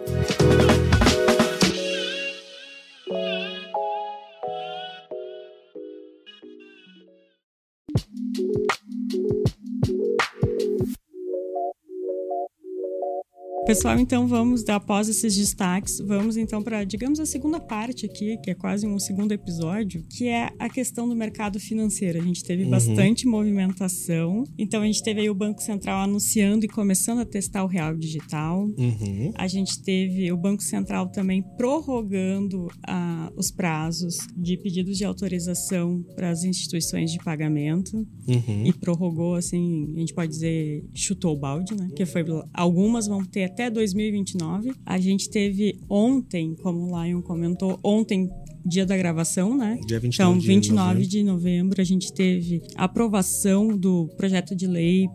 Pessoal, 13.67 13.99
então 13.99 14.29
vamos, 14.29 14.69
após 14.69 15.09
esses 15.09 15.35
destaques, 15.35 15.99
vamos 15.99 16.37
então 16.37 16.62
para, 16.62 16.85
digamos, 16.85 17.19
a 17.19 17.25
segunda 17.25 17.59
parte 17.59 18.05
aqui, 18.05 18.37
que 18.43 18.51
é 18.51 18.55
quase 18.55 18.87
um 18.87 18.99
segundo 18.99 19.33
episódio, 19.33 20.05
que 20.11 20.29
é 20.29 20.51
a 20.59 20.69
questão 20.69 21.09
do 21.09 21.17
mercado 21.17 21.59
financeiro. 21.59 22.19
A 22.21 22.23
gente 22.23 22.45
teve 22.45 22.65
uhum. 22.65 22.71
bastante 22.71 23.27
movimentação. 23.27 24.45
Então 24.59 24.83
a 24.83 24.87
gente 24.87 25.03
teve 25.03 25.23
aí 25.23 25.31
o 25.31 25.35
Banco 25.35 25.62
Central 25.62 26.03
anunciando 26.03 26.67
e 26.67 26.69
começando 26.69 27.21
a 27.21 27.25
testar 27.25 27.65
o 27.65 27.67
real 27.67 27.97
digital. 27.97 28.65
Uhum. 28.77 29.33
A 29.35 29.49
gente 29.49 29.83
teve 29.83 30.31
o 30.31 30.37
Banco 30.37 30.62
Central 30.62 31.09
também 31.09 31.43
prorrogando 31.57 32.67
uh, 32.67 33.33
os 33.35 33.51
prazos 33.51 34.19
de 34.37 34.59
pedidos 34.59 34.99
de 34.99 35.07
autorização 35.07 36.05
para 36.15 36.29
as 36.29 36.45
instituições 36.45 37.11
de 37.11 37.19
pagamento. 37.19 37.97
Uhum. 38.29 38.67
E 38.67 38.73
prorrogou, 38.75 39.37
assim, 39.37 39.91
a 39.97 40.01
gente 40.01 40.12
pode 40.12 40.31
dizer, 40.31 40.85
chutou 40.93 41.35
o 41.35 41.39
balde, 41.39 41.75
né? 41.75 41.89
Que 41.97 42.05
foi 42.05 42.23
algumas 42.53 43.07
vão 43.07 43.25
ter 43.25 43.53
até 43.55 43.70
2029. 43.70 44.72
A 44.84 44.98
gente 44.98 45.30
teve 45.30 45.78
ontem, 45.88 46.57
como 46.57 46.92
o 46.92 47.02
Lion 47.02 47.22
comentou, 47.22 47.78
ontem 47.82 48.28
dia 48.65 48.87
da 48.87 48.97
gravação, 48.97 49.57
né? 49.57 49.79
Dia 49.87 50.01
29 50.01 50.39
então, 50.39 50.41
29 50.41 51.03
de, 51.03 51.09
de 51.09 51.23
novembro, 51.23 51.81
a 51.81 51.85
gente 51.85 52.12
teve 52.12 52.62
aprovação 52.75 53.69
do 53.69 54.09
projeto 54.17 54.57
de 54.57 54.67
lei 54.67 55.07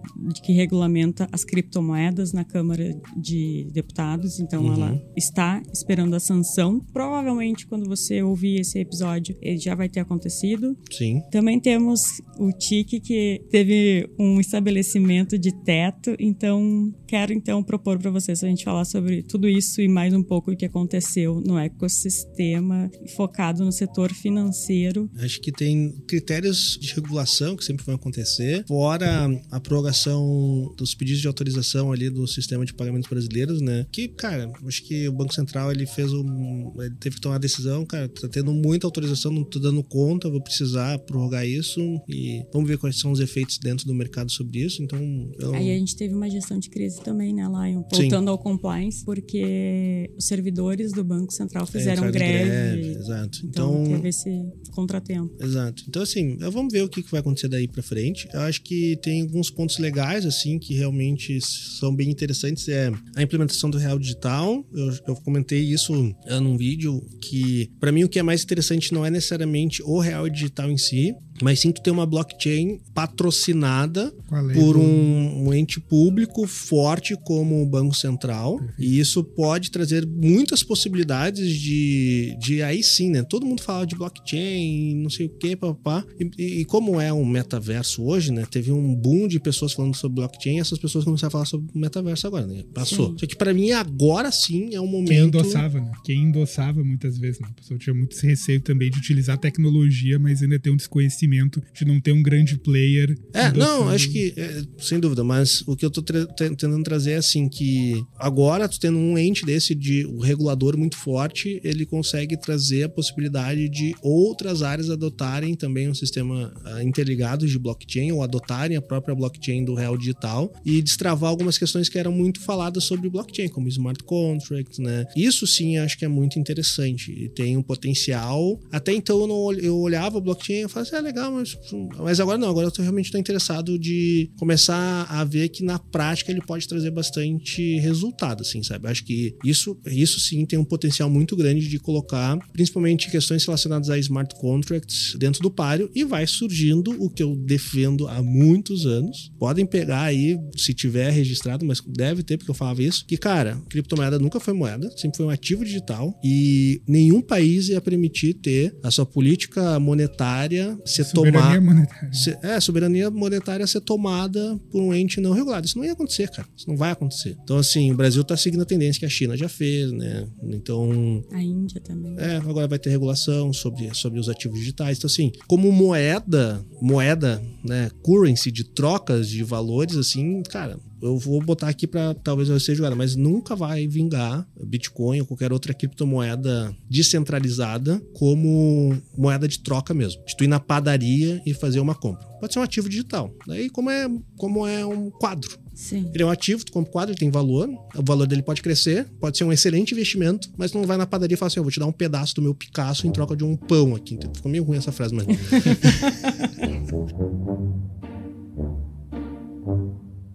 que 0.43 0.53
regulamenta 0.53 1.27
as 1.31 1.43
criptomoedas 1.43 2.31
na 2.31 2.43
Câmara 2.43 2.95
de 3.17 3.67
Deputados. 3.71 4.39
Então, 4.39 4.63
uhum. 4.63 4.73
ela 4.73 5.01
está 5.17 5.61
esperando 5.73 6.15
a 6.15 6.19
sanção. 6.19 6.79
Provavelmente, 6.93 7.65
quando 7.65 7.87
você 7.87 8.21
ouvir 8.21 8.59
esse 8.59 8.79
episódio, 8.79 9.35
ele 9.41 9.57
já 9.57 9.73
vai 9.73 9.89
ter 9.89 10.01
acontecido. 10.01 10.77
Sim. 10.91 11.21
Também 11.31 11.59
temos 11.59 12.01
o 12.37 12.51
TIC, 12.51 12.99
que 12.99 13.41
teve 13.49 14.07
um 14.19 14.39
estabelecimento 14.39 15.37
de 15.37 15.51
teto. 15.63 16.15
Então, 16.19 16.93
quero 17.07 17.33
então 17.33 17.63
propor 17.63 17.97
para 17.97 18.11
vocês 18.11 18.43
a 18.43 18.47
gente 18.47 18.63
falar 18.63 18.85
sobre 18.85 19.23
tudo 19.23 19.47
isso 19.47 19.81
e 19.81 19.87
mais 19.87 20.13
um 20.13 20.21
pouco 20.21 20.51
o 20.51 20.55
que 20.55 20.65
aconteceu 20.65 21.41
no 21.41 21.57
ecossistema 21.57 22.89
focado 23.15 23.38
focado 23.39 23.63
no 23.63 23.71
setor 23.71 24.13
financeiro. 24.13 25.09
Acho 25.17 25.39
que 25.39 25.51
tem 25.51 25.91
critérios 26.05 26.77
de 26.79 26.93
regulação 26.93 27.55
que 27.55 27.63
sempre 27.63 27.85
vão 27.85 27.95
acontecer, 27.95 28.65
fora 28.67 29.29
a 29.49 29.59
prorrogação 29.61 30.73
dos 30.77 30.93
pedidos 30.93 31.21
de 31.21 31.27
autorização 31.27 31.91
ali 31.91 32.09
do 32.09 32.27
sistema 32.27 32.65
de 32.65 32.73
pagamentos 32.73 33.09
brasileiros, 33.09 33.61
né? 33.61 33.85
Que, 33.91 34.09
cara, 34.09 34.51
acho 34.67 34.83
que 34.83 35.07
o 35.07 35.13
Banco 35.13 35.33
Central 35.33 35.71
ele 35.71 35.85
fez 35.85 36.11
um. 36.11 36.73
Ele 36.79 36.95
teve 36.99 37.15
que 37.15 37.21
tomar 37.21 37.35
a 37.35 37.39
decisão, 37.39 37.85
cara, 37.85 38.09
tá 38.09 38.27
tendo 38.27 38.53
muita 38.53 38.85
autorização, 38.85 39.31
não 39.31 39.45
tô 39.45 39.57
dando 39.57 39.81
conta, 39.83 40.29
vou 40.29 40.41
precisar 40.41 40.99
prorrogar 40.99 41.47
isso 41.47 41.79
e 42.09 42.45
vamos 42.51 42.67
ver 42.67 42.77
quais 42.77 42.99
são 42.99 43.11
os 43.11 43.21
efeitos 43.21 43.57
dentro 43.57 43.85
do 43.85 43.93
mercado 43.93 44.29
sobre 44.31 44.59
isso. 44.59 44.83
Então. 44.83 44.99
Eu... 45.39 45.53
Aí 45.53 45.71
a 45.71 45.77
gente 45.77 45.95
teve 45.95 46.13
uma 46.13 46.29
gestão 46.29 46.59
de 46.59 46.69
crise 46.69 47.01
também, 47.01 47.33
né, 47.33 47.43
Lion? 47.43 47.83
Voltando 47.89 48.25
Sim. 48.25 48.29
ao 48.29 48.37
compliance, 48.37 49.05
porque 49.05 50.11
os 50.17 50.25
servidores 50.25 50.91
do 50.91 51.03
Banco 51.03 51.31
Central 51.31 51.65
fizeram 51.65 52.05
é, 52.05 52.11
greve. 52.11 52.49
greve 52.49 52.99
exato. 53.29 53.45
Então, 53.45 53.81
então 53.81 53.95
teve 53.95 54.09
esse 54.09 54.45
contratempo. 54.71 55.35
Exato. 55.41 55.83
Então, 55.87 56.01
assim, 56.01 56.37
vamos 56.37 56.71
ver 56.71 56.83
o 56.83 56.89
que 56.89 57.03
vai 57.09 57.19
acontecer 57.19 57.47
daí 57.47 57.67
para 57.67 57.83
frente. 57.83 58.27
Eu 58.33 58.41
acho 58.41 58.61
que 58.61 58.97
tem 59.01 59.21
alguns 59.21 59.49
pontos 59.49 59.77
legais, 59.77 60.25
assim, 60.25 60.59
que 60.59 60.73
realmente 60.73 61.39
são 61.41 61.95
bem 61.95 62.09
interessantes. 62.09 62.67
É 62.67 62.91
a 63.15 63.21
implementação 63.21 63.69
do 63.69 63.77
Real 63.77 63.99
Digital. 63.99 64.65
Eu, 64.73 64.93
eu 65.07 65.15
comentei 65.15 65.61
isso 65.61 65.93
num 66.41 66.57
vídeo 66.57 67.01
que, 67.21 67.69
para 67.79 67.91
mim, 67.91 68.03
o 68.03 68.09
que 68.09 68.19
é 68.19 68.23
mais 68.23 68.43
interessante 68.43 68.93
não 68.93 69.05
é 69.05 69.09
necessariamente 69.09 69.81
o 69.83 69.99
Real 69.99 70.29
Digital 70.29 70.69
em 70.69 70.77
si, 70.77 71.13
mas 71.41 71.59
sim 71.59 71.71
tu 71.71 71.81
ter 71.81 71.91
uma 71.91 72.05
blockchain 72.05 72.79
patrocinada 72.93 74.13
por 74.53 74.77
um, 74.77 75.47
um, 75.47 75.53
ente 75.53 75.79
público 75.79 76.45
forte 76.47 77.15
como 77.23 77.61
o 77.61 77.65
Banco 77.65 77.95
Central. 77.95 78.57
Perfeito. 78.57 78.81
E 78.81 78.99
isso 78.99 79.23
pode 79.23 79.71
trazer 79.71 80.05
muitas 80.05 80.63
possibilidades 80.63 81.53
de, 81.55 82.35
de 82.39 82.61
aí 82.61 82.83
sim, 82.83 83.09
né? 83.09 83.23
Todo 83.23 83.45
mundo 83.45 83.61
fala 83.61 83.85
de 83.85 83.95
blockchain, 83.95 84.95
não 84.95 85.09
sei 85.09 85.27
o 85.27 85.29
que, 85.29 85.55
papá. 85.55 86.05
E, 86.19 86.61
e, 86.61 86.65
como 86.65 86.99
é 86.99 87.11
um 87.11 87.25
metaverso 87.25 88.03
hoje, 88.03 88.31
né? 88.31 88.45
Teve 88.49 88.71
um 88.71 88.93
boom 88.93 89.27
de 89.27 89.39
pessoas 89.39 89.73
falando 89.73 89.95
sobre 89.95 90.15
blockchain 90.15 90.57
e 90.57 90.59
essas 90.59 90.77
pessoas 90.77 91.05
começaram 91.05 91.29
a 91.29 91.31
falar 91.31 91.45
sobre 91.45 91.69
metaverso 91.73 92.27
agora, 92.27 92.45
né? 92.45 92.63
Passou. 92.73 93.11
Sim. 93.11 93.17
Só 93.19 93.25
que 93.25 93.35
para 93.35 93.53
mim 93.53 93.71
agora 93.71 94.31
sim 94.31 94.73
é 94.73 94.81
um 94.81 94.87
momento. 94.87 95.09
Quem 95.09 95.23
endossava, 95.23 95.79
né? 95.79 95.91
Quem 96.03 96.23
endossava 96.23 96.83
muitas 96.83 97.17
vezes, 97.17 97.39
né? 97.39 97.47
A 97.49 97.53
pessoa 97.53 97.79
tinha 97.79 97.93
muito 97.93 98.15
receio 98.19 98.61
também 98.61 98.89
de 98.89 98.97
utilizar 98.97 99.37
tecnologia, 99.37 100.19
mas 100.19 100.41
ainda 100.41 100.59
tem 100.59 100.71
um 100.71 100.77
desconhecimento 100.77 101.28
de 101.73 101.85
não 101.85 101.99
ter 101.99 102.11
um 102.11 102.21
grande 102.21 102.57
player. 102.57 103.15
É, 103.33 103.51
não, 103.51 103.89
acho 103.89 104.09
que, 104.09 104.33
é, 104.35 104.63
sem 104.79 104.99
dúvida, 104.99 105.23
mas 105.23 105.61
o 105.67 105.75
que 105.75 105.85
eu 105.85 105.91
tô 105.91 106.01
tentando 106.01 106.81
trazer 106.83 107.11
é 107.11 107.17
assim, 107.17 107.47
que 107.47 108.03
agora 108.17 108.67
tu 108.67 108.79
tendo 108.79 108.97
um 108.97 109.17
ente 109.17 109.45
desse 109.45 109.75
de 109.75 110.05
um 110.05 110.19
regulador 110.19 110.77
muito 110.77 110.97
forte, 110.97 111.59
ele 111.63 111.85
consegue 111.85 112.37
trazer 112.37 112.83
a 112.83 112.89
possibilidade 112.89 113.69
de 113.69 113.95
outras 114.01 114.61
áreas 114.61 114.89
adotarem 114.89 115.55
também 115.55 115.89
um 115.89 115.93
sistema 115.93 116.53
uh, 116.65 116.81
interligado 116.81 117.47
de 117.47 117.59
blockchain 117.59 118.11
ou 118.11 118.23
adotarem 118.23 118.77
a 118.77 118.81
própria 118.81 119.15
blockchain 119.15 119.63
do 119.63 119.73
real 119.73 119.97
digital 119.97 120.51
e 120.65 120.81
destravar 120.81 121.29
algumas 121.29 121.57
questões 121.57 121.89
que 121.89 121.97
eram 121.97 122.11
muito 122.11 122.39
faladas 122.39 122.83
sobre 122.83 123.09
blockchain, 123.09 123.49
como 123.49 123.67
smart 123.67 124.03
contracts, 124.03 124.79
né? 124.79 125.05
Isso 125.15 125.45
sim 125.45 125.77
acho 125.77 125.97
que 125.97 126.05
é 126.05 126.07
muito 126.07 126.39
interessante 126.39 127.11
e 127.11 127.29
tem 127.29 127.57
um 127.57 127.61
potencial. 127.61 128.59
Até 128.71 128.93
então 128.93 129.19
eu, 129.21 129.27
não, 129.27 129.53
eu 129.53 129.77
olhava 129.77 130.17
o 130.17 130.21
blockchain 130.21 130.65
e 130.65 130.67
falava 130.67 130.87
assim, 130.87 130.95
é 130.97 131.01
legal 131.01 131.18
legal, 131.19 131.31
mas, 131.31 131.57
mas 131.97 132.19
agora 132.19 132.37
não, 132.37 132.49
agora 132.49 132.67
eu 132.67 132.71
tô, 132.71 132.81
realmente 132.81 133.05
estou 133.05 133.19
interessado 133.19 133.77
de 133.77 134.31
começar 134.37 135.05
a 135.09 135.23
ver 135.23 135.49
que 135.49 135.63
na 135.63 135.77
prática 135.77 136.31
ele 136.31 136.41
pode 136.41 136.67
trazer 136.67 136.91
bastante 136.91 137.77
resultado, 137.79 138.41
assim, 138.41 138.63
sabe? 138.63 138.87
Acho 138.87 139.03
que 139.03 139.35
isso, 139.43 139.77
isso 139.85 140.19
sim 140.19 140.45
tem 140.45 140.57
um 140.57 140.63
potencial 140.63 141.09
muito 141.09 141.35
grande 141.35 141.67
de 141.67 141.79
colocar, 141.79 142.37
principalmente 142.53 143.11
questões 143.11 143.45
relacionadas 143.45 143.89
a 143.89 143.97
smart 143.97 144.33
contracts 144.35 145.15
dentro 145.17 145.41
do 145.41 145.51
páreo 145.51 145.89
e 145.93 146.03
vai 146.03 146.25
surgindo 146.25 146.91
o 147.03 147.09
que 147.09 147.21
eu 147.21 147.35
defendo 147.35 148.07
há 148.07 148.21
muitos 148.21 148.85
anos. 148.85 149.31
Podem 149.37 149.65
pegar 149.65 150.03
aí, 150.03 150.37
se 150.55 150.73
tiver 150.73 151.11
registrado, 151.11 151.65
mas 151.65 151.81
deve 151.85 152.23
ter, 152.23 152.37
porque 152.37 152.51
eu 152.51 152.55
falava 152.55 152.81
isso, 152.81 153.05
que, 153.05 153.17
cara, 153.17 153.61
criptomoeda 153.69 154.17
nunca 154.17 154.39
foi 154.39 154.53
moeda, 154.53 154.89
sempre 154.97 155.17
foi 155.17 155.25
um 155.25 155.29
ativo 155.29 155.65
digital 155.65 156.17
e 156.23 156.81
nenhum 156.87 157.21
país 157.21 157.69
ia 157.69 157.81
permitir 157.81 158.35
ter 158.35 158.75
a 158.83 158.91
sua 158.91 159.05
política 159.05 159.79
monetária 159.79 160.77
ser 160.85 161.03
soberania 161.09 161.59
tomar. 161.59 161.61
Monetária. 161.61 162.13
Ser, 162.13 162.39
é, 162.41 162.59
soberania 162.59 163.11
monetária 163.11 163.67
ser 163.67 163.81
tomada 163.81 164.59
por 164.71 164.81
um 164.81 164.93
ente 164.93 165.19
não 165.19 165.33
regulado. 165.33 165.65
Isso 165.65 165.77
não 165.77 165.85
ia 165.85 165.93
acontecer, 165.93 166.29
cara. 166.29 166.47
Isso 166.55 166.67
não 166.67 166.77
vai 166.77 166.91
acontecer. 166.91 167.37
Então, 167.43 167.57
assim, 167.57 167.91
o 167.91 167.95
Brasil 167.95 168.23
tá 168.23 168.35
seguindo 168.37 168.61
a 168.61 168.65
tendência 168.65 168.99
que 168.99 169.05
a 169.05 169.09
China 169.09 169.35
já 169.35 169.49
fez, 169.49 169.91
né? 169.91 170.27
Então. 170.43 171.23
A 171.31 171.41
Índia 171.41 171.81
também. 171.81 172.15
É, 172.17 172.37
agora 172.37 172.67
vai 172.67 172.79
ter 172.79 172.89
regulação 172.89 173.51
sobre, 173.53 173.93
sobre 173.93 174.19
os 174.19 174.29
ativos 174.29 174.59
digitais. 174.59 174.97
Então, 174.97 175.07
assim, 175.07 175.31
como 175.47 175.71
moeda, 175.71 176.65
moeda, 176.81 177.41
né? 177.63 177.89
Currency 178.03 178.51
de 178.51 178.63
trocas 178.63 179.27
de 179.27 179.43
valores, 179.43 179.97
assim, 179.97 180.41
cara, 180.43 180.79
eu 181.01 181.17
vou 181.17 181.41
botar 181.41 181.69
aqui 181.69 181.87
para 181.87 182.13
talvez 182.13 182.49
eu 182.49 182.59
seja 182.59 182.77
jogada, 182.77 182.95
mas 182.95 183.15
nunca 183.15 183.55
vai 183.55 183.87
vingar 183.87 184.45
Bitcoin 184.65 185.21
ou 185.21 185.25
qualquer 185.25 185.51
outra 185.51 185.73
criptomoeda 185.73 186.75
descentralizada 186.89 188.01
como 188.13 188.97
moeda 189.17 189.47
de 189.47 189.59
troca 189.59 189.93
mesmo. 189.93 190.23
De 190.25 190.35
tu 190.35 190.43
ir 190.43 190.47
na 190.47 190.59
padaria 190.59 190.98
e 191.05 191.53
fazer 191.53 191.79
uma 191.79 191.95
compra. 191.95 192.25
Pode 192.39 192.53
ser 192.53 192.59
um 192.59 192.63
ativo 192.63 192.89
digital. 192.89 193.31
Daí, 193.47 193.69
como 193.69 193.89
é, 193.89 194.07
como 194.37 194.65
é 194.65 194.85
um 194.85 195.09
quadro. 195.09 195.57
Sim. 195.73 196.09
Ele 196.13 196.23
é 196.23 196.25
um 196.25 196.29
ativo, 196.29 196.65
tu 196.65 196.71
compra 196.71 196.89
um 196.89 196.91
quadro, 196.91 197.11
ele 197.11 197.19
tem 197.19 197.29
valor, 197.29 197.69
o 197.95 198.03
valor 198.03 198.27
dele 198.27 198.41
pode 198.41 198.61
crescer, 198.61 199.05
pode 199.19 199.37
ser 199.37 199.45
um 199.45 199.51
excelente 199.51 199.93
investimento, 199.93 200.49
mas 200.57 200.71
tu 200.71 200.77
não 200.77 200.85
vai 200.85 200.97
na 200.97 201.05
padaria 201.05 201.35
e 201.35 201.37
fala 201.37 201.47
assim: 201.47 201.59
eu 201.59 201.63
vou 201.63 201.71
te 201.71 201.79
dar 201.79 201.85
um 201.85 201.91
pedaço 201.91 202.35
do 202.35 202.41
meu 202.41 202.53
Picasso 202.53 203.07
em 203.07 203.11
troca 203.11 203.35
de 203.35 203.43
um 203.43 203.55
pão 203.55 203.95
aqui. 203.95 204.15
Então, 204.15 204.33
ficou 204.33 204.51
meio 204.51 204.63
ruim 204.63 204.77
essa 204.77 204.91
frase, 204.91 205.13
mas. 205.13 205.25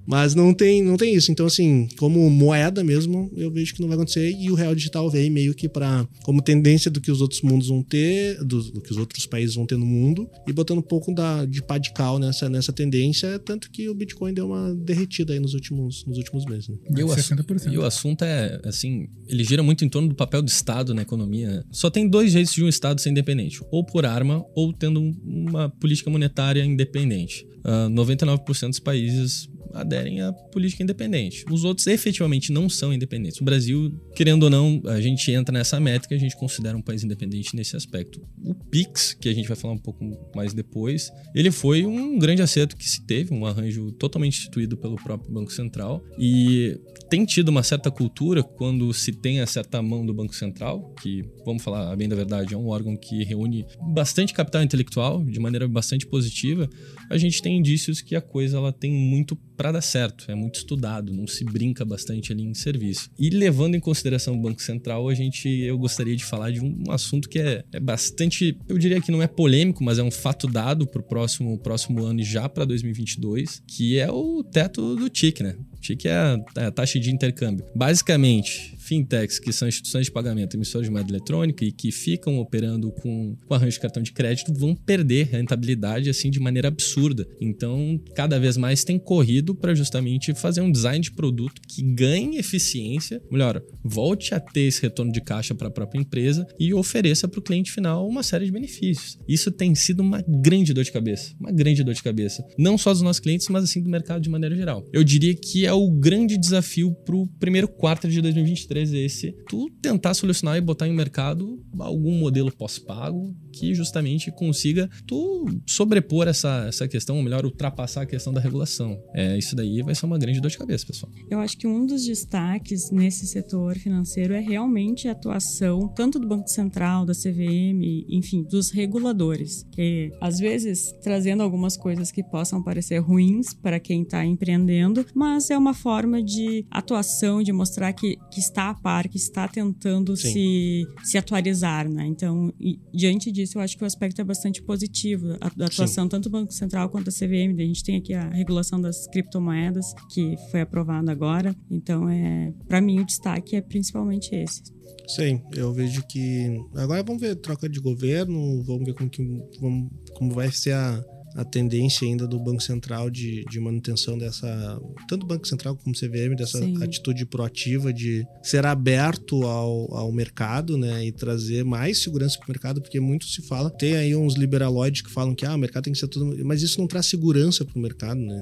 Mas 0.07 0.35
não 0.35 0.53
tem, 0.53 0.83
não 0.83 0.97
tem 0.97 1.15
isso. 1.15 1.33
Então, 1.33 1.47
assim, 1.47 1.89
como 1.97 2.29
moeda 2.31 2.85
mesmo, 2.85 3.31
eu 3.37 3.51
vejo 3.51 3.75
que 3.75 3.81
não 3.81 3.89
vai 3.89 3.97
acontecer. 3.97 4.31
E 4.31 4.51
o 4.51 4.55
real 4.55 4.75
digital 4.75 5.11
veio 5.11 5.33
meio 5.33 5.55
que 5.55 5.69
para 5.69 6.07
como 6.23 6.43
tendência 6.43 6.91
do 6.91 7.01
que 7.01 7.11
os 7.11 7.21
outros 7.21 7.43
mundos 7.43 7.69
vão 7.69 7.83
ter, 7.83 8.43
do, 8.45 8.63
do, 8.63 8.81
que 8.81 8.91
os 8.91 8.97
outros 8.97 9.27
países 9.27 9.55
vão 9.55 9.67
ter 9.67 9.77
no 9.77 9.87
mundo, 9.87 10.29
e 10.47 10.53
botando 10.53 10.79
um 10.79 10.83
pouco 10.83 11.13
da, 11.15 11.45
de 11.45 11.63
pá 11.63 11.79
de 11.79 11.93
cal 11.93 12.19
nessa, 12.19 12.49
nessa 12.49 12.73
tendência, 12.73 13.39
tanto 13.39 13.71
que 13.71 13.89
o 13.89 13.95
Bitcoin 13.95 14.35
deu 14.35 14.47
uma 14.47 14.75
derretida 14.75 15.33
aí 15.33 15.41
nos 15.41 15.55
últimos, 15.55 16.05
nos 16.07 16.19
últimos 16.19 16.45
meses. 16.45 16.69
Né? 16.69 16.77
E, 16.97 17.03
o 17.03 17.73
e 17.73 17.79
o 17.79 17.85
assunto 17.85 18.25
é, 18.25 18.61
assim, 18.65 19.09
ele 19.29 19.45
gira 19.45 19.63
muito 19.63 19.85
em 19.85 19.89
torno 19.89 20.09
do 20.09 20.15
papel 20.15 20.43
do 20.43 20.49
Estado 20.49 20.95
na 20.95 21.03
economia. 21.03 21.49
Né? 21.49 21.65
Só 21.71 21.91
tem 21.91 22.09
dois 22.09 22.33
jeitos 22.33 22.55
de 22.55 22.63
um 22.63 22.69
Estado 22.69 23.01
ser 23.01 23.11
independente: 23.11 23.61
ou 23.71 23.85
por 23.85 24.05
arma, 24.05 24.45
ou 24.55 24.73
tendo 24.73 25.01
uma 25.25 25.69
política 25.69 26.11
monetária 26.11 26.65
independente. 26.65 27.47
Uh, 27.65 27.87
ah, 27.87 27.89
99% 27.89 28.69
dos 28.69 28.79
países 28.79 29.49
aderem 29.75 30.21
à 30.21 30.33
política 30.33 30.83
independente. 30.83 31.45
Os 31.51 31.65
outros 31.65 31.87
efetivamente 31.87 32.53
não 32.53 32.69
são 32.69 32.93
independentes. 32.93 33.41
O 33.41 33.45
Brasil, 33.45 33.93
querendo 34.15 34.45
ou 34.45 34.51
não, 34.51 34.81
a 34.87 35.01
gente 35.01 35.31
entra 35.31 35.53
nessa 35.53 35.79
métrica, 35.81 36.15
a 36.15 36.19
gente 36.19 36.37
considera 36.37 36.77
um 36.77 36.83
país 36.83 37.03
independente 37.03 37.55
nesse 37.55 37.77
aspecto. 37.77 38.23
O 38.43 38.55
Pix, 38.55 39.15
que 39.15 39.29
a 39.29 39.35
gente 39.35 39.49
vai 39.49 39.57
falar 39.57 39.75
um 39.75 39.79
pouco 39.79 40.05
mais 40.35 40.55
depois, 40.55 41.11
ele 41.35 41.51
foi 41.51 41.85
um 41.85 42.19
grande 42.19 42.43
acerto 42.43 42.77
que 42.77 42.89
se 42.89 43.05
teve, 43.05 43.35
um 43.35 43.45
arranjo 43.45 43.93
totalmente 43.93 44.39
instituído 44.39 44.77
pelo 44.77 44.97
próprio 44.97 45.33
Banco 45.33 45.53
Central 45.53 46.05
e 46.19 46.79
tem 47.11 47.25
tido 47.25 47.49
uma 47.49 47.63
certa 47.63 47.91
cultura 47.91 48.43
quando 48.43 48.93
se 48.93 49.13
tem 49.13 49.41
a 49.41 49.47
certa 49.47 49.83
mão 49.83 50.05
do 50.07 50.15
Banco 50.15 50.35
Central, 50.35 50.95
que, 51.03 51.25
vamos 51.45 51.63
falar 51.63 51.95
bem 51.97 52.09
da 52.09 52.17
verdade, 52.17 52.55
é 52.55 52.57
um 52.57 52.69
órgão 52.69 52.97
que 52.97 53.25
reúne 53.25 53.67
bastante 53.93 54.33
capital 54.33 54.63
intelectual 54.63 55.25
de 55.25 55.39
maneira 55.41 55.67
bastante 55.67 56.07
positiva, 56.07 56.69
a 57.11 57.19
gente 57.19 57.43
tem 57.43 57.59
indícios 57.59 58.01
que 58.01 58.17
a 58.17 58.21
coisa 58.21 58.57
ela 58.57 58.73
tem 58.73 58.93
muito 58.93 59.37
para 59.65 59.73
dar 59.73 59.81
certo, 59.81 60.31
é 60.31 60.35
muito 60.35 60.57
estudado, 60.57 61.11
não 61.11 61.27
se 61.27 61.43
brinca 61.43 61.87
bastante 61.87 62.31
ali 62.31 62.43
em 62.43 62.53
serviço. 62.53 63.09
E 63.19 63.31
levando 63.31 63.75
em 63.75 63.81
consideração 63.81 64.35
o 64.35 64.39
Banco 64.39 64.61
Central, 64.61 65.09
a 65.09 65.15
gente 65.15 65.49
eu 65.49 65.79
gostaria 65.79 66.15
de 66.15 66.23
falar 66.23 66.51
de 66.51 66.61
um 66.61 66.83
assunto 66.91 67.31
que 67.31 67.39
é, 67.39 67.65
é 67.73 67.81
bastante, 67.81 68.59
eu 68.69 68.77
diria 68.77 69.01
que 69.01 69.11
não 69.11 69.23
é 69.23 69.27
polêmico, 69.27 69.83
mas 69.83 69.99
é 69.99 70.03
um 70.03 70.11
fato 70.11 70.47
dado 70.47 70.87
para 70.87 71.01
o 71.01 71.03
próximo, 71.03 71.59
próximo 71.59 72.05
ano 72.05 72.21
e 72.21 72.25
já 72.25 72.47
para 72.47 72.67
2022, 72.67 73.63
que 73.67 73.99
é 73.99 74.13
o 74.13 74.45
teto 74.45 74.97
do 74.97 75.09
TIC, 75.09 75.43
né? 75.43 75.57
TIC 75.85 76.09
é 76.09 76.13
a, 76.13 76.39
é 76.57 76.71
taxa 76.71 76.99
de 76.99 77.11
intercâmbio. 77.11 77.65
Basicamente, 77.75 78.75
fintechs, 78.79 79.39
que 79.39 79.53
são 79.53 79.69
instituições 79.69 80.07
de 80.07 80.13
pagamento, 80.13 80.57
emissoras 80.57 80.87
de 80.87 80.93
moeda 80.93 81.11
eletrônica 81.11 81.65
e 81.65 81.73
que 81.73 81.91
ficam 81.91 82.39
operando 82.39 82.91
com, 82.93 83.37
com 83.47 83.55
arranjo 83.55 83.73
de 83.73 83.81
cartão 83.81 84.03
de 84.03 84.13
crédito, 84.13 84.53
vão 84.53 84.75
perder 84.75 85.29
rentabilidade 85.29 86.11
assim 86.11 86.31
de 86.31 86.41
maneira 86.41 86.69
absurda. 86.69 87.27
Então, 87.41 88.01
cada 88.15 88.39
vez 88.39 88.57
mais 88.57 88.85
tem 88.85 88.99
corrido 88.99 89.55
para 89.55 89.75
justamente 89.75 90.35
fazer 90.35 90.61
um 90.61 90.71
design 90.71 91.01
de 91.01 91.13
produto 91.13 91.61
que 91.69 91.83
ganhe 91.83 92.39
eficiência, 92.39 93.23
melhor, 93.31 93.63
volte 93.83 94.35
a 94.35 94.41
ter 94.41 94.63
esse 94.63 94.83
retorno 94.83 95.13
de 95.13 95.21
caixa 95.21 95.55
para 95.55 95.69
a 95.69 95.71
própria 95.71 96.01
empresa 96.01 96.47
e 96.59 96.73
ofereça 96.75 97.29
para 97.29 97.41
o 97.41 97.43
cliente 97.43 97.73
final 97.73 98.07
uma 98.07 98.23
série 98.23 98.47
de 98.47 98.53
benefícios. 98.53 99.19
Isso 99.29 99.51
tem 99.51 99.75
sido 99.75 100.01
uma 100.01 100.23
grande 100.23 100.73
dor 100.73 100.85
de 100.85 100.93
cabeça, 100.93 101.35
uma 101.41 101.53
grande 101.53 101.83
dor 101.83 101.95
de 101.95 102.03
cabeça, 102.03 102.45
não 102.59 102.77
só 102.77 102.93
dos 102.93 103.03
nossos 103.03 103.21
clientes, 103.21 103.49
mas 103.49 103.65
assim 103.65 103.83
do 103.83 103.89
mercado 103.89 104.23
de 104.23 104.29
maneira 104.29 104.55
geral. 104.55 104.85
Eu 104.93 105.03
diria 105.03 105.35
que 105.35 105.67
é 105.67 105.73
o 105.75 105.91
grande 105.91 106.37
desafio 106.37 106.95
para 107.05 107.17
o 107.17 107.27
primeiro 107.39 107.69
quarto 107.69 108.09
de 108.09 108.21
2023 108.21 108.93
esse, 108.95 109.33
tu 109.49 109.71
tentar 109.83 110.15
solucionar 110.15 110.57
e 110.57 110.61
botar 110.61 110.87
em 110.89 110.93
mercado 110.93 111.63
algum 111.79 112.13
modelo 112.19 112.53
pós-pago 112.53 113.35
que 113.53 113.75
justamente 113.75 114.31
consiga 114.33 114.89
tu 115.07 115.47
sobrepor 115.67 116.27
essa, 116.29 116.67
essa 116.69 116.89
questão, 116.89 117.17
ou 117.17 117.23
melhor, 117.23 117.45
ultrapassar 117.45 118.03
a 118.03 118.07
questão 118.07 118.33
da 118.33 118.41
regulação. 118.41 118.99
É, 119.15 119.39
isso 119.39 119.55
daí 119.55 119.83
vai 119.83 119.95
ser 119.95 120.07
uma 120.07 120.19
grande 120.19 120.41
dor 120.41 120.51
de 120.51 120.59
cabeça, 120.59 120.87
pessoal. 120.87 121.13
Eu 121.31 121.39
acho 121.39 121.57
que 121.57 121.67
um 121.67 121.87
dos 121.87 122.05
destaques 122.05 122.91
nesse 122.91 123.27
setor 123.27 123.77
financeiro 123.79 124.35
é 124.35 124.41
realmente 124.41 125.09
a 125.09 125.13
atuação 125.13 125.89
tanto 125.89 126.19
do 126.19 126.27
Banco 126.27 126.49
Central, 126.49 127.07
da 127.07 127.15
CVM, 127.15 128.05
enfim, 128.09 128.43
dos 128.43 128.71
reguladores, 128.71 129.65
que 129.73 130.11
às 130.21 130.39
vezes 130.39 130.93
trazendo 131.03 131.43
algumas 131.43 131.77
coisas 131.77 132.11
que 132.11 132.23
possam 132.23 132.63
parecer 132.63 132.99
ruins 132.99 133.55
para 133.55 133.79
quem 133.79 134.03
está 134.03 134.25
empreendendo, 134.25 135.07
mas 135.15 135.51
é 135.51 135.57
uma 135.57 135.64
forma 135.73 136.23
de 136.23 136.67
atuação, 136.71 137.43
de 137.43 137.53
mostrar 137.53 137.93
que, 137.93 138.17
que 138.31 138.41
está 138.41 138.65
está 138.65 138.71
a 138.71 138.75
par, 138.75 139.09
que 139.09 139.17
está 139.17 139.49
tentando 139.49 140.17
se, 140.17 140.87
se 141.03 141.19
atualizar, 141.19 141.89
né? 141.89 142.07
Então, 142.07 142.53
e, 142.59 142.79
diante 142.93 143.31
disso, 143.31 143.59
eu 143.59 143.63
acho 143.63 143.77
que 143.77 143.83
o 143.83 143.87
aspecto 143.87 144.21
é 144.21 144.25
bastante 144.25 144.63
positivo 144.63 145.37
a, 145.41 145.49
da 145.49 145.67
atuação 145.67 146.05
Sim. 146.05 146.09
tanto 146.09 146.29
do 146.29 146.31
Banco 146.31 146.53
Central 146.53 146.89
quanto 146.89 147.07
da 147.07 147.13
CVM. 147.13 147.59
A 147.59 147.63
gente 147.63 147.83
tem 147.83 147.97
aqui 147.97 148.15
a 148.15 148.29
regulação 148.29 148.81
das 148.81 149.07
criptomoedas, 149.09 149.93
que 150.11 150.37
foi 150.51 150.61
aprovada 150.61 151.11
agora. 151.11 151.55
Então, 151.71 152.09
é 152.09 152.53
para 152.69 152.81
mim, 152.81 153.01
o 153.01 153.05
destaque 153.05 153.57
é 153.57 153.61
principalmente 153.61 154.35
esse. 154.35 154.63
Sim, 155.09 155.43
eu 155.55 155.73
vejo 155.73 156.03
que. 156.07 156.59
Agora 156.77 157.03
vamos 157.03 157.21
ver 157.21 157.37
troca 157.37 157.69
de 157.69 157.81
governo, 157.81 158.63
vamos 158.63 158.85
ver 158.85 158.95
como, 158.95 159.11
que, 159.11 159.23
vamos, 159.61 159.91
como 160.15 160.33
vai 160.33 160.51
ser 160.51 160.73
a, 160.73 161.05
a 161.35 161.45
tendência 161.45 162.07
ainda 162.07 162.27
do 162.27 162.39
Banco 162.39 162.63
Central 162.63 163.11
de, 163.11 163.45
de 163.51 163.59
manutenção 163.59 164.17
dessa, 164.17 164.81
tanto 165.09 165.27
Banco 165.27 165.47
Central 165.47 165.77
como 165.77 165.95
CVM, 165.95 166.37
dessa 166.37 166.59
Sim. 166.59 166.83
atitude 166.83 167.27
proativa 167.27 167.93
de 167.93 168.25
ser 168.43 168.65
aberto 168.65 169.43
ao, 169.45 169.93
ao 169.95 170.13
mercado, 170.13 170.79
né, 170.79 171.05
e 171.05 171.13
trazer 171.13 171.65
mais 171.65 172.03
segurança 172.03 172.39
para 172.39 172.47
o 172.47 172.51
mercado, 172.51 172.81
porque 172.81 173.01
muito 173.01 173.27
se 173.27 173.43
fala, 173.43 173.69
tem 173.69 173.97
aí 173.97 174.15
uns 174.15 174.35
liberaloides 174.35 175.03
que 175.03 175.11
falam 175.11 175.35
que 175.35 175.45
ah, 175.45 175.55
o 175.55 175.59
mercado 175.59 175.85
tem 175.85 175.93
que 175.93 175.99
ser 175.99 176.09
tudo, 176.09 176.45
mas 176.45 176.63
isso 176.63 176.79
não 176.79 176.87
traz 176.87 177.07
segurança 177.07 177.65
para 177.65 177.77
o 177.77 177.83
mercado, 177.83 178.21
né? 178.21 178.41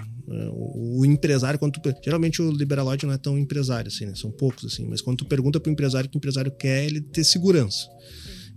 O, 0.53 1.01
o 1.01 1.07
empresário, 1.07 1.59
quando 1.59 1.72
tu, 1.72 1.80
geralmente 2.05 2.43
o 2.43 2.51
liberaloide 2.51 3.07
não 3.07 3.14
é 3.14 3.18
tão 3.18 3.38
empresário 3.38 3.88
assim, 3.88 4.07
né? 4.07 4.14
São 4.14 4.30
poucos 4.30 4.64
assim, 4.64 4.86
mas 4.86 5.01
quando 5.01 5.18
tu 5.18 5.24
pergunta 5.24 5.59
para 5.59 5.70
o 5.70 5.72
empresário 5.72 6.09
o 6.09 6.11
que 6.11 6.16
o 6.16 6.18
empresário 6.18 6.53
quer, 6.53 6.84
ele 6.84 7.01
ter 7.01 7.24
segurança. 7.24 7.88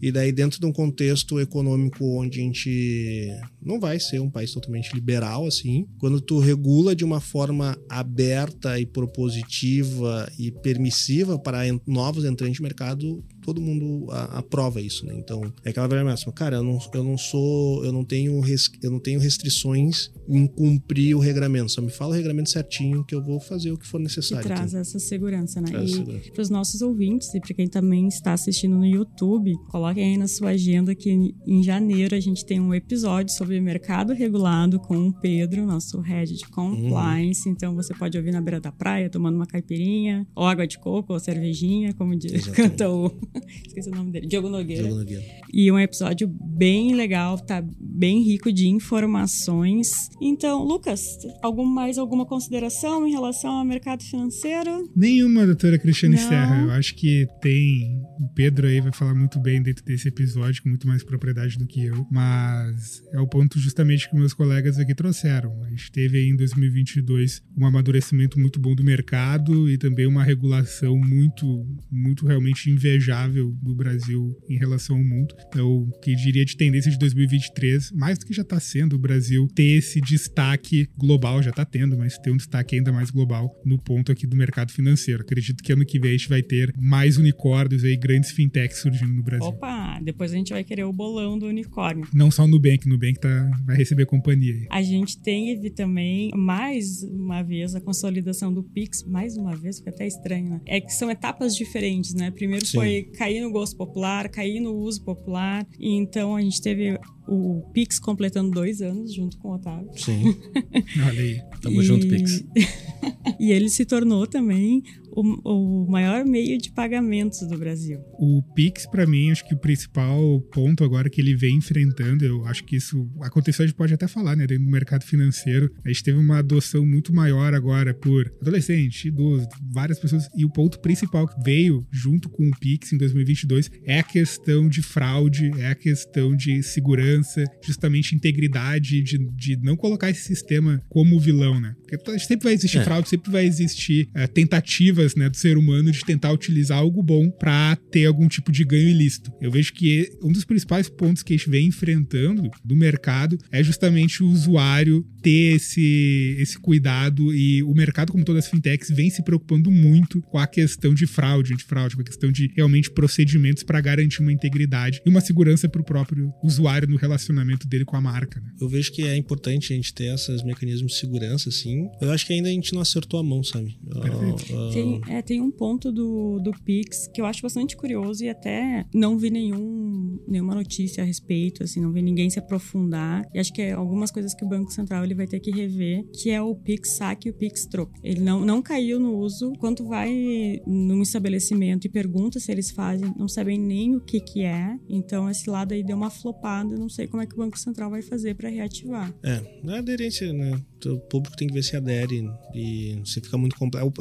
E 0.02 0.12
daí, 0.12 0.32
dentro 0.32 0.60
de 0.60 0.66
um 0.66 0.72
contexto 0.72 1.40
econômico 1.40 2.06
onde 2.20 2.40
a 2.40 2.44
gente 2.44 3.30
não 3.62 3.80
vai 3.80 4.00
ser 4.00 4.20
um 4.20 4.30
país 4.30 4.52
totalmente 4.52 4.94
liberal, 4.94 5.48
assim, 5.48 5.88
quando 5.98 6.22
tu 6.22 6.40
regula 6.40 6.96
de 6.96 7.04
uma 7.04 7.22
forma 7.22 7.78
aberta 7.90 8.80
e 8.80 8.86
propositiva 8.86 10.32
e 10.38 10.52
permissiva 10.52 11.40
para 11.40 11.60
novos 11.88 12.26
entrantes 12.26 12.58
de 12.58 12.62
mercado, 12.62 13.24
todo 13.46 13.62
mundo 13.62 14.12
a, 14.12 14.40
aprova 14.40 14.82
isso, 14.82 15.06
né? 15.06 15.14
Então, 15.16 15.54
é 15.64 15.70
aquela 15.70 15.88
velha 15.88 16.04
máxima, 16.04 16.34
cara, 16.34 16.58
eu 16.58 16.64
não, 16.64 16.80
eu 16.94 17.04
não 17.04 17.18
sou, 17.18 17.86
eu 17.86 17.92
não 17.92 18.04
tenho 18.04 18.40
res, 18.40 18.72
eu 18.82 18.90
não 18.90 19.00
tenho 19.00 19.20
restrições 19.20 20.10
em 20.28 20.48
cumprir 20.48 21.16
o 21.16 21.20
regramento, 21.20 21.72
só 21.72 21.82
me 21.82 21.92
fala 21.92 22.12
o 22.12 22.16
regramento 22.16 22.50
certinho 22.50 23.04
que 23.04 23.14
eu 23.14 23.24
vou 23.24 23.40
fazer 23.40 23.72
o 23.72 23.78
que 23.78 23.86
for 23.86 24.00
necessário. 24.00 24.48
Que 24.48 24.54
traz 24.54 24.74
essa 24.74 24.98
segurança, 24.98 25.62
né? 25.62 25.68
Traz 25.68 25.94
e 25.94 26.32
para 26.32 26.42
os 26.42 26.50
nossos 26.50 26.82
ouvintes 26.82 27.34
e 27.36 27.40
para 27.40 27.54
quem 27.54 27.68
também 27.68 28.08
está 28.08 28.34
assistindo 28.34 28.76
no 28.76 28.86
YouTube, 28.86 29.54
coloquem 29.70 30.04
aí 30.04 30.18
na 30.18 30.28
sua 30.28 30.50
agenda 30.50 30.96
que 30.96 31.36
em 31.46 31.62
janeiro 31.62 32.16
a 32.16 32.20
gente 32.20 32.44
tem 32.44 32.60
um 32.60 32.74
episódio 32.74 33.34
sobre 33.36 33.62
mercado 33.62 34.14
regulado 34.14 34.80
com 34.80 35.10
o 35.10 35.14
Pedro, 35.14 35.66
nosso 35.66 36.00
head 36.00 36.34
de 36.34 36.48
compliance. 36.48 37.48
Uhum. 37.48 37.54
Então 37.54 37.76
você 37.76 37.94
pode 37.94 38.18
ouvir 38.18 38.32
na 38.32 38.42
beira 38.42 38.60
da 38.60 38.72
praia, 38.72 39.10
tomando 39.10 39.36
uma 39.36 39.46
caipirinha, 39.46 40.26
ou 40.36 40.46
água 40.46 40.66
de 40.66 40.80
coco, 40.80 41.14
ou 41.14 41.20
cervejinha, 41.20 41.94
como 41.94 42.16
diz, 42.16 42.48
canta 42.56 42.90
o 42.90 43.12
Esqueci 43.66 43.90
o 43.90 43.96
nome 43.96 44.12
dele. 44.12 44.28
Diogo 44.28 44.50
Nogueira. 44.50 44.84
Diogo 44.84 45.00
Nogueira. 45.00 45.24
E 45.54 45.72
um 45.72 45.80
episódio 45.80 46.28
bem 46.28 46.96
legal, 46.96 47.38
tá 47.38 47.64
bem 47.80 48.24
rico 48.24 48.52
de 48.52 48.68
informações. 48.68 50.10
Então, 50.22 50.64
Lucas, 50.64 51.02
algum, 51.42 51.66
mais 51.66 51.98
alguma 51.98 52.26
consideração 52.26 53.08
em 53.08 53.12
relação 53.12 53.52
ao 53.52 53.66
mercado 53.66 54.04
financeiro? 54.04 54.90
Nenhuma, 54.96 55.46
doutora 55.46 55.78
Cristiane 55.78 56.16
Não. 56.16 56.30
Serra. 56.30 56.62
Eu 56.64 56.72
acho 56.72 56.96
que 56.96 57.28
tem. 57.42 58.02
O 58.20 58.28
Pedro 58.34 58.68
aí 58.68 58.80
vai 58.82 58.92
falar 58.92 59.14
muito 59.14 59.40
bem 59.40 59.62
dentro 59.62 59.84
desse 59.84 60.08
episódio, 60.08 60.64
com 60.64 60.70
muito 60.70 60.88
mais 60.88 61.04
propriedade 61.04 61.58
do 61.58 61.66
que 61.66 61.86
eu. 61.86 62.06
Mas 62.12 63.02
é 63.14 63.20
o 63.20 63.28
ponto 63.28 63.60
justamente 63.60 64.10
que 64.10 64.16
meus 64.16 64.34
colegas 64.34 64.78
aqui 64.80 64.96
trouxeram. 64.96 65.52
A 65.64 65.70
gente 65.70 65.92
teve 65.92 66.18
aí 66.18 66.30
em 66.30 66.36
2022 66.36 67.42
um 67.58 67.66
amadurecimento 67.66 68.40
muito 68.40 68.60
bom 68.60 68.76
do 68.76 68.84
mercado 68.84 69.70
e 69.70 69.78
também 69.78 70.06
uma 70.06 70.24
regulação 70.24 70.98
muito, 70.98 71.66
muito 71.92 72.26
realmente 72.26 72.70
invejável 72.70 73.25
do 73.34 73.76
Brasil 73.76 74.36
em 74.50 74.58
relação 74.58 74.98
ao 74.98 75.04
mundo. 75.04 75.36
Então, 75.48 75.90
que 76.02 76.16
diria 76.16 76.46
de 76.46 76.56
tendência 76.56 76.92
de 76.92 76.98
2023, 76.98 77.92
mais 77.92 78.18
do 78.18 78.26
que 78.26 78.34
já 78.34 78.42
está 78.42 78.60
sendo 78.60 78.96
o 78.96 79.00
Brasil 79.00 79.48
ter 79.54 79.78
esse 79.78 80.02
destaque 80.02 80.88
global, 80.98 81.42
já 81.42 81.50
está 81.50 81.66
tendo, 81.66 81.98
mas 81.98 82.18
ter 82.18 82.32
um 82.32 82.38
destaque 82.38 82.76
ainda 82.76 82.92
mais 82.92 83.10
global 83.10 83.54
no 83.66 83.78
ponto 83.78 84.12
aqui 84.12 84.28
do 84.28 84.36
mercado 84.36 84.72
financeiro. 84.72 85.22
Acredito 85.22 85.64
que 85.64 85.72
ano 85.72 85.86
que 85.86 86.00
vem 86.00 86.12
a 86.12 86.18
gente 86.18 86.30
vai 86.30 86.42
ter 86.42 86.74
mais 86.78 87.18
unicórnios 87.18 87.84
aí, 87.84 87.96
grandes 87.96 88.32
fintechs 88.32 88.80
surgindo 88.80 89.14
no 89.14 89.24
Brasil. 89.24 89.48
Opa, 89.48 90.00
depois 90.02 90.32
a 90.32 90.36
gente 90.36 90.54
vai 90.54 90.64
querer 90.64 90.84
o 90.84 90.94
bolão 90.94 91.38
do 91.38 91.48
unicórnio. 91.48 92.08
Não 92.14 92.30
só 92.32 92.44
o 92.44 92.48
Nubank, 92.48 92.86
o 92.86 92.90
Nubank 92.90 93.20
tá, 93.20 93.52
vai 93.66 93.76
receber 93.76 94.06
companhia 94.06 94.54
aí. 94.54 94.68
A 94.70 94.82
gente 94.82 95.18
teve 95.20 95.70
também, 95.70 96.32
mais 96.36 97.04
uma 97.04 97.42
vez, 97.42 97.76
a 97.76 97.82
consolidação 97.82 98.54
do 98.54 98.64
Pix, 98.64 99.04
mais 99.04 99.38
uma 99.38 99.56
vez, 99.56 99.80
fica 99.80 99.90
até 99.90 100.08
estranho, 100.08 100.50
né? 100.50 100.62
É 100.66 100.82
que 100.82 100.94
são 100.94 101.10
etapas 101.10 101.56
diferentes, 101.56 102.14
né? 102.14 102.32
Primeiro 102.32 102.66
Sim. 102.66 102.78
foi 102.78 103.04
cair 103.16 103.42
no 103.42 103.52
gosto 103.52 103.76
popular, 103.76 104.30
cair 104.30 104.60
no 104.60 104.76
uso 104.76 105.04
popular. 105.04 105.66
E 105.80 105.96
então 105.96 106.36
a 106.36 106.42
gente 106.42 106.62
teve 106.62 107.00
o 107.28 107.62
Pix 107.74 108.00
completando 108.00 108.52
dois 108.52 108.82
anos 108.82 109.14
junto 109.14 109.38
com 109.38 109.50
o 109.50 109.56
Otávio. 109.56 109.90
Sim. 109.96 110.36
Olha 111.08 111.22
aí. 111.22 111.42
Tamo 111.62 111.82
e... 111.82 111.86
junto, 111.86 112.08
Pix. 112.08 112.44
e 113.40 113.52
ele 113.52 113.70
se 113.70 113.86
tornou 113.86 114.28
também 114.28 114.84
o, 115.12 115.84
o 115.86 115.90
maior 115.90 116.26
meio 116.26 116.58
de 116.58 116.72
pagamentos 116.72 117.40
do 117.48 117.58
Brasil. 117.58 118.00
O 118.20 118.44
Pix, 118.54 118.86
para 118.86 119.06
mim, 119.06 119.32
acho 119.32 119.48
que 119.48 119.54
o 119.54 119.58
principal 119.58 120.42
ponto 120.52 120.84
agora 120.84 121.10
que 121.10 121.22
ele 121.22 121.36
vem 121.36 121.58
enfrentando, 121.58 122.26
eu 122.26 122.46
acho 122.46 122.64
que 122.64 122.76
isso 122.76 123.10
aconteceu, 123.22 123.64
a 123.64 123.68
gente 123.68 123.76
pode 123.76 123.94
até 123.94 124.08
falar, 124.08 124.36
né? 124.36 124.46
Dentro 124.46 124.66
do 124.66 124.72
mercado 124.72 125.04
financeiro, 125.04 125.72
a 125.84 125.88
gente 125.88 126.04
teve 126.04 126.20
uma 126.20 126.40
adoção 126.40 126.86
muito 126.86 127.14
maior 127.14 127.54
agora 127.54 127.94
por 127.94 128.32
adolescente, 128.42 129.08
idoso, 129.08 129.48
várias 129.72 130.00
pessoas. 130.00 130.28
E 130.36 130.46
o 130.46 130.50
ponto 130.50 130.80
principal 130.80 131.28
que 131.28 131.42
veio 131.44 131.86
junto 131.92 132.30
com 132.30 132.48
o 132.48 132.60
Pix 132.60 132.92
em 132.94 132.98
2022 132.98 133.72
é 133.84 134.00
a 134.00 134.04
questão 134.04 134.68
de 134.68 134.82
fraude, 134.82 135.52
é 135.60 135.68
a 135.68 135.76
questão 135.76 136.36
de 136.36 136.62
segurança 136.62 137.15
segurança, 137.16 137.44
justamente 137.64 138.16
integridade, 138.16 139.02
de, 139.02 139.18
de 139.18 139.58
não 139.58 139.76
colocar 139.76 140.10
esse 140.10 140.22
sistema 140.22 140.82
como 140.90 141.20
vilão, 141.20 141.60
né? 141.60 141.76
Porque 141.90 142.20
sempre 142.20 142.46
vai 142.46 142.54
existir 142.54 142.80
É. 142.80 142.84
fraude, 142.84 143.10
sempre 143.10 143.32
vai 143.32 143.46
existir 143.46 144.10
é, 144.14 144.28
tentativas 144.28 145.16
né, 145.16 145.30
do 145.30 145.38
ser 145.38 145.58
humano 145.58 145.92
de 145.92 146.04
tentar 146.04 146.32
utilizar 146.32 146.78
algo 146.78 147.02
bom 147.02 147.30
para 147.30 147.78
ter 147.92 148.06
algum 148.06 148.28
tipo 148.28 148.52
de 148.52 148.64
ganho 148.64 148.90
ilícito. 148.90 149.32
Eu 149.42 149.52
vejo 149.52 149.74
que 149.74 150.10
um 150.22 150.32
dos 150.32 150.44
principais 150.44 150.90
pontos 150.90 151.24
que 151.24 151.34
a 151.34 151.38
gente 151.38 151.50
vem 151.50 151.68
enfrentando 151.68 152.50
do 152.64 152.76
mercado 152.76 153.38
é 153.52 153.64
justamente 153.64 154.24
o 154.24 154.28
usuário 154.28 155.06
ter 155.22 155.56
esse, 155.56 156.36
esse 156.40 156.58
cuidado 156.60 157.34
e 157.34 157.64
o 157.64 157.74
mercado, 157.74 158.12
como 158.12 158.24
todas 158.24 158.46
as 158.46 158.52
fintechs, 158.52 158.90
vem 158.90 159.10
se 159.10 159.24
preocupando 159.24 159.72
muito 159.72 160.22
com 160.22 160.38
a 160.38 160.46
questão 160.48 160.94
de 160.94 161.08
fraude, 161.08 161.54
antifraude, 161.54 161.96
com 161.96 162.02
a 162.02 162.06
questão 162.06 162.32
de 162.32 162.52
realmente 162.56 162.92
procedimentos 162.92 163.64
para 163.64 163.82
garantir 163.82 164.22
uma 164.22 164.32
integridade 164.32 165.02
e 165.06 165.10
uma 165.10 165.22
segurança 165.22 165.68
para 165.68 165.82
o 165.82 165.86
próprio 165.86 166.32
usuário 166.44 166.88
no 166.88 166.98
relacionamento 167.06 167.68
dele 167.68 167.86
com 167.86 167.96
a 167.96 168.02
marca. 168.02 168.40
Né? 168.40 168.52
Eu 168.60 168.68
vejo 168.68 168.92
que 168.92 169.04
é 169.04 169.16
importante 169.16 169.74
a 169.74 169.76
gente 169.76 169.94
ter 169.94 170.14
esses 170.14 170.44
mecanismos 170.44 170.94
de 170.94 171.00
segurança, 171.00 171.50
assim. 171.50 171.90
Eu 172.02 172.12
acho 172.12 172.26
que 172.26 172.34
ainda 172.34 172.50
a 172.50 172.52
gente 172.52 172.74
não 172.74 172.82
acertou 172.82 173.20
a 173.20 173.24
mão, 173.24 173.44
sabe? 173.44 173.78
Perfeito. 174.02 174.56
Ah, 174.56 174.70
ah, 174.70 174.74
Tem, 174.74 175.02
é, 175.08 175.22
tem 175.22 175.42
um 175.42 175.52
ponto 175.52 175.92
do, 175.92 176.40
do 176.40 176.52
Pix 176.64 177.08
que 177.14 177.22
eu 177.22 177.26
acho 177.26 177.42
bastante 177.42 177.76
curioso 177.76 178.24
e 178.24 178.30
até 178.30 178.86
não 178.94 179.18
vi 179.18 179.30
nenhum, 179.30 180.20
nenhuma 180.28 180.56
notícia 180.56 181.04
a 181.04 181.06
respeito, 181.06 181.64
assim, 181.64 181.82
não 181.82 181.92
vi 181.92 182.02
ninguém 182.02 182.30
se 182.30 182.40
aprofundar. 182.40 183.24
E 183.34 183.40
acho 183.40 183.54
que 183.54 183.62
é 183.62 183.74
algumas 183.74 184.12
coisas 184.12 184.34
que 184.34 184.44
o 184.44 184.48
Banco 184.48 184.72
Central 184.72 185.04
ele 185.04 185.16
vai 185.16 185.28
ter 185.28 185.40
que 185.40 185.52
rever, 185.52 186.06
que 186.12 186.30
é 186.30 186.42
o 186.42 186.56
Pix 186.56 186.98
saque 186.98 187.28
e 187.28 187.32
o 187.32 187.34
Pix 187.34 187.66
troco. 187.66 187.94
Ele 188.04 188.22
não, 188.22 188.44
não 188.46 188.62
caiu 188.62 189.00
no 189.00 189.18
uso. 189.18 189.54
Quando 189.60 189.86
vai 189.86 190.62
num 190.66 191.02
estabelecimento 191.02 191.86
e 191.86 191.90
pergunta 191.90 192.40
se 192.40 192.52
eles 192.52 192.72
fazem, 192.72 193.14
não 193.18 193.28
sabem 193.28 193.58
nem 193.60 193.96
o 193.96 194.02
que 194.02 194.20
que 194.20 194.42
é. 194.42 194.78
Então 194.90 195.30
esse 195.30 195.50
lado 195.50 195.74
aí 195.74 195.84
deu 195.84 195.98
uma 195.98 196.10
flopada, 196.10 196.78
não 196.78 196.90
sei 196.96 197.08
como 197.08 197.22
é 197.22 197.26
que 197.26 197.34
o 197.34 197.38
Banco 197.38 197.60
Central 197.60 197.90
vai 197.90 198.02
fazer 198.02 198.36
para 198.36 198.50
reativar. 198.50 199.14
É, 199.22 199.42
não 199.62 199.76
é 199.76 199.80
aderência, 199.80 200.32
né? 200.32 200.60
O 200.86 201.00
público 201.00 201.36
tem 201.36 201.48
que 201.48 201.54
ver 201.54 201.64
se 201.64 201.76
adere 201.76 202.30
e 202.54 203.00
se 203.04 203.20
fica 203.20 203.38
muito 203.38 203.56
complexo. 203.56 203.92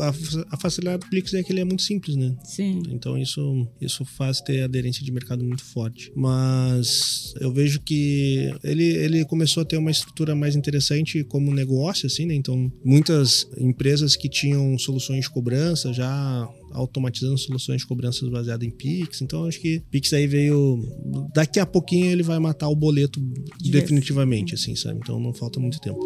A, 0.51 0.57
facilidade 0.57 0.99
do 0.99 1.09
Pix 1.09 1.33
é 1.35 1.43
que 1.43 1.51
ele 1.51 1.61
é 1.61 1.65
muito 1.65 1.83
simples, 1.83 2.15
né? 2.15 2.37
Sim. 2.45 2.83
Então 2.91 3.17
isso, 3.17 3.67
isso 3.81 4.05
faz 4.05 4.41
ter 4.41 4.63
aderência 4.63 5.03
de 5.03 5.11
mercado 5.11 5.45
muito 5.45 5.65
forte. 5.65 6.13
Mas 6.15 7.35
eu 7.41 7.51
vejo 7.51 7.81
que 7.81 8.55
ele, 8.63 8.85
ele 8.85 9.25
começou 9.25 9.63
a 9.63 9.67
ter 9.67 9.79
uma 9.79 9.91
estrutura 9.91 10.35
mais 10.35 10.55
interessante 10.55 11.25
como 11.25 11.55
negócio, 11.55 12.07
assim, 12.07 12.27
né? 12.27 12.35
Então 12.35 12.71
muitas 12.85 13.49
empresas 13.57 14.15
que 14.15 14.29
tinham 14.29 14.79
soluções 14.79 15.25
de 15.25 15.31
cobrança 15.31 15.93
já 15.93 16.49
automatizando 16.75 17.39
soluções 17.39 17.81
de 17.81 17.87
cobranças 17.87 18.29
baseadas 18.29 18.67
em 18.67 18.71
Pix. 18.71 19.23
Então 19.23 19.45
acho 19.47 19.61
que 19.61 19.81
Pix 19.91 20.13
aí 20.13 20.27
veio. 20.27 20.83
Daqui 21.33 21.61
a 21.61 21.67
pouquinho 21.67 22.07
ele 22.07 22.23
vai 22.23 22.39
matar 22.39 22.69
o 22.69 22.77
boleto 22.77 23.21
De 23.61 23.71
definitivamente, 23.71 24.55
assim, 24.55 24.75
sabe? 24.75 24.99
Então 25.03 25.19
não 25.21 25.33
falta 25.33 25.61
muito 25.61 25.81
tempo. 25.81 26.01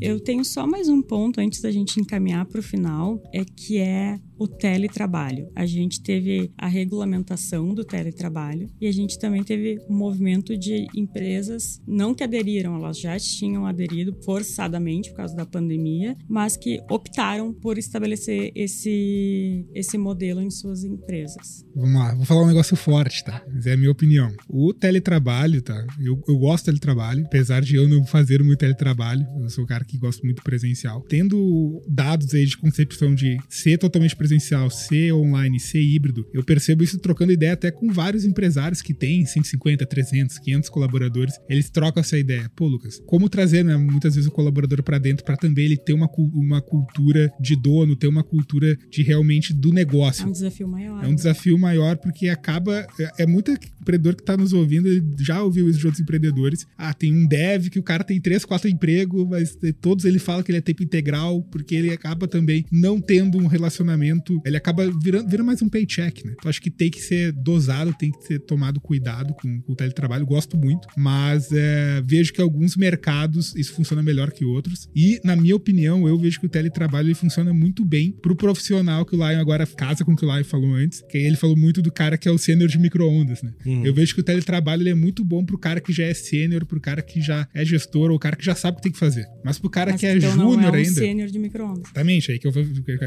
Eu 0.00 0.20
tenho 0.20 0.44
só 0.44 0.66
mais 0.66 0.88
um 0.88 1.00
ponto 1.00 1.40
antes 1.40 1.60
da 1.62 1.70
gente 1.70 1.98
encaminhar 1.98 2.44
para 2.44 2.60
o 2.60 2.62
final, 2.62 3.22
é 3.32 3.44
que 3.44 3.78
é 3.78 4.20
o 4.38 4.46
teletrabalho. 4.46 5.48
A 5.54 5.66
gente 5.66 6.02
teve 6.02 6.50
a 6.56 6.66
regulamentação 6.66 7.74
do 7.74 7.84
teletrabalho 7.84 8.68
e 8.80 8.86
a 8.86 8.92
gente 8.92 9.18
também 9.18 9.42
teve 9.42 9.78
um 9.88 9.96
movimento 9.96 10.56
de 10.56 10.86
empresas 10.94 11.80
não 11.86 12.14
que 12.14 12.24
aderiram, 12.24 12.76
elas 12.76 12.98
já 12.98 13.18
tinham 13.18 13.66
aderido 13.66 14.16
forçadamente 14.24 15.10
por 15.10 15.16
causa 15.16 15.34
da 15.34 15.46
pandemia, 15.46 16.16
mas 16.28 16.56
que 16.56 16.80
optaram 16.90 17.52
por 17.52 17.78
estabelecer 17.78 18.52
esse 18.54 19.66
esse 19.74 19.98
modelo 19.98 20.40
em 20.40 20.50
suas 20.50 20.84
empresas. 20.84 21.64
Vamos 21.74 21.94
lá, 21.94 22.14
vou 22.14 22.24
falar 22.24 22.42
um 22.42 22.46
negócio 22.46 22.76
forte, 22.76 23.24
tá? 23.24 23.44
Mas 23.52 23.66
é 23.66 23.72
a 23.72 23.76
minha 23.76 23.90
opinião. 23.90 24.32
O 24.48 24.72
teletrabalho, 24.72 25.62
tá? 25.62 25.86
Eu, 26.00 26.22
eu 26.28 26.38
gosto 26.38 26.64
do 26.64 26.66
teletrabalho, 26.66 27.24
apesar 27.26 27.62
de 27.62 27.76
eu 27.76 27.88
não 27.88 28.04
fazer 28.04 28.42
muito 28.42 28.58
teletrabalho. 28.58 29.26
Eu 29.40 29.50
sou 29.50 29.64
o 29.64 29.66
cara 29.66 29.84
que 29.84 29.98
gosta 29.98 30.22
muito 30.24 30.42
presencial. 30.42 31.02
Tendo 31.08 31.82
dados 31.88 32.34
aí 32.34 32.44
de 32.46 32.56
concepção 32.56 33.14
de 33.14 33.38
ser 33.48 33.78
totalmente 33.78 34.16
presencial, 34.16 34.25
ser 34.70 35.12
online, 35.12 35.58
ser 35.60 35.80
híbrido, 35.80 36.26
eu 36.32 36.42
percebo 36.44 36.82
isso 36.82 36.98
trocando 36.98 37.32
ideia 37.32 37.52
até 37.52 37.70
com 37.70 37.92
vários 37.92 38.24
empresários 38.24 38.82
que 38.82 38.94
têm 38.94 39.24
150, 39.24 39.84
300, 39.86 40.38
500 40.38 40.68
colaboradores. 40.70 41.34
Eles 41.48 41.70
trocam 41.70 42.00
essa 42.00 42.18
ideia. 42.18 42.50
Pô, 42.54 42.66
Lucas, 42.66 43.00
como 43.06 43.28
trazer 43.28 43.64
né, 43.64 43.76
muitas 43.76 44.14
vezes 44.14 44.28
o 44.28 44.32
colaborador 44.32 44.82
para 44.82 44.98
dentro 44.98 45.24
para 45.24 45.36
também 45.36 45.64
ele 45.66 45.76
ter 45.76 45.92
uma, 45.92 46.08
uma 46.34 46.60
cultura 46.60 47.30
de 47.40 47.56
dono, 47.56 47.96
ter 47.96 48.06
uma 48.06 48.22
cultura 48.24 48.76
de 48.90 49.02
realmente 49.02 49.52
do 49.52 49.70
É 49.70 49.74
negócio. 49.74 50.26
um 50.26 50.32
desafio 50.32 50.68
maior. 50.68 51.04
É 51.04 51.08
um 51.08 51.14
desafio 51.14 51.58
maior 51.58 51.96
porque 51.96 52.28
acaba. 52.28 52.86
É, 52.98 53.22
é 53.24 53.26
muito 53.26 53.52
empreendedor 53.80 54.14
que 54.16 54.24
tá 54.24 54.36
nos 54.36 54.52
ouvindo, 54.52 54.88
ele 54.88 55.02
já 55.20 55.42
ouviu 55.42 55.68
isso 55.68 55.78
de 55.78 55.86
outros 55.86 56.02
empreendedores. 56.02 56.66
Ah, 56.76 56.92
tem 56.92 57.12
um 57.12 57.26
dev 57.26 57.68
que 57.68 57.78
o 57.78 57.82
cara 57.82 58.02
tem 58.04 58.20
três, 58.20 58.44
quatro 58.44 58.68
empregos, 58.68 59.26
mas 59.28 59.56
todos 59.80 60.04
ele 60.04 60.18
fala 60.18 60.42
que 60.42 60.50
ele 60.50 60.58
é 60.58 60.60
tempo 60.60 60.82
integral, 60.82 61.42
porque 61.44 61.74
ele 61.74 61.90
acaba 61.90 62.26
também 62.26 62.64
não 62.70 63.00
tendo 63.00 63.38
um 63.38 63.46
relacionamento. 63.46 64.15
Ele 64.44 64.56
acaba 64.56 64.88
virando, 65.02 65.28
vira 65.28 65.42
mais 65.42 65.62
um 65.62 65.68
paycheck, 65.68 66.24
né? 66.26 66.34
Então 66.38 66.48
acho 66.48 66.60
que 66.60 66.70
tem 66.70 66.90
que 66.90 67.00
ser 67.00 67.32
dosado, 67.32 67.94
tem 67.94 68.10
que 68.10 68.24
ser 68.24 68.40
tomado 68.40 68.80
cuidado 68.80 69.34
com, 69.34 69.60
com 69.62 69.72
o 69.72 69.76
teletrabalho. 69.76 70.26
Gosto 70.26 70.56
muito, 70.56 70.88
mas 70.96 71.50
é, 71.52 72.02
vejo 72.04 72.32
que 72.32 72.40
alguns 72.40 72.76
mercados 72.76 73.54
isso 73.56 73.72
funciona 73.72 74.02
melhor 74.02 74.30
que 74.30 74.44
outros. 74.44 74.88
E, 74.94 75.20
na 75.24 75.36
minha 75.36 75.56
opinião, 75.56 76.08
eu 76.08 76.18
vejo 76.18 76.40
que 76.40 76.46
o 76.46 76.48
teletrabalho 76.48 77.08
ele 77.08 77.14
funciona 77.14 77.52
muito 77.52 77.84
bem 77.84 78.12
pro 78.12 78.36
profissional 78.36 79.04
que 79.04 79.14
o 79.14 79.18
Lion 79.18 79.40
agora 79.40 79.66
casa 79.66 80.04
com 80.04 80.12
o 80.12 80.16
que 80.16 80.24
o 80.24 80.34
Lion 80.34 80.44
falou 80.44 80.74
antes, 80.74 81.02
que 81.08 81.18
ele 81.18 81.36
falou 81.36 81.56
muito 81.56 81.82
do 81.82 81.92
cara 81.92 82.16
que 82.16 82.28
é 82.28 82.30
o 82.30 82.38
sênior 82.38 82.68
de 82.68 82.78
micro-ondas, 82.78 83.42
né? 83.42 83.52
Uhum. 83.64 83.84
Eu 83.84 83.94
vejo 83.94 84.14
que 84.14 84.20
o 84.20 84.24
teletrabalho 84.24 84.82
ele 84.82 84.90
é 84.90 84.94
muito 84.94 85.24
bom 85.24 85.44
pro 85.44 85.58
cara 85.58 85.80
que 85.80 85.92
já 85.92 86.04
é 86.04 86.14
sênior, 86.14 86.64
pro 86.64 86.80
cara 86.80 87.02
que 87.02 87.20
já 87.20 87.48
é 87.54 87.64
gestor, 87.64 88.10
ou 88.10 88.16
o 88.16 88.18
cara 88.18 88.36
que 88.36 88.44
já 88.44 88.54
sabe 88.54 88.74
o 88.74 88.76
que 88.76 88.82
tem 88.84 88.92
que 88.92 88.98
fazer. 88.98 89.26
Mas 89.44 89.58
pro 89.58 89.68
cara 89.70 89.92
Mas 89.92 90.00
que 90.00 90.06
é 90.06 90.16
então 90.16 90.36
não 90.36 90.52
júnior 90.52 90.74
é 90.74 90.78
um 90.78 90.80
ainda. 90.80 90.90
sênior 90.90 91.28
de 91.28 91.38
micro-ondas. 91.38 91.84
Exatamente, 91.84 92.32
aí 92.32 92.38
que 92.38 92.46
eu 92.46 92.52
vou 92.52 92.64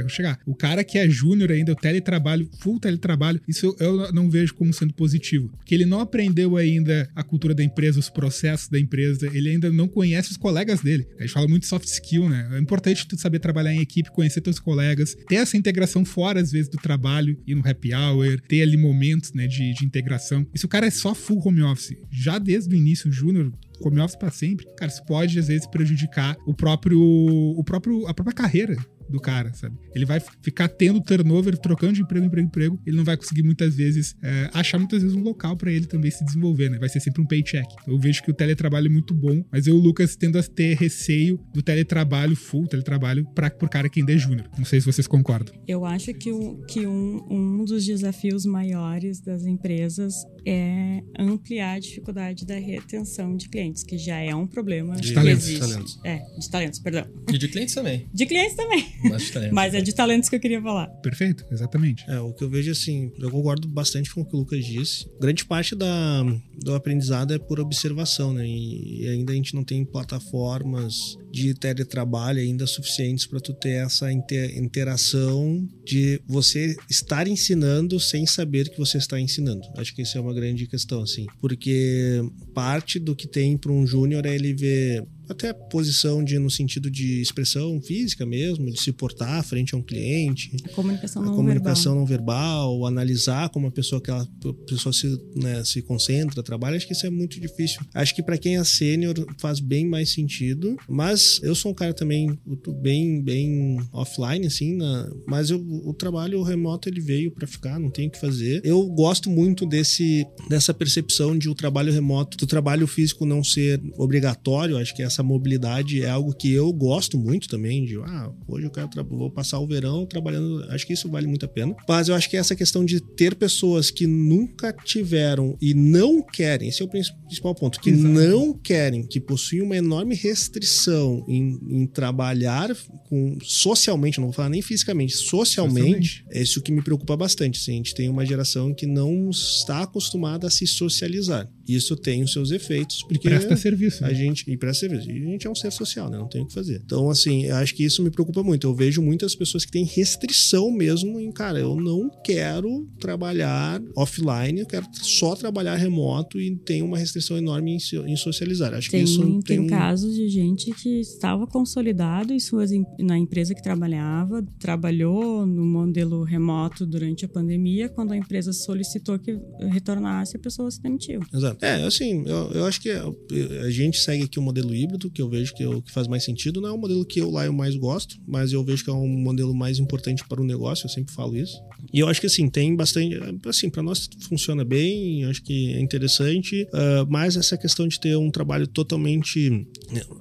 chegar. 0.07 0.39
O 0.45 0.55
cara 0.55 0.83
que 0.83 0.97
é 0.97 0.98
júnior 1.07 1.51
ainda, 1.51 1.71
o 1.71 1.75
teletrabalho, 1.75 2.49
full 2.59 2.79
teletrabalho, 2.79 3.39
isso 3.47 3.75
eu, 3.79 4.11
não 4.11 4.29
vejo 4.29 4.53
como 4.53 4.73
sendo 4.73 4.93
positivo. 4.93 5.49
Porque 5.57 5.75
ele 5.75 5.85
não 5.85 5.99
aprendeu 5.99 6.57
ainda 6.57 7.09
a 7.15 7.23
cultura 7.23 7.53
da 7.53 7.63
empresa, 7.63 7.99
os 7.99 8.09
processos 8.09 8.69
da 8.69 8.79
empresa, 8.79 9.29
ele 9.33 9.49
ainda 9.49 9.71
não 9.71 9.87
conhece 9.87 10.31
os 10.31 10.37
colegas 10.37 10.81
dele. 10.81 11.07
A 11.17 11.21
gente 11.23 11.33
fala 11.33 11.47
muito 11.47 11.65
soft 11.65 11.87
skill, 11.87 12.29
né? 12.29 12.49
É 12.53 12.59
importante 12.59 13.07
tu 13.07 13.17
saber 13.19 13.39
trabalhar 13.39 13.73
em 13.73 13.81
equipe, 13.81 14.11
conhecer 14.11 14.41
teus 14.41 14.59
colegas, 14.59 15.15
ter 15.27 15.35
essa 15.35 15.57
integração 15.57 16.03
fora, 16.03 16.39
às 16.39 16.51
vezes, 16.51 16.69
do 16.69 16.77
trabalho, 16.77 17.37
ir 17.45 17.55
no 17.55 17.67
happy 17.67 17.93
hour, 17.93 18.39
ter 18.47 18.61
ali 18.61 18.77
momentos 18.77 19.33
né, 19.33 19.47
de, 19.47 19.73
de 19.73 19.85
integração. 19.85 20.45
E 20.53 20.59
se 20.59 20.65
o 20.65 20.69
cara 20.69 20.87
é 20.87 20.91
só 20.91 21.13
full 21.13 21.41
home 21.45 21.61
office, 21.61 21.95
já 22.11 22.39
desde 22.39 22.73
o 22.73 22.77
início, 22.77 23.11
júnior, 23.11 23.51
home 23.81 23.99
office 23.99 24.17
pra 24.17 24.31
sempre, 24.31 24.65
cara, 24.77 24.91
isso 24.91 25.03
pode 25.05 25.37
às 25.39 25.47
vezes 25.47 25.67
prejudicar 25.67 26.35
o 26.45 26.53
próprio, 26.53 26.99
o 27.01 27.63
próprio, 27.63 28.07
a 28.07 28.13
própria 28.13 28.35
carreira 28.35 28.77
do 29.09 29.19
cara, 29.19 29.53
sabe? 29.53 29.77
Ele 29.93 30.05
vai 30.05 30.19
ficar 30.41 30.67
tendo 30.67 31.01
turnover, 31.01 31.57
trocando 31.57 31.93
de 31.93 32.01
emprego, 32.01 32.25
emprego, 32.25 32.47
emprego. 32.47 32.81
Ele 32.85 32.97
não 32.97 33.03
vai 33.03 33.17
conseguir 33.17 33.43
muitas 33.43 33.75
vezes 33.75 34.15
é, 34.21 34.49
achar 34.53 34.77
muitas 34.77 35.01
vezes 35.01 35.15
um 35.15 35.23
local 35.23 35.55
pra 35.57 35.71
ele 35.71 35.85
também 35.85 36.11
se 36.11 36.23
desenvolver, 36.23 36.69
né? 36.69 36.77
Vai 36.77 36.89
ser 36.89 36.99
sempre 36.99 37.21
um 37.21 37.25
paycheck. 37.25 37.67
Então, 37.81 37.93
eu 37.93 37.99
vejo 37.99 38.23
que 38.23 38.31
o 38.31 38.33
teletrabalho 38.33 38.87
é 38.87 38.89
muito 38.89 39.13
bom, 39.13 39.43
mas 39.51 39.67
eu, 39.67 39.75
o 39.75 39.79
Lucas, 39.79 40.15
tendo 40.15 40.37
a 40.37 40.43
ter 40.43 40.75
receio 40.75 41.39
do 41.53 41.61
teletrabalho 41.61 42.35
full, 42.35 42.67
teletrabalho 42.67 43.25
pra, 43.33 43.49
por 43.49 43.69
cara 43.69 43.89
que 43.89 43.99
ainda 43.99 44.13
é 44.13 44.17
júnior. 44.17 44.49
Não 44.57 44.65
sei 44.65 44.79
se 44.79 44.85
vocês 44.85 45.07
concordam. 45.07 45.53
Eu 45.67 45.85
acho 45.85 46.13
que, 46.13 46.31
um, 46.31 46.61
que 46.65 46.85
um, 46.85 47.25
um 47.29 47.65
dos 47.65 47.85
desafios 47.85 48.45
maiores 48.45 49.21
das 49.21 49.45
empresas 49.45 50.13
é 50.45 51.01
ampliar 51.17 51.73
a 51.73 51.79
dificuldade 51.79 52.45
da 52.45 52.55
retenção 52.55 53.35
de 53.35 53.49
clientes, 53.49 53.83
que 53.83 53.97
já 53.97 54.17
é 54.19 54.33
um 54.35 54.47
problema 54.47 54.95
De 54.95 55.13
talentos, 55.13 55.45
existe. 55.47 55.59
talentos. 55.67 55.99
É, 56.03 56.17
de 56.39 56.49
talentos, 56.49 56.79
perdão. 56.79 57.05
E 57.31 57.37
de 57.37 57.47
clientes 57.47 57.73
também. 57.75 58.07
De 58.13 58.25
clientes 58.25 58.55
também, 58.55 58.85
Mas 59.03 59.23
de 59.23 59.31
talentos. 59.31 59.53
mas 59.55 59.73
é 59.73 59.81
de 59.81 59.93
talentos 59.93 60.29
que 60.29 60.35
eu 60.35 60.39
queria 60.39 60.61
falar. 60.61 60.87
Perfeito? 61.01 61.45
Exatamente. 61.51 62.03
É, 62.09 62.19
o 62.19 62.33
que 62.33 62.43
eu 62.43 62.49
vejo 62.49 62.71
assim, 62.71 63.11
eu 63.19 63.29
concordo 63.31 63.67
bastante 63.67 64.13
com 64.13 64.21
o 64.21 64.25
que 64.25 64.35
o 64.35 64.39
Lucas 64.39 64.65
disse. 64.65 65.05
Grande 65.19 65.45
parte 65.45 65.75
da, 65.75 66.23
do 66.63 66.73
aprendizado 66.75 67.33
é 67.33 67.39
por 67.39 67.59
observação, 67.59 68.33
né? 68.33 68.45
E, 68.47 69.03
e 69.03 69.07
ainda 69.09 69.31
a 69.31 69.35
gente 69.35 69.53
não 69.55 69.63
tem 69.63 69.83
plataformas 69.85 71.17
de 71.31 71.53
teletrabalho 71.53 72.39
ainda 72.39 72.65
suficientes 72.65 73.25
para 73.25 73.39
tu 73.39 73.53
ter 73.53 73.85
essa 73.85 74.11
inter- 74.11 74.57
interação 74.57 75.67
de 75.85 76.19
você 76.27 76.75
estar 76.89 77.27
ensinando 77.27 77.99
sem 77.99 78.25
saber 78.25 78.69
que 78.69 78.77
você 78.77 78.97
está 78.97 79.19
ensinando. 79.19 79.61
Acho 79.77 79.93
que 79.95 80.01
isso 80.01 80.17
é 80.17 80.21
uma 80.21 80.33
grande 80.39 80.67
questão, 80.67 81.01
assim. 81.01 81.25
Porque 81.39 82.21
parte 82.53 82.99
do 82.99 83.15
que 83.15 83.27
tem 83.27 83.57
para 83.57 83.71
um 83.71 83.85
júnior 83.85 84.25
é 84.25 84.33
ele 84.33 84.53
ver 84.53 85.03
até 85.29 85.53
posição 85.53 86.23
de 86.23 86.39
no 86.39 86.49
sentido 86.49 86.89
de 86.89 87.21
expressão 87.21 87.79
física 87.81 88.25
mesmo, 88.25 88.71
de 88.71 88.81
se 88.81 88.91
portar 88.91 89.43
frente 89.43 89.75
a 89.75 89.77
um 89.77 89.81
cliente. 89.81 90.51
A 90.65 90.69
comunicação 90.69 91.21
não 91.23 91.33
a 91.33 91.35
comunicação 91.35 92.05
verbal. 92.05 92.75
não 92.75 92.79
verbal, 92.79 92.85
analisar 92.87 93.49
como 93.49 93.67
a 93.67 93.71
pessoa 93.71 94.01
que 94.01 94.09
ela, 94.09 94.23
a 94.23 94.53
pessoa 94.67 94.91
se, 94.91 95.07
né, 95.35 95.63
se 95.63 95.81
concentra, 95.81 96.41
trabalha, 96.41 96.77
acho 96.77 96.87
que 96.87 96.93
isso 96.93 97.05
é 97.05 97.09
muito 97.09 97.39
difícil. 97.39 97.81
Acho 97.93 98.15
que 98.15 98.23
para 98.23 98.37
quem 98.37 98.57
é 98.57 98.63
sênior 98.63 99.15
faz 99.37 99.59
bem 99.59 99.85
mais 99.87 100.11
sentido, 100.11 100.77
mas 100.87 101.39
eu 101.43 101.53
sou 101.53 101.71
um 101.71 101.75
cara 101.75 101.93
também 101.93 102.39
bem 102.81 103.21
bem 103.21 103.77
offline 103.91 104.45
assim, 104.45 104.75
na, 104.75 105.09
mas 105.27 105.49
eu, 105.49 105.59
o 105.59 105.93
trabalho 105.93 106.41
remoto 106.41 106.89
ele 106.89 107.01
veio 107.01 107.31
para 107.31 107.47
ficar, 107.47 107.79
não 107.79 107.89
tem 107.89 108.07
o 108.07 108.11
que 108.11 108.19
fazer. 108.19 108.61
Eu 108.63 108.85
gosto 108.87 109.29
muito 109.29 109.65
desse 109.65 110.25
dessa 110.49 110.73
percepção 110.73 111.37
de 111.37 111.49
o 111.49 111.55
trabalho 111.55 111.91
remoto, 111.91 112.37
do 112.37 112.47
trabalho 112.47 112.87
físico 112.87 113.25
não 113.25 113.43
ser 113.43 113.81
obrigatório, 113.97 114.77
acho 114.77 114.95
que 114.95 115.03
essa 115.03 115.18
mobilidade 115.23 116.03
é 116.03 116.09
algo 116.09 116.33
que 116.33 116.51
eu 116.51 116.71
gosto 116.71 117.17
muito 117.17 117.47
também 117.47 117.85
de, 117.85 117.97
ah, 117.97 118.31
hoje 118.47 118.65
eu 118.65 118.71
quero 118.71 118.89
vou 119.09 119.29
passar 119.29 119.59
o 119.59 119.67
verão 119.67 120.05
trabalhando, 120.05 120.63
acho 120.69 120.85
que 120.85 120.93
isso 120.93 121.09
vale 121.09 121.27
muito 121.27 121.45
a 121.45 121.49
pena. 121.49 121.75
Mas 121.87 122.09
eu 122.09 122.15
acho 122.15 122.29
que 122.29 122.37
essa 122.37 122.55
questão 122.55 122.83
de 122.83 122.99
ter 122.99 123.35
pessoas 123.35 123.91
que 123.91 124.05
nunca 124.07 124.73
tiveram 124.73 125.57
e 125.61 125.73
não 125.73 126.21
querem, 126.21 126.69
esse 126.69 126.81
é 126.81 126.85
o 126.85 126.89
principal 126.89 127.55
ponto, 127.55 127.79
que 127.79 127.89
Exato. 127.89 128.07
não 128.07 128.53
querem, 128.53 129.03
que 129.03 129.19
possuem 129.19 129.61
uma 129.61 129.77
enorme 129.77 130.15
restrição 130.15 131.25
em, 131.27 131.59
em, 131.69 131.87
trabalhar 131.87 132.75
com 133.07 133.37
socialmente, 133.43 134.19
não 134.19 134.27
vou 134.27 134.33
falar 134.33 134.49
nem 134.49 134.61
fisicamente, 134.61 135.15
socialmente, 135.15 136.09
socialmente. 136.09 136.25
é 136.31 136.41
isso 136.41 136.61
que 136.61 136.71
me 136.71 136.81
preocupa 136.81 137.15
bastante. 137.15 137.59
Assim, 137.59 137.73
a 137.73 137.75
gente 137.75 137.95
tem 137.95 138.09
uma 138.09 138.25
geração 138.25 138.73
que 138.73 138.85
não 138.85 139.29
está 139.29 139.83
acostumada 139.83 140.47
a 140.47 140.49
se 140.49 140.65
socializar. 140.67 141.49
Isso 141.75 141.95
tem 141.95 142.23
os 142.23 142.31
seus 142.31 142.51
efeitos, 142.51 143.03
porque 143.03 143.27
e 143.27 143.31
presta 143.31 143.55
serviço. 143.55 144.01
Né? 144.01 144.09
A 144.09 144.13
gente 144.13 144.49
e 144.49 144.57
presta 144.57 144.87
serviço. 144.87 145.09
E 145.09 145.23
a 145.23 145.31
gente 145.31 145.47
é 145.47 145.49
um 145.49 145.55
ser 145.55 145.71
social, 145.71 146.09
né? 146.09 146.17
Não 146.17 146.27
tem 146.27 146.41
o 146.41 146.47
que 146.47 146.53
fazer. 146.53 146.81
Então, 146.83 147.09
assim, 147.09 147.45
eu 147.45 147.55
acho 147.57 147.75
que 147.75 147.83
isso 147.83 148.01
me 148.01 148.09
preocupa 148.09 148.41
muito. 148.41 148.67
Eu 148.67 148.73
vejo 148.73 149.01
muitas 149.01 149.35
pessoas 149.35 149.65
que 149.65 149.71
têm 149.71 149.85
restrição 149.85 150.71
mesmo 150.71 151.19
em, 151.19 151.31
cara, 151.31 151.59
eu 151.59 151.75
não 151.75 152.09
quero 152.23 152.87
trabalhar 152.99 153.81
offline, 153.95 154.59
eu 154.59 154.65
quero 154.65 154.85
só 154.93 155.35
trabalhar 155.35 155.75
remoto 155.75 156.39
e 156.39 156.55
tem 156.55 156.81
uma 156.81 156.97
restrição 156.97 157.37
enorme 157.37 157.77
em, 157.77 158.11
em 158.11 158.15
socializar. 158.15 158.73
Acho 158.73 158.89
tem, 158.89 159.03
que 159.03 159.09
isso 159.11 159.21
tem, 159.21 159.41
tem 159.41 159.59
um... 159.59 159.67
casos 159.67 160.15
de 160.15 160.27
gente 160.27 160.71
que 160.71 160.99
estava 160.99 161.45
consolidado 161.45 162.33
em 162.33 162.39
suas, 162.39 162.71
na 162.99 163.17
empresa 163.17 163.53
que 163.53 163.61
trabalhava, 163.61 164.43
trabalhou 164.59 165.45
no 165.45 165.65
modelo 165.65 166.23
remoto 166.23 166.85
durante 166.85 167.25
a 167.25 167.27
pandemia, 167.27 167.89
quando 167.89 168.13
a 168.13 168.17
empresa 168.17 168.51
solicitou 168.53 169.19
que 169.19 169.39
retornasse, 169.69 170.35
a 170.35 170.39
pessoa 170.39 170.69
se 170.71 170.81
demitiu. 170.81 171.21
Exato. 171.33 171.58
É, 171.61 171.83
assim, 171.83 172.23
eu, 172.25 172.51
eu 172.51 172.65
acho 172.65 172.79
que 172.79 172.89
a 172.89 173.69
gente 173.69 173.99
segue 173.99 174.23
aqui 174.23 174.39
o 174.39 174.41
modelo 174.41 174.73
híbrido, 174.73 175.09
que 175.09 175.21
eu 175.21 175.29
vejo 175.29 175.53
que, 175.53 175.63
eu, 175.63 175.81
que 175.81 175.91
faz 175.91 176.07
mais 176.07 176.23
sentido. 176.23 176.61
Não 176.61 176.69
é 176.69 176.71
o 176.71 176.77
modelo 176.77 177.05
que 177.05 177.19
eu 177.19 177.29
lá 177.29 177.45
eu 177.45 177.53
mais 177.53 177.75
gosto, 177.75 178.15
mas 178.25 178.53
eu 178.53 178.63
vejo 178.63 178.83
que 178.83 178.89
é 178.89 178.93
um 178.93 179.07
modelo 179.07 179.53
mais 179.53 179.77
importante 179.77 180.23
para 180.27 180.41
o 180.41 180.45
negócio, 180.45 180.85
eu 180.85 180.89
sempre 180.89 181.13
falo 181.13 181.35
isso. 181.35 181.57
E 181.93 181.99
eu 181.99 182.07
acho 182.07 182.21
que, 182.21 182.27
assim, 182.27 182.49
tem 182.49 182.75
bastante. 182.75 183.17
Assim, 183.45 183.69
para 183.69 183.83
nós 183.83 184.09
funciona 184.21 184.63
bem, 184.63 185.25
acho 185.25 185.43
que 185.43 185.73
é 185.73 185.79
interessante, 185.79 186.63
uh, 186.73 187.05
mas 187.09 187.35
essa 187.35 187.57
questão 187.57 187.87
de 187.87 187.99
ter 187.99 188.15
um 188.17 188.31
trabalho 188.31 188.67
totalmente. 188.67 189.67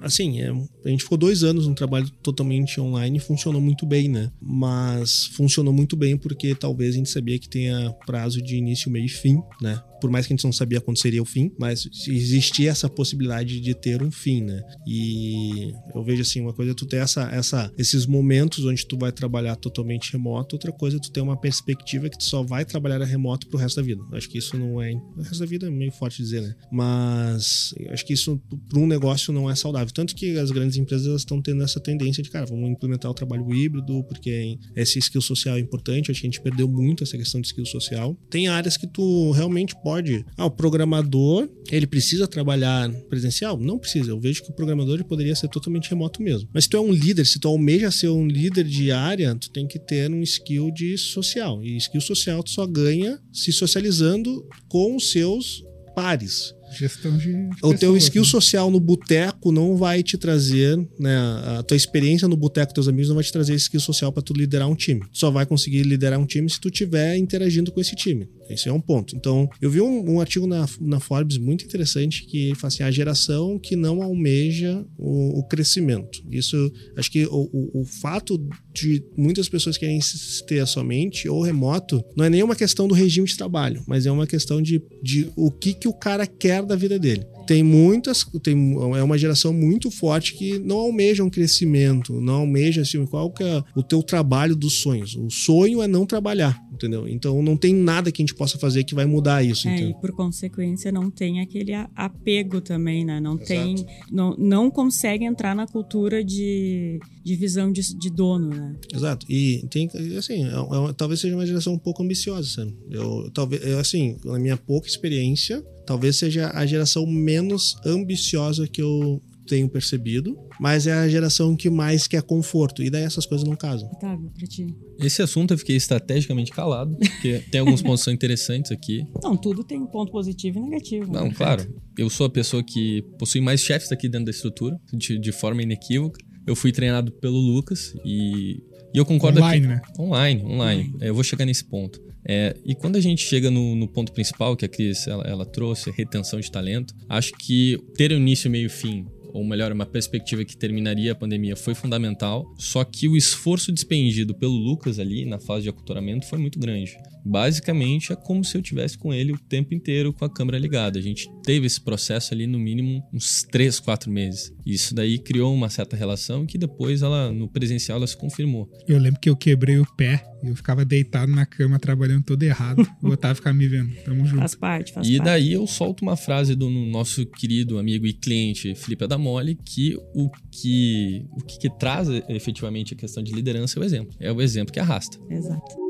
Assim, 0.01 0.41
é, 0.41 0.49
a 0.49 0.89
gente 0.89 1.03
ficou 1.03 1.17
dois 1.17 1.43
anos 1.43 1.67
num 1.67 1.73
trabalho 1.73 2.09
totalmente 2.21 2.79
online 2.81 3.17
e 3.17 3.21
funcionou 3.21 3.61
muito 3.61 3.85
bem, 3.85 4.09
né? 4.09 4.31
Mas 4.41 5.25
funcionou 5.33 5.73
muito 5.73 5.95
bem 5.95 6.17
porque 6.17 6.53
talvez 6.55 6.95
a 6.95 6.97
gente 6.97 7.09
sabia 7.09 7.39
que 7.39 7.47
tenha 7.47 7.91
prazo 8.05 8.41
de 8.41 8.55
início, 8.55 8.91
meio 8.91 9.05
e 9.05 9.09
fim, 9.09 9.39
né? 9.61 9.81
Por 9.99 10.09
mais 10.09 10.25
que 10.25 10.33
a 10.33 10.35
gente 10.35 10.43
não 10.43 10.51
sabia 10.51 10.81
quando 10.81 10.97
seria 10.97 11.21
o 11.21 11.25
fim, 11.25 11.51
mas 11.59 11.87
existia 12.07 12.71
essa 12.71 12.89
possibilidade 12.89 13.59
de 13.59 13.73
ter 13.73 14.01
um 14.01 14.11
fim, 14.11 14.41
né? 14.41 14.61
E 14.87 15.73
eu 15.93 16.03
vejo 16.03 16.21
assim, 16.21 16.41
uma 16.41 16.53
coisa 16.53 16.71
é 16.71 16.75
tu 16.75 16.85
ter 16.85 16.97
essa, 16.97 17.23
essa, 17.31 17.71
esses 17.77 18.05
momentos 18.05 18.65
onde 18.65 18.85
tu 18.85 18.97
vai 18.97 19.11
trabalhar 19.11 19.55
totalmente 19.55 20.11
remoto, 20.11 20.55
outra 20.55 20.71
coisa 20.71 20.97
é 20.97 20.99
tu 20.99 21.11
ter 21.11 21.21
uma 21.21 21.37
perspectiva 21.37 22.09
que 22.09 22.17
tu 22.17 22.23
só 22.23 22.43
vai 22.43 22.65
trabalhar 22.65 23.03
remoto 23.03 23.47
pro 23.47 23.57
resto 23.57 23.77
da 23.77 23.81
vida. 23.81 24.01
Acho 24.13 24.29
que 24.29 24.37
isso 24.37 24.57
não 24.57 24.81
é. 24.81 24.91
O 24.93 25.21
resto 25.21 25.39
da 25.39 25.45
vida 25.45 25.67
é 25.67 25.69
meio 25.69 25.91
forte 25.91 26.21
dizer, 26.21 26.41
né? 26.41 26.55
Mas 26.71 27.73
acho 27.89 28.05
que 28.05 28.13
isso 28.13 28.39
para 28.69 28.79
um 28.79 28.87
negócio 28.87 29.33
não 29.33 29.49
é 29.49 29.55
saudável. 29.55 29.93
Tanto 29.93 30.15
que 30.15 30.37
as 30.37 30.51
grandes 30.51 30.77
empresas 30.77 31.21
estão 31.21 31.41
tendo 31.41 31.63
essa 31.63 31.79
tendência 31.79 32.21
de, 32.23 32.29
cara, 32.29 32.45
vamos 32.45 32.69
implementar 32.69 33.09
o 33.09 33.13
trabalho 33.13 33.53
híbrido, 33.53 34.03
porque 34.03 34.57
esse 34.75 34.99
skill 34.99 35.21
social 35.21 35.57
é 35.57 35.59
importante. 35.59 36.11
Acho 36.11 36.21
que 36.21 36.27
a 36.27 36.29
gente 36.29 36.41
perdeu 36.41 36.67
muito 36.67 37.03
essa 37.03 37.17
questão 37.17 37.41
de 37.41 37.47
skill 37.47 37.65
social. 37.65 38.15
Tem 38.29 38.47
áreas 38.47 38.77
que 38.77 38.87
tu 38.87 39.31
realmente 39.31 39.75
pode 39.81 39.88
pode. 39.89 40.23
Ah, 40.37 40.45
o 40.45 40.51
programador, 40.51 41.49
ele 41.71 41.87
precisa 41.87 42.27
trabalhar 42.27 42.91
presencial? 43.09 43.57
Não 43.57 43.79
precisa. 43.79 44.11
Eu 44.11 44.19
vejo 44.19 44.43
que 44.43 44.51
o 44.51 44.53
programador 44.53 45.03
poderia 45.03 45.35
ser 45.35 45.47
totalmente 45.47 45.89
remoto 45.89 46.21
mesmo. 46.21 46.47
Mas 46.53 46.65
se 46.65 46.69
tu 46.69 46.77
é 46.77 46.79
um 46.79 46.91
líder, 46.91 47.25
se 47.25 47.39
tu 47.39 47.47
almeja 47.47 47.89
ser 47.89 48.09
um 48.09 48.27
líder 48.27 48.65
de 48.65 48.91
área, 48.91 49.33
tu 49.33 49.49
tem 49.49 49.65
que 49.65 49.79
ter 49.79 50.11
um 50.11 50.21
skill 50.21 50.69
de 50.69 50.95
social. 50.95 51.63
E 51.63 51.75
skill 51.77 52.01
social 52.01 52.43
tu 52.43 52.51
só 52.51 52.67
ganha 52.67 53.19
se 53.33 53.51
socializando 53.51 54.47
com 54.67 54.95
os 54.95 55.11
seus 55.11 55.63
pares. 55.95 56.53
Gestão 56.77 57.17
de. 57.17 57.49
o 57.63 57.73
teu 57.73 57.95
skill 57.97 58.21
né? 58.21 58.27
social 58.27 58.69
no 58.69 58.79
boteco 58.79 59.51
não 59.51 59.75
vai 59.75 60.03
te 60.03 60.17
trazer, 60.17 60.77
né? 60.99 61.17
A 61.59 61.63
tua 61.63 61.77
experiência 61.77 62.27
no 62.27 62.37
boteco, 62.37 62.73
teus 62.73 62.87
amigos, 62.87 63.09
não 63.09 63.15
vai 63.15 63.23
te 63.23 63.31
trazer 63.31 63.55
skill 63.55 63.79
social 63.79 64.11
para 64.11 64.23
tu 64.23 64.33
liderar 64.33 64.67
um 64.67 64.75
time. 64.75 65.01
Tu 65.11 65.17
só 65.17 65.31
vai 65.31 65.45
conseguir 65.45 65.83
liderar 65.83 66.19
um 66.19 66.25
time 66.25 66.49
se 66.49 66.59
tu 66.59 66.69
estiver 66.69 67.17
interagindo 67.17 67.71
com 67.71 67.79
esse 67.79 67.95
time. 67.95 68.27
Esse 68.49 68.67
é 68.67 68.73
um 68.73 68.81
ponto. 68.81 69.15
Então, 69.15 69.47
eu 69.61 69.69
vi 69.69 69.79
um, 69.79 70.15
um 70.15 70.19
artigo 70.19 70.47
na, 70.47 70.67
na, 70.81 70.99
Forbes 70.99 71.37
muito 71.37 71.63
interessante 71.63 72.25
que 72.25 72.53
fala 72.55 72.67
assim: 72.69 72.83
a 72.83 72.89
geração 72.89 73.59
que 73.59 73.75
não 73.75 74.01
almeja 74.01 74.83
o, 74.97 75.39
o 75.39 75.43
crescimento. 75.43 76.19
Isso, 76.31 76.71
acho 76.97 77.11
que 77.11 77.25
o, 77.27 77.49
o, 77.53 77.81
o, 77.81 77.85
fato 77.85 78.43
de 78.73 79.03
muitas 79.15 79.47
pessoas 79.47 79.77
querem 79.77 79.99
ter 80.47 80.65
somente 80.65 81.29
ou 81.29 81.43
remoto 81.43 82.03
não 82.15 82.25
é 82.25 82.29
nenhuma 82.29 82.55
questão 82.55 82.87
do 82.87 82.95
regime 82.95 83.27
de 83.27 83.37
trabalho, 83.37 83.83
mas 83.87 84.05
é 84.05 84.11
uma 84.11 84.25
questão 84.25 84.61
de, 84.61 84.81
de 85.03 85.31
o 85.35 85.51
que, 85.51 85.73
que 85.73 85.87
o 85.87 85.93
cara 85.93 86.25
quer 86.25 86.58
da 86.67 86.75
vida 86.75 86.99
dele. 86.99 87.25
Tem 87.47 87.63
muitas, 87.63 88.23
tem, 88.43 88.73
é 88.95 89.03
uma 89.03 89.17
geração 89.17 89.53
muito 89.53 89.89
forte 89.89 90.35
que 90.35 90.59
não 90.59 90.77
almeja 90.77 91.23
um 91.23 91.29
crescimento, 91.29 92.19
não 92.21 92.35
almeja 92.35 92.81
assim, 92.81 93.03
qual 93.05 93.31
que 93.31 93.43
é 93.43 93.63
o 93.75 93.83
teu 93.83 94.03
trabalho 94.03 94.55
dos 94.55 94.81
sonhos. 94.81 95.15
O 95.15 95.29
sonho 95.29 95.81
é 95.81 95.87
não 95.87 96.05
trabalhar, 96.05 96.59
entendeu? 96.71 97.07
Então 97.07 97.41
não 97.41 97.57
tem 97.57 97.73
nada 97.73 98.11
que 98.11 98.21
a 98.21 98.25
gente 98.25 98.35
possa 98.35 98.57
fazer 98.57 98.83
que 98.83 98.95
vai 98.95 99.05
mudar 99.05 99.43
isso. 99.43 99.67
É, 99.67 99.73
entendeu? 99.73 99.91
e 99.91 100.01
por 100.01 100.11
consequência 100.11 100.91
não 100.91 101.09
tem 101.09 101.41
aquele 101.41 101.73
apego 101.95 102.61
também, 102.61 103.03
né? 103.03 103.19
Não 103.19 103.35
Exato. 103.35 103.47
tem, 103.47 103.85
não, 104.11 104.35
não 104.37 104.69
consegue 104.69 105.25
entrar 105.25 105.55
na 105.55 105.67
cultura 105.67 106.23
de, 106.23 106.99
de 107.29 107.35
visão 107.35 107.71
de, 107.71 107.81
de 107.95 108.09
dono, 108.09 108.49
né? 108.49 108.75
Exato. 108.91 109.23
E 109.29 109.63
tem, 109.69 109.87
assim, 110.17 110.45
é, 110.45 110.47
é, 110.47 110.93
talvez 110.97 111.19
seja 111.19 111.35
uma 111.35 111.45
geração 111.45 111.73
um 111.73 111.77
pouco 111.77 112.01
ambiciosa, 112.01 112.49
sabe? 112.49 112.75
Eu, 112.89 113.29
talvez, 113.31 113.63
eu, 113.63 113.77
assim, 113.77 114.17
na 114.25 114.39
minha 114.39 114.57
pouca 114.57 114.87
experiência, 114.87 115.63
talvez 115.85 116.15
seja 116.15 116.49
a 116.55 116.65
geração 116.65 117.05
menos 117.05 117.75
ambiciosa 117.85 118.67
que 118.67 118.81
eu 118.81 119.21
tenho 119.45 119.69
percebido, 119.69 120.37
mas 120.59 120.87
é 120.87 120.93
a 120.93 121.07
geração 121.07 121.55
que 121.55 121.69
mais 121.69 122.07
quer 122.07 122.21
conforto. 122.21 122.83
E 122.83 122.89
daí 122.89 123.03
essas 123.03 123.25
coisas 123.25 123.47
não 123.47 123.55
casam. 123.55 123.89
Otávio, 123.91 124.31
pra 124.35 124.47
ti. 124.47 124.75
Esse 124.99 125.21
assunto 125.21 125.53
eu 125.53 125.57
fiquei 125.57 125.75
estrategicamente 125.75 126.51
calado, 126.51 126.95
porque 126.97 127.43
tem 127.51 127.59
alguns 127.59 127.81
pontos 127.81 128.07
interessantes 128.07 128.71
aqui. 128.71 129.05
Não, 129.23 129.35
tudo 129.35 129.63
tem 129.63 129.83
ponto 129.85 130.11
positivo 130.11 130.59
e 130.59 130.61
negativo. 130.61 131.11
Não, 131.11 131.25
né? 131.25 131.33
claro. 131.35 131.67
Eu 131.97 132.09
sou 132.09 132.25
a 132.27 132.29
pessoa 132.29 132.63
que 132.63 133.01
possui 133.17 133.41
mais 133.41 133.61
chefes 133.61 133.91
aqui 133.91 134.07
dentro 134.07 134.25
da 134.25 134.31
estrutura, 134.31 134.79
de, 134.93 135.19
de 135.19 135.31
forma 135.31 135.61
inequívoca. 135.61 136.19
Eu 136.45 136.55
fui 136.55 136.71
treinado 136.71 137.11
pelo 137.11 137.37
Lucas 137.37 137.95
e, 138.05 138.63
e 138.93 138.97
eu 138.97 139.05
concordo 139.05 139.39
online, 139.39 139.65
aqui. 139.65 139.75
Né? 139.75 139.81
Online, 139.99 140.41
online. 140.43 140.55
online. 140.55 140.97
Eu 141.01 141.13
vou 141.13 141.23
chegar 141.23 141.45
nesse 141.45 141.63
ponto. 141.63 142.01
É, 142.25 142.55
e 142.65 142.75
quando 142.75 142.95
a 142.95 143.01
gente 143.01 143.23
chega 143.23 143.49
no, 143.49 143.75
no, 143.75 143.87
ponto 143.87 144.11
principal 144.11 144.55
que 144.55 144.65
a 144.65 144.67
Cris 144.67 145.07
ela, 145.07 145.23
ela 145.23 145.45
trouxe, 145.45 145.89
retenção 145.89 146.39
de 146.39 146.51
talento, 146.51 146.93
acho 147.07 147.31
que 147.33 147.77
ter 147.95 148.11
um 148.11 148.17
início, 148.17 148.51
meio 148.51 148.65
e 148.65 148.69
fim 148.69 149.05
ou 149.33 149.43
melhor, 149.43 149.71
uma 149.71 149.85
perspectiva 149.85 150.43
que 150.43 150.57
terminaria 150.57 151.11
a 151.11 151.15
pandemia 151.15 151.55
foi 151.55 151.75
fundamental, 151.75 152.51
só 152.57 152.83
que 152.83 153.07
o 153.07 153.15
esforço 153.15 153.71
despendido 153.71 154.33
pelo 154.33 154.53
Lucas 154.53 154.99
ali 154.99 155.25
na 155.25 155.39
fase 155.39 155.63
de 155.63 155.69
aculturamento 155.69 156.25
foi 156.27 156.39
muito 156.39 156.59
grande. 156.59 156.97
Basicamente 157.25 158.11
é 158.11 158.15
como 158.15 158.43
se 158.43 158.57
eu 158.57 158.61
tivesse 158.61 158.97
com 158.97 159.13
ele 159.13 159.31
o 159.31 159.37
tempo 159.37 159.73
inteiro 159.73 160.13
com 160.13 160.25
a 160.25 160.29
câmera 160.29 160.57
ligada. 160.57 160.99
A 160.99 161.01
gente 161.01 161.29
teve 161.43 161.65
esse 161.65 161.81
processo 161.81 162.33
ali 162.33 162.47
no 162.47 162.59
mínimo 162.59 163.03
uns 163.13 163.43
3, 163.43 163.79
4 163.79 164.11
meses. 164.11 164.53
Isso 164.65 164.93
daí 164.93 165.17
criou 165.17 165.53
uma 165.53 165.69
certa 165.69 165.95
relação 165.95 166.45
que 166.45 166.57
depois 166.57 167.01
ela 167.01 167.31
no 167.31 167.47
presencial 167.47 167.97
ela 167.97 168.07
se 168.07 168.17
confirmou. 168.17 168.69
Eu 168.87 168.99
lembro 168.99 169.19
que 169.19 169.29
eu 169.29 169.35
quebrei 169.35 169.77
o 169.77 169.85
pé 169.95 170.23
e 170.43 170.47
eu 170.47 170.55
ficava 170.55 170.85
deitado 170.85 171.31
na 171.31 171.45
cama 171.45 171.79
trabalhando 171.79 172.23
todo 172.23 172.43
errado. 172.43 172.87
o 173.01 173.09
Otávio 173.09 173.37
ficava 173.37 173.55
me 173.55 173.67
vendo. 173.67 173.93
Tamo 174.03 174.25
junto. 174.25 174.39
Faz 174.39 174.55
parte, 174.55 174.93
faz 174.93 175.07
e 175.07 175.17
parte. 175.17 175.25
daí 175.25 175.53
eu 175.53 175.65
solto 175.67 176.01
uma 176.01 176.15
frase 176.15 176.55
do 176.55 176.69
nosso 176.69 177.25
querido 177.25 177.77
amigo 177.77 178.05
e 178.05 178.13
cliente 178.13 178.75
Felipe 178.75 179.03
Adamoli 179.03 179.55
que 179.55 179.95
o 180.13 180.29
que 180.51 181.25
o 181.31 181.43
que, 181.43 181.59
que 181.59 181.69
traz 181.77 182.07
efetivamente 182.29 182.93
a 182.93 182.97
questão 182.97 183.23
de 183.23 183.33
liderança 183.33 183.79
é 183.79 183.81
o 183.81 183.85
exemplo. 183.85 184.15
É 184.19 184.31
o 184.31 184.41
exemplo 184.41 184.73
que 184.73 184.79
arrasta. 184.79 185.17
Exato. 185.29 185.88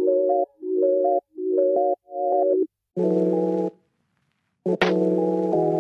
Thank 4.66 4.84
you. 4.84 5.79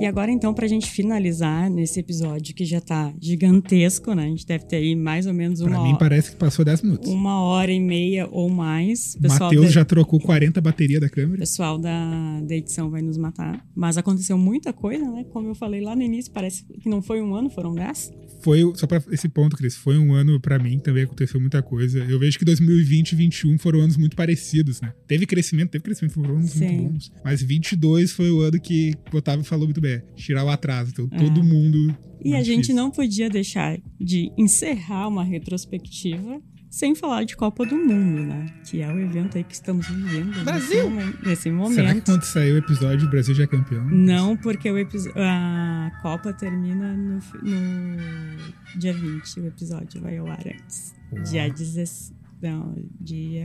E 0.00 0.06
agora, 0.06 0.30
então, 0.30 0.54
pra 0.54 0.66
gente 0.66 0.90
finalizar 0.90 1.68
nesse 1.70 1.98
episódio 2.00 2.54
que 2.54 2.64
já 2.64 2.80
tá 2.80 3.12
gigantesco, 3.20 4.14
né? 4.14 4.24
A 4.24 4.28
gente 4.28 4.46
deve 4.46 4.64
ter 4.66 4.76
aí 4.76 4.94
mais 4.94 5.26
ou 5.26 5.34
menos 5.34 5.60
uma 5.60 5.70
Pra 5.70 5.80
mim 5.82 5.88
hora, 5.90 5.98
parece 5.98 6.30
que 6.30 6.36
passou 6.36 6.64
10 6.64 6.82
minutos. 6.82 7.10
uma 7.10 7.40
hora 7.42 7.72
e 7.72 7.80
meia 7.80 8.28
ou 8.30 8.48
mais. 8.48 9.14
O 9.16 9.26
O 9.26 9.28
Matheus 9.28 9.66
da- 9.66 9.70
já 9.72 9.84
trocou 9.84 10.20
40 10.20 10.60
bateria 10.60 11.00
da 11.00 11.06
o 11.06 11.10
câmera. 11.10 11.38
pessoal 11.40 11.78
da, 11.78 12.40
da 12.40 12.54
edição 12.54 12.90
vai 12.90 13.02
nos 13.02 13.16
matar. 13.16 13.64
Mas 13.74 13.96
aconteceu 13.98 14.36
muita 14.38 14.72
coisa, 14.72 15.04
né? 15.10 15.24
Como 15.32 15.48
eu 15.48 15.54
falei 15.54 15.80
lá 15.80 15.94
no 15.96 16.02
início, 16.02 16.30
parece 16.32 16.64
que 16.80 16.88
não 16.88 17.02
foi 17.02 17.20
um 17.20 17.34
ano, 17.34 17.50
foram 17.50 17.74
dez. 17.74 18.12
Foi, 18.40 18.60
só 18.76 18.86
pra 18.86 19.02
esse 19.10 19.28
ponto, 19.28 19.56
Cris, 19.56 19.74
foi 19.74 19.98
um 19.98 20.12
ano 20.14 20.38
pra 20.40 20.60
mim, 20.60 20.78
também 20.78 21.02
aconteceu 21.02 21.40
muita 21.40 21.60
coisa. 21.60 21.98
Eu 22.08 22.20
vejo 22.20 22.38
que 22.38 22.44
2020 22.44 23.12
e 23.12 23.16
2021 23.16 23.58
foram 23.58 23.80
anos 23.80 23.96
muito 23.96 24.14
parecidos, 24.14 24.80
né? 24.80 24.92
Teve 25.08 25.26
crescimento, 25.26 25.70
teve 25.70 25.82
crescimento, 25.82 26.12
foram 26.14 26.36
anos 26.36 26.50
Sim. 26.50 26.68
muito 26.68 26.92
bons. 26.92 27.12
Mas 27.24 27.42
22 27.42 28.12
foi 28.12 28.30
o 28.30 28.40
ano 28.40 28.60
que 28.60 28.94
o 29.12 29.16
Otávio 29.16 29.44
falou 29.44 29.64
muito 29.66 29.80
bem, 29.80 29.87
tirar 30.16 30.44
o 30.44 30.48
atraso. 30.48 30.90
Então 30.92 31.08
É. 31.12 31.16
todo 31.18 31.42
mundo... 31.44 31.96
E 32.24 32.30
a 32.32 32.36
muito 32.36 32.46
gente 32.46 32.56
difícil. 32.62 32.74
não 32.74 32.90
podia 32.90 33.30
deixar 33.30 33.78
de 34.00 34.32
encerrar 34.36 35.06
uma 35.06 35.22
retrospectiva 35.22 36.42
sem 36.68 36.94
falar 36.94 37.24
de 37.24 37.36
Copa 37.36 37.64
do 37.64 37.76
Mundo, 37.76 38.22
né? 38.24 38.46
Que 38.68 38.82
é 38.82 38.92
o 38.92 38.98
evento 38.98 39.38
aí 39.38 39.44
que 39.44 39.54
estamos 39.54 39.86
vivendo. 39.88 40.44
Brasil! 40.44 40.90
Nesse 41.24 41.48
momento. 41.50 41.76
Será 41.76 41.94
que 41.94 42.00
quando 42.02 42.24
sair 42.24 42.52
o 42.52 42.58
episódio 42.58 43.06
o 43.06 43.10
Brasil 43.10 43.34
já 43.34 43.44
é 43.44 43.46
campeão? 43.46 43.84
Não, 43.88 44.36
porque 44.36 44.68
a 44.68 45.90
Copa 46.02 46.32
termina 46.32 46.92
no, 46.96 47.20
no 47.42 48.78
dia 48.78 48.92
20. 48.92 49.40
O 49.40 49.46
episódio 49.46 50.00
vai 50.02 50.16
ao 50.18 50.26
ar 50.26 50.44
antes. 50.46 50.94
Dia 51.30 51.48
16. 51.48 52.12
Não, 52.40 52.74
dia 53.00 53.44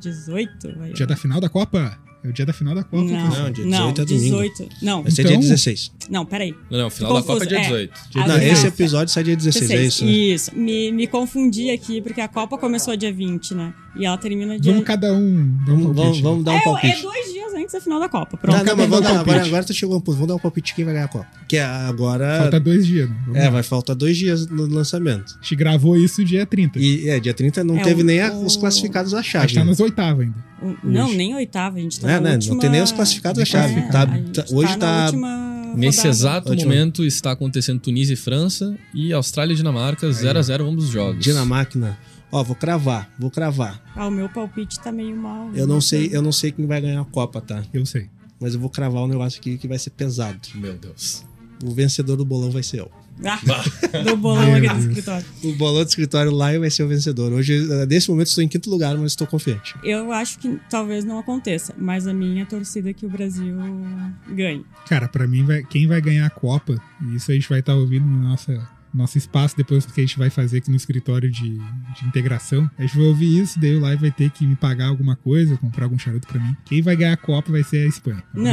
18 0.00 0.78
vai 0.78 0.92
Dia 0.92 1.06
da 1.06 1.16
final 1.16 1.40
da 1.40 1.48
Copa? 1.48 1.98
É 2.24 2.28
o 2.28 2.32
dia 2.32 2.46
da 2.46 2.52
final 2.52 2.72
da 2.72 2.84
Copa. 2.84 3.02
Não, 3.02 3.28
Não, 3.28 3.50
dia 3.50 3.64
não, 3.66 3.92
18 3.92 4.00
é 4.00 4.04
domingo. 4.04 4.42
18. 4.42 4.68
Não, 4.80 5.02
Vai 5.02 5.10
ser 5.10 5.22
Então- 5.22 5.32
dia 5.32 5.40
16. 5.40 5.92
não, 6.08 6.24
peraí. 6.24 6.54
Não, 6.70 6.78
não, 6.78 6.90
final 6.90 7.12
da 7.14 7.18
Confuso, 7.20 7.38
Copa 7.40 7.44
é 7.44 7.48
dia 7.48 7.58
é. 7.58 7.62
18. 7.62 7.92
Ah, 8.14 8.18
não, 8.20 8.26
tá. 8.36 8.44
esse 8.44 8.66
episódio 8.68 9.12
sai 9.12 9.24
dia 9.24 9.36
16, 9.36 9.70
é 9.70 9.74
16. 9.76 9.92
isso? 9.92 10.04
né? 10.04 10.10
Isso. 10.12 10.56
Me, 10.56 10.92
me 10.92 11.06
confundi 11.08 11.70
aqui, 11.70 12.00
porque 12.00 12.20
a 12.20 12.28
Copa 12.28 12.56
começou 12.58 12.96
dia 12.96 13.12
20, 13.12 13.54
né? 13.56 13.74
E 13.96 14.06
ela 14.06 14.16
termina 14.16 14.56
dia. 14.56 14.70
Vamos 14.72 14.86
cada 14.86 15.12
um 15.12 15.58
Vamos, 15.66 15.82
vamos, 15.84 15.96
palpite. 15.96 16.22
vamos 16.22 16.44
dar 16.44 16.52
um 16.52 16.54
é, 16.54 16.58
é 16.58 16.62
palpite. 16.62 17.02
dois 17.02 17.32
dias 17.32 17.41
antes 17.62 17.72
da 17.74 17.80
final 17.80 17.98
da 18.00 18.08
Copa. 18.08 18.32
Não, 18.32 18.38
Pronto. 18.40 18.64
não, 18.66 18.76
mas 18.76 18.86
um 18.86 18.90
vamos 18.90 19.04
dar, 19.08 19.20
agora, 19.20 19.44
agora 19.44 19.64
tu 19.64 19.72
chegou 19.74 19.94
a 19.94 19.98
um 19.98 20.00
ponto. 20.00 20.14
Vamos 20.14 20.28
dar 20.28 20.34
um 20.34 20.38
palpite 20.38 20.66
de 20.68 20.74
quem 20.74 20.84
vai 20.84 20.94
ganhar 20.94 21.06
a 21.06 21.08
Copa. 21.08 21.26
Que 21.48 21.56
é 21.56 21.64
agora. 21.64 22.38
Falta 22.40 22.60
dois 22.60 22.86
dias, 22.86 23.08
né? 23.08 23.16
Vamos 23.26 23.38
É, 23.40 23.44
lá. 23.44 23.50
vai 23.50 23.62
faltar 23.62 23.96
dois 23.96 24.16
dias 24.16 24.46
no 24.46 24.66
lançamento. 24.66 25.36
A 25.38 25.42
gente 25.42 25.56
gravou 25.56 25.96
isso 25.96 26.24
dia 26.24 26.44
30. 26.46 26.78
E 26.78 27.08
é, 27.08 27.18
dia 27.20 27.32
30 27.34 27.62
não 27.64 27.78
É, 27.78 27.82
teve 27.82 28.02
o- 28.02 28.04
nem 28.04 28.20
a- 28.20 28.32
os 28.32 28.56
classificados 28.56 29.12
da 29.12 29.18
a 29.18 29.22
gente 29.22 29.30
chave. 29.30 29.54
tá 29.54 29.60
né? 29.60 29.66
nas 29.66 29.80
oitavas 29.80 30.24
ainda. 30.26 30.44
O- 30.62 30.76
Não, 30.86 31.12
nem 31.12 31.34
oitava. 31.34 31.76
A 31.76 31.80
gente 31.80 31.98
tá 32.00 32.10
É, 32.10 32.14
na 32.14 32.20
né? 32.20 32.34
última... 32.34 32.54
Não 32.54 32.60
tem 32.60 32.70
nem 32.70 32.82
os 32.82 32.92
classificados 32.92 33.38
da 33.38 33.44
chave. 33.44 33.74
É, 33.80 33.82
Tá- 33.88 34.02
a 34.02 34.06
gente 34.16 34.30
tá- 34.32 34.44
hoje 34.52 34.72
na 34.72 34.78
tá- 34.78 35.04
última 35.06 35.52
Nesse 35.74 35.98
rodada. 35.98 36.08
exato 36.14 36.52
Ótimo. 36.52 36.70
momento 36.70 37.04
está 37.04 37.32
acontecendo 37.32 37.80
Tunísia 37.80 38.12
e 38.12 38.16
França 38.16 38.76
e 38.94 39.12
Austrália 39.12 39.54
e 39.54 39.56
Dinamarca 39.56 40.06
0x0 40.12 40.68
ambos 40.68 40.84
os 40.84 40.90
jogos. 40.90 41.24
Dinamáquina. 41.24 41.98
Ó, 42.32 42.42
vou 42.42 42.56
cravar, 42.56 43.12
vou 43.18 43.30
cravar. 43.30 43.82
Ah, 43.94 44.06
o 44.08 44.10
meu 44.10 44.28
palpite 44.28 44.80
tá 44.80 44.90
meio 44.90 45.14
mal. 45.14 45.50
Eu 45.54 45.66
não 45.66 45.80
sei, 45.82 46.08
eu 46.10 46.22
não 46.22 46.32
sei 46.32 46.50
quem 46.50 46.66
vai 46.66 46.80
ganhar 46.80 47.02
a 47.02 47.04
Copa, 47.04 47.40
tá? 47.42 47.62
Eu 47.74 47.84
sei. 47.84 48.08
Mas 48.40 48.54
eu 48.54 48.60
vou 48.60 48.70
cravar 48.70 49.02
um 49.02 49.06
negócio 49.06 49.38
aqui 49.38 49.58
que 49.58 49.68
vai 49.68 49.78
ser 49.78 49.90
pesado. 49.90 50.40
Meu 50.54 50.72
Deus. 50.72 51.24
O 51.62 51.70
vencedor 51.72 52.16
do 52.16 52.24
bolão 52.24 52.50
vai 52.50 52.62
ser 52.62 52.80
eu. 52.80 52.90
Ah, 53.24 53.38
do 54.02 54.16
bolão 54.16 54.54
aqui 54.54 54.66
do 54.68 54.78
escritório. 54.80 55.26
O 55.44 55.52
bolão 55.52 55.84
do 55.84 55.88
escritório 55.88 56.32
lá 56.32 56.58
vai 56.58 56.70
ser 56.70 56.82
o 56.82 56.88
vencedor. 56.88 57.32
Hoje, 57.32 57.54
eh, 57.70 57.86
nesse 57.86 58.10
momento, 58.10 58.28
estou 58.28 58.42
em 58.42 58.48
quinto 58.48 58.68
lugar, 58.70 58.96
mas 58.96 59.12
estou 59.12 59.26
confiante. 59.26 59.76
Eu 59.84 60.10
acho 60.10 60.38
que 60.38 60.58
talvez 60.70 61.04
não 61.04 61.18
aconteça, 61.18 61.74
mas 61.78 62.06
a 62.08 62.14
minha 62.14 62.46
torcida 62.46 62.90
é 62.90 62.92
que 62.94 63.04
o 63.06 63.10
Brasil 63.10 63.54
ganhe. 64.34 64.64
Cara, 64.88 65.06
pra 65.06 65.28
mim, 65.28 65.44
vai- 65.44 65.62
quem 65.62 65.86
vai 65.86 66.00
ganhar 66.00 66.26
a 66.26 66.30
Copa, 66.30 66.82
e 67.02 67.14
isso 67.14 67.30
a 67.30 67.34
gente 67.34 67.48
vai 67.48 67.60
estar 67.60 67.74
ouvindo 67.74 68.06
no 68.06 68.22
nossa, 68.28 68.66
nosso 68.94 69.16
espaço 69.18 69.56
depois 69.56 69.86
que 69.86 70.00
a 70.00 70.04
gente 70.04 70.18
vai 70.18 70.30
fazer 70.30 70.58
aqui 70.58 70.70
no 70.70 70.76
escritório 70.76 71.30
de, 71.30 71.50
de 71.58 72.06
integração. 72.06 72.70
A 72.78 72.82
gente 72.82 72.96
vai 72.96 73.06
ouvir 73.06 73.40
isso, 73.40 73.58
daí 73.60 73.74
o 73.76 73.80
live 73.80 74.00
vai 74.02 74.10
ter 74.10 74.30
que 74.30 74.46
me 74.46 74.56
pagar 74.56 74.88
alguma 74.88 75.16
coisa, 75.16 75.56
comprar 75.56 75.84
algum 75.84 75.98
charuto 75.98 76.26
pra 76.28 76.40
mim. 76.40 76.56
Quem 76.64 76.82
vai 76.82 76.96
ganhar 76.96 77.12
a 77.14 77.16
Copa 77.16 77.50
vai 77.52 77.62
ser 77.62 77.84
a 77.84 77.88
Espanha. 77.88 78.22
Vamos. 78.34 78.44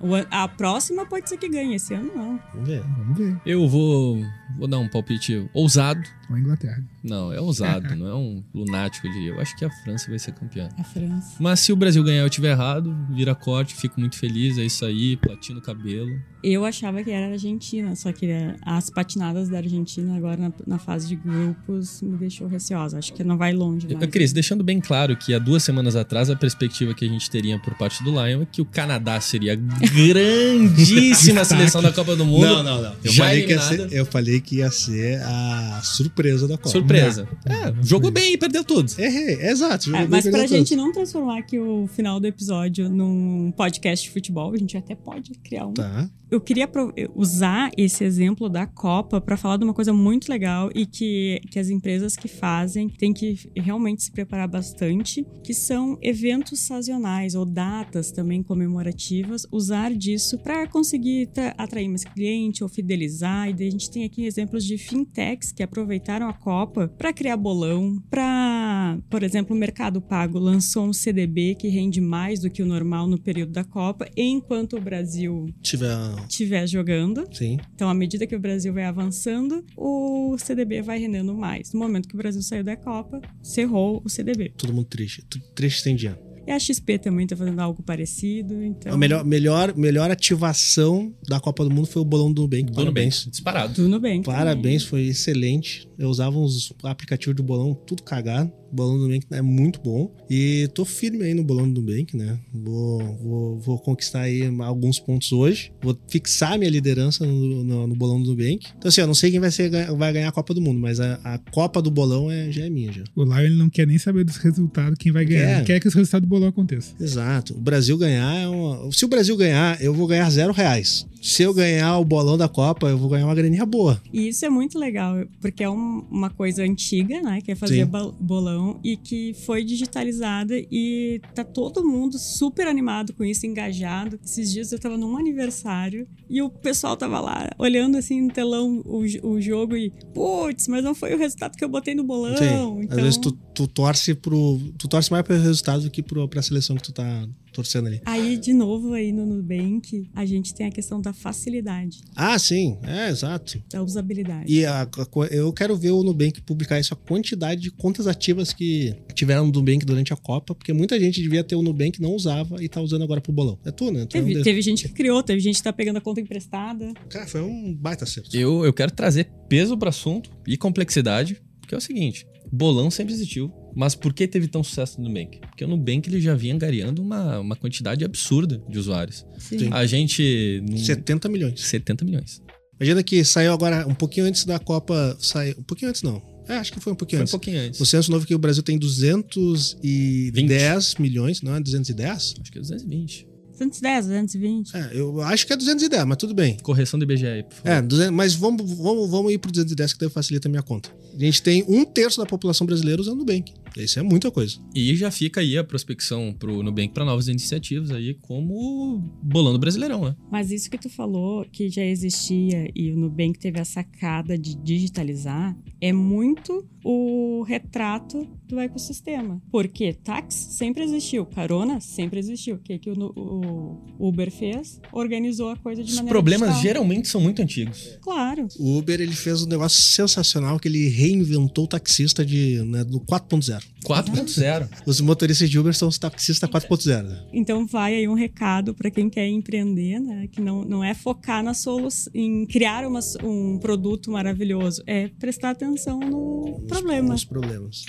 Não, 0.00 0.14
an- 0.14 0.26
a 0.30 0.48
próxima 0.48 1.04
pode 1.06 1.28
ser 1.28 1.36
que 1.38 1.48
ganhe, 1.48 1.74
esse 1.74 1.94
ano 1.94 2.10
não. 2.14 2.40
Vamos 2.52 2.68
ver. 2.68 2.82
Vamos 2.82 3.18
ver. 3.18 3.36
Eu 3.44 3.68
vou, 3.68 4.22
vou 4.56 4.68
dar 4.68 4.78
um 4.78 4.88
palpite 4.88 5.48
ousado. 5.52 6.02
Ou 6.30 6.36
a 6.36 6.40
Inglaterra. 6.40 6.82
Não, 7.02 7.32
é 7.32 7.40
ousado, 7.40 7.94
não 7.96 8.06
é 8.06 8.14
um 8.14 8.44
lunático, 8.54 9.06
eu 9.06 9.12
diria. 9.12 9.30
Eu 9.30 9.40
acho 9.40 9.56
que 9.56 9.64
a 9.64 9.70
França 9.70 10.10
vai 10.10 10.18
ser 10.18 10.32
campeã. 10.32 10.68
A 10.78 10.84
França. 10.84 11.36
Mas 11.40 11.60
se 11.60 11.72
o 11.72 11.76
Brasil 11.76 12.02
ganhar 12.04 12.22
eu 12.22 12.28
tiver 12.28 12.50
errado, 12.50 12.94
vira 13.10 13.34
corte, 13.34 13.74
fico 13.74 13.98
muito 13.98 14.16
feliz, 14.18 14.58
é 14.58 14.64
isso 14.64 14.84
aí, 14.84 15.16
platino 15.16 15.58
o 15.58 15.62
cabelo. 15.62 16.20
Eu 16.42 16.64
achava 16.66 17.02
que 17.02 17.10
era 17.10 17.26
a 17.26 17.30
Argentina, 17.30 17.96
só 17.96 18.12
que 18.12 18.28
as 18.62 18.90
patinadas 18.90 19.48
da 19.48 19.57
Argentina 19.58 20.16
agora 20.16 20.36
na, 20.36 20.52
na 20.66 20.78
fase 20.78 21.08
de 21.08 21.16
grupos 21.16 22.00
me 22.02 22.16
deixou 22.16 22.46
receosa. 22.48 22.98
Acho 22.98 23.12
que 23.12 23.22
não 23.24 23.36
vai 23.36 23.52
longe. 23.52 23.86
mais. 23.86 24.00
Eu, 24.02 24.08
Cris, 24.08 24.32
deixando 24.32 24.64
bem 24.64 24.80
claro 24.80 25.16
que 25.16 25.34
há 25.34 25.38
duas 25.38 25.62
semanas 25.62 25.94
atrás 25.96 26.30
a 26.30 26.36
perspectiva 26.36 26.94
que 26.94 27.04
a 27.04 27.08
gente 27.08 27.30
teria 27.30 27.58
por 27.58 27.74
parte 27.74 28.02
do 28.02 28.10
Lion 28.10 28.42
é 28.42 28.46
que 28.50 28.60
o 28.60 28.64
Canadá 28.64 29.20
seria 29.20 29.52
a 29.54 29.56
grandíssima 29.56 31.44
seleção 31.46 31.82
da 31.82 31.92
Copa 31.92 32.16
do 32.16 32.24
Mundo. 32.24 32.46
Não, 32.46 32.62
não, 32.62 32.82
não. 32.82 32.96
Eu 33.04 33.12
Já 33.12 33.24
falei, 33.24 33.42
que 33.46 33.58
ser, 33.58 33.92
eu 33.92 34.06
falei 34.06 34.40
que 34.40 34.56
ia 34.56 34.70
ser 34.70 35.20
a 35.22 35.80
surpresa 35.82 36.46
da 36.48 36.56
Copa. 36.56 36.68
Surpresa. 36.70 37.28
É, 37.46 37.72
jogou 37.82 38.10
bem 38.10 38.34
e 38.34 38.38
perdeu 38.38 38.64
tudo. 38.64 38.90
Errei, 38.98 39.34
exato. 39.48 39.84
jogou 39.86 39.98
É, 40.00 40.02
bem, 40.02 40.10
mas 40.10 40.24
perdeu 40.24 40.40
pra 40.40 40.48
tudo. 40.48 40.58
gente 40.58 40.76
não 40.76 40.92
transformar 40.92 41.38
aqui 41.38 41.58
o 41.58 41.86
final 41.88 42.20
do 42.20 42.26
episódio 42.26 42.88
num 42.88 43.52
podcast 43.56 44.06
de 44.06 44.12
futebol, 44.12 44.52
a 44.52 44.56
gente 44.56 44.76
até 44.76 44.94
pode 44.94 45.32
criar 45.44 45.66
um. 45.66 45.72
Tá. 45.74 46.08
Eu 46.30 46.40
queria 46.40 46.68
usar 47.14 47.70
esse 47.76 48.04
exemplo 48.04 48.50
da 48.50 48.66
Copa 48.66 49.18
para 49.18 49.36
falar 49.36 49.56
de 49.56 49.64
uma 49.64 49.72
coisa 49.72 49.94
muito 49.94 50.28
legal 50.28 50.70
e 50.74 50.84
que, 50.84 51.40
que 51.50 51.58
as 51.58 51.70
empresas 51.70 52.16
que 52.16 52.28
fazem 52.28 52.88
têm 52.88 53.14
que 53.14 53.50
realmente 53.56 54.02
se 54.02 54.12
preparar 54.12 54.46
bastante, 54.46 55.26
que 55.42 55.54
são 55.54 55.96
eventos 56.02 56.60
sazonais 56.60 57.34
ou 57.34 57.46
datas 57.46 58.12
também 58.12 58.42
comemorativas, 58.42 59.46
usar 59.50 59.94
disso 59.94 60.38
para 60.38 60.66
conseguir 60.66 61.28
tra- 61.28 61.54
atrair 61.56 61.88
mais 61.88 62.04
cliente 62.04 62.62
ou 62.62 62.68
fidelizar. 62.68 63.48
E 63.48 63.66
a 63.66 63.70
gente 63.70 63.90
tem 63.90 64.04
aqui 64.04 64.26
exemplos 64.26 64.64
de 64.64 64.76
fintechs 64.76 65.50
que 65.50 65.62
aproveitaram 65.62 66.28
a 66.28 66.34
Copa 66.34 66.88
para 66.98 67.12
criar 67.12 67.38
bolão, 67.38 68.02
para, 68.10 68.98
por 69.08 69.22
exemplo, 69.22 69.56
o 69.56 69.58
Mercado 69.58 70.00
Pago 70.00 70.38
lançou 70.38 70.84
um 70.84 70.92
CDB 70.92 71.54
que 71.54 71.68
rende 71.68 72.02
mais 72.02 72.40
do 72.40 72.50
que 72.50 72.62
o 72.62 72.66
normal 72.66 73.06
no 73.06 73.18
período 73.18 73.52
da 73.52 73.64
Copa, 73.64 74.06
enquanto 74.14 74.76
o 74.76 74.80
Brasil 74.80 75.46
Tiver. 75.62 76.17
Estiver 76.28 76.66
jogando. 76.66 77.26
Sim. 77.32 77.58
Então, 77.74 77.88
à 77.88 77.94
medida 77.94 78.26
que 78.26 78.34
o 78.34 78.40
Brasil 78.40 78.72
vai 78.72 78.84
avançando, 78.84 79.64
o 79.76 80.36
CDB 80.38 80.82
vai 80.82 80.98
rendendo 80.98 81.34
mais. 81.34 81.72
No 81.72 81.80
momento 81.80 82.08
que 82.08 82.14
o 82.14 82.18
Brasil 82.18 82.42
saiu 82.42 82.64
da 82.64 82.76
Copa, 82.76 83.20
cerrou 83.42 84.02
o 84.04 84.08
CDB. 84.08 84.52
Todo 84.56 84.72
mundo 84.72 84.86
triste. 84.86 85.24
Triste 85.54 85.82
sem 85.82 85.96
dinheiro. 85.96 86.28
E 86.46 86.50
a 86.50 86.58
XP 86.58 86.98
também 86.98 87.26
tá 87.26 87.36
fazendo 87.36 87.60
algo 87.60 87.82
parecido, 87.82 88.62
então... 88.62 88.94
A 88.94 88.96
melhor, 88.96 89.22
melhor, 89.22 89.76
melhor 89.76 90.10
ativação 90.10 91.14
da 91.28 91.38
Copa 91.38 91.62
do 91.62 91.70
Mundo 91.70 91.86
foi 91.86 92.00
o 92.00 92.04
bolão 92.06 92.32
do 92.32 92.40
Nubank. 92.40 92.72
Parabéns. 92.72 93.28
Disparado. 93.30 93.74
Tudo 93.74 94.00
bem. 94.00 94.22
Parabéns, 94.22 94.82
foi 94.82 95.08
excelente. 95.08 95.87
Eu 95.98 96.08
usava 96.08 96.38
uns 96.38 96.72
aplicativos 96.84 97.34
de 97.34 97.42
bolão 97.42 97.74
tudo 97.74 98.02
cagado. 98.02 98.52
O 98.70 98.74
bolão 98.76 98.98
do 98.98 99.08
Nubank 99.08 99.26
é 99.30 99.42
muito 99.42 99.80
bom. 99.80 100.14
E 100.28 100.68
tô 100.74 100.84
firme 100.84 101.24
aí 101.24 101.34
no 101.34 101.42
bolão 101.42 101.68
do 101.70 101.80
Nubank, 101.80 102.16
né? 102.16 102.38
Vou, 102.52 102.98
vou, 103.16 103.58
vou 103.58 103.78
conquistar 103.78 104.20
aí 104.20 104.42
alguns 104.60 105.00
pontos 105.00 105.32
hoje. 105.32 105.72
Vou 105.82 105.98
fixar 106.06 106.58
minha 106.58 106.70
liderança 106.70 107.26
no, 107.26 107.64
no, 107.64 107.86
no 107.86 107.96
bolão 107.96 108.22
do 108.22 108.30
Nubank. 108.30 108.66
Então, 108.76 108.88
assim, 108.88 109.00
eu 109.00 109.06
não 109.06 109.14
sei 109.14 109.30
quem 109.30 109.40
vai, 109.40 109.50
ser, 109.50 109.70
vai 109.96 110.12
ganhar 110.12 110.28
a 110.28 110.32
Copa 110.32 110.54
do 110.54 110.60
Mundo, 110.60 110.78
mas 110.78 111.00
a, 111.00 111.14
a 111.24 111.38
Copa 111.50 111.82
do 111.82 111.90
bolão 111.90 112.30
é, 112.30 112.52
já 112.52 112.66
é 112.66 112.70
minha, 112.70 112.92
já. 112.92 113.04
O 113.16 113.24
Lion 113.24 113.38
ele 113.38 113.56
não 113.56 113.70
quer 113.70 113.86
nem 113.86 113.98
saber 113.98 114.24
dos 114.24 114.36
resultados, 114.36 114.98
quem 114.98 115.10
vai 115.10 115.24
ganhar. 115.24 115.46
Quer. 115.46 115.56
Ele 115.56 115.64
quer 115.64 115.80
que 115.80 115.88
os 115.88 115.94
resultados 115.94 116.28
do 116.28 116.30
bolão 116.30 116.48
aconteçam. 116.48 116.94
Exato. 117.00 117.56
O 117.56 117.60
Brasil 117.60 117.96
ganhar 117.96 118.34
é 118.34 118.46
uma... 118.46 118.92
Se 118.92 119.04
o 119.04 119.08
Brasil 119.08 119.36
ganhar, 119.36 119.82
eu 119.82 119.94
vou 119.94 120.06
ganhar 120.06 120.28
zero 120.30 120.52
reais. 120.52 121.06
Se 121.20 121.42
eu 121.42 121.52
ganhar 121.52 121.98
o 121.98 122.04
bolão 122.04 122.36
da 122.38 122.48
Copa, 122.48 122.88
eu 122.88 122.96
vou 122.98 123.08
ganhar 123.10 123.26
uma 123.26 123.34
graninha 123.34 123.66
boa. 123.66 124.00
E 124.12 124.28
isso 124.28 124.44
é 124.44 124.48
muito 124.48 124.78
legal, 124.78 125.14
porque 125.40 125.62
é 125.64 125.70
um- 125.70 126.04
uma 126.10 126.30
coisa 126.30 126.62
antiga, 126.62 127.20
né? 127.20 127.40
Que 127.40 127.52
é 127.52 127.54
fazer 127.54 127.84
Sim. 127.84 127.90
bolão 128.20 128.80
e 128.84 128.96
que 128.96 129.34
foi 129.44 129.64
digitalizada 129.64 130.54
e 130.70 131.20
tá 131.34 131.42
todo 131.44 131.84
mundo 131.84 132.18
super 132.18 132.66
animado 132.66 133.12
com 133.12 133.24
isso, 133.24 133.46
engajado. 133.46 134.18
Esses 134.24 134.52
dias 134.52 134.72
eu 134.72 134.78
tava 134.78 134.96
num 134.96 135.16
aniversário 135.16 136.06
e 136.30 136.40
o 136.42 136.48
pessoal 136.50 136.96
tava 136.96 137.20
lá 137.20 137.50
olhando 137.58 137.96
assim 137.96 138.20
no 138.22 138.30
telão 138.32 138.80
o, 138.84 139.02
o 139.26 139.40
jogo 139.40 139.76
e, 139.76 139.92
putz, 140.14 140.68
mas 140.68 140.84
não 140.84 140.94
foi 140.94 141.14
o 141.14 141.18
resultado 141.18 141.56
que 141.56 141.64
eu 141.64 141.68
botei 141.68 141.94
no 141.94 142.04
bolão. 142.04 142.36
Sim. 142.36 142.44
Então, 142.82 142.96
Às 142.96 143.02
vezes 143.02 143.16
tu, 143.18 143.32
tu 143.58 143.66
torce 143.66 144.14
pro. 144.14 144.60
Tu 144.78 144.86
torce 144.86 145.10
mais 145.10 145.26
pelo 145.26 145.42
resultado 145.42 145.82
do 145.82 145.90
que 145.90 146.00
pro, 146.02 146.28
pra 146.28 146.40
seleção 146.42 146.76
que 146.76 146.82
tu 146.82 146.92
tá 146.92 147.28
torcendo 147.52 147.88
ali. 147.88 148.00
Aí, 148.04 148.36
de 148.36 148.52
novo, 148.52 148.92
aí 148.92 149.10
no 149.10 149.26
Nubank, 149.26 150.08
a 150.14 150.24
gente 150.24 150.54
tem 150.54 150.66
a 150.66 150.70
questão 150.70 151.00
da 151.00 151.12
facilidade, 151.12 152.02
Ah, 152.14 152.38
sim, 152.38 152.78
é, 152.84 153.08
exato. 153.08 153.60
da 153.68 153.82
usabilidade. 153.82 154.52
E 154.52 154.64
a- 154.64 154.82
a 154.82 155.34
eu 155.34 155.52
quero 155.52 155.76
ver 155.76 155.90
o 155.90 156.04
Nubank 156.04 156.40
publicar 156.42 156.78
isso, 156.78 156.94
a 156.94 156.96
quantidade 156.96 157.60
de 157.60 157.70
contas 157.72 158.06
ativas 158.06 158.52
que 158.52 158.94
tiveram 159.14 159.46
no 159.46 159.52
Nubank 159.52 159.84
durante 159.84 160.12
a 160.12 160.16
Copa, 160.16 160.54
porque 160.54 160.72
muita 160.72 161.00
gente 161.00 161.20
devia 161.20 161.42
ter 161.42 161.56
o 161.56 161.62
Nubank, 161.62 162.00
não 162.00 162.12
usava 162.14 162.62
e 162.62 162.68
tá 162.68 162.80
usando 162.80 163.02
agora 163.02 163.20
pro 163.20 163.32
bolão. 163.32 163.58
É 163.64 163.72
tu, 163.72 163.90
né? 163.90 164.06
Tu 164.06 164.18
é 164.18 164.20
um 164.20 164.26
Teve, 164.26 164.42
teve 164.42 164.62
gente 164.62 164.86
que 164.86 164.94
criou, 164.94 165.20
teve 165.22 165.40
gente 165.40 165.56
que 165.56 165.62
tá 165.64 165.72
pegando 165.72 165.96
a 165.96 166.00
conta 166.00 166.20
emprestada. 166.20 166.92
Cara, 167.08 167.26
foi 167.26 167.40
um 167.42 167.74
baita 167.74 168.04
acerto. 168.04 168.36
Eu, 168.36 168.64
eu 168.64 168.72
quero 168.72 168.92
trazer 168.92 169.32
peso 169.48 169.76
pro 169.76 169.88
assunto 169.88 170.30
e 170.46 170.56
complexidade, 170.56 171.40
porque 171.60 171.74
é 171.74 171.78
o 171.78 171.80
seguinte: 171.80 172.24
bolão 172.52 172.90
sempre 172.90 173.14
existiu. 173.14 173.52
Mas 173.76 173.94
por 173.94 174.12
que 174.12 174.26
teve 174.26 174.48
tão 174.48 174.64
sucesso 174.64 175.00
no 175.00 175.08
Nubank? 175.08 175.38
Porque 175.40 175.64
o 175.64 175.68
Nubank 175.68 176.08
ele 176.08 176.20
já 176.20 176.34
vinha 176.34 176.54
angariando 176.54 177.00
uma, 177.02 177.38
uma 177.38 177.54
quantidade 177.56 178.04
absurda 178.04 178.60
de 178.68 178.78
usuários. 178.78 179.24
Sim. 179.38 179.68
A 179.72 179.86
gente. 179.86 180.62
num- 180.68 180.76
70 180.76 181.28
milhões. 181.28 181.60
70 181.60 182.04
milhões. 182.04 182.42
Imagina 182.80 183.02
que 183.02 183.24
saiu 183.24 183.52
agora 183.52 183.86
um 183.86 183.94
pouquinho 183.94 184.26
antes 184.26 184.44
da 184.44 184.58
Copa. 184.58 185.16
Saiu, 185.20 185.54
um 185.58 185.62
pouquinho 185.62 185.90
antes, 185.90 186.02
não. 186.02 186.20
É, 186.48 186.54
acho 186.54 186.72
que 186.72 186.80
foi 186.80 186.92
um 186.92 186.96
pouquinho 186.96 187.18
Foi 187.18 187.20
um 187.20 187.24
antes. 187.24 187.30
pouquinho 187.32 187.60
antes. 187.60 187.80
O 187.80 187.86
censo 187.86 188.10
novo 188.10 188.26
que 188.26 188.34
o 188.34 188.38
Brasil 188.38 188.62
tem 188.62 188.78
210 188.78 190.94
milhões, 190.98 191.42
não 191.42 191.54
é 191.54 191.60
210? 191.60 192.34
Acho 192.40 192.50
que 192.50 192.58
é 192.58 192.60
220. 192.60 193.27
210, 193.58 194.06
220. 194.06 194.76
É, 194.76 194.90
eu 194.92 195.20
acho 195.22 195.46
que 195.46 195.52
é 195.52 195.56
210, 195.56 196.04
mas 196.04 196.16
tudo 196.16 196.34
bem. 196.34 196.56
Correção 196.62 196.98
do 196.98 197.04
IBGE 197.04 197.26
aí, 197.26 197.42
por 197.42 197.54
favor. 197.54 197.70
É, 197.70 197.82
200, 197.82 198.14
mas 198.14 198.34
vamos, 198.34 198.70
vamos, 198.72 199.10
vamos 199.10 199.32
ir 199.32 199.38
pro 199.38 199.50
210 199.50 199.92
que 199.92 200.00
daí 200.00 200.10
facilita 200.10 200.48
a 200.48 200.50
minha 200.50 200.62
conta. 200.62 200.90
A 201.14 201.18
gente 201.18 201.42
tem 201.42 201.64
um 201.68 201.84
terço 201.84 202.20
da 202.20 202.26
população 202.26 202.66
brasileira 202.66 203.00
usando 203.00 203.16
o 203.16 203.18
Nubank. 203.18 203.52
Isso 203.76 203.98
é 203.98 204.02
muita 204.02 204.30
coisa. 204.30 204.58
E 204.74 204.94
já 204.96 205.10
fica 205.10 205.40
aí 205.40 205.56
a 205.56 205.64
prospecção 205.64 206.34
pro 206.38 206.62
Nubank 206.62 206.92
para 206.92 207.04
novas 207.04 207.28
iniciativas 207.28 207.90
aí, 207.90 208.14
como 208.14 208.98
Bolando 209.22 209.58
Brasileirão, 209.58 210.04
né? 210.04 210.16
Mas 210.30 210.50
isso 210.50 210.70
que 210.70 210.78
tu 210.78 210.88
falou, 210.88 211.44
que 211.50 211.68
já 211.68 211.84
existia 211.84 212.70
e 212.74 212.90
o 212.92 212.96
Nubank 212.96 213.38
teve 213.38 213.60
a 213.60 213.64
sacada 213.64 214.36
de 214.38 214.54
digitalizar, 214.56 215.56
é 215.80 215.92
muito 215.92 216.66
o 216.84 217.42
retrato 217.42 218.26
do 218.46 218.58
ecossistema. 218.58 219.42
Porque 219.50 219.92
táxi 219.92 220.54
sempre 220.54 220.82
existiu, 220.82 221.26
carona 221.26 221.80
sempre 221.80 222.18
existiu. 222.18 222.56
O 222.56 222.58
que, 222.58 222.78
que 222.78 222.90
o, 222.90 223.12
o 223.14 224.08
Uber 224.08 224.30
fez? 224.30 224.80
Organizou 224.92 225.50
a 225.50 225.56
coisa 225.56 225.82
de 225.82 225.90
Os 225.90 225.96
maneira 225.96 226.14
problemas 226.14 226.48
digital. 226.50 226.62
geralmente 226.62 227.08
são 227.08 227.20
muito 227.20 227.42
antigos. 227.42 227.98
Claro. 228.00 228.48
O 228.58 228.78
Uber 228.78 229.00
ele 229.00 229.12
fez 229.14 229.42
um 229.42 229.46
negócio 229.46 229.82
sensacional 229.82 230.58
que 230.58 230.68
ele 230.68 230.88
reinventou 230.88 231.64
o 231.64 231.68
taxista 231.68 232.24
de, 232.24 232.62
né, 232.64 232.84
do 232.84 233.00
4.0. 233.00 233.57
4.0. 233.84 234.68
Os 234.86 235.00
motoristas 235.00 235.48
de 235.50 235.58
Uber 235.58 235.74
são 235.74 235.88
os 235.88 235.98
taxistas 235.98 236.48
4.0. 236.48 237.02
né? 237.02 237.22
Então 237.32 237.66
vai 237.66 237.94
aí 237.94 238.08
um 238.08 238.14
recado 238.14 238.74
para 238.74 238.90
quem 238.90 239.08
quer 239.08 239.26
empreender, 239.28 239.98
né? 240.00 240.28
Que 240.30 240.40
não, 240.40 240.64
não 240.64 240.82
é 240.84 240.94
focar 240.94 241.42
na 241.42 241.54
solução, 241.54 242.12
em 242.14 242.46
criar 242.46 242.86
uma, 242.86 243.00
um 243.22 243.58
produto 243.58 244.10
maravilhoso, 244.10 244.82
é 244.86 245.08
prestar 245.08 245.50
atenção 245.50 246.00
no 246.00 246.56
Os- 246.62 246.66
problema. 246.68 247.14
Os 247.14 247.24
problemas. 247.24 247.84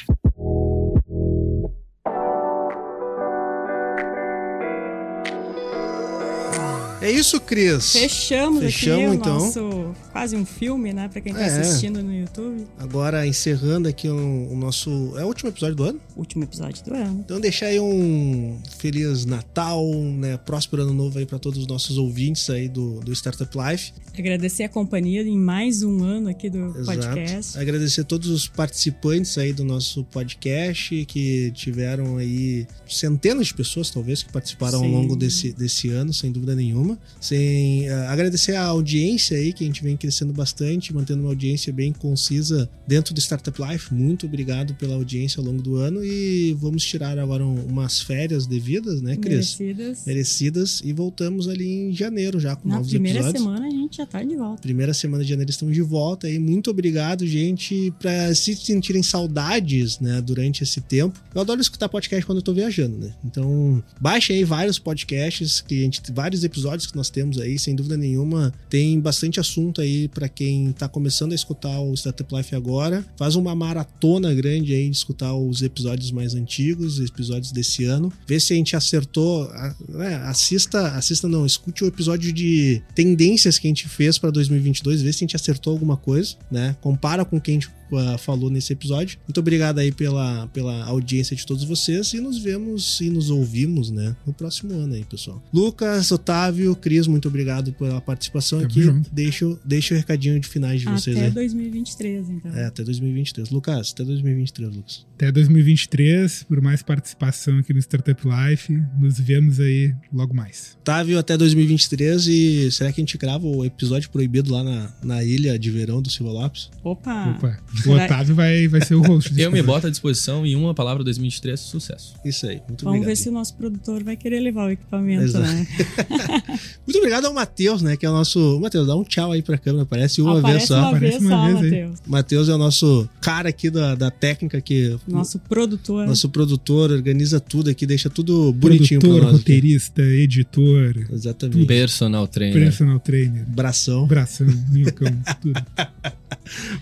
É 7.01 7.09
isso, 7.09 7.39
Cris. 7.39 7.93
Fechamos, 7.93 8.59
Fechamos, 8.61 9.03
aqui 9.05 9.09
o 9.09 9.13
então. 9.13 9.39
nosso 9.39 9.95
quase 10.11 10.35
um 10.35 10.45
filme, 10.45 10.91
né? 10.91 11.07
Pra 11.07 11.21
quem 11.21 11.33
tá 11.33 11.39
É. 11.41 11.61
assistindo 11.61 12.03
no 12.03 12.13
YouTube. 12.13 12.67
Agora 12.77 13.25
encerrando 13.25 13.87
aqui 13.87 14.09
o, 14.09 14.49
o 14.51 14.55
nosso. 14.57 15.13
É 15.17 15.23
o 15.23 15.27
último 15.27 15.49
episódio 15.49 15.75
do 15.77 15.83
ano? 15.85 16.01
Último 16.17 16.43
episódio 16.43 16.83
do 16.83 16.93
ano. 16.93 17.21
Então 17.25 17.39
deixar 17.39 17.67
aí 17.67 17.79
um 17.79 18.59
feliz 18.79 19.23
Natal, 19.25 19.81
né? 19.93 20.35
Próspero 20.35 20.81
ano 20.81 20.93
novo 20.93 21.17
aí 21.19 21.25
para 21.25 21.39
todos 21.39 21.59
os 21.59 21.67
nossos 21.67 21.97
ouvintes 21.97 22.49
aí 22.49 22.67
do, 22.67 22.99
do 22.99 23.13
Startup 23.13 23.49
Life. 23.57 23.93
Agradecer 24.17 24.63
a 24.63 24.69
companhia 24.69 25.21
em 25.21 25.37
mais 25.37 25.81
um 25.83 26.03
ano 26.03 26.27
aqui 26.27 26.49
do 26.49 26.77
Exato. 26.77 26.85
podcast. 26.85 27.57
Agradecer 27.57 28.01
a 28.01 28.03
todos 28.03 28.27
os 28.29 28.45
participantes 28.49 29.37
aí 29.37 29.53
do 29.53 29.63
nosso 29.63 30.03
podcast 30.03 31.05
que 31.05 31.49
tiveram 31.51 32.17
aí 32.17 32.67
centenas 32.85 33.47
de 33.47 33.53
pessoas 33.53 33.89
talvez 33.89 34.21
que 34.21 34.33
participaram 34.33 34.79
ao 34.79 34.83
Sim. 34.83 34.91
longo 34.91 35.15
desse, 35.15 35.53
desse 35.53 35.87
ano, 35.89 36.13
sem 36.13 36.29
dúvida 36.29 36.53
nenhuma. 36.53 36.88
Sem 37.19 37.87
eh, 37.87 37.93
agradecer 38.07 38.55
a 38.55 38.63
audiência 38.65 39.37
aí 39.37 39.51
que 39.53 39.63
a 39.63 39.67
gente 39.67 39.83
vem 39.83 39.97
crescendo 39.97 40.31
bastante, 40.33 40.93
mantendo 40.93 41.21
uma 41.21 41.29
audiência 41.29 41.71
bem 41.73 41.91
concisa 41.91 42.69
dentro 42.87 43.13
do 43.13 43.19
Startup 43.19 43.59
Life. 43.61 43.93
Muito 43.93 44.25
obrigado 44.25 44.73
pela 44.75 44.95
audiência 44.95 45.39
ao 45.39 45.45
longo 45.45 45.61
do 45.61 45.75
ano 45.75 46.03
e 46.03 46.53
vamos 46.59 46.83
tirar 46.83 47.17
agora 47.19 47.45
um- 47.45 47.65
umas 47.65 48.01
férias 48.01 48.47
devidas, 48.47 49.01
né, 49.01 49.15
Cris? 49.17 49.57
Merecidas. 49.59 50.05
Merecidas 50.05 50.81
e 50.83 50.93
voltamos 50.93 51.47
ali 51.47 51.67
em 51.69 51.93
janeiro 51.93 52.39
já 52.39 52.55
com 52.55 52.67
Na 52.67 52.75
novos 52.75 52.89
primeira 52.91 53.19
episódios. 53.19 53.43
semana 53.43 53.67
a 53.67 53.69
gente 53.69 53.97
já 53.97 54.05
tá 54.05 54.23
de 54.23 54.35
volta. 54.35 54.61
Primeira 54.61 54.93
semana 54.93 55.23
de 55.23 55.29
janeiro 55.29 55.49
estamos 55.51 55.73
de 55.73 55.81
volta 55.81 56.27
aí. 56.27 56.39
Muito 56.39 56.69
obrigado, 56.69 57.25
gente, 57.27 57.93
para 57.99 58.33
se 58.35 58.55
sentirem 58.55 59.03
saudades, 59.03 59.99
né, 59.99 60.21
durante 60.21 60.63
esse 60.63 60.81
tempo. 60.81 61.19
Eu 61.33 61.41
adoro 61.41 61.61
escutar 61.61 61.87
podcast 61.89 62.25
quando 62.25 62.39
eu 62.39 62.41
tô 62.43 62.53
viajando, 62.53 62.97
né? 62.97 63.13
Então, 63.23 63.83
baixe 63.99 64.33
aí 64.33 64.43
vários 64.43 64.77
podcasts 64.79 65.61
que 65.61 65.79
a 65.79 65.83
gente 65.83 66.01
vários 66.13 66.43
episódios 66.43 66.78
que 66.85 66.95
nós 66.95 67.09
temos 67.09 67.39
aí, 67.39 67.57
sem 67.57 67.75
dúvida 67.75 67.97
nenhuma, 67.97 68.53
tem 68.69 68.99
bastante 68.99 69.39
assunto 69.39 69.81
aí 69.81 70.07
para 70.07 70.27
quem 70.27 70.71
tá 70.71 70.87
começando 70.87 71.31
a 71.31 71.35
escutar 71.35 71.79
o 71.79 71.93
Startup 71.93 72.35
Life 72.35 72.55
agora. 72.55 73.05
Faz 73.17 73.35
uma 73.35 73.55
maratona 73.55 74.33
grande 74.33 74.73
aí 74.73 74.89
de 74.89 74.95
escutar 74.95 75.33
os 75.33 75.61
episódios 75.61 76.11
mais 76.11 76.35
antigos, 76.35 76.99
os 76.99 77.09
episódios 77.09 77.51
desse 77.51 77.85
ano. 77.85 78.11
Vê 78.27 78.39
se 78.39 78.53
a 78.53 78.55
gente 78.55 78.75
acertou, 78.75 79.49
né, 79.87 80.15
assista, 80.25 80.89
assista 80.89 81.27
não, 81.27 81.45
escute 81.45 81.83
o 81.83 81.87
episódio 81.87 82.31
de 82.31 82.81
tendências 82.95 83.57
que 83.57 83.67
a 83.67 83.69
gente 83.69 83.87
fez 83.87 84.17
para 84.17 84.31
2022, 84.31 85.01
vê 85.01 85.11
se 85.11 85.17
a 85.17 85.25
gente 85.25 85.35
acertou 85.35 85.73
alguma 85.73 85.97
coisa, 85.97 86.35
né? 86.51 86.75
Compara 86.81 87.25
com 87.25 87.39
quem 87.39 87.57
a 87.57 87.59
gente 87.59 87.78
ah, 87.97 88.17
falou 88.17 88.49
nesse 88.49 88.73
episódio. 88.73 89.17
Muito 89.27 89.39
obrigado 89.39 89.79
aí 89.79 89.91
pela, 89.91 90.47
pela 90.47 90.83
audiência 90.85 91.35
de 91.35 91.45
todos 91.45 91.63
vocês 91.63 92.13
e 92.13 92.19
nos 92.19 92.37
vemos 92.39 92.99
e 93.01 93.09
nos 93.09 93.29
ouvimos, 93.29 93.89
né, 93.91 94.15
no 94.25 94.33
próximo 94.33 94.73
ano 94.73 94.93
aí, 94.93 95.03
pessoal. 95.05 95.43
Lucas, 95.53 96.11
Otávio, 96.11 96.75
Cris, 96.75 97.07
muito 97.07 97.27
obrigado 97.27 97.71
pela 97.73 97.99
participação 98.01 98.59
Tamo 98.59 98.71
aqui. 98.71 98.81
junto. 98.81 99.09
Deixa, 99.13 99.45
o- 99.47 99.59
deixa 99.65 99.93
o 99.93 99.97
recadinho 99.97 100.39
de 100.39 100.47
finais 100.47 100.81
de 100.81 100.87
vocês 100.87 101.15
Até 101.17 101.25
aí. 101.27 101.31
2023, 101.31 102.29
então. 102.29 102.55
É, 102.55 102.65
até 102.65 102.83
2023. 102.83 103.49
Lucas, 103.49 103.91
até 103.93 104.03
2023, 104.03 104.75
Lucas. 104.75 105.05
Até 105.15 105.31
2023, 105.31 106.43
por 106.43 106.61
mais 106.61 106.81
participação 106.81 107.57
aqui 107.57 107.73
no 107.73 107.79
Startup 107.79 108.21
Life. 108.25 108.73
Nos 108.99 109.19
vemos 109.19 109.59
aí 109.59 109.93
logo 110.13 110.33
mais. 110.33 110.77
Otávio, 110.81 111.17
até 111.19 111.37
2023 111.37 112.27
e 112.27 112.71
será 112.71 112.91
que 112.91 113.01
a 113.01 113.03
gente 113.03 113.17
grava 113.17 113.45
o 113.45 113.63
episódio 113.65 114.09
proibido 114.09 114.51
lá 114.53 114.63
na, 114.63 114.93
na 115.03 115.23
ilha 115.23 115.57
de 115.59 115.69
verão 115.69 116.01
do 116.01 116.09
Silva 116.09 116.31
Lopes? 116.31 116.69
Opa! 116.83 117.35
Opa, 117.37 117.59
o 117.79 117.83
será- 117.83 118.05
Otávio 118.05 118.35
vai, 118.35 118.67
vai 118.67 118.81
ser 118.81 118.95
o 118.95 119.01
host. 119.01 119.31
Eu 119.39 119.51
me 119.51 119.61
boto 119.61 119.87
à 119.87 119.89
disposição 119.89 120.45
e 120.45 120.55
uma 120.55 120.73
palavra 120.73 121.03
2023, 121.03 121.59
sucesso. 121.59 122.13
Isso 122.25 122.45
aí, 122.47 122.61
muito 122.67 122.83
Vamos 122.85 122.99
obrigado. 122.99 123.07
ver 123.07 123.15
se 123.15 123.29
o 123.29 123.31
nosso 123.31 123.55
produtor 123.55 124.03
vai 124.03 124.15
querer 124.15 124.39
levar 124.39 124.67
o 124.67 124.71
equipamento, 124.71 125.23
Exato. 125.23 125.45
né? 125.47 125.67
Muito 126.85 126.97
obrigado 126.97 127.25
ao 127.25 127.33
Matheus, 127.33 127.81
né, 127.81 127.95
que 127.95 128.05
é 128.05 128.09
o 128.09 128.13
nosso... 128.13 128.59
Matheus, 128.59 128.87
dá 128.87 128.95
um 128.95 129.03
tchau 129.03 129.31
aí 129.31 129.41
pra 129.43 129.57
câmera, 129.57 129.85
parece 129.85 130.21
uma 130.21 130.39
Aparece 130.39 130.57
vez 130.57 130.67
só. 130.67 130.79
uma 130.79 130.87
Aparece 130.89 131.19
vez 131.19 131.21
uma 131.21 131.29
só, 131.29 131.45
vez 131.45 131.55
aí. 131.73 131.81
Matheus. 131.83 131.99
Matheus 132.07 132.49
é 132.49 132.53
o 132.53 132.57
nosso 132.57 133.09
cara 133.21 133.49
aqui 133.49 133.69
da, 133.69 133.93
da 133.95 134.09
técnica 134.11 134.59
que... 134.59 134.97
Nosso 135.07 135.37
produtor. 135.39 136.07
Nosso 136.07 136.29
produtor 136.29 136.91
organiza 136.91 137.39
tudo 137.39 137.69
aqui, 137.69 137.85
deixa 137.85 138.09
tudo 138.09 138.51
bonitinho 138.53 138.99
Produtor, 138.99 139.21
pra 139.21 139.31
nós. 139.31 139.41
aqui. 139.41 139.51
roteirista, 139.53 140.01
editor, 140.01 141.05
Exatamente. 141.11 141.65
Personal 141.65 142.27
trainer. 142.27 142.63
personal 142.63 142.99
trainer, 142.99 143.45
Bração. 143.47 144.07
bração, 144.07 144.47
minhocão, 144.71 145.07
tudo. 145.41 145.61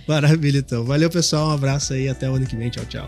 Maravilha, 0.08 0.60
então. 0.60 0.84
Valeu, 0.84 1.10
pessoal. 1.10 1.50
Um 1.50 1.52
abraço 1.52 1.94
aí. 1.94 2.10
Até 2.10 2.30
o 2.30 2.36
ano 2.36 2.46
que 2.46 2.56
vem. 2.56 2.70
Tchau, 2.70 2.86
tchau. 2.86 3.08